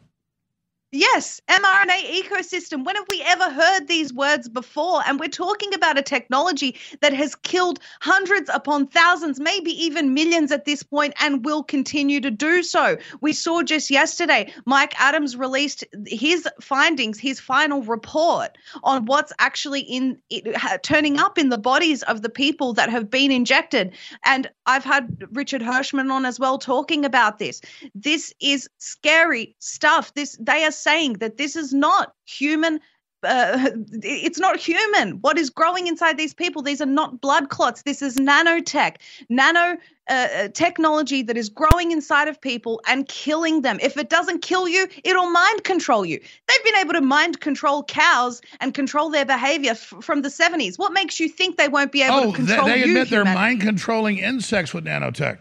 Yes, 0.91 1.39
mRNA 1.47 2.23
ecosystem. 2.23 2.83
When 2.83 2.95
have 2.95 3.05
we 3.11 3.21
ever 3.23 3.51
heard 3.51 3.87
these 3.87 4.11
words 4.11 4.49
before? 4.49 5.03
And 5.05 5.19
we're 5.19 5.27
talking 5.27 5.71
about 5.75 5.99
a 5.99 6.01
technology 6.01 6.75
that 7.01 7.13
has 7.13 7.35
killed 7.35 7.79
hundreds 8.01 8.49
upon 8.51 8.87
thousands, 8.87 9.39
maybe 9.39 9.69
even 9.69 10.15
millions 10.15 10.51
at 10.51 10.65
this 10.65 10.81
point, 10.81 11.13
and 11.21 11.45
will 11.45 11.61
continue 11.61 12.19
to 12.21 12.31
do 12.31 12.63
so. 12.63 12.97
We 13.21 13.33
saw 13.33 13.61
just 13.61 13.91
yesterday, 13.91 14.51
Mike 14.65 14.99
Adams 14.99 15.37
released 15.37 15.83
his 16.07 16.47
findings, 16.59 17.19
his 17.19 17.39
final 17.39 17.83
report 17.83 18.57
on 18.83 19.05
what's 19.05 19.31
actually 19.37 19.81
in 19.81 20.17
it, 20.31 20.55
turning 20.81 21.19
up 21.19 21.37
in 21.37 21.49
the 21.49 21.59
bodies 21.59 22.01
of 22.03 22.23
the 22.23 22.29
people 22.29 22.73
that 22.73 22.89
have 22.89 23.11
been 23.11 23.31
injected. 23.31 23.93
And 24.25 24.49
I've 24.65 24.83
had 24.83 25.27
Richard 25.33 25.61
Hirschman 25.61 26.11
on 26.11 26.25
as 26.25 26.39
well 26.39 26.57
talking 26.57 27.05
about 27.05 27.37
this. 27.37 27.61
This 27.93 28.33
is 28.41 28.67
scary 28.79 29.55
stuff. 29.59 30.15
This 30.15 30.35
they 30.39 30.63
are 30.63 30.78
saying 30.79 31.13
that 31.13 31.37
this 31.37 31.55
is 31.55 31.73
not 31.73 32.13
human 32.25 32.79
uh, 33.23 33.71
it's 34.03 34.39
not 34.39 34.57
human. 34.57 35.21
What 35.21 35.37
is 35.37 35.49
growing 35.49 35.87
inside 35.87 36.17
these 36.17 36.33
people? 36.33 36.61
These 36.61 36.81
are 36.81 36.85
not 36.85 37.21
blood 37.21 37.49
clots. 37.49 37.83
This 37.83 38.01
is 38.01 38.17
nanotech, 38.17 38.97
nano 39.29 39.77
uh, 40.09 40.13
uh, 40.13 40.47
technology 40.49 41.21
that 41.23 41.37
is 41.37 41.49
growing 41.49 41.91
inside 41.91 42.27
of 42.27 42.39
people 42.41 42.81
and 42.87 43.07
killing 43.07 43.61
them. 43.61 43.79
If 43.81 43.97
it 43.97 44.09
doesn't 44.09 44.41
kill 44.41 44.67
you, 44.67 44.87
it'll 45.03 45.29
mind 45.29 45.63
control 45.63 46.05
you. 46.05 46.19
They've 46.47 46.63
been 46.63 46.75
able 46.77 46.93
to 46.93 47.01
mind 47.01 47.41
control 47.41 47.83
cows 47.83 48.41
and 48.59 48.73
control 48.73 49.09
their 49.09 49.25
behavior 49.25 49.71
f- 49.71 49.93
from 50.01 50.21
the 50.21 50.29
70s. 50.29 50.79
What 50.79 50.93
makes 50.93 51.19
you 51.19 51.29
think 51.29 51.57
they 51.57 51.67
won't 51.67 51.91
be 51.91 52.01
able 52.01 52.15
oh, 52.15 52.31
to 52.31 52.35
control 52.35 52.65
they, 52.65 52.81
they 52.81 52.87
you? 52.87 52.91
admit 52.97 53.09
they're 53.09 53.25
mind 53.25 53.61
controlling 53.61 54.17
insects 54.17 54.73
with 54.73 54.85
nanotech. 54.85 55.37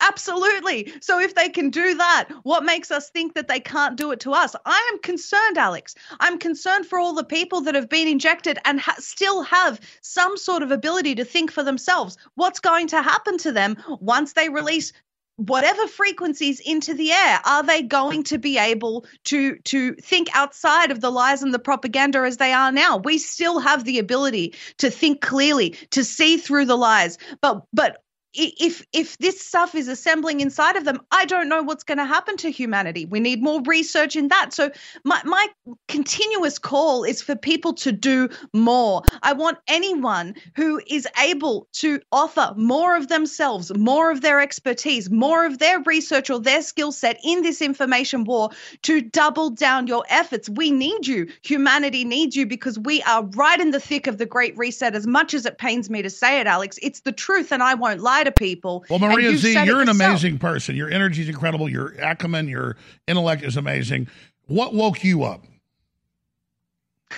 Absolutely. 0.00 0.92
So 1.00 1.18
if 1.18 1.34
they 1.34 1.48
can 1.48 1.70
do 1.70 1.94
that, 1.94 2.28
what 2.42 2.64
makes 2.64 2.90
us 2.90 3.08
think 3.10 3.34
that 3.34 3.48
they 3.48 3.60
can't 3.60 3.96
do 3.96 4.12
it 4.12 4.20
to 4.20 4.32
us? 4.32 4.54
I 4.64 4.90
am 4.92 4.98
concerned, 5.00 5.56
Alex. 5.56 5.94
I'm 6.20 6.38
concerned 6.38 6.86
for 6.86 6.98
all 6.98 7.14
the 7.14 7.24
people 7.24 7.62
that 7.62 7.74
have 7.74 7.88
been 7.88 8.06
injected 8.06 8.58
and 8.64 8.78
ha- 8.78 8.96
still 8.98 9.42
have 9.42 9.80
some 10.02 10.36
sort 10.36 10.62
of 10.62 10.70
ability 10.70 11.14
to 11.16 11.24
think 11.24 11.50
for 11.50 11.62
themselves. 11.62 12.18
What's 12.34 12.60
going 12.60 12.88
to 12.88 13.02
happen 13.02 13.38
to 13.38 13.52
them 13.52 13.76
once 14.00 14.34
they 14.34 14.50
release 14.50 14.92
whatever 15.36 15.86
frequencies 15.86 16.60
into 16.60 16.94
the 16.94 17.12
air 17.12 17.40
are 17.44 17.62
they 17.62 17.82
going 17.82 18.22
to 18.22 18.38
be 18.38 18.56
able 18.56 19.04
to 19.24 19.56
to 19.64 19.94
think 19.96 20.28
outside 20.34 20.90
of 20.90 21.02
the 21.02 21.10
lies 21.10 21.42
and 21.42 21.52
the 21.52 21.58
propaganda 21.58 22.20
as 22.20 22.38
they 22.38 22.54
are 22.54 22.72
now 22.72 22.96
we 22.96 23.18
still 23.18 23.58
have 23.58 23.84
the 23.84 23.98
ability 23.98 24.54
to 24.78 24.90
think 24.90 25.20
clearly 25.20 25.70
to 25.90 26.02
see 26.02 26.38
through 26.38 26.64
the 26.64 26.76
lies 26.76 27.18
but 27.42 27.62
but 27.74 28.02
if 28.36 28.84
if 28.92 29.18
this 29.18 29.40
stuff 29.40 29.74
is 29.74 29.88
assembling 29.88 30.40
inside 30.40 30.76
of 30.76 30.84
them, 30.84 31.00
I 31.10 31.24
don't 31.24 31.48
know 31.48 31.62
what's 31.62 31.84
going 31.84 31.98
to 31.98 32.04
happen 32.04 32.36
to 32.38 32.50
humanity. 32.50 33.04
We 33.06 33.20
need 33.20 33.42
more 33.42 33.62
research 33.62 34.16
in 34.16 34.28
that. 34.28 34.52
So 34.52 34.70
my 35.04 35.20
my 35.24 35.48
continuous 35.88 36.58
call 36.58 37.04
is 37.04 37.22
for 37.22 37.34
people 37.34 37.74
to 37.74 37.92
do 37.92 38.28
more. 38.52 39.02
I 39.22 39.32
want 39.32 39.58
anyone 39.68 40.34
who 40.54 40.80
is 40.86 41.08
able 41.20 41.68
to 41.74 42.00
offer 42.12 42.54
more 42.56 42.96
of 42.96 43.08
themselves, 43.08 43.72
more 43.76 44.10
of 44.10 44.20
their 44.20 44.40
expertise, 44.40 45.10
more 45.10 45.46
of 45.46 45.58
their 45.58 45.80
research 45.80 46.30
or 46.30 46.40
their 46.40 46.62
skill 46.62 46.92
set 46.92 47.18
in 47.24 47.42
this 47.42 47.62
information 47.62 48.24
war 48.24 48.50
to 48.82 49.00
double 49.00 49.50
down 49.50 49.86
your 49.86 50.04
efforts. 50.08 50.48
We 50.48 50.70
need 50.70 51.06
you. 51.06 51.28
Humanity 51.42 52.04
needs 52.04 52.36
you 52.36 52.46
because 52.46 52.78
we 52.78 53.02
are 53.02 53.24
right 53.24 53.60
in 53.60 53.70
the 53.70 53.80
thick 53.80 54.06
of 54.06 54.18
the 54.18 54.26
great 54.26 54.56
reset 54.56 54.94
as 54.94 55.06
much 55.06 55.34
as 55.34 55.46
it 55.46 55.58
pains 55.58 55.88
me 55.88 56.02
to 56.02 56.10
say 56.10 56.40
it, 56.40 56.46
Alex. 56.46 56.78
It's 56.82 57.00
the 57.00 57.12
truth 57.12 57.52
and 57.52 57.62
I 57.62 57.74
won't 57.74 58.00
lie 58.00 58.24
to 58.26 58.32
people. 58.32 58.84
Well, 58.90 58.98
Maria 58.98 59.30
you 59.30 59.38
Z, 59.38 59.52
you're 59.64 59.80
an 59.80 59.88
yourself. 59.88 60.10
amazing 60.10 60.38
person. 60.38 60.76
Your 60.76 60.90
energy 60.90 61.22
is 61.22 61.28
incredible. 61.28 61.68
Your 61.68 61.94
acumen, 62.00 62.48
your 62.48 62.76
intellect 63.06 63.42
is 63.42 63.56
amazing. 63.56 64.08
What 64.46 64.74
woke 64.74 65.02
you 65.02 65.24
up? 65.24 65.44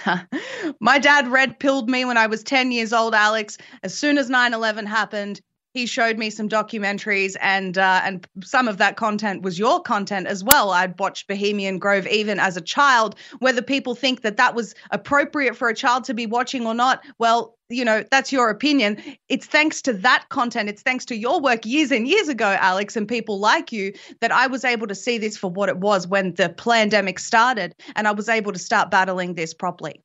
My 0.80 0.98
dad 0.98 1.28
red 1.28 1.59
pilled 1.59 1.89
me 1.90 2.05
when 2.05 2.16
I 2.16 2.26
was 2.26 2.43
10 2.43 2.72
years 2.72 2.93
old, 2.93 3.14
Alex. 3.14 3.59
As 3.82 3.94
soon 3.94 4.18
as 4.18 4.30
9 4.30 4.55
11 4.55 4.86
happened, 4.86 5.40
he 5.78 5.86
showed 5.86 6.18
me 6.18 6.28
some 6.28 6.48
documentaries, 6.48 7.36
and 7.40 7.78
uh, 7.78 8.00
and 8.02 8.26
some 8.42 8.66
of 8.66 8.78
that 8.78 8.96
content 8.96 9.42
was 9.42 9.59
your 9.59 9.80
content 9.80 10.26
as 10.26 10.42
well. 10.42 10.70
I'd 10.70 10.98
watched 10.98 11.28
Bohemian 11.28 11.78
Grove 11.78 12.06
even 12.09 12.40
as 12.40 12.56
a 12.56 12.60
child. 12.60 13.14
Whether 13.38 13.62
people 13.62 13.94
think 13.94 14.22
that 14.22 14.36
that 14.38 14.56
was 14.56 14.74
appropriate 14.90 15.56
for 15.56 15.68
a 15.68 15.74
child 15.74 16.02
to 16.05 16.14
be 16.14 16.26
watching 16.26 16.66
or 16.66 16.74
not, 16.74 17.05
well, 17.18 17.56
you 17.68 17.84
know, 17.84 18.05
that's 18.10 18.32
your 18.32 18.50
opinion. 18.50 19.00
It's 19.28 19.46
thanks 19.46 19.80
to 19.82 19.92
that 19.92 20.24
content, 20.30 20.68
it's 20.68 20.82
thanks 20.82 21.05
to 21.06 21.16
your 21.16 21.40
work 21.40 21.64
years 21.64 21.92
and 21.92 22.09
years 22.09 22.28
ago, 22.28 22.56
Alex, 22.59 22.96
and 22.96 23.06
people 23.06 23.38
like 23.38 23.70
you, 23.70 23.92
that 24.20 24.32
I 24.32 24.48
was 24.48 24.64
able 24.64 24.88
to 24.88 24.96
see 24.96 25.16
this 25.16 25.36
for 25.36 25.48
what 25.48 25.68
it 25.68 25.78
was 25.78 26.09
when 26.09 26.34
the 26.34 26.48
pandemic 26.48 27.20
started, 27.20 27.74
and 27.94 28.09
I 28.09 28.12
was 28.12 28.28
able 28.28 28.52
to 28.52 28.59
start 28.59 28.90
battling 28.90 29.34
this 29.34 29.55
properly. 29.55 30.02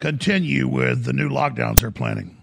Continue 0.00 0.68
with 0.68 1.04
the 1.04 1.12
new 1.12 1.28
lockdowns 1.28 1.80
they're 1.80 1.90
planning. 1.90 2.41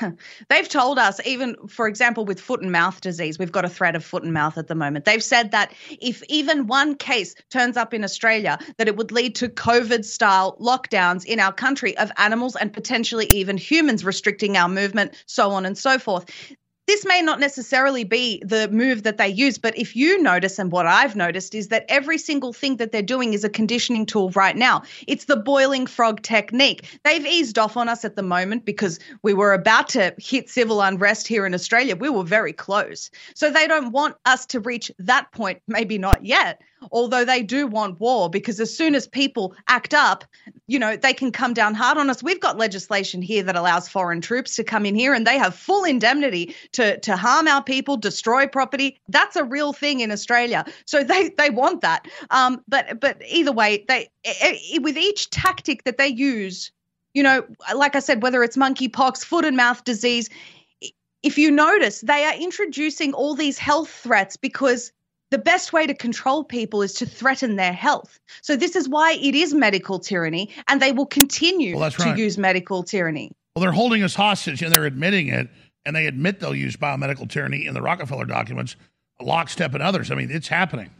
They've 0.48 0.68
told 0.68 0.98
us, 0.98 1.20
even 1.24 1.56
for 1.68 1.86
example, 1.86 2.24
with 2.24 2.40
foot 2.40 2.62
and 2.62 2.72
mouth 2.72 3.00
disease, 3.00 3.38
we've 3.38 3.52
got 3.52 3.64
a 3.64 3.68
threat 3.68 3.96
of 3.96 4.04
foot 4.04 4.22
and 4.22 4.32
mouth 4.32 4.58
at 4.58 4.68
the 4.68 4.74
moment. 4.74 5.04
They've 5.04 5.22
said 5.22 5.50
that 5.52 5.72
if 5.90 6.22
even 6.28 6.66
one 6.66 6.94
case 6.94 7.34
turns 7.50 7.76
up 7.76 7.94
in 7.94 8.04
Australia, 8.04 8.58
that 8.78 8.88
it 8.88 8.96
would 8.96 9.12
lead 9.12 9.34
to 9.36 9.48
COVID 9.48 10.04
style 10.04 10.56
lockdowns 10.60 11.24
in 11.24 11.40
our 11.40 11.52
country 11.52 11.96
of 11.98 12.10
animals 12.16 12.56
and 12.56 12.72
potentially 12.72 13.26
even 13.26 13.56
humans 13.56 14.04
restricting 14.04 14.56
our 14.56 14.68
movement, 14.68 15.22
so 15.26 15.50
on 15.50 15.66
and 15.66 15.76
so 15.76 15.98
forth 15.98 16.26
this 16.86 17.04
may 17.04 17.20
not 17.20 17.40
necessarily 17.40 18.04
be 18.04 18.42
the 18.44 18.68
move 18.68 19.02
that 19.02 19.18
they 19.18 19.28
use, 19.28 19.58
but 19.58 19.76
if 19.76 19.96
you 19.96 20.22
notice, 20.22 20.58
and 20.58 20.70
what 20.70 20.86
I've 20.86 21.16
noticed 21.16 21.54
is 21.54 21.68
that 21.68 21.84
every 21.88 22.18
single 22.18 22.52
thing 22.52 22.76
that 22.76 22.92
they're 22.92 23.02
doing 23.02 23.34
is 23.34 23.44
a 23.44 23.48
conditioning 23.48 24.06
tool 24.06 24.30
right 24.30 24.56
now. 24.56 24.82
It's 25.06 25.24
the 25.24 25.36
boiling 25.36 25.86
frog 25.86 26.22
technique. 26.22 26.98
They've 27.04 27.26
eased 27.26 27.58
off 27.58 27.76
on 27.76 27.88
us 27.88 28.04
at 28.04 28.14
the 28.14 28.22
moment 28.22 28.64
because 28.64 29.00
we 29.22 29.34
were 29.34 29.52
about 29.52 29.88
to 29.90 30.14
hit 30.18 30.48
civil 30.48 30.80
unrest 30.80 31.26
here 31.26 31.44
in 31.44 31.54
Australia. 31.54 31.96
We 31.96 32.08
were 32.08 32.24
very 32.24 32.52
close. 32.52 33.10
So 33.34 33.50
they 33.50 33.66
don't 33.66 33.90
want 33.90 34.16
us 34.24 34.46
to 34.46 34.60
reach 34.60 34.92
that 35.00 35.32
point, 35.32 35.62
maybe 35.66 35.98
not 35.98 36.24
yet 36.24 36.62
although 36.92 37.24
they 37.24 37.42
do 37.42 37.66
want 37.66 38.00
war 38.00 38.30
because 38.30 38.60
as 38.60 38.74
soon 38.74 38.94
as 38.94 39.06
people 39.06 39.54
act 39.68 39.94
up, 39.94 40.24
you 40.66 40.78
know, 40.78 40.96
they 40.96 41.12
can 41.12 41.32
come 41.32 41.54
down 41.54 41.74
hard 41.74 41.98
on 41.98 42.10
us. 42.10 42.22
We've 42.22 42.40
got 42.40 42.58
legislation 42.58 43.22
here 43.22 43.44
that 43.44 43.56
allows 43.56 43.88
foreign 43.88 44.20
troops 44.20 44.56
to 44.56 44.64
come 44.64 44.86
in 44.86 44.94
here 44.94 45.14
and 45.14 45.26
they 45.26 45.38
have 45.38 45.54
full 45.54 45.84
indemnity 45.84 46.54
to 46.76 46.98
to 47.00 47.16
harm 47.16 47.48
our 47.48 47.62
people, 47.62 47.96
destroy 47.96 48.46
property. 48.46 48.98
That's 49.08 49.36
a 49.36 49.44
real 49.44 49.72
thing 49.72 50.00
in 50.00 50.12
Australia. 50.12 50.64
So 50.84 51.02
they 51.02 51.30
they 51.30 51.50
want 51.50 51.80
that. 51.80 52.06
Um, 52.30 52.62
but 52.68 53.00
but 53.00 53.20
either 53.26 53.52
way, 53.52 53.84
they 53.88 54.08
with 54.80 54.96
each 54.96 55.30
tactic 55.30 55.84
that 55.84 55.98
they 55.98 56.08
use, 56.08 56.70
you 57.14 57.22
know, 57.22 57.44
like 57.74 57.96
I 57.96 58.00
said, 58.00 58.22
whether 58.22 58.42
it's 58.42 58.56
monkeypox, 58.56 59.24
foot 59.24 59.44
and 59.44 59.56
mouth 59.56 59.84
disease, 59.84 60.28
if 61.22 61.38
you 61.38 61.50
notice, 61.50 62.02
they 62.02 62.24
are 62.24 62.34
introducing 62.34 63.14
all 63.14 63.34
these 63.34 63.58
health 63.58 63.90
threats 63.90 64.36
because 64.36 64.92
the 65.30 65.38
best 65.38 65.72
way 65.72 65.86
to 65.86 65.94
control 65.94 66.44
people 66.44 66.82
is 66.82 66.92
to 66.94 67.06
threaten 67.06 67.56
their 67.56 67.72
health. 67.72 68.20
So 68.42 68.54
this 68.54 68.76
is 68.76 68.88
why 68.88 69.14
it 69.14 69.34
is 69.34 69.54
medical 69.54 69.98
tyranny, 69.98 70.50
and 70.68 70.80
they 70.80 70.92
will 70.92 71.06
continue 71.06 71.76
well, 71.76 71.90
to 71.90 72.02
right. 72.02 72.18
use 72.18 72.38
medical 72.38 72.82
tyranny. 72.82 73.32
Well, 73.54 73.62
they're 73.62 73.72
holding 73.72 74.02
us 74.02 74.14
hostage, 74.14 74.62
and 74.62 74.70
they're 74.70 74.84
admitting 74.84 75.28
it, 75.28 75.48
and 75.86 75.94
they 75.94 76.06
admit 76.06 76.40
they'll 76.40 76.54
use 76.54 76.76
biomedical 76.76 77.30
tyranny 77.30 77.64
in 77.64 77.72
the 77.72 77.80
Rockefeller 77.80 78.26
documents, 78.26 78.76
lockstep 79.20 79.72
and 79.72 79.82
others. 79.82 80.10
I 80.10 80.16
mean, 80.16 80.30
it's 80.30 80.48
happening. 80.48 80.90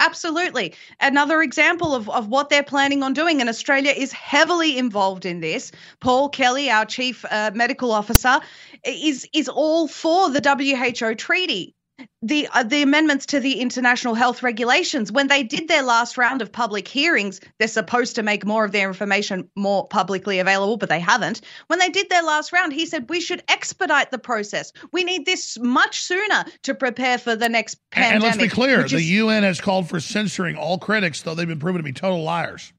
Absolutely. 0.00 0.74
Another 1.00 1.42
example 1.42 1.92
of, 1.92 2.08
of 2.10 2.28
what 2.28 2.50
they're 2.50 2.62
planning 2.62 3.02
on 3.02 3.14
doing, 3.14 3.40
and 3.40 3.48
Australia 3.48 3.90
is 3.90 4.12
heavily 4.12 4.78
involved 4.78 5.26
in 5.26 5.40
this. 5.40 5.72
Paul 5.98 6.28
Kelly, 6.28 6.70
our 6.70 6.84
chief 6.84 7.24
uh, 7.30 7.50
medical 7.52 7.90
officer, 7.90 8.38
is 8.84 9.26
is 9.32 9.48
all 9.48 9.88
for 9.88 10.30
the 10.30 10.40
WHO 10.40 11.16
treaty 11.16 11.74
the 12.22 12.48
uh, 12.52 12.62
the 12.62 12.82
amendments 12.82 13.26
to 13.26 13.40
the 13.40 13.60
international 13.60 14.14
health 14.14 14.42
regulations 14.42 15.10
when 15.10 15.28
they 15.28 15.42
did 15.42 15.68
their 15.68 15.82
last 15.82 16.16
round 16.18 16.42
of 16.42 16.50
public 16.50 16.86
hearings 16.86 17.40
they're 17.58 17.68
supposed 17.68 18.14
to 18.14 18.22
make 18.22 18.44
more 18.44 18.64
of 18.64 18.72
their 18.72 18.88
information 18.88 19.48
more 19.56 19.86
publicly 19.86 20.38
available 20.38 20.76
but 20.76 20.88
they 20.88 21.00
haven't. 21.00 21.40
When 21.66 21.78
they 21.78 21.88
did 21.88 22.08
their 22.08 22.22
last 22.22 22.52
round 22.52 22.72
he 22.72 22.86
said 22.86 23.08
we 23.08 23.20
should 23.20 23.42
expedite 23.48 24.10
the 24.10 24.18
process. 24.18 24.72
We 24.92 25.04
need 25.04 25.26
this 25.26 25.58
much 25.60 26.02
sooner 26.02 26.44
to 26.64 26.74
prepare 26.74 27.18
for 27.18 27.36
the 27.36 27.48
next 27.48 27.78
pandemic 27.90 28.14
and 28.14 28.22
let's 28.22 28.36
be 28.36 28.48
clear 28.48 28.84
is- 28.84 28.92
the 28.92 29.02
UN 29.02 29.42
has 29.42 29.60
called 29.60 29.88
for 29.88 30.00
censoring 30.00 30.56
all 30.56 30.78
critics 30.78 31.22
though 31.22 31.34
they've 31.34 31.48
been 31.48 31.58
proven 31.58 31.78
to 31.78 31.84
be 31.84 31.92
total 31.92 32.22
liars 32.22 32.72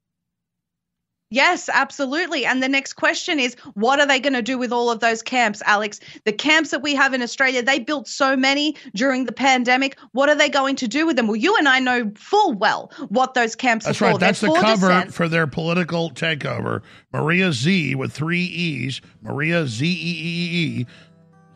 Yes, 1.31 1.69
absolutely. 1.72 2.43
And 2.43 2.64
the 2.64 2.68
next 2.68 2.93
question 2.93 3.39
is 3.39 3.56
what 3.76 3.99
are 3.99 4.07
they 4.07 4.19
going 4.19 4.34
to 4.34 4.41
do 4.41 4.57
with 4.57 4.72
all 4.72 4.89
of 4.89 4.99
those 4.99 5.22
camps, 5.22 5.61
Alex? 5.64 5.99
The 6.26 6.34
camps 6.34 6.72
that 6.72 6.81
we 6.81 6.95
have 6.95 7.14
in 7.14 7.22
Australia, 7.22 7.61
they 7.61 7.77
built 7.77 8.07
so 8.07 8.35
many 8.35 8.76
during 8.95 9.26
the 9.26 9.31
pandemic. 9.31 9.95
What 10.11 10.30
are 10.30 10.35
they 10.35 10.49
going 10.49 10.76
to 10.77 10.88
do 10.88 11.06
with 11.06 11.18
them? 11.18 11.27
Well, 11.27 11.35
you 11.35 11.56
and 11.56 11.68
I 11.68 11.80
know 11.80 12.11
full 12.15 12.53
well 12.53 12.91
what 13.10 13.35
those 13.35 13.56
camps 13.56 13.85
That's 13.85 14.01
are 14.01 14.06
right. 14.06 14.14
for. 14.14 14.18
That's 14.18 14.41
They're 14.41 14.49
the 14.49 14.56
for 14.56 14.61
cover 14.61 14.88
dissent. 14.88 15.14
for 15.14 15.27
their 15.27 15.45
political 15.45 16.10
takeover. 16.10 16.81
Maria 17.14 17.51
Z 17.51 17.93
with 17.93 18.11
three 18.11 18.45
E's. 18.45 18.99
Maria 19.22 19.68
Z 19.68 19.85
E 19.85 19.91
E 19.91 20.80
E. 20.81 20.85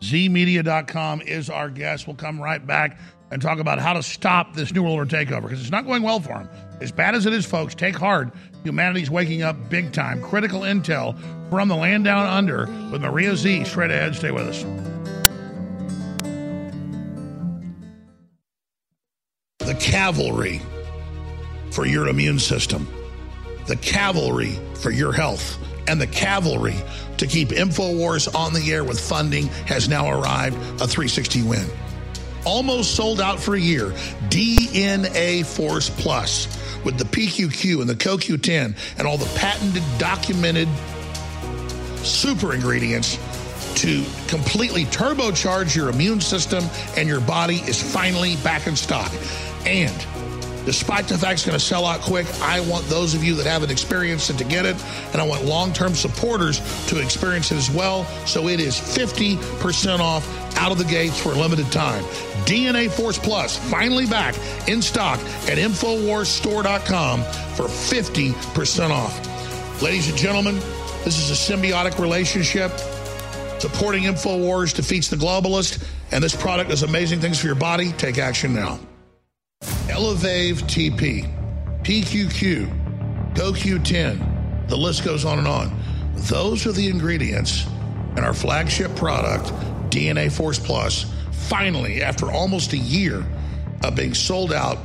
Zmedia.com 0.00 1.22
is 1.22 1.50
our 1.50 1.68
guest. 1.68 2.06
We'll 2.06 2.14
come 2.14 2.40
right 2.40 2.64
back 2.64 2.98
and 3.32 3.42
talk 3.42 3.58
about 3.58 3.80
how 3.80 3.94
to 3.94 4.02
stop 4.04 4.54
this 4.54 4.72
New 4.72 4.84
World 4.84 4.98
Order 4.98 5.16
takeover 5.16 5.42
because 5.42 5.60
it's 5.60 5.70
not 5.70 5.84
going 5.84 6.02
well 6.02 6.20
for 6.20 6.34
them. 6.34 6.48
As 6.80 6.92
bad 6.92 7.16
as 7.16 7.26
it 7.26 7.32
is, 7.32 7.44
folks, 7.44 7.74
take 7.74 7.96
heart. 7.96 8.32
Humanity's 8.64 9.10
waking 9.10 9.42
up 9.42 9.68
big 9.68 9.92
time. 9.92 10.22
Critical 10.22 10.62
intel 10.62 11.16
from 11.50 11.68
the 11.68 11.76
land 11.76 12.04
down 12.04 12.26
under 12.26 12.66
with 12.90 13.02
Maria 13.02 13.36
Z. 13.36 13.64
Straight 13.64 13.90
ahead. 13.90 14.16
Stay 14.16 14.30
with 14.30 14.48
us. 14.48 14.64
The 19.58 19.74
cavalry 19.74 20.62
for 21.70 21.84
your 21.84 22.08
immune 22.08 22.38
system, 22.38 22.88
the 23.66 23.76
cavalry 23.76 24.58
for 24.74 24.90
your 24.90 25.12
health, 25.12 25.58
and 25.86 26.00
the 26.00 26.06
cavalry 26.06 26.76
to 27.18 27.26
keep 27.26 27.48
InfoWars 27.48 28.34
on 28.34 28.54
the 28.54 28.72
air 28.72 28.82
with 28.82 28.98
funding 28.98 29.48
has 29.66 29.88
now 29.88 30.10
arrived 30.10 30.56
a 30.80 30.86
360 30.86 31.42
win. 31.42 31.66
Almost 32.46 32.94
sold 32.94 33.20
out 33.20 33.40
for 33.40 33.56
a 33.56 33.60
year. 33.60 33.90
DNA 34.28 35.44
Force 35.44 35.90
Plus 35.90 36.46
with 36.84 36.98
the 36.98 37.04
PQQ 37.04 37.80
and 37.80 37.88
the 37.88 37.94
CoQ10 37.94 38.76
and 38.98 39.06
all 39.06 39.16
the 39.16 39.30
patented, 39.38 39.82
documented 39.98 40.68
super 42.04 42.54
ingredients 42.54 43.18
to 43.76 44.04
completely 44.28 44.84
turbocharge 44.84 45.74
your 45.74 45.88
immune 45.88 46.20
system 46.20 46.64
and 46.96 47.08
your 47.08 47.20
body 47.20 47.56
is 47.66 47.82
finally 47.82 48.36
back 48.36 48.66
in 48.66 48.76
stock. 48.76 49.12
And 49.66 49.94
despite 50.64 51.06
the 51.06 51.18
fact 51.18 51.34
it's 51.34 51.46
going 51.46 51.58
to 51.58 51.64
sell 51.64 51.86
out 51.86 52.00
quick, 52.00 52.26
I 52.40 52.60
want 52.60 52.86
those 52.86 53.14
of 53.14 53.22
you 53.22 53.34
that 53.36 53.46
haven't 53.46 53.70
experienced 53.70 54.30
it 54.30 54.38
to 54.38 54.44
get 54.44 54.66
it, 54.66 54.76
and 55.12 55.20
I 55.20 55.26
want 55.26 55.44
long 55.44 55.72
term 55.72 55.94
supporters 55.94 56.60
to 56.88 57.00
experience 57.00 57.52
it 57.52 57.56
as 57.56 57.70
well. 57.70 58.04
So 58.26 58.48
it 58.48 58.60
is 58.60 58.76
50% 58.76 60.00
off 60.00 60.26
out 60.56 60.72
of 60.72 60.78
the 60.78 60.84
gates 60.84 61.20
for 61.20 61.30
a 61.32 61.36
limited 61.36 61.70
time. 61.72 62.04
DNA 62.44 62.90
Force 62.90 63.18
Plus, 63.18 63.56
finally 63.56 64.06
back 64.06 64.34
in 64.68 64.82
stock 64.82 65.18
at 65.48 65.58
InfoWarsStore.com 65.58 67.22
for 67.54 67.64
50% 67.64 68.90
off. 68.90 69.82
Ladies 69.82 70.08
and 70.08 70.16
gentlemen, 70.16 70.54
this 71.04 71.18
is 71.18 71.30
a 71.30 71.52
symbiotic 71.52 71.98
relationship. 71.98 72.70
Supporting 73.58 74.04
InfoWars 74.04 74.74
defeats 74.74 75.08
the 75.08 75.16
globalist, 75.16 75.84
and 76.12 76.22
this 76.22 76.36
product 76.36 76.70
does 76.70 76.82
amazing 76.82 77.20
things 77.20 77.38
for 77.40 77.46
your 77.46 77.56
body. 77.56 77.92
Take 77.92 78.18
action 78.18 78.54
now. 78.54 78.78
ElevATP, 79.88 81.30
PQQ, 81.82 83.34
CoQ10, 83.34 84.68
the 84.68 84.76
list 84.76 85.04
goes 85.04 85.24
on 85.24 85.38
and 85.38 85.48
on. 85.48 85.80
Those 86.14 86.66
are 86.66 86.72
the 86.72 86.88
ingredients 86.88 87.66
in 88.16 88.24
our 88.24 88.34
flagship 88.34 88.94
product, 88.96 89.52
DNA 89.90 90.30
Force 90.30 90.58
Plus, 90.58 91.06
finally, 91.32 92.02
after 92.02 92.30
almost 92.30 92.72
a 92.72 92.78
year 92.78 93.24
of 93.82 93.94
being 93.94 94.14
sold 94.14 94.52
out, 94.52 94.78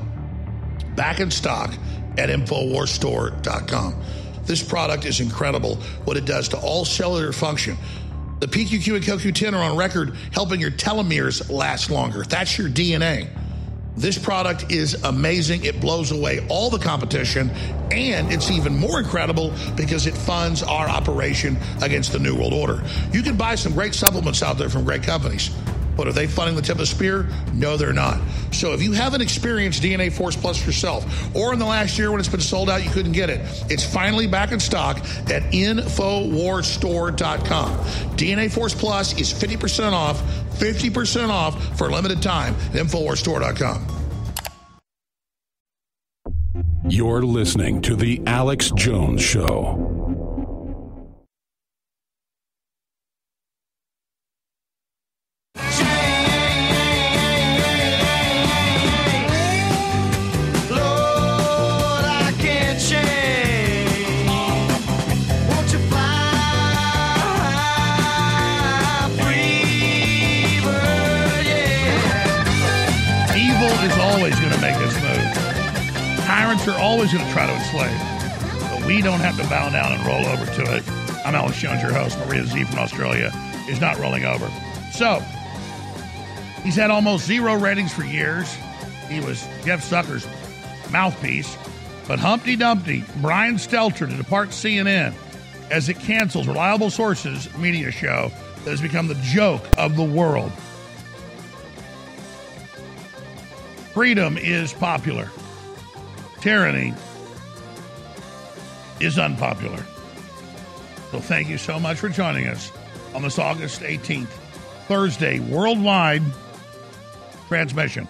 back 0.96 1.20
in 1.20 1.32
stock 1.32 1.74
at 2.18 2.30
InfoWarsStore.com. 2.30 4.02
This 4.44 4.64
product 4.64 5.06
is 5.06 5.20
incredible 5.20 5.76
what 6.06 6.18
it 6.18 6.26
does 6.26 6.50
to 6.50 6.58
all 6.58 6.84
cellular 6.84 7.32
function. 7.32 7.78
The 8.40 8.48
PQQ 8.48 8.96
and 8.96 9.04
CoQ10 9.06 9.54
are 9.54 9.72
on 9.72 9.78
record 9.78 10.16
helping 10.34 10.60
your 10.60 10.72
telomeres 10.72 11.50
last 11.50 11.92
longer. 11.92 12.24
That's 12.24 12.58
your 12.58 12.68
DNA. 12.70 13.30
This 14.00 14.18
product 14.18 14.72
is 14.72 14.94
amazing. 15.04 15.66
It 15.66 15.82
blows 15.82 16.12
away 16.12 16.40
all 16.48 16.70
the 16.70 16.80
competition, 16.80 17.50
and 17.92 18.32
it's 18.32 18.50
even 18.50 18.74
more 18.74 19.00
incredible 19.00 19.54
because 19.76 20.08
it 20.08 20.16
funds 20.16 20.64
our 20.64 20.88
operation 20.88 21.58
against 21.82 22.14
the 22.14 22.20
New 22.20 22.34
World 22.34 22.54
Order. 22.54 22.82
You 23.12 23.22
can 23.22 23.36
buy 23.36 23.56
some 23.56 23.74
great 23.74 23.94
supplements 23.94 24.42
out 24.42 24.58
there 24.58 24.70
from 24.70 24.86
great 24.86 25.04
companies. 25.04 25.52
But 26.00 26.08
are 26.08 26.14
they 26.14 26.26
funding 26.28 26.56
the 26.56 26.62
tip 26.62 26.76
of 26.76 26.78
the 26.78 26.86
spear? 26.86 27.28
No, 27.54 27.76
they're 27.76 27.92
not. 27.92 28.22
So 28.54 28.72
if 28.72 28.82
you 28.82 28.94
haven't 28.94 29.20
experienced 29.20 29.84
DNA 29.84 30.10
Force 30.10 30.38
Plus 30.38 30.66
yourself, 30.66 31.36
or 31.36 31.52
in 31.52 31.60
the 31.60 31.66
last 31.66 32.00
year 32.00 32.10
when 32.10 32.22
it's 32.22 32.30
been 32.30 32.40
sold 32.40 32.70
out, 32.70 32.86
you 32.86 32.90
couldn't 32.90 33.12
get 33.12 33.30
it, 33.30 33.42
it's 33.70 33.84
finally 33.84 34.26
back 34.26 34.54
in 34.54 34.62
stock 34.62 35.00
at 35.30 35.44
InfoWarsStore.com. 35.52 37.78
DNA 38.16 38.50
Force 38.50 38.74
Plus 38.74 39.20
is 39.20 39.34
50% 39.34 39.92
off, 39.92 40.22
50% 40.58 41.28
off 41.28 41.78
for 41.78 41.90
a 41.90 41.92
limited 41.92 42.22
time 42.22 42.54
at 42.54 42.76
InfoWarsStore.com. 42.76 43.86
You're 46.88 47.24
listening 47.24 47.82
to 47.82 47.98
The 47.98 48.22
Alex 48.26 48.72
Jones 48.72 49.22
Show. 49.22 49.89
Are 76.70 76.80
always 76.80 77.12
going 77.12 77.26
to 77.26 77.32
try 77.32 77.48
to 77.48 77.54
enslave. 77.54 78.70
But 78.70 78.86
we 78.86 79.02
don't 79.02 79.22
have 79.22 79.36
to 79.38 79.44
bow 79.50 79.70
down 79.72 79.92
and 79.92 80.06
roll 80.06 80.24
over 80.28 80.46
to 80.46 80.76
it. 80.76 80.88
I'm 81.26 81.34
Alex 81.34 81.60
Jones, 81.60 81.82
your 81.82 81.92
host. 81.92 82.20
Maria 82.20 82.44
Zeee 82.44 82.68
from 82.68 82.78
Australia 82.78 83.32
is 83.68 83.82
not 83.82 83.98
rolling 83.98 84.24
over. 84.24 84.48
So, 84.92 85.20
he's 86.62 86.76
had 86.76 86.92
almost 86.92 87.26
zero 87.26 87.56
ratings 87.56 87.92
for 87.92 88.04
years. 88.04 88.54
He 89.08 89.20
was 89.20 89.48
Jeff 89.66 89.90
Zucker's 89.90 90.28
mouthpiece. 90.92 91.58
But 92.08 92.20
Humpty 92.20 92.56
Dumpty, 92.56 93.04
Brian 93.18 93.56
Stelter 93.56 94.08
to 94.08 94.16
depart 94.16 94.50
CNN 94.50 95.16
as 95.72 95.90
it 95.90 95.98
cancels 96.00 96.48
reliable 96.48 96.92
sources 96.92 97.52
media 97.58 97.90
show 97.90 98.32
that 98.64 98.70
has 98.70 98.82
become 98.82 99.08
the 99.08 99.20
joke 99.24 99.64
of 99.76 99.96
the 99.96 100.04
world. 100.04 100.52
Freedom 103.92 104.38
is 104.38 104.72
popular. 104.72 105.32
Tyranny 106.42 106.94
is 109.00 109.20
unpopular. 109.20 109.84
So 111.12 111.20
thank 111.20 111.50
you 111.50 111.58
so 111.58 111.80
much 111.80 111.98
for 111.98 112.10
joining 112.10 112.48
us 112.48 112.72
on 113.14 113.24
this 113.24 113.40
August 113.40 113.82
18th, 113.82 114.28
Thursday, 114.88 115.40
worldwide 115.40 116.22
transmission. 117.48 118.08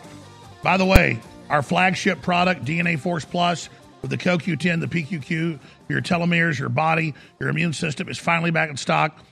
By 0.62 0.78
the 0.78 0.86
way, 0.86 1.20
our 1.50 1.62
flagship 1.62 2.22
product, 2.22 2.66
DNA 2.66 3.00
Force 3.00 3.26
Plus, 3.26 3.70
with 4.02 4.12
the 4.12 4.18
CoQ10, 4.18 4.82
the 4.82 4.88
PQQ, 4.88 5.60
your 5.90 6.02
telomeres, 6.02 6.60
your 6.60 6.70
body, 6.70 7.14
your 7.40 7.50
immune 7.50 7.74
system, 7.74 8.10
is 8.10 8.18
finally 8.18 8.52
back 8.52 8.70
in 8.70 8.78
stock 8.78 9.24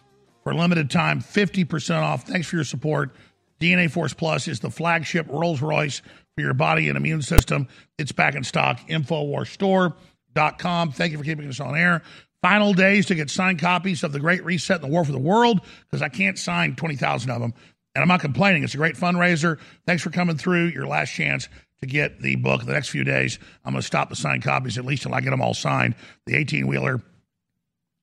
for 0.44 0.52
a 0.52 0.56
limited 0.56 0.90
time, 0.90 1.22
50% 1.22 2.02
off. 2.02 2.24
Thanks 2.24 2.48
for 2.48 2.56
your 2.56 2.66
support. 2.66 3.16
DNA 3.60 3.90
Force 3.90 4.14
Plus 4.14 4.48
is 4.48 4.60
the 4.60 4.70
flagship 4.70 5.28
Rolls 5.30 5.62
Royce 5.62 6.02
for 6.38 6.42
your 6.42 6.54
body 6.54 6.88
and 6.88 6.96
immune 6.96 7.24
system. 7.24 7.68
It's 7.98 8.12
back 8.12 8.36
in 8.36 8.44
stock. 8.44 8.80
InfoWarsStore.com. 8.88 10.92
Thank 10.92 11.12
you 11.12 11.18
for 11.18 11.24
keeping 11.24 11.48
us 11.48 11.60
on 11.60 11.76
air. 11.76 12.04
Final 12.44 12.74
days 12.74 13.08
to 13.08 13.16
get 13.16 13.32
signed 13.32 13.58
copies 13.58 14.04
of 14.04 14.12
The 14.12 14.20
Great 14.20 14.46
Reset 14.46 14.76
and 14.76 14.84
the 14.84 14.94
War 14.94 15.04
for 15.04 15.12
the 15.12 15.18
World 15.18 15.62
because 15.90 16.04
I 16.04 16.10
can't 16.10 16.38
sign 16.38 16.76
20,000 16.76 17.32
of 17.32 17.42
them. 17.42 17.56
And 17.96 18.04
I'm 18.04 18.08
not 18.08 18.20
complaining. 18.20 18.64
It's 18.64 18.76
a 18.76 18.78
great 18.78 18.94
fundraiser. 18.94 19.58
Thanks 19.88 20.04
for 20.04 20.12
coming 20.12 20.38
through. 20.38 20.66
Your 20.66 20.86
last 20.86 21.10
chance 21.10 21.50
to 21.82 21.88
get 21.88 22.22
the 22.22 22.36
book. 22.36 22.64
The 22.64 22.74
next 22.74 22.90
few 22.90 23.04
days, 23.04 23.40
I'm 23.66 23.74
going 23.74 23.82
to 23.82 23.88
stop 23.88 24.10
the 24.10 24.16
signed 24.16 24.44
copies 24.44 24.78
at 24.78 24.86
least 24.86 25.06
until 25.06 25.18
I 25.18 25.22
get 25.22 25.32
them 25.32 25.42
all 25.42 25.56
signed. 25.56 25.96
The 26.28 26.36
18 26.36 26.68
wheeler 26.68 27.02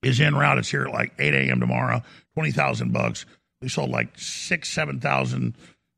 is 0.02 0.18
in 0.18 0.34
route. 0.34 0.58
It's 0.58 0.72
here 0.72 0.86
at 0.86 0.92
like 0.92 1.12
8 1.20 1.34
a.m. 1.34 1.60
tomorrow. 1.60 2.02
20,000 2.34 2.92
bucks. 2.92 3.26
We 3.62 3.68
sold 3.68 3.90
like 3.90 4.18
six, 4.18 4.70
7,000 4.70 5.54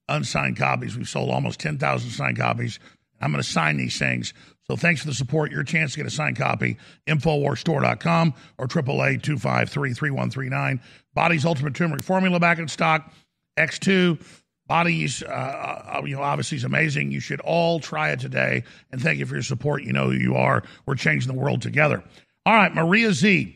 unsigned 0.09 0.57
copies. 0.57 0.97
We've 0.97 1.09
sold 1.09 1.31
almost 1.31 1.61
10,000 1.61 2.11
signed 2.11 2.39
copies. 2.39 2.81
I'm 3.20 3.33
going 3.33 3.43
to 3.43 3.49
sign 3.49 3.77
these 3.77 3.99
things. 3.99 4.33
So 4.69 4.77
thanks 4.77 5.01
for 5.01 5.07
the 5.07 5.15
support. 5.15 5.51
Your 5.53 5.62
chance 5.62 5.93
to 5.93 5.99
get 5.99 6.07
a 6.07 6.11
signed 6.11 6.37
copy, 6.37 6.77
InfoWarsStore.com 7.07 8.35
or 8.59 8.66
888-253-3139. 8.66 10.81
Body's 11.15 11.47
Ultimate 11.47 11.74
Turmeric 11.74 12.03
Formula 12.03 12.41
back 12.41 12.59
in 12.59 12.66
stock. 12.69 13.12
X2. 13.57 14.20
Bodies, 14.69 15.23
uh, 15.23 15.28
uh, 15.28 16.03
you 16.05 16.16
know, 16.16 16.23
obviously 16.23 16.57
is 16.57 16.65
amazing. 16.65 17.12
You 17.12 17.20
should 17.20 17.39
all 17.43 17.78
try 17.78 18.11
it 18.11 18.19
today. 18.19 18.65
And 18.91 19.01
thank 19.01 19.20
you 19.20 19.27
for 19.27 19.35
your 19.35 19.45
support. 19.45 19.85
You 19.85 19.93
know 19.93 20.07
who 20.07 20.16
you 20.16 20.35
are. 20.35 20.65
We're 20.87 20.97
changing 20.97 21.33
the 21.33 21.39
world 21.39 21.62
together. 21.62 22.03
All 22.45 22.55
right, 22.55 22.74
Maria 22.74 23.11
Zeee. 23.11 23.55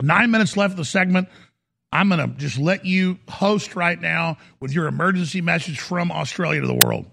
Nine 0.00 0.30
minutes 0.30 0.56
left 0.56 0.72
of 0.72 0.78
the 0.78 0.86
segment. 0.86 1.28
I'm 1.96 2.10
going 2.10 2.20
to 2.20 2.36
just 2.36 2.58
let 2.58 2.84
you 2.84 3.18
host 3.26 3.74
right 3.74 3.98
now 3.98 4.36
with 4.60 4.70
your 4.70 4.86
emergency 4.86 5.40
message 5.40 5.80
from 5.80 6.12
Australia 6.12 6.60
to 6.60 6.66
the 6.66 6.74
world. 6.74 7.06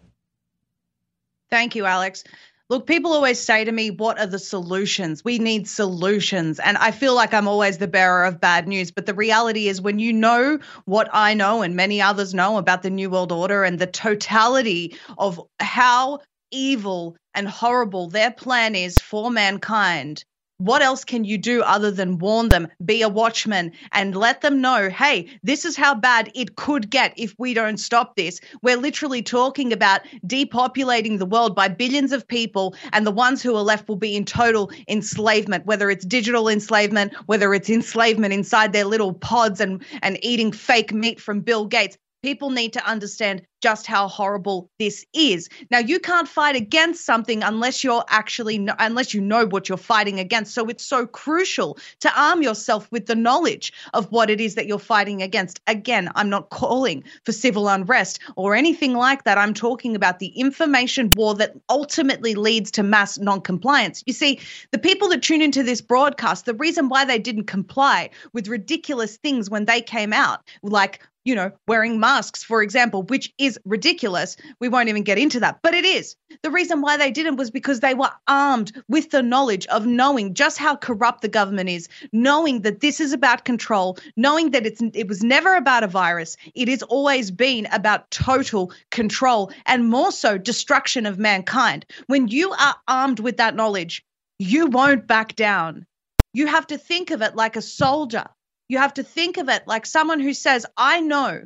Thank 1.50 1.74
you, 1.74 1.86
Alex. 1.86 2.26
Look, 2.70 2.86
people 2.86 3.14
always 3.14 3.40
say 3.40 3.64
to 3.64 3.72
me, 3.72 3.92
What 3.92 4.20
are 4.20 4.28
the 4.28 4.40
solutions? 4.40 5.24
We 5.24 5.40
need 5.40 5.70
solutions. 5.70 6.60
And 6.60 6.76
I 6.78 6.92
feel 6.92 7.16
like 7.16 7.34
I'm 7.34 7.48
always 7.48 7.78
the 7.78 7.88
bearer 7.88 8.26
of 8.26 8.42
bad 8.42 8.68
news. 8.68 8.92
But 8.92 9.06
the 9.06 9.14
reality 9.14 9.70
is, 9.70 9.80
when 9.80 10.00
you 10.00 10.12
know 10.12 10.60
what 10.84 11.08
I 11.14 11.34
know 11.34 11.62
and 11.62 11.78
many 11.78 12.02
others 12.02 12.34
know 12.34 12.58
about 12.58 12.82
the 12.82 12.90
New 12.90 13.10
World 13.10 13.32
Order 13.32 13.64
and 13.64 13.80
the 13.80 13.88
totality 13.88 14.98
of 15.18 15.40
how 15.62 16.20
evil 16.52 17.16
and 17.34 17.48
horrible 17.48 18.10
their 18.10 18.32
plan 18.32 18.76
is 18.76 19.00
for 19.00 19.32
mankind, 19.32 20.26
what 20.58 20.82
else 20.82 21.04
can 21.04 21.24
you 21.24 21.38
do 21.38 21.62
other 21.62 21.92
than 21.92 22.18
warn 22.18 22.50
them, 22.50 22.68
be 22.86 23.02
a 23.02 23.10
watchman, 23.10 23.72
and 23.92 24.16
let 24.16 24.42
them 24.42 24.62
know, 24.62 24.90
hey, 24.90 25.28
this 25.44 25.66
is 25.66 25.76
how 25.76 25.96
bad 25.96 26.32
it 26.36 26.56
could 26.56 26.90
get 26.90 27.14
if 27.18 27.36
we 27.38 27.54
don't 27.54 27.78
stop 27.78 28.16
this? 28.16 28.40
We're 28.62 28.78
literally 28.78 29.22
talking 29.22 29.74
about 29.74 30.02
depopulating 30.26 31.20
the 31.20 31.26
world 31.26 31.56
by 31.56 31.68
billions 31.68 32.12
of 32.12 32.28
people, 32.28 32.76
and 32.92 33.06
the 33.06 33.12
ones 33.12 33.42
who 33.42 33.56
are 33.56 33.64
left 33.64 33.88
will 33.88 33.96
be 33.96 34.16
in 34.16 34.26
total 34.26 34.72
enslavement, 34.88 35.66
whether 35.66 35.90
it's 35.90 36.06
digital 36.06 36.48
enslavement, 36.48 37.14
whether 37.26 37.54
it's 37.54 37.70
enslavement 37.70 38.34
inside 38.34 38.74
their 38.74 38.86
little 38.86 39.14
pods 39.14 39.60
and, 39.60 39.84
and 40.02 40.18
eating 40.24 40.52
fake 40.52 40.94
meat 40.94 41.20
from 41.20 41.42
Bill 41.42 41.66
Gates. 41.66 41.98
People 42.24 42.52
need 42.52 42.72
to 42.74 42.86
understand 42.90 43.46
just 43.62 43.86
how 43.86 44.08
horrible 44.08 44.70
this 44.80 45.06
is. 45.14 45.50
Now, 45.72 45.80
you 45.80 46.00
can't 46.00 46.28
fight 46.28 46.56
against 46.56 47.06
something 47.06 47.44
unless 47.44 47.84
you're 47.84 48.04
actually 48.10 48.66
unless 48.80 49.14
you 49.14 49.22
know 49.22 49.46
what 49.46 49.68
you're 49.68 49.78
fighting 49.78 50.20
against. 50.20 50.54
So 50.54 50.68
it's 50.68 50.86
so 50.86 51.06
crucial 51.06 51.78
to 52.00 52.22
arm 52.22 52.42
yourself 52.42 52.90
with 52.92 53.06
the 53.06 53.16
knowledge 53.16 53.74
of 53.94 54.10
what 54.12 54.30
it 54.30 54.40
is 54.40 54.56
that 54.56 54.68
you're 54.68 54.80
fighting 54.80 55.22
against. 55.22 55.62
Again, 55.68 56.10
I'm 56.16 56.30
not 56.30 56.50
calling 56.50 57.04
for 57.26 57.34
civil 57.34 57.68
unrest 57.68 58.20
or 58.38 58.56
anything 58.56 58.94
like 58.94 59.26
that. 59.26 59.38
I'm 59.38 59.54
talking 59.54 59.96
about 59.96 60.20
the 60.20 60.28
information 60.28 61.14
war 61.14 61.36
that 61.36 61.54
ultimately 61.70 62.36
leads 62.36 62.72
to 62.72 62.84
mass 62.84 63.18
non-compliance. 63.18 64.04
You 64.06 64.14
see, 64.14 64.40
the 64.72 64.80
people 64.80 65.10
that 65.10 65.22
tune 65.22 65.42
into 65.42 65.64
this 65.64 65.82
broadcast, 65.82 66.46
the 66.46 66.54
reason 66.54 66.88
why 66.88 67.04
they 67.04 67.20
didn't 67.20 67.46
comply 67.46 68.10
with 68.32 68.48
ridiculous 68.48 69.18
things 69.18 69.50
when 69.50 69.66
they 69.66 69.82
came 69.82 70.14
out, 70.14 70.42
like 70.64 71.02
you 71.26 71.36
know, 71.36 71.52
wearing 71.68 72.00
masks, 72.00 72.44
for 72.44 72.62
example, 72.62 73.04
which 73.04 73.34
is 73.38 73.58
ridiculous. 73.66 74.36
We 74.60 74.70
won't 74.70 74.90
even 74.90 75.04
get 75.04 75.18
into 75.18 75.40
that, 75.40 75.60
but 75.62 75.74
it 75.74 75.86
is. 75.86 76.16
The 76.42 76.52
reason 76.52 76.82
why 76.82 76.98
they 76.98 77.12
didn't 77.12 77.38
was 77.38 77.50
because 77.50 77.80
they 77.80 77.94
were 77.94 78.12
armed 78.28 78.74
with 78.90 79.12
the 79.12 79.24
knowledge 79.24 79.66
of 79.68 79.86
knowing 79.86 80.34
just 80.34 80.58
how 80.58 80.76
corrupt 80.76 81.22
the 81.22 81.30
government 81.30 81.70
is, 81.70 81.88
knowing 82.12 82.62
that 82.62 82.82
this 82.82 83.00
is 83.00 83.14
about 83.14 83.46
control, 83.46 83.98
knowing 84.18 84.52
that 84.52 84.66
it's 84.66 84.82
it 84.94 85.08
was 85.08 85.24
never 85.24 85.56
about 85.56 85.84
a 85.84 85.88
virus. 85.88 86.36
It 86.56 86.68
has 86.68 86.84
always 86.84 87.32
been 87.32 87.68
about 87.72 88.12
total 88.12 88.74
control 88.92 89.52
and 89.66 89.90
more 89.90 90.12
so 90.12 90.38
destruction 90.38 91.06
of 91.06 91.18
mankind. 91.18 91.86
When 92.08 92.28
you 92.28 92.52
are 92.52 92.76
armed 92.88 93.20
with 93.20 93.38
that 93.38 93.56
knowledge, 93.56 94.06
you 94.40 94.68
won't 94.68 95.08
back 95.08 95.36
down. 95.36 95.86
You 96.34 96.48
have 96.48 96.68
to 96.68 96.78
think 96.78 97.12
of 97.12 97.22
it 97.22 97.36
like 97.36 97.56
a 97.56 97.62
soldier 97.62 98.26
You 98.74 98.80
have 98.80 98.96
to 98.96 99.04
think 99.04 99.38
of 99.38 99.50
it 99.50 99.68
like 99.68 99.86
someone 99.86 100.20
who 100.20 100.34
says, 100.34 100.66
I 100.78 101.00
know 101.00 101.44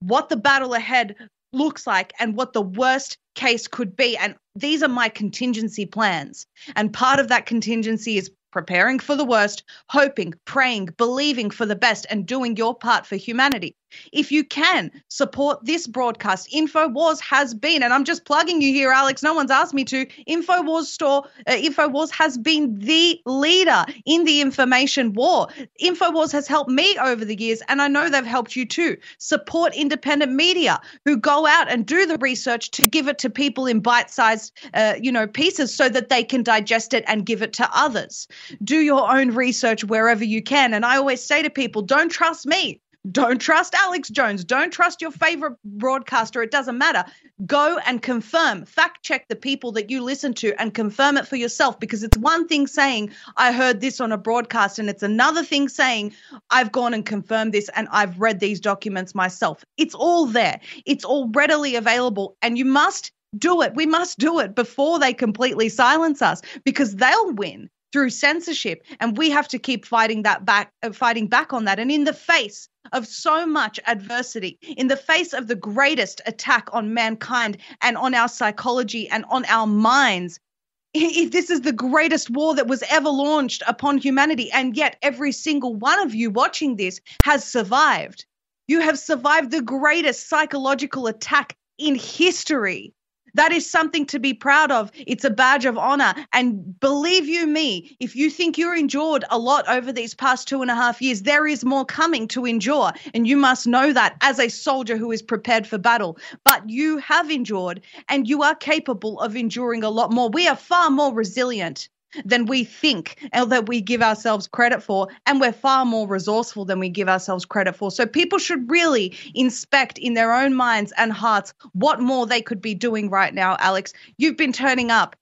what 0.00 0.28
the 0.28 0.36
battle 0.36 0.74
ahead 0.74 1.16
looks 1.54 1.86
like 1.86 2.12
and 2.20 2.36
what 2.36 2.52
the 2.52 2.60
worst 2.60 3.16
case 3.34 3.66
could 3.66 3.96
be. 3.96 4.14
And 4.18 4.34
these 4.54 4.82
are 4.82 4.88
my 4.88 5.08
contingency 5.08 5.86
plans. 5.86 6.46
And 6.74 6.92
part 6.92 7.18
of 7.18 7.28
that 7.28 7.46
contingency 7.46 8.18
is 8.18 8.30
preparing 8.52 8.98
for 8.98 9.16
the 9.16 9.24
worst, 9.24 9.64
hoping, 9.88 10.34
praying, 10.44 10.90
believing 10.98 11.48
for 11.48 11.64
the 11.64 11.76
best, 11.76 12.04
and 12.10 12.26
doing 12.26 12.58
your 12.58 12.74
part 12.74 13.06
for 13.06 13.16
humanity. 13.16 13.74
If 14.12 14.32
you 14.32 14.44
can 14.44 14.90
support 15.08 15.64
this 15.64 15.86
broadcast, 15.86 16.50
InfoWars 16.52 17.20
has 17.20 17.54
been, 17.54 17.82
and 17.82 17.92
I'm 17.92 18.04
just 18.04 18.24
plugging 18.24 18.60
you 18.60 18.72
here, 18.72 18.90
Alex. 18.90 19.22
No 19.22 19.34
one's 19.34 19.50
asked 19.50 19.74
me 19.74 19.84
to. 19.84 20.06
InfoWars 20.28 20.84
store, 20.84 21.24
uh, 21.46 21.52
InfoWars 21.52 22.10
has 22.10 22.36
been 22.38 22.78
the 22.78 23.20
leader 23.26 23.84
in 24.04 24.24
the 24.24 24.40
information 24.40 25.12
war. 25.12 25.48
InfoWars 25.82 26.32
has 26.32 26.46
helped 26.46 26.70
me 26.70 26.96
over 26.98 27.24
the 27.24 27.38
years, 27.40 27.62
and 27.68 27.80
I 27.80 27.88
know 27.88 28.08
they've 28.08 28.24
helped 28.24 28.56
you 28.56 28.66
too. 28.66 28.96
Support 29.18 29.74
independent 29.74 30.32
media 30.32 30.80
who 31.04 31.16
go 31.16 31.46
out 31.46 31.70
and 31.70 31.86
do 31.86 32.06
the 32.06 32.18
research 32.18 32.70
to 32.72 32.82
give 32.82 33.08
it 33.08 33.18
to 33.18 33.30
people 33.30 33.66
in 33.66 33.80
bite-sized, 33.80 34.52
uh, 34.74 34.94
you 35.00 35.12
know, 35.12 35.26
pieces 35.26 35.74
so 35.74 35.88
that 35.88 36.08
they 36.08 36.24
can 36.24 36.42
digest 36.42 36.94
it 36.94 37.04
and 37.06 37.26
give 37.26 37.42
it 37.42 37.54
to 37.54 37.68
others. 37.72 38.28
Do 38.62 38.78
your 38.78 39.10
own 39.10 39.30
research 39.30 39.84
wherever 39.84 40.24
you 40.24 40.42
can, 40.42 40.74
and 40.74 40.84
I 40.84 40.96
always 40.96 41.22
say 41.22 41.42
to 41.42 41.50
people, 41.50 41.82
don't 41.82 42.10
trust 42.10 42.46
me. 42.46 42.80
Don't 43.12 43.40
trust 43.40 43.74
Alex 43.74 44.08
Jones. 44.08 44.42
Don't 44.42 44.72
trust 44.72 45.00
your 45.00 45.10
favorite 45.10 45.56
broadcaster. 45.64 46.42
It 46.42 46.50
doesn't 46.50 46.78
matter. 46.78 47.04
Go 47.44 47.78
and 47.86 48.02
confirm, 48.02 48.64
fact 48.64 49.04
check 49.04 49.28
the 49.28 49.36
people 49.36 49.70
that 49.72 49.90
you 49.90 50.02
listen 50.02 50.34
to 50.34 50.60
and 50.60 50.74
confirm 50.74 51.16
it 51.16 51.26
for 51.26 51.36
yourself 51.36 51.78
because 51.78 52.02
it's 52.02 52.16
one 52.16 52.48
thing 52.48 52.66
saying, 52.66 53.10
I 53.36 53.52
heard 53.52 53.80
this 53.80 54.00
on 54.00 54.12
a 54.12 54.18
broadcast, 54.18 54.78
and 54.78 54.88
it's 54.88 55.02
another 55.02 55.44
thing 55.44 55.68
saying, 55.68 56.14
I've 56.50 56.72
gone 56.72 56.94
and 56.94 57.04
confirmed 57.04 57.52
this 57.52 57.70
and 57.76 57.86
I've 57.92 58.18
read 58.18 58.40
these 58.40 58.60
documents 58.60 59.14
myself. 59.14 59.64
It's 59.76 59.94
all 59.94 60.26
there, 60.26 60.60
it's 60.86 61.04
all 61.04 61.28
readily 61.28 61.76
available, 61.76 62.36
and 62.42 62.58
you 62.58 62.64
must 62.64 63.12
do 63.38 63.60
it. 63.62 63.74
We 63.74 63.86
must 63.86 64.18
do 64.18 64.40
it 64.40 64.54
before 64.54 64.98
they 64.98 65.12
completely 65.12 65.68
silence 65.68 66.22
us 66.22 66.40
because 66.64 66.96
they'll 66.96 67.32
win 67.34 67.68
through 67.96 68.10
censorship 68.10 68.84
and 69.00 69.16
we 69.16 69.30
have 69.30 69.48
to 69.48 69.58
keep 69.58 69.86
fighting 69.86 70.20
that 70.24 70.44
back 70.44 70.70
uh, 70.82 70.92
fighting 70.92 71.28
back 71.28 71.54
on 71.54 71.64
that. 71.64 71.78
And 71.78 71.90
in 71.90 72.04
the 72.04 72.12
face 72.12 72.68
of 72.92 73.06
so 73.06 73.46
much 73.46 73.80
adversity 73.86 74.58
in 74.76 74.88
the 74.88 74.98
face 74.98 75.32
of 75.32 75.48
the 75.48 75.54
greatest 75.54 76.20
attack 76.26 76.68
on 76.74 76.92
mankind 76.92 77.56
and 77.80 77.96
on 77.96 78.12
our 78.12 78.28
psychology 78.28 79.08
and 79.08 79.24
on 79.30 79.46
our 79.46 79.66
minds 79.66 80.38
if 80.94 81.30
this 81.30 81.48
is 81.48 81.62
the 81.62 81.72
greatest 81.72 82.28
war 82.28 82.54
that 82.54 82.66
was 82.66 82.84
ever 82.90 83.08
launched 83.08 83.62
upon 83.66 83.96
humanity 83.96 84.52
and 84.52 84.76
yet 84.76 84.96
every 85.00 85.32
single 85.32 85.74
one 85.74 85.98
of 86.00 86.14
you 86.14 86.30
watching 86.30 86.76
this 86.76 87.00
has 87.24 87.50
survived 87.50 88.26
you 88.68 88.80
have 88.80 88.98
survived 88.98 89.50
the 89.50 89.62
greatest 89.62 90.28
psychological 90.28 91.06
attack 91.06 91.56
in 91.78 91.94
history 91.94 92.92
that 93.36 93.52
is 93.52 93.68
something 93.68 94.06
to 94.06 94.18
be 94.18 94.34
proud 94.34 94.70
of. 94.70 94.90
It's 94.94 95.24
a 95.24 95.30
badge 95.30 95.64
of 95.64 95.78
honor. 95.78 96.14
And 96.32 96.78
believe 96.80 97.26
you 97.26 97.46
me, 97.46 97.96
if 98.00 98.16
you 98.16 98.30
think 98.30 98.58
you're 98.58 98.76
endured 98.76 99.24
a 99.30 99.38
lot 99.38 99.68
over 99.68 99.92
these 99.92 100.14
past 100.14 100.48
two 100.48 100.62
and 100.62 100.70
a 100.70 100.74
half 100.74 101.00
years, 101.00 101.22
there 101.22 101.46
is 101.46 101.64
more 101.64 101.84
coming 101.84 102.28
to 102.28 102.46
endure. 102.46 102.92
And 103.14 103.26
you 103.26 103.36
must 103.36 103.66
know 103.66 103.92
that 103.92 104.16
as 104.20 104.38
a 104.38 104.48
soldier 104.48 104.96
who 104.96 105.12
is 105.12 105.22
prepared 105.22 105.66
for 105.66 105.78
battle. 105.78 106.18
But 106.44 106.68
you 106.68 106.98
have 106.98 107.30
endured 107.30 107.82
and 108.08 108.28
you 108.28 108.42
are 108.42 108.54
capable 108.54 109.20
of 109.20 109.36
enduring 109.36 109.84
a 109.84 109.90
lot 109.90 110.12
more. 110.12 110.30
We 110.30 110.48
are 110.48 110.56
far 110.56 110.90
more 110.90 111.12
resilient 111.12 111.88
than 112.24 112.46
we 112.46 112.64
think 112.64 113.28
and 113.32 113.50
that 113.52 113.68
we 113.68 113.80
give 113.80 114.02
ourselves 114.02 114.46
credit 114.46 114.82
for. 114.82 115.08
And 115.26 115.40
we're 115.40 115.52
far 115.52 115.84
more 115.84 116.06
resourceful 116.06 116.64
than 116.64 116.78
we 116.78 116.88
give 116.88 117.08
ourselves 117.08 117.44
credit 117.44 117.76
for. 117.76 117.90
So 117.90 118.06
people 118.06 118.38
should 118.38 118.70
really 118.70 119.14
inspect 119.34 119.98
in 119.98 120.14
their 120.14 120.32
own 120.32 120.54
minds 120.54 120.92
and 120.96 121.12
hearts 121.12 121.52
what 121.72 122.00
more 122.00 122.26
they 122.26 122.42
could 122.42 122.60
be 122.60 122.74
doing 122.74 123.10
right 123.10 123.34
now, 123.34 123.56
Alex. 123.60 123.92
You've 124.18 124.36
been 124.36 124.52
turning 124.52 124.90
up, 124.90 125.16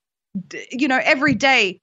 you 0.71 0.89
know, 0.89 1.01
every 1.03 1.35
day 1.35 1.81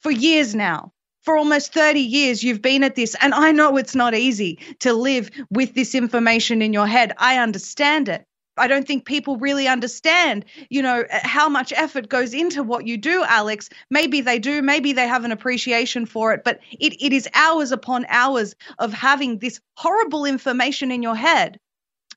for 0.00 0.10
years 0.10 0.54
now. 0.54 0.92
For 1.22 1.36
almost 1.36 1.72
30 1.72 2.00
years, 2.00 2.42
you've 2.42 2.62
been 2.62 2.82
at 2.82 2.96
this. 2.96 3.14
And 3.20 3.32
I 3.32 3.52
know 3.52 3.76
it's 3.76 3.94
not 3.94 4.12
easy 4.12 4.58
to 4.80 4.92
live 4.92 5.30
with 5.50 5.74
this 5.74 5.94
information 5.94 6.62
in 6.62 6.72
your 6.72 6.88
head. 6.88 7.12
I 7.16 7.38
understand 7.38 8.08
it. 8.08 8.26
I 8.56 8.66
don't 8.66 8.86
think 8.86 9.04
people 9.04 9.36
really 9.36 9.66
understand, 9.66 10.44
you 10.68 10.82
know, 10.82 11.04
uh, 11.10 11.20
how 11.22 11.48
much 11.48 11.72
effort 11.72 12.08
goes 12.08 12.34
into 12.34 12.62
what 12.62 12.86
you 12.86 12.98
do, 12.98 13.24
Alex. 13.26 13.70
Maybe 13.90 14.20
they 14.20 14.38
do, 14.38 14.62
maybe 14.62 14.92
they 14.92 15.08
have 15.08 15.24
an 15.24 15.32
appreciation 15.32 16.06
for 16.06 16.32
it, 16.34 16.44
but 16.44 16.60
it, 16.78 16.94
it 17.02 17.12
is 17.12 17.28
hours 17.34 17.72
upon 17.72 18.04
hours 18.08 18.54
of 18.78 18.92
having 18.92 19.38
this 19.38 19.60
horrible 19.76 20.24
information 20.24 20.90
in 20.90 21.02
your 21.02 21.16
head. 21.16 21.58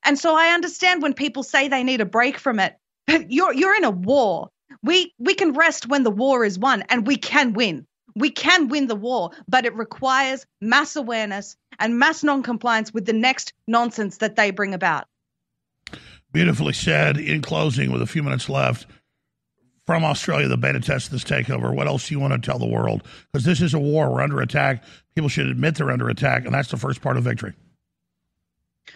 And 0.03 0.19
so 0.19 0.35
I 0.35 0.53
understand 0.53 1.01
when 1.01 1.13
people 1.13 1.43
say 1.43 1.67
they 1.67 1.83
need 1.83 2.01
a 2.01 2.05
break 2.05 2.37
from 2.37 2.59
it. 2.59 2.75
But 3.07 3.31
you're 3.31 3.53
you're 3.53 3.75
in 3.75 3.83
a 3.83 3.91
war. 3.91 4.49
We 4.83 5.13
we 5.19 5.35
can 5.35 5.53
rest 5.53 5.87
when 5.87 6.03
the 6.03 6.11
war 6.11 6.43
is 6.43 6.59
won, 6.59 6.83
and 6.89 7.07
we 7.07 7.17
can 7.17 7.53
win. 7.53 7.85
We 8.15 8.29
can 8.29 8.67
win 8.67 8.87
the 8.87 8.95
war, 8.95 9.31
but 9.47 9.65
it 9.65 9.75
requires 9.75 10.45
mass 10.61 10.95
awareness 10.95 11.55
and 11.79 11.99
mass 11.99 12.23
non-compliance 12.23 12.93
with 12.93 13.05
the 13.05 13.13
next 13.13 13.53
nonsense 13.67 14.17
that 14.17 14.35
they 14.35 14.51
bring 14.51 14.73
about. 14.73 15.07
Beautifully 16.35 16.73
said. 16.73 17.15
In 17.17 17.41
closing, 17.41 17.93
with 17.93 18.01
a 18.01 18.05
few 18.05 18.21
minutes 18.21 18.49
left, 18.49 18.87
from 19.85 20.03
Australia, 20.03 20.49
the 20.49 20.57
beta 20.57 20.81
test 20.81 21.09
this 21.09 21.23
takeover. 21.23 21.73
What 21.73 21.87
else 21.87 22.09
do 22.09 22.13
you 22.13 22.19
want 22.19 22.33
to 22.33 22.45
tell 22.45 22.59
the 22.59 22.67
world? 22.67 23.07
Because 23.31 23.45
this 23.45 23.61
is 23.61 23.73
a 23.73 23.79
war. 23.79 24.11
We're 24.11 24.19
under 24.19 24.41
attack. 24.41 24.83
People 25.15 25.29
should 25.29 25.47
admit 25.47 25.75
they're 25.75 25.89
under 25.89 26.09
attack, 26.09 26.43
and 26.43 26.53
that's 26.53 26.69
the 26.71 26.75
first 26.75 26.99
part 26.99 27.15
of 27.15 27.23
victory. 27.23 27.53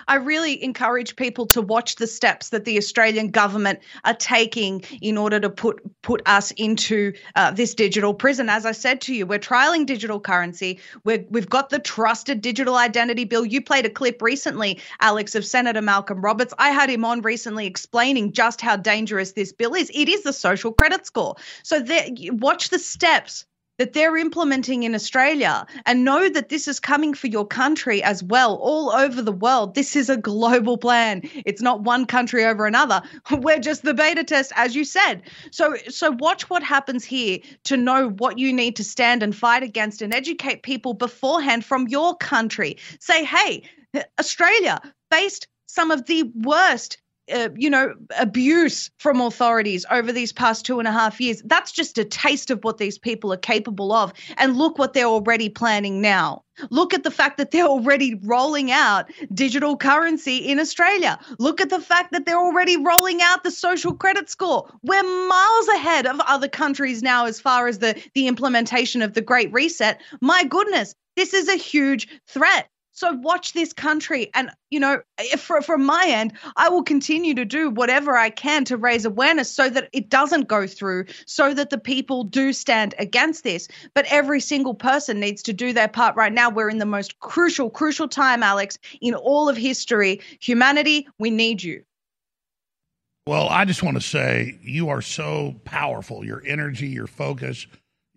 I 0.07 0.15
really 0.15 0.61
encourage 0.63 1.15
people 1.15 1.47
to 1.47 1.61
watch 1.61 1.95
the 1.95 2.07
steps 2.07 2.49
that 2.49 2.65
the 2.65 2.77
Australian 2.77 3.29
government 3.29 3.79
are 4.03 4.13
taking 4.13 4.83
in 5.01 5.17
order 5.17 5.39
to 5.39 5.49
put 5.49 5.79
put 6.01 6.21
us 6.25 6.51
into 6.51 7.13
uh, 7.35 7.51
this 7.51 7.73
digital 7.75 8.13
prison. 8.13 8.49
As 8.49 8.65
I 8.65 8.71
said 8.71 9.01
to 9.01 9.13
you, 9.13 9.25
we're 9.25 9.39
trialing 9.39 9.85
digital 9.85 10.19
currency. 10.19 10.79
We're, 11.03 11.25
we've 11.29 11.49
got 11.49 11.69
the 11.69 11.79
trusted 11.79 12.41
digital 12.41 12.75
identity 12.75 13.25
bill. 13.25 13.45
You 13.45 13.61
played 13.61 13.85
a 13.85 13.89
clip 13.89 14.21
recently, 14.21 14.79
Alex, 15.01 15.35
of 15.35 15.45
Senator 15.45 15.81
Malcolm 15.81 16.21
Roberts. 16.21 16.53
I 16.57 16.69
had 16.71 16.89
him 16.89 17.05
on 17.05 17.21
recently 17.21 17.67
explaining 17.67 18.31
just 18.31 18.61
how 18.61 18.75
dangerous 18.75 19.33
this 19.33 19.51
bill 19.51 19.75
is. 19.75 19.91
It 19.93 20.09
is 20.09 20.23
the 20.23 20.33
social 20.33 20.71
credit 20.71 21.05
score. 21.05 21.35
So 21.63 21.79
there, 21.79 22.07
watch 22.31 22.69
the 22.69 22.79
steps 22.79 23.45
that 23.80 23.93
they're 23.93 24.18
implementing 24.18 24.84
in 24.84 24.93
Australia 24.93 25.65
and 25.85 26.03
know 26.03 26.30
that 26.30 26.49
this 26.49 26.68
is 26.68 26.80
coming 26.80 27.14
for 27.14 27.27
your 27.27 27.47
country 27.47 28.03
as 28.03 28.22
well, 28.22 28.56
all 28.56 28.91
over 28.91 29.22
the 29.22 29.31
world. 29.31 29.73
This 29.73 29.95
is 29.95 30.10
a 30.10 30.18
global 30.18 30.77
plan. 30.77 31.22
It's 31.45 31.61
not 31.61 31.81
one 31.81 32.06
country 32.06 32.45
over 32.45 32.68
another. 32.68 33.01
We're 33.31 33.60
just 33.60 33.84
the 33.84 33.93
beta 33.93 34.26
test, 34.26 34.51
as 34.56 34.76
you 34.76 34.84
said. 34.84 35.23
So, 35.51 35.76
so 35.88 36.11
watch 36.11 36.49
what 36.49 36.61
happens 36.61 37.06
here 37.06 37.39
to 37.64 37.77
know 37.77 38.10
what 38.10 38.38
you 38.38 38.51
need 38.53 38.76
to 38.76 38.84
stand 38.84 39.23
and 39.23 39.34
fight 39.34 39.64
against 39.64 40.01
and 40.01 40.14
educate 40.14 40.61
people 40.64 40.93
beforehand 40.93 41.64
from 41.64 41.88
your 41.88 42.18
country. 42.18 42.77
Say, 42.99 43.23
hey, 43.23 43.64
Australia 44.19 44.81
faced 45.10 45.47
some 45.68 45.89
of 45.89 46.06
the 46.06 46.23
worst 46.35 46.97
uh, 47.34 47.49
you 47.56 47.69
know, 47.69 47.93
abuse 48.18 48.89
from 48.97 49.22
authorities 49.22 49.85
over 49.91 50.11
these 50.11 50.31
past 50.31 50.65
two 50.65 50.80
and 50.80 50.88
a 50.88 50.91
half 50.91 51.19
years. 51.19 51.41
That's 51.45 51.72
just 51.72 51.97
a 51.97 52.06
taste 52.06 52.51
of 52.51 52.64
what 52.64 52.77
these 52.77 52.97
people 52.97 53.31
are 53.34 53.38
capable 53.38 53.91
of. 53.91 54.14
And 54.38 54.57
look 54.57 54.77
what 54.77 54.93
they're 54.93 55.06
already 55.06 55.49
planning 55.49 56.01
now. 56.01 56.43
Look 56.69 56.93
at 56.93 57.03
the 57.03 57.11
fact 57.11 57.38
that 57.38 57.51
they're 57.51 57.65
already 57.65 58.15
rolling 58.23 58.72
out 58.72 59.10
digital 59.34 59.77
currency 59.77 60.38
in 60.38 60.60
Australia. 60.60 61.18
Look 61.38 61.61
at 61.61 61.69
the 61.69 61.80
fact 61.80 62.11
that 62.11 62.26
they're 62.26 62.38
already 62.38 62.77
rolling 62.77 63.22
out 63.22 63.43
the 63.43 63.51
social 63.51 63.93
credit 63.93 64.30
score. 64.30 64.69
We're 64.84 65.03
miles 65.03 65.68
ahead 65.69 66.06
of 66.06 66.19
other 66.22 66.49
countries 66.49 67.01
now 67.01 67.26
as 67.26 67.39
far 67.39 67.68
as 67.68 67.80
the, 67.80 68.01
the 68.14 68.27
implementation 68.27 69.01
of 69.01 69.14
the 69.14 69.22
Great 69.22 69.51
Reset. 69.53 70.01
My 70.22 70.43
goodness, 70.43 70.95
this 71.15 71.34
is 71.34 71.47
a 71.47 71.56
huge 71.56 72.07
threat. 72.27 72.69
So 72.99 73.13
watch 73.13 73.53
this 73.53 73.71
country. 73.71 74.30
And, 74.34 74.51
you 74.71 74.77
know, 74.77 75.01
if, 75.19 75.39
from 75.39 75.85
my 75.85 76.03
end, 76.09 76.34
I 76.57 76.67
will 76.67 76.84
continue 76.84 77.34
to 77.34 77.45
do 77.45 77.69
whatever 77.69 78.17
I 78.17 78.30
can 78.30 78.65
to 78.65 78.76
raise 78.76 79.05
awareness 79.05 79.49
so 79.49 79.69
that 79.69 79.88
it 79.93 80.09
doesn't 80.09 80.49
go 80.49 80.67
through, 80.67 81.05
so 81.26 81.53
that 81.53 81.69
the 81.69 81.77
people 81.77 82.26
do 82.26 82.51
stand 82.51 82.95
against 82.99 83.45
this. 83.45 83.69
But 83.93 84.05
every 84.09 84.41
single 84.41 84.73
person 84.73 85.17
needs 85.17 85.41
to 85.43 85.53
do 85.53 85.71
their 85.71 85.88
part 85.88 86.17
right 86.17 86.34
now. 86.34 86.49
We're 86.49 86.69
in 86.69 86.80
the 86.80 86.85
most 86.85 87.17
crucial, 87.19 87.69
crucial 87.69 88.09
time, 88.09 88.43
Alex, 88.43 88.77
in 88.99 89.15
all 89.15 89.47
of 89.47 89.55
history. 89.55 90.19
Humanity, 90.41 91.07
we 91.19 91.30
need 91.30 91.63
you. 91.63 91.81
Well, 93.26 93.47
I 93.47 93.63
just 93.63 93.81
want 93.81 93.95
to 93.95 94.01
say 94.01 94.59
you 94.61 94.89
are 94.89 95.01
so 95.01 95.55
powerful. 95.63 96.26
Your 96.26 96.43
energy, 96.45 96.88
your 96.88 97.07
focus, 97.07 97.65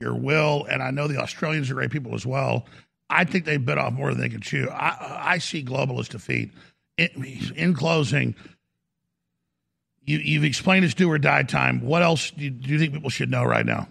your 0.00 0.16
will, 0.16 0.66
and 0.68 0.82
I 0.82 0.90
know 0.90 1.06
the 1.06 1.20
Australians 1.20 1.70
are 1.70 1.74
great 1.74 1.92
people 1.92 2.16
as 2.16 2.26
well. 2.26 2.66
I 3.12 3.24
think 3.24 3.44
they 3.44 3.58
bit 3.58 3.78
off 3.78 3.92
more 3.92 4.10
than 4.10 4.20
they 4.20 4.28
can 4.28 4.40
chew. 4.40 4.68
I, 4.70 5.34
I 5.34 5.38
see 5.38 5.62
globalist 5.64 6.10
defeat. 6.10 6.50
In, 6.98 7.52
in 7.56 7.74
closing, 7.74 8.34
you, 10.04 10.18
you've 10.18 10.44
explained 10.44 10.84
it's 10.84 10.94
do 10.94 11.10
or 11.10 11.18
die 11.18 11.42
time. 11.42 11.80
What 11.80 12.02
else 12.02 12.30
do 12.30 12.44
you, 12.44 12.50
do 12.50 12.70
you 12.70 12.78
think 12.78 12.92
people 12.92 13.10
should 13.10 13.30
know 13.30 13.44
right 13.44 13.66
now? 13.66 13.88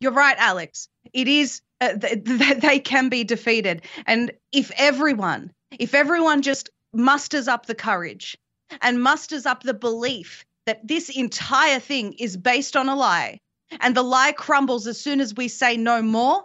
You're 0.00 0.12
right, 0.12 0.36
Alex. 0.38 0.88
It 1.12 1.28
is 1.28 1.62
uh, 1.80 1.94
th- 1.94 2.24
th- 2.24 2.58
they 2.58 2.78
can 2.78 3.08
be 3.08 3.24
defeated. 3.24 3.82
And 4.06 4.32
if 4.52 4.70
everyone, 4.76 5.52
if 5.78 5.94
everyone 5.94 6.42
just 6.42 6.70
musters 6.92 7.48
up 7.48 7.66
the 7.66 7.74
courage 7.74 8.36
and 8.80 9.02
musters 9.02 9.46
up 9.46 9.62
the 9.62 9.74
belief 9.74 10.44
that 10.66 10.86
this 10.86 11.08
entire 11.08 11.80
thing 11.80 12.12
is 12.14 12.36
based 12.36 12.76
on 12.76 12.88
a 12.88 12.94
lie, 12.94 13.40
and 13.80 13.94
the 13.94 14.02
lie 14.02 14.32
crumbles 14.32 14.86
as 14.86 15.00
soon 15.00 15.20
as 15.20 15.34
we 15.34 15.48
say 15.48 15.76
no 15.76 16.02
more, 16.02 16.44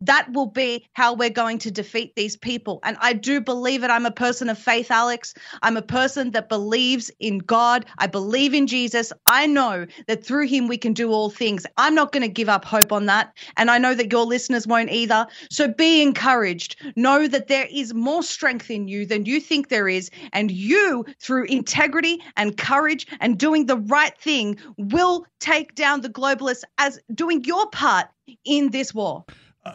that 0.00 0.32
will 0.32 0.46
be 0.46 0.86
how 0.92 1.14
we're 1.14 1.30
going 1.30 1.58
to 1.58 1.70
defeat 1.70 2.14
these 2.14 2.36
people. 2.36 2.80
And 2.82 2.96
I 3.00 3.12
do 3.12 3.40
believe 3.40 3.82
it. 3.82 3.90
I'm 3.90 4.06
a 4.06 4.10
person 4.10 4.48
of 4.48 4.58
faith, 4.58 4.90
Alex. 4.90 5.34
I'm 5.62 5.76
a 5.76 5.82
person 5.82 6.32
that 6.32 6.48
believes 6.48 7.10
in 7.18 7.38
God. 7.38 7.86
I 7.98 8.06
believe 8.06 8.52
in 8.52 8.66
Jesus. 8.66 9.12
I 9.26 9.46
know 9.46 9.86
that 10.06 10.24
through 10.24 10.48
him 10.48 10.68
we 10.68 10.76
can 10.76 10.92
do 10.92 11.12
all 11.12 11.30
things. 11.30 11.66
I'm 11.76 11.94
not 11.94 12.12
going 12.12 12.22
to 12.22 12.28
give 12.28 12.48
up 12.48 12.64
hope 12.64 12.92
on 12.92 13.06
that. 13.06 13.36
And 13.56 13.70
I 13.70 13.78
know 13.78 13.94
that 13.94 14.12
your 14.12 14.26
listeners 14.26 14.66
won't 14.66 14.90
either. 14.90 15.26
So 15.50 15.68
be 15.68 16.02
encouraged. 16.02 16.76
Know 16.96 17.26
that 17.26 17.48
there 17.48 17.68
is 17.70 17.94
more 17.94 18.22
strength 18.22 18.70
in 18.70 18.88
you 18.88 19.06
than 19.06 19.24
you 19.24 19.40
think 19.40 19.68
there 19.68 19.88
is. 19.88 20.10
And 20.32 20.50
you, 20.50 21.04
through 21.20 21.44
integrity 21.44 22.22
and 22.36 22.56
courage 22.56 23.06
and 23.20 23.38
doing 23.38 23.66
the 23.66 23.78
right 23.78 24.16
thing, 24.18 24.58
will 24.76 25.26
take 25.40 25.74
down 25.74 26.02
the 26.02 26.10
globalists 26.10 26.64
as 26.78 27.00
doing 27.14 27.44
your 27.44 27.68
part 27.70 28.06
in 28.44 28.70
this 28.70 28.92
war 28.92 29.24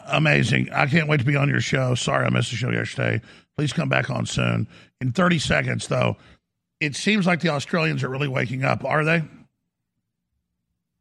amazing. 0.07 0.69
I 0.71 0.87
can't 0.87 1.07
wait 1.07 1.19
to 1.19 1.25
be 1.25 1.35
on 1.35 1.49
your 1.49 1.61
show. 1.61 1.95
Sorry 1.95 2.25
I 2.25 2.29
missed 2.29 2.51
the 2.51 2.57
show 2.57 2.71
yesterday. 2.71 3.21
Please 3.57 3.73
come 3.73 3.89
back 3.89 4.09
on 4.09 4.25
soon. 4.25 4.67
In 4.99 5.11
30 5.11 5.39
seconds, 5.39 5.87
though, 5.87 6.17
it 6.79 6.95
seems 6.95 7.25
like 7.25 7.41
the 7.41 7.49
Australians 7.49 8.03
are 8.03 8.09
really 8.09 8.27
waking 8.27 8.63
up. 8.63 8.83
Are 8.85 9.03
they? 9.03 9.23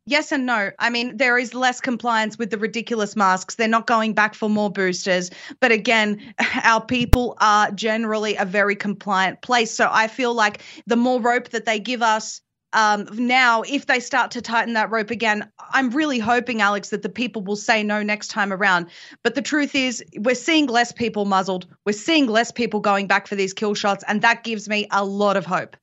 Yes 0.06 0.32
and 0.32 0.44
no. 0.44 0.70
I 0.78 0.90
mean, 0.90 1.16
there 1.18 1.38
is 1.38 1.54
less 1.54 1.80
compliance 1.80 2.36
with 2.36 2.50
the 2.50 2.58
ridiculous 2.58 3.14
masks. 3.14 3.54
They're 3.54 3.68
not 3.68 3.86
going 3.86 4.12
back 4.14 4.34
for 4.34 4.48
more 4.48 4.70
boosters. 4.70 5.30
But 5.60 5.72
again, 5.72 6.34
our 6.64 6.84
people 6.84 7.36
are 7.40 7.70
generally 7.70 8.34
a 8.36 8.44
very 8.44 8.74
compliant 8.74 9.40
place. 9.42 9.70
So 9.70 9.88
I 9.90 10.08
feel 10.08 10.34
like 10.34 10.62
the 10.86 10.96
more 10.96 11.20
rope 11.20 11.50
that 11.50 11.64
they 11.64 11.78
give 11.78 12.02
us, 12.02 12.40
um, 12.72 13.08
now, 13.12 13.62
if 13.62 13.86
they 13.86 13.98
start 14.00 14.30
to 14.32 14.42
tighten 14.42 14.74
that 14.74 14.90
rope 14.90 15.10
again, 15.10 15.50
I'm 15.72 15.90
really 15.90 16.18
hoping, 16.18 16.60
Alex, 16.60 16.90
that 16.90 17.02
the 17.02 17.08
people 17.08 17.42
will 17.42 17.56
say 17.56 17.82
no 17.82 18.02
next 18.02 18.28
time 18.28 18.52
around. 18.52 18.86
But 19.22 19.34
the 19.34 19.42
truth 19.42 19.74
is, 19.74 20.04
we're 20.18 20.34
seeing 20.36 20.66
less 20.66 20.92
people 20.92 21.24
muzzled. 21.24 21.66
We're 21.84 21.92
seeing 21.92 22.26
less 22.26 22.52
people 22.52 22.80
going 22.80 23.06
back 23.06 23.26
for 23.26 23.34
these 23.34 23.52
kill 23.52 23.74
shots, 23.74 24.04
and 24.06 24.22
that 24.22 24.44
gives 24.44 24.68
me 24.68 24.86
a 24.92 25.04
lot 25.04 25.36
of 25.36 25.44
hope. 25.44 25.76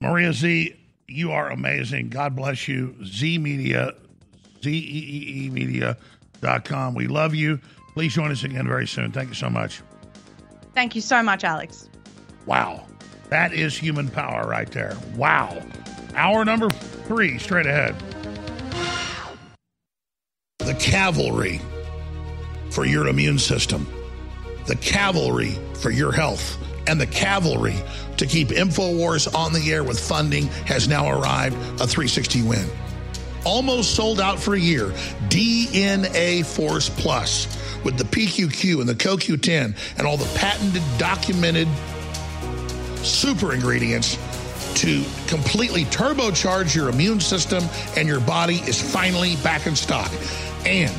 Maria 0.00 0.30
Zeee, 0.30 0.76
you 1.08 1.32
are 1.32 1.50
amazing. 1.50 2.10
God 2.10 2.36
bless 2.36 2.68
you. 2.68 2.94
Zeee 3.02 3.40
Media, 3.40 3.92
Z 4.62 4.70
E 4.70 4.76
E 4.76 5.46
E 5.46 5.50
Media.com. 5.50 6.94
We 6.94 7.06
love 7.06 7.34
you. 7.34 7.58
Please 7.94 8.12
join 8.12 8.30
us 8.30 8.44
again 8.44 8.68
very 8.68 8.86
soon. 8.86 9.12
Thank 9.12 9.30
you 9.30 9.34
so 9.34 9.48
much. 9.48 9.80
Thank 10.74 10.94
you 10.94 11.00
so 11.00 11.22
much, 11.22 11.42
Alex. 11.44 11.88
Wow. 12.44 12.86
That 13.30 13.54
is 13.54 13.76
human 13.76 14.08
power 14.08 14.46
right 14.46 14.70
there. 14.70 14.96
Wow. 15.16 15.62
Hour 16.16 16.46
number 16.46 16.70
three, 16.70 17.38
straight 17.38 17.66
ahead. 17.66 17.94
The 20.60 20.74
cavalry 20.74 21.60
for 22.70 22.86
your 22.86 23.08
immune 23.08 23.38
system, 23.38 23.86
the 24.66 24.76
cavalry 24.76 25.58
for 25.74 25.90
your 25.90 26.12
health, 26.12 26.56
and 26.86 26.98
the 26.98 27.06
cavalry 27.06 27.76
to 28.16 28.24
keep 28.24 28.48
InfoWars 28.48 29.34
on 29.34 29.52
the 29.52 29.70
air 29.70 29.84
with 29.84 30.00
funding 30.00 30.46
has 30.64 30.88
now 30.88 31.10
arrived 31.10 31.54
a 31.82 31.86
360 31.86 32.42
win. 32.42 32.66
Almost 33.44 33.94
sold 33.94 34.18
out 34.18 34.40
for 34.40 34.54
a 34.54 34.58
year. 34.58 34.86
DNA 35.28 36.46
Force 36.46 36.88
Plus 36.88 37.46
with 37.84 37.98
the 37.98 38.04
PQQ 38.04 38.80
and 38.80 38.88
the 38.88 38.94
CoQ10 38.94 39.76
and 39.98 40.06
all 40.06 40.16
the 40.16 40.38
patented, 40.38 40.82
documented 40.96 41.68
super 43.04 43.52
ingredients 43.52 44.16
to 44.76 45.04
completely 45.26 45.84
turbocharge 45.86 46.74
your 46.74 46.88
immune 46.88 47.20
system, 47.20 47.64
and 47.96 48.06
your 48.06 48.20
body 48.20 48.56
is 48.66 48.80
finally 48.80 49.36
back 49.36 49.66
in 49.66 49.74
stock. 49.74 50.10
And 50.64 50.94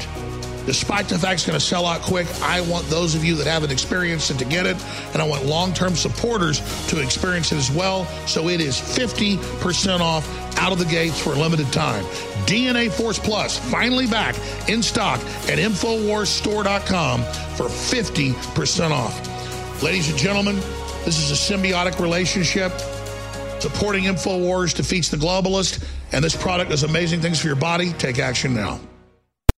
despite 0.65 1.07
the 1.07 1.17
fact 1.17 1.35
it's 1.35 1.45
going 1.45 1.59
to 1.59 1.65
sell 1.65 1.85
out 1.85 2.01
quick, 2.01 2.27
I 2.41 2.61
want 2.61 2.87
those 2.87 3.15
of 3.15 3.23
you 3.23 3.35
that 3.35 3.47
haven't 3.47 3.71
experienced 3.71 4.31
it 4.31 4.39
to 4.39 4.45
get 4.45 4.65
it, 4.65 4.77
and 5.13 5.21
I 5.21 5.27
want 5.27 5.45
long 5.45 5.73
term 5.73 5.95
supporters 5.95 6.59
to 6.87 7.01
experience 7.01 7.51
it 7.51 7.57
as 7.57 7.71
well. 7.71 8.05
So 8.27 8.49
it 8.49 8.61
is 8.61 8.77
50% 8.77 9.99
off 9.99 10.27
out 10.57 10.71
of 10.71 10.79
the 10.79 10.85
gates 10.85 11.19
for 11.21 11.33
a 11.33 11.35
limited 11.35 11.71
time. 11.71 12.03
DNA 12.45 12.91
Force 12.91 13.19
Plus 13.19 13.57
finally 13.57 14.07
back 14.07 14.35
in 14.67 14.81
stock 14.81 15.19
at 15.49 15.59
InfoWarsStore.com 15.59 17.21
for 17.55 17.67
50% 17.67 18.91
off. 18.91 19.83
Ladies 19.83 20.09
and 20.09 20.17
gentlemen, 20.17 20.55
this 21.05 21.19
is 21.19 21.31
a 21.31 21.53
symbiotic 21.53 21.99
relationship. 21.99 22.71
Supporting 23.59 24.03
InfoWars 24.03 24.75
defeats 24.75 25.09
the 25.09 25.17
globalist, 25.17 25.83
and 26.11 26.23
this 26.23 26.35
product 26.35 26.69
does 26.69 26.83
amazing 26.83 27.21
things 27.21 27.39
for 27.39 27.47
your 27.47 27.55
body. 27.55 27.91
Take 27.93 28.19
action 28.19 28.53
now. 28.53 28.79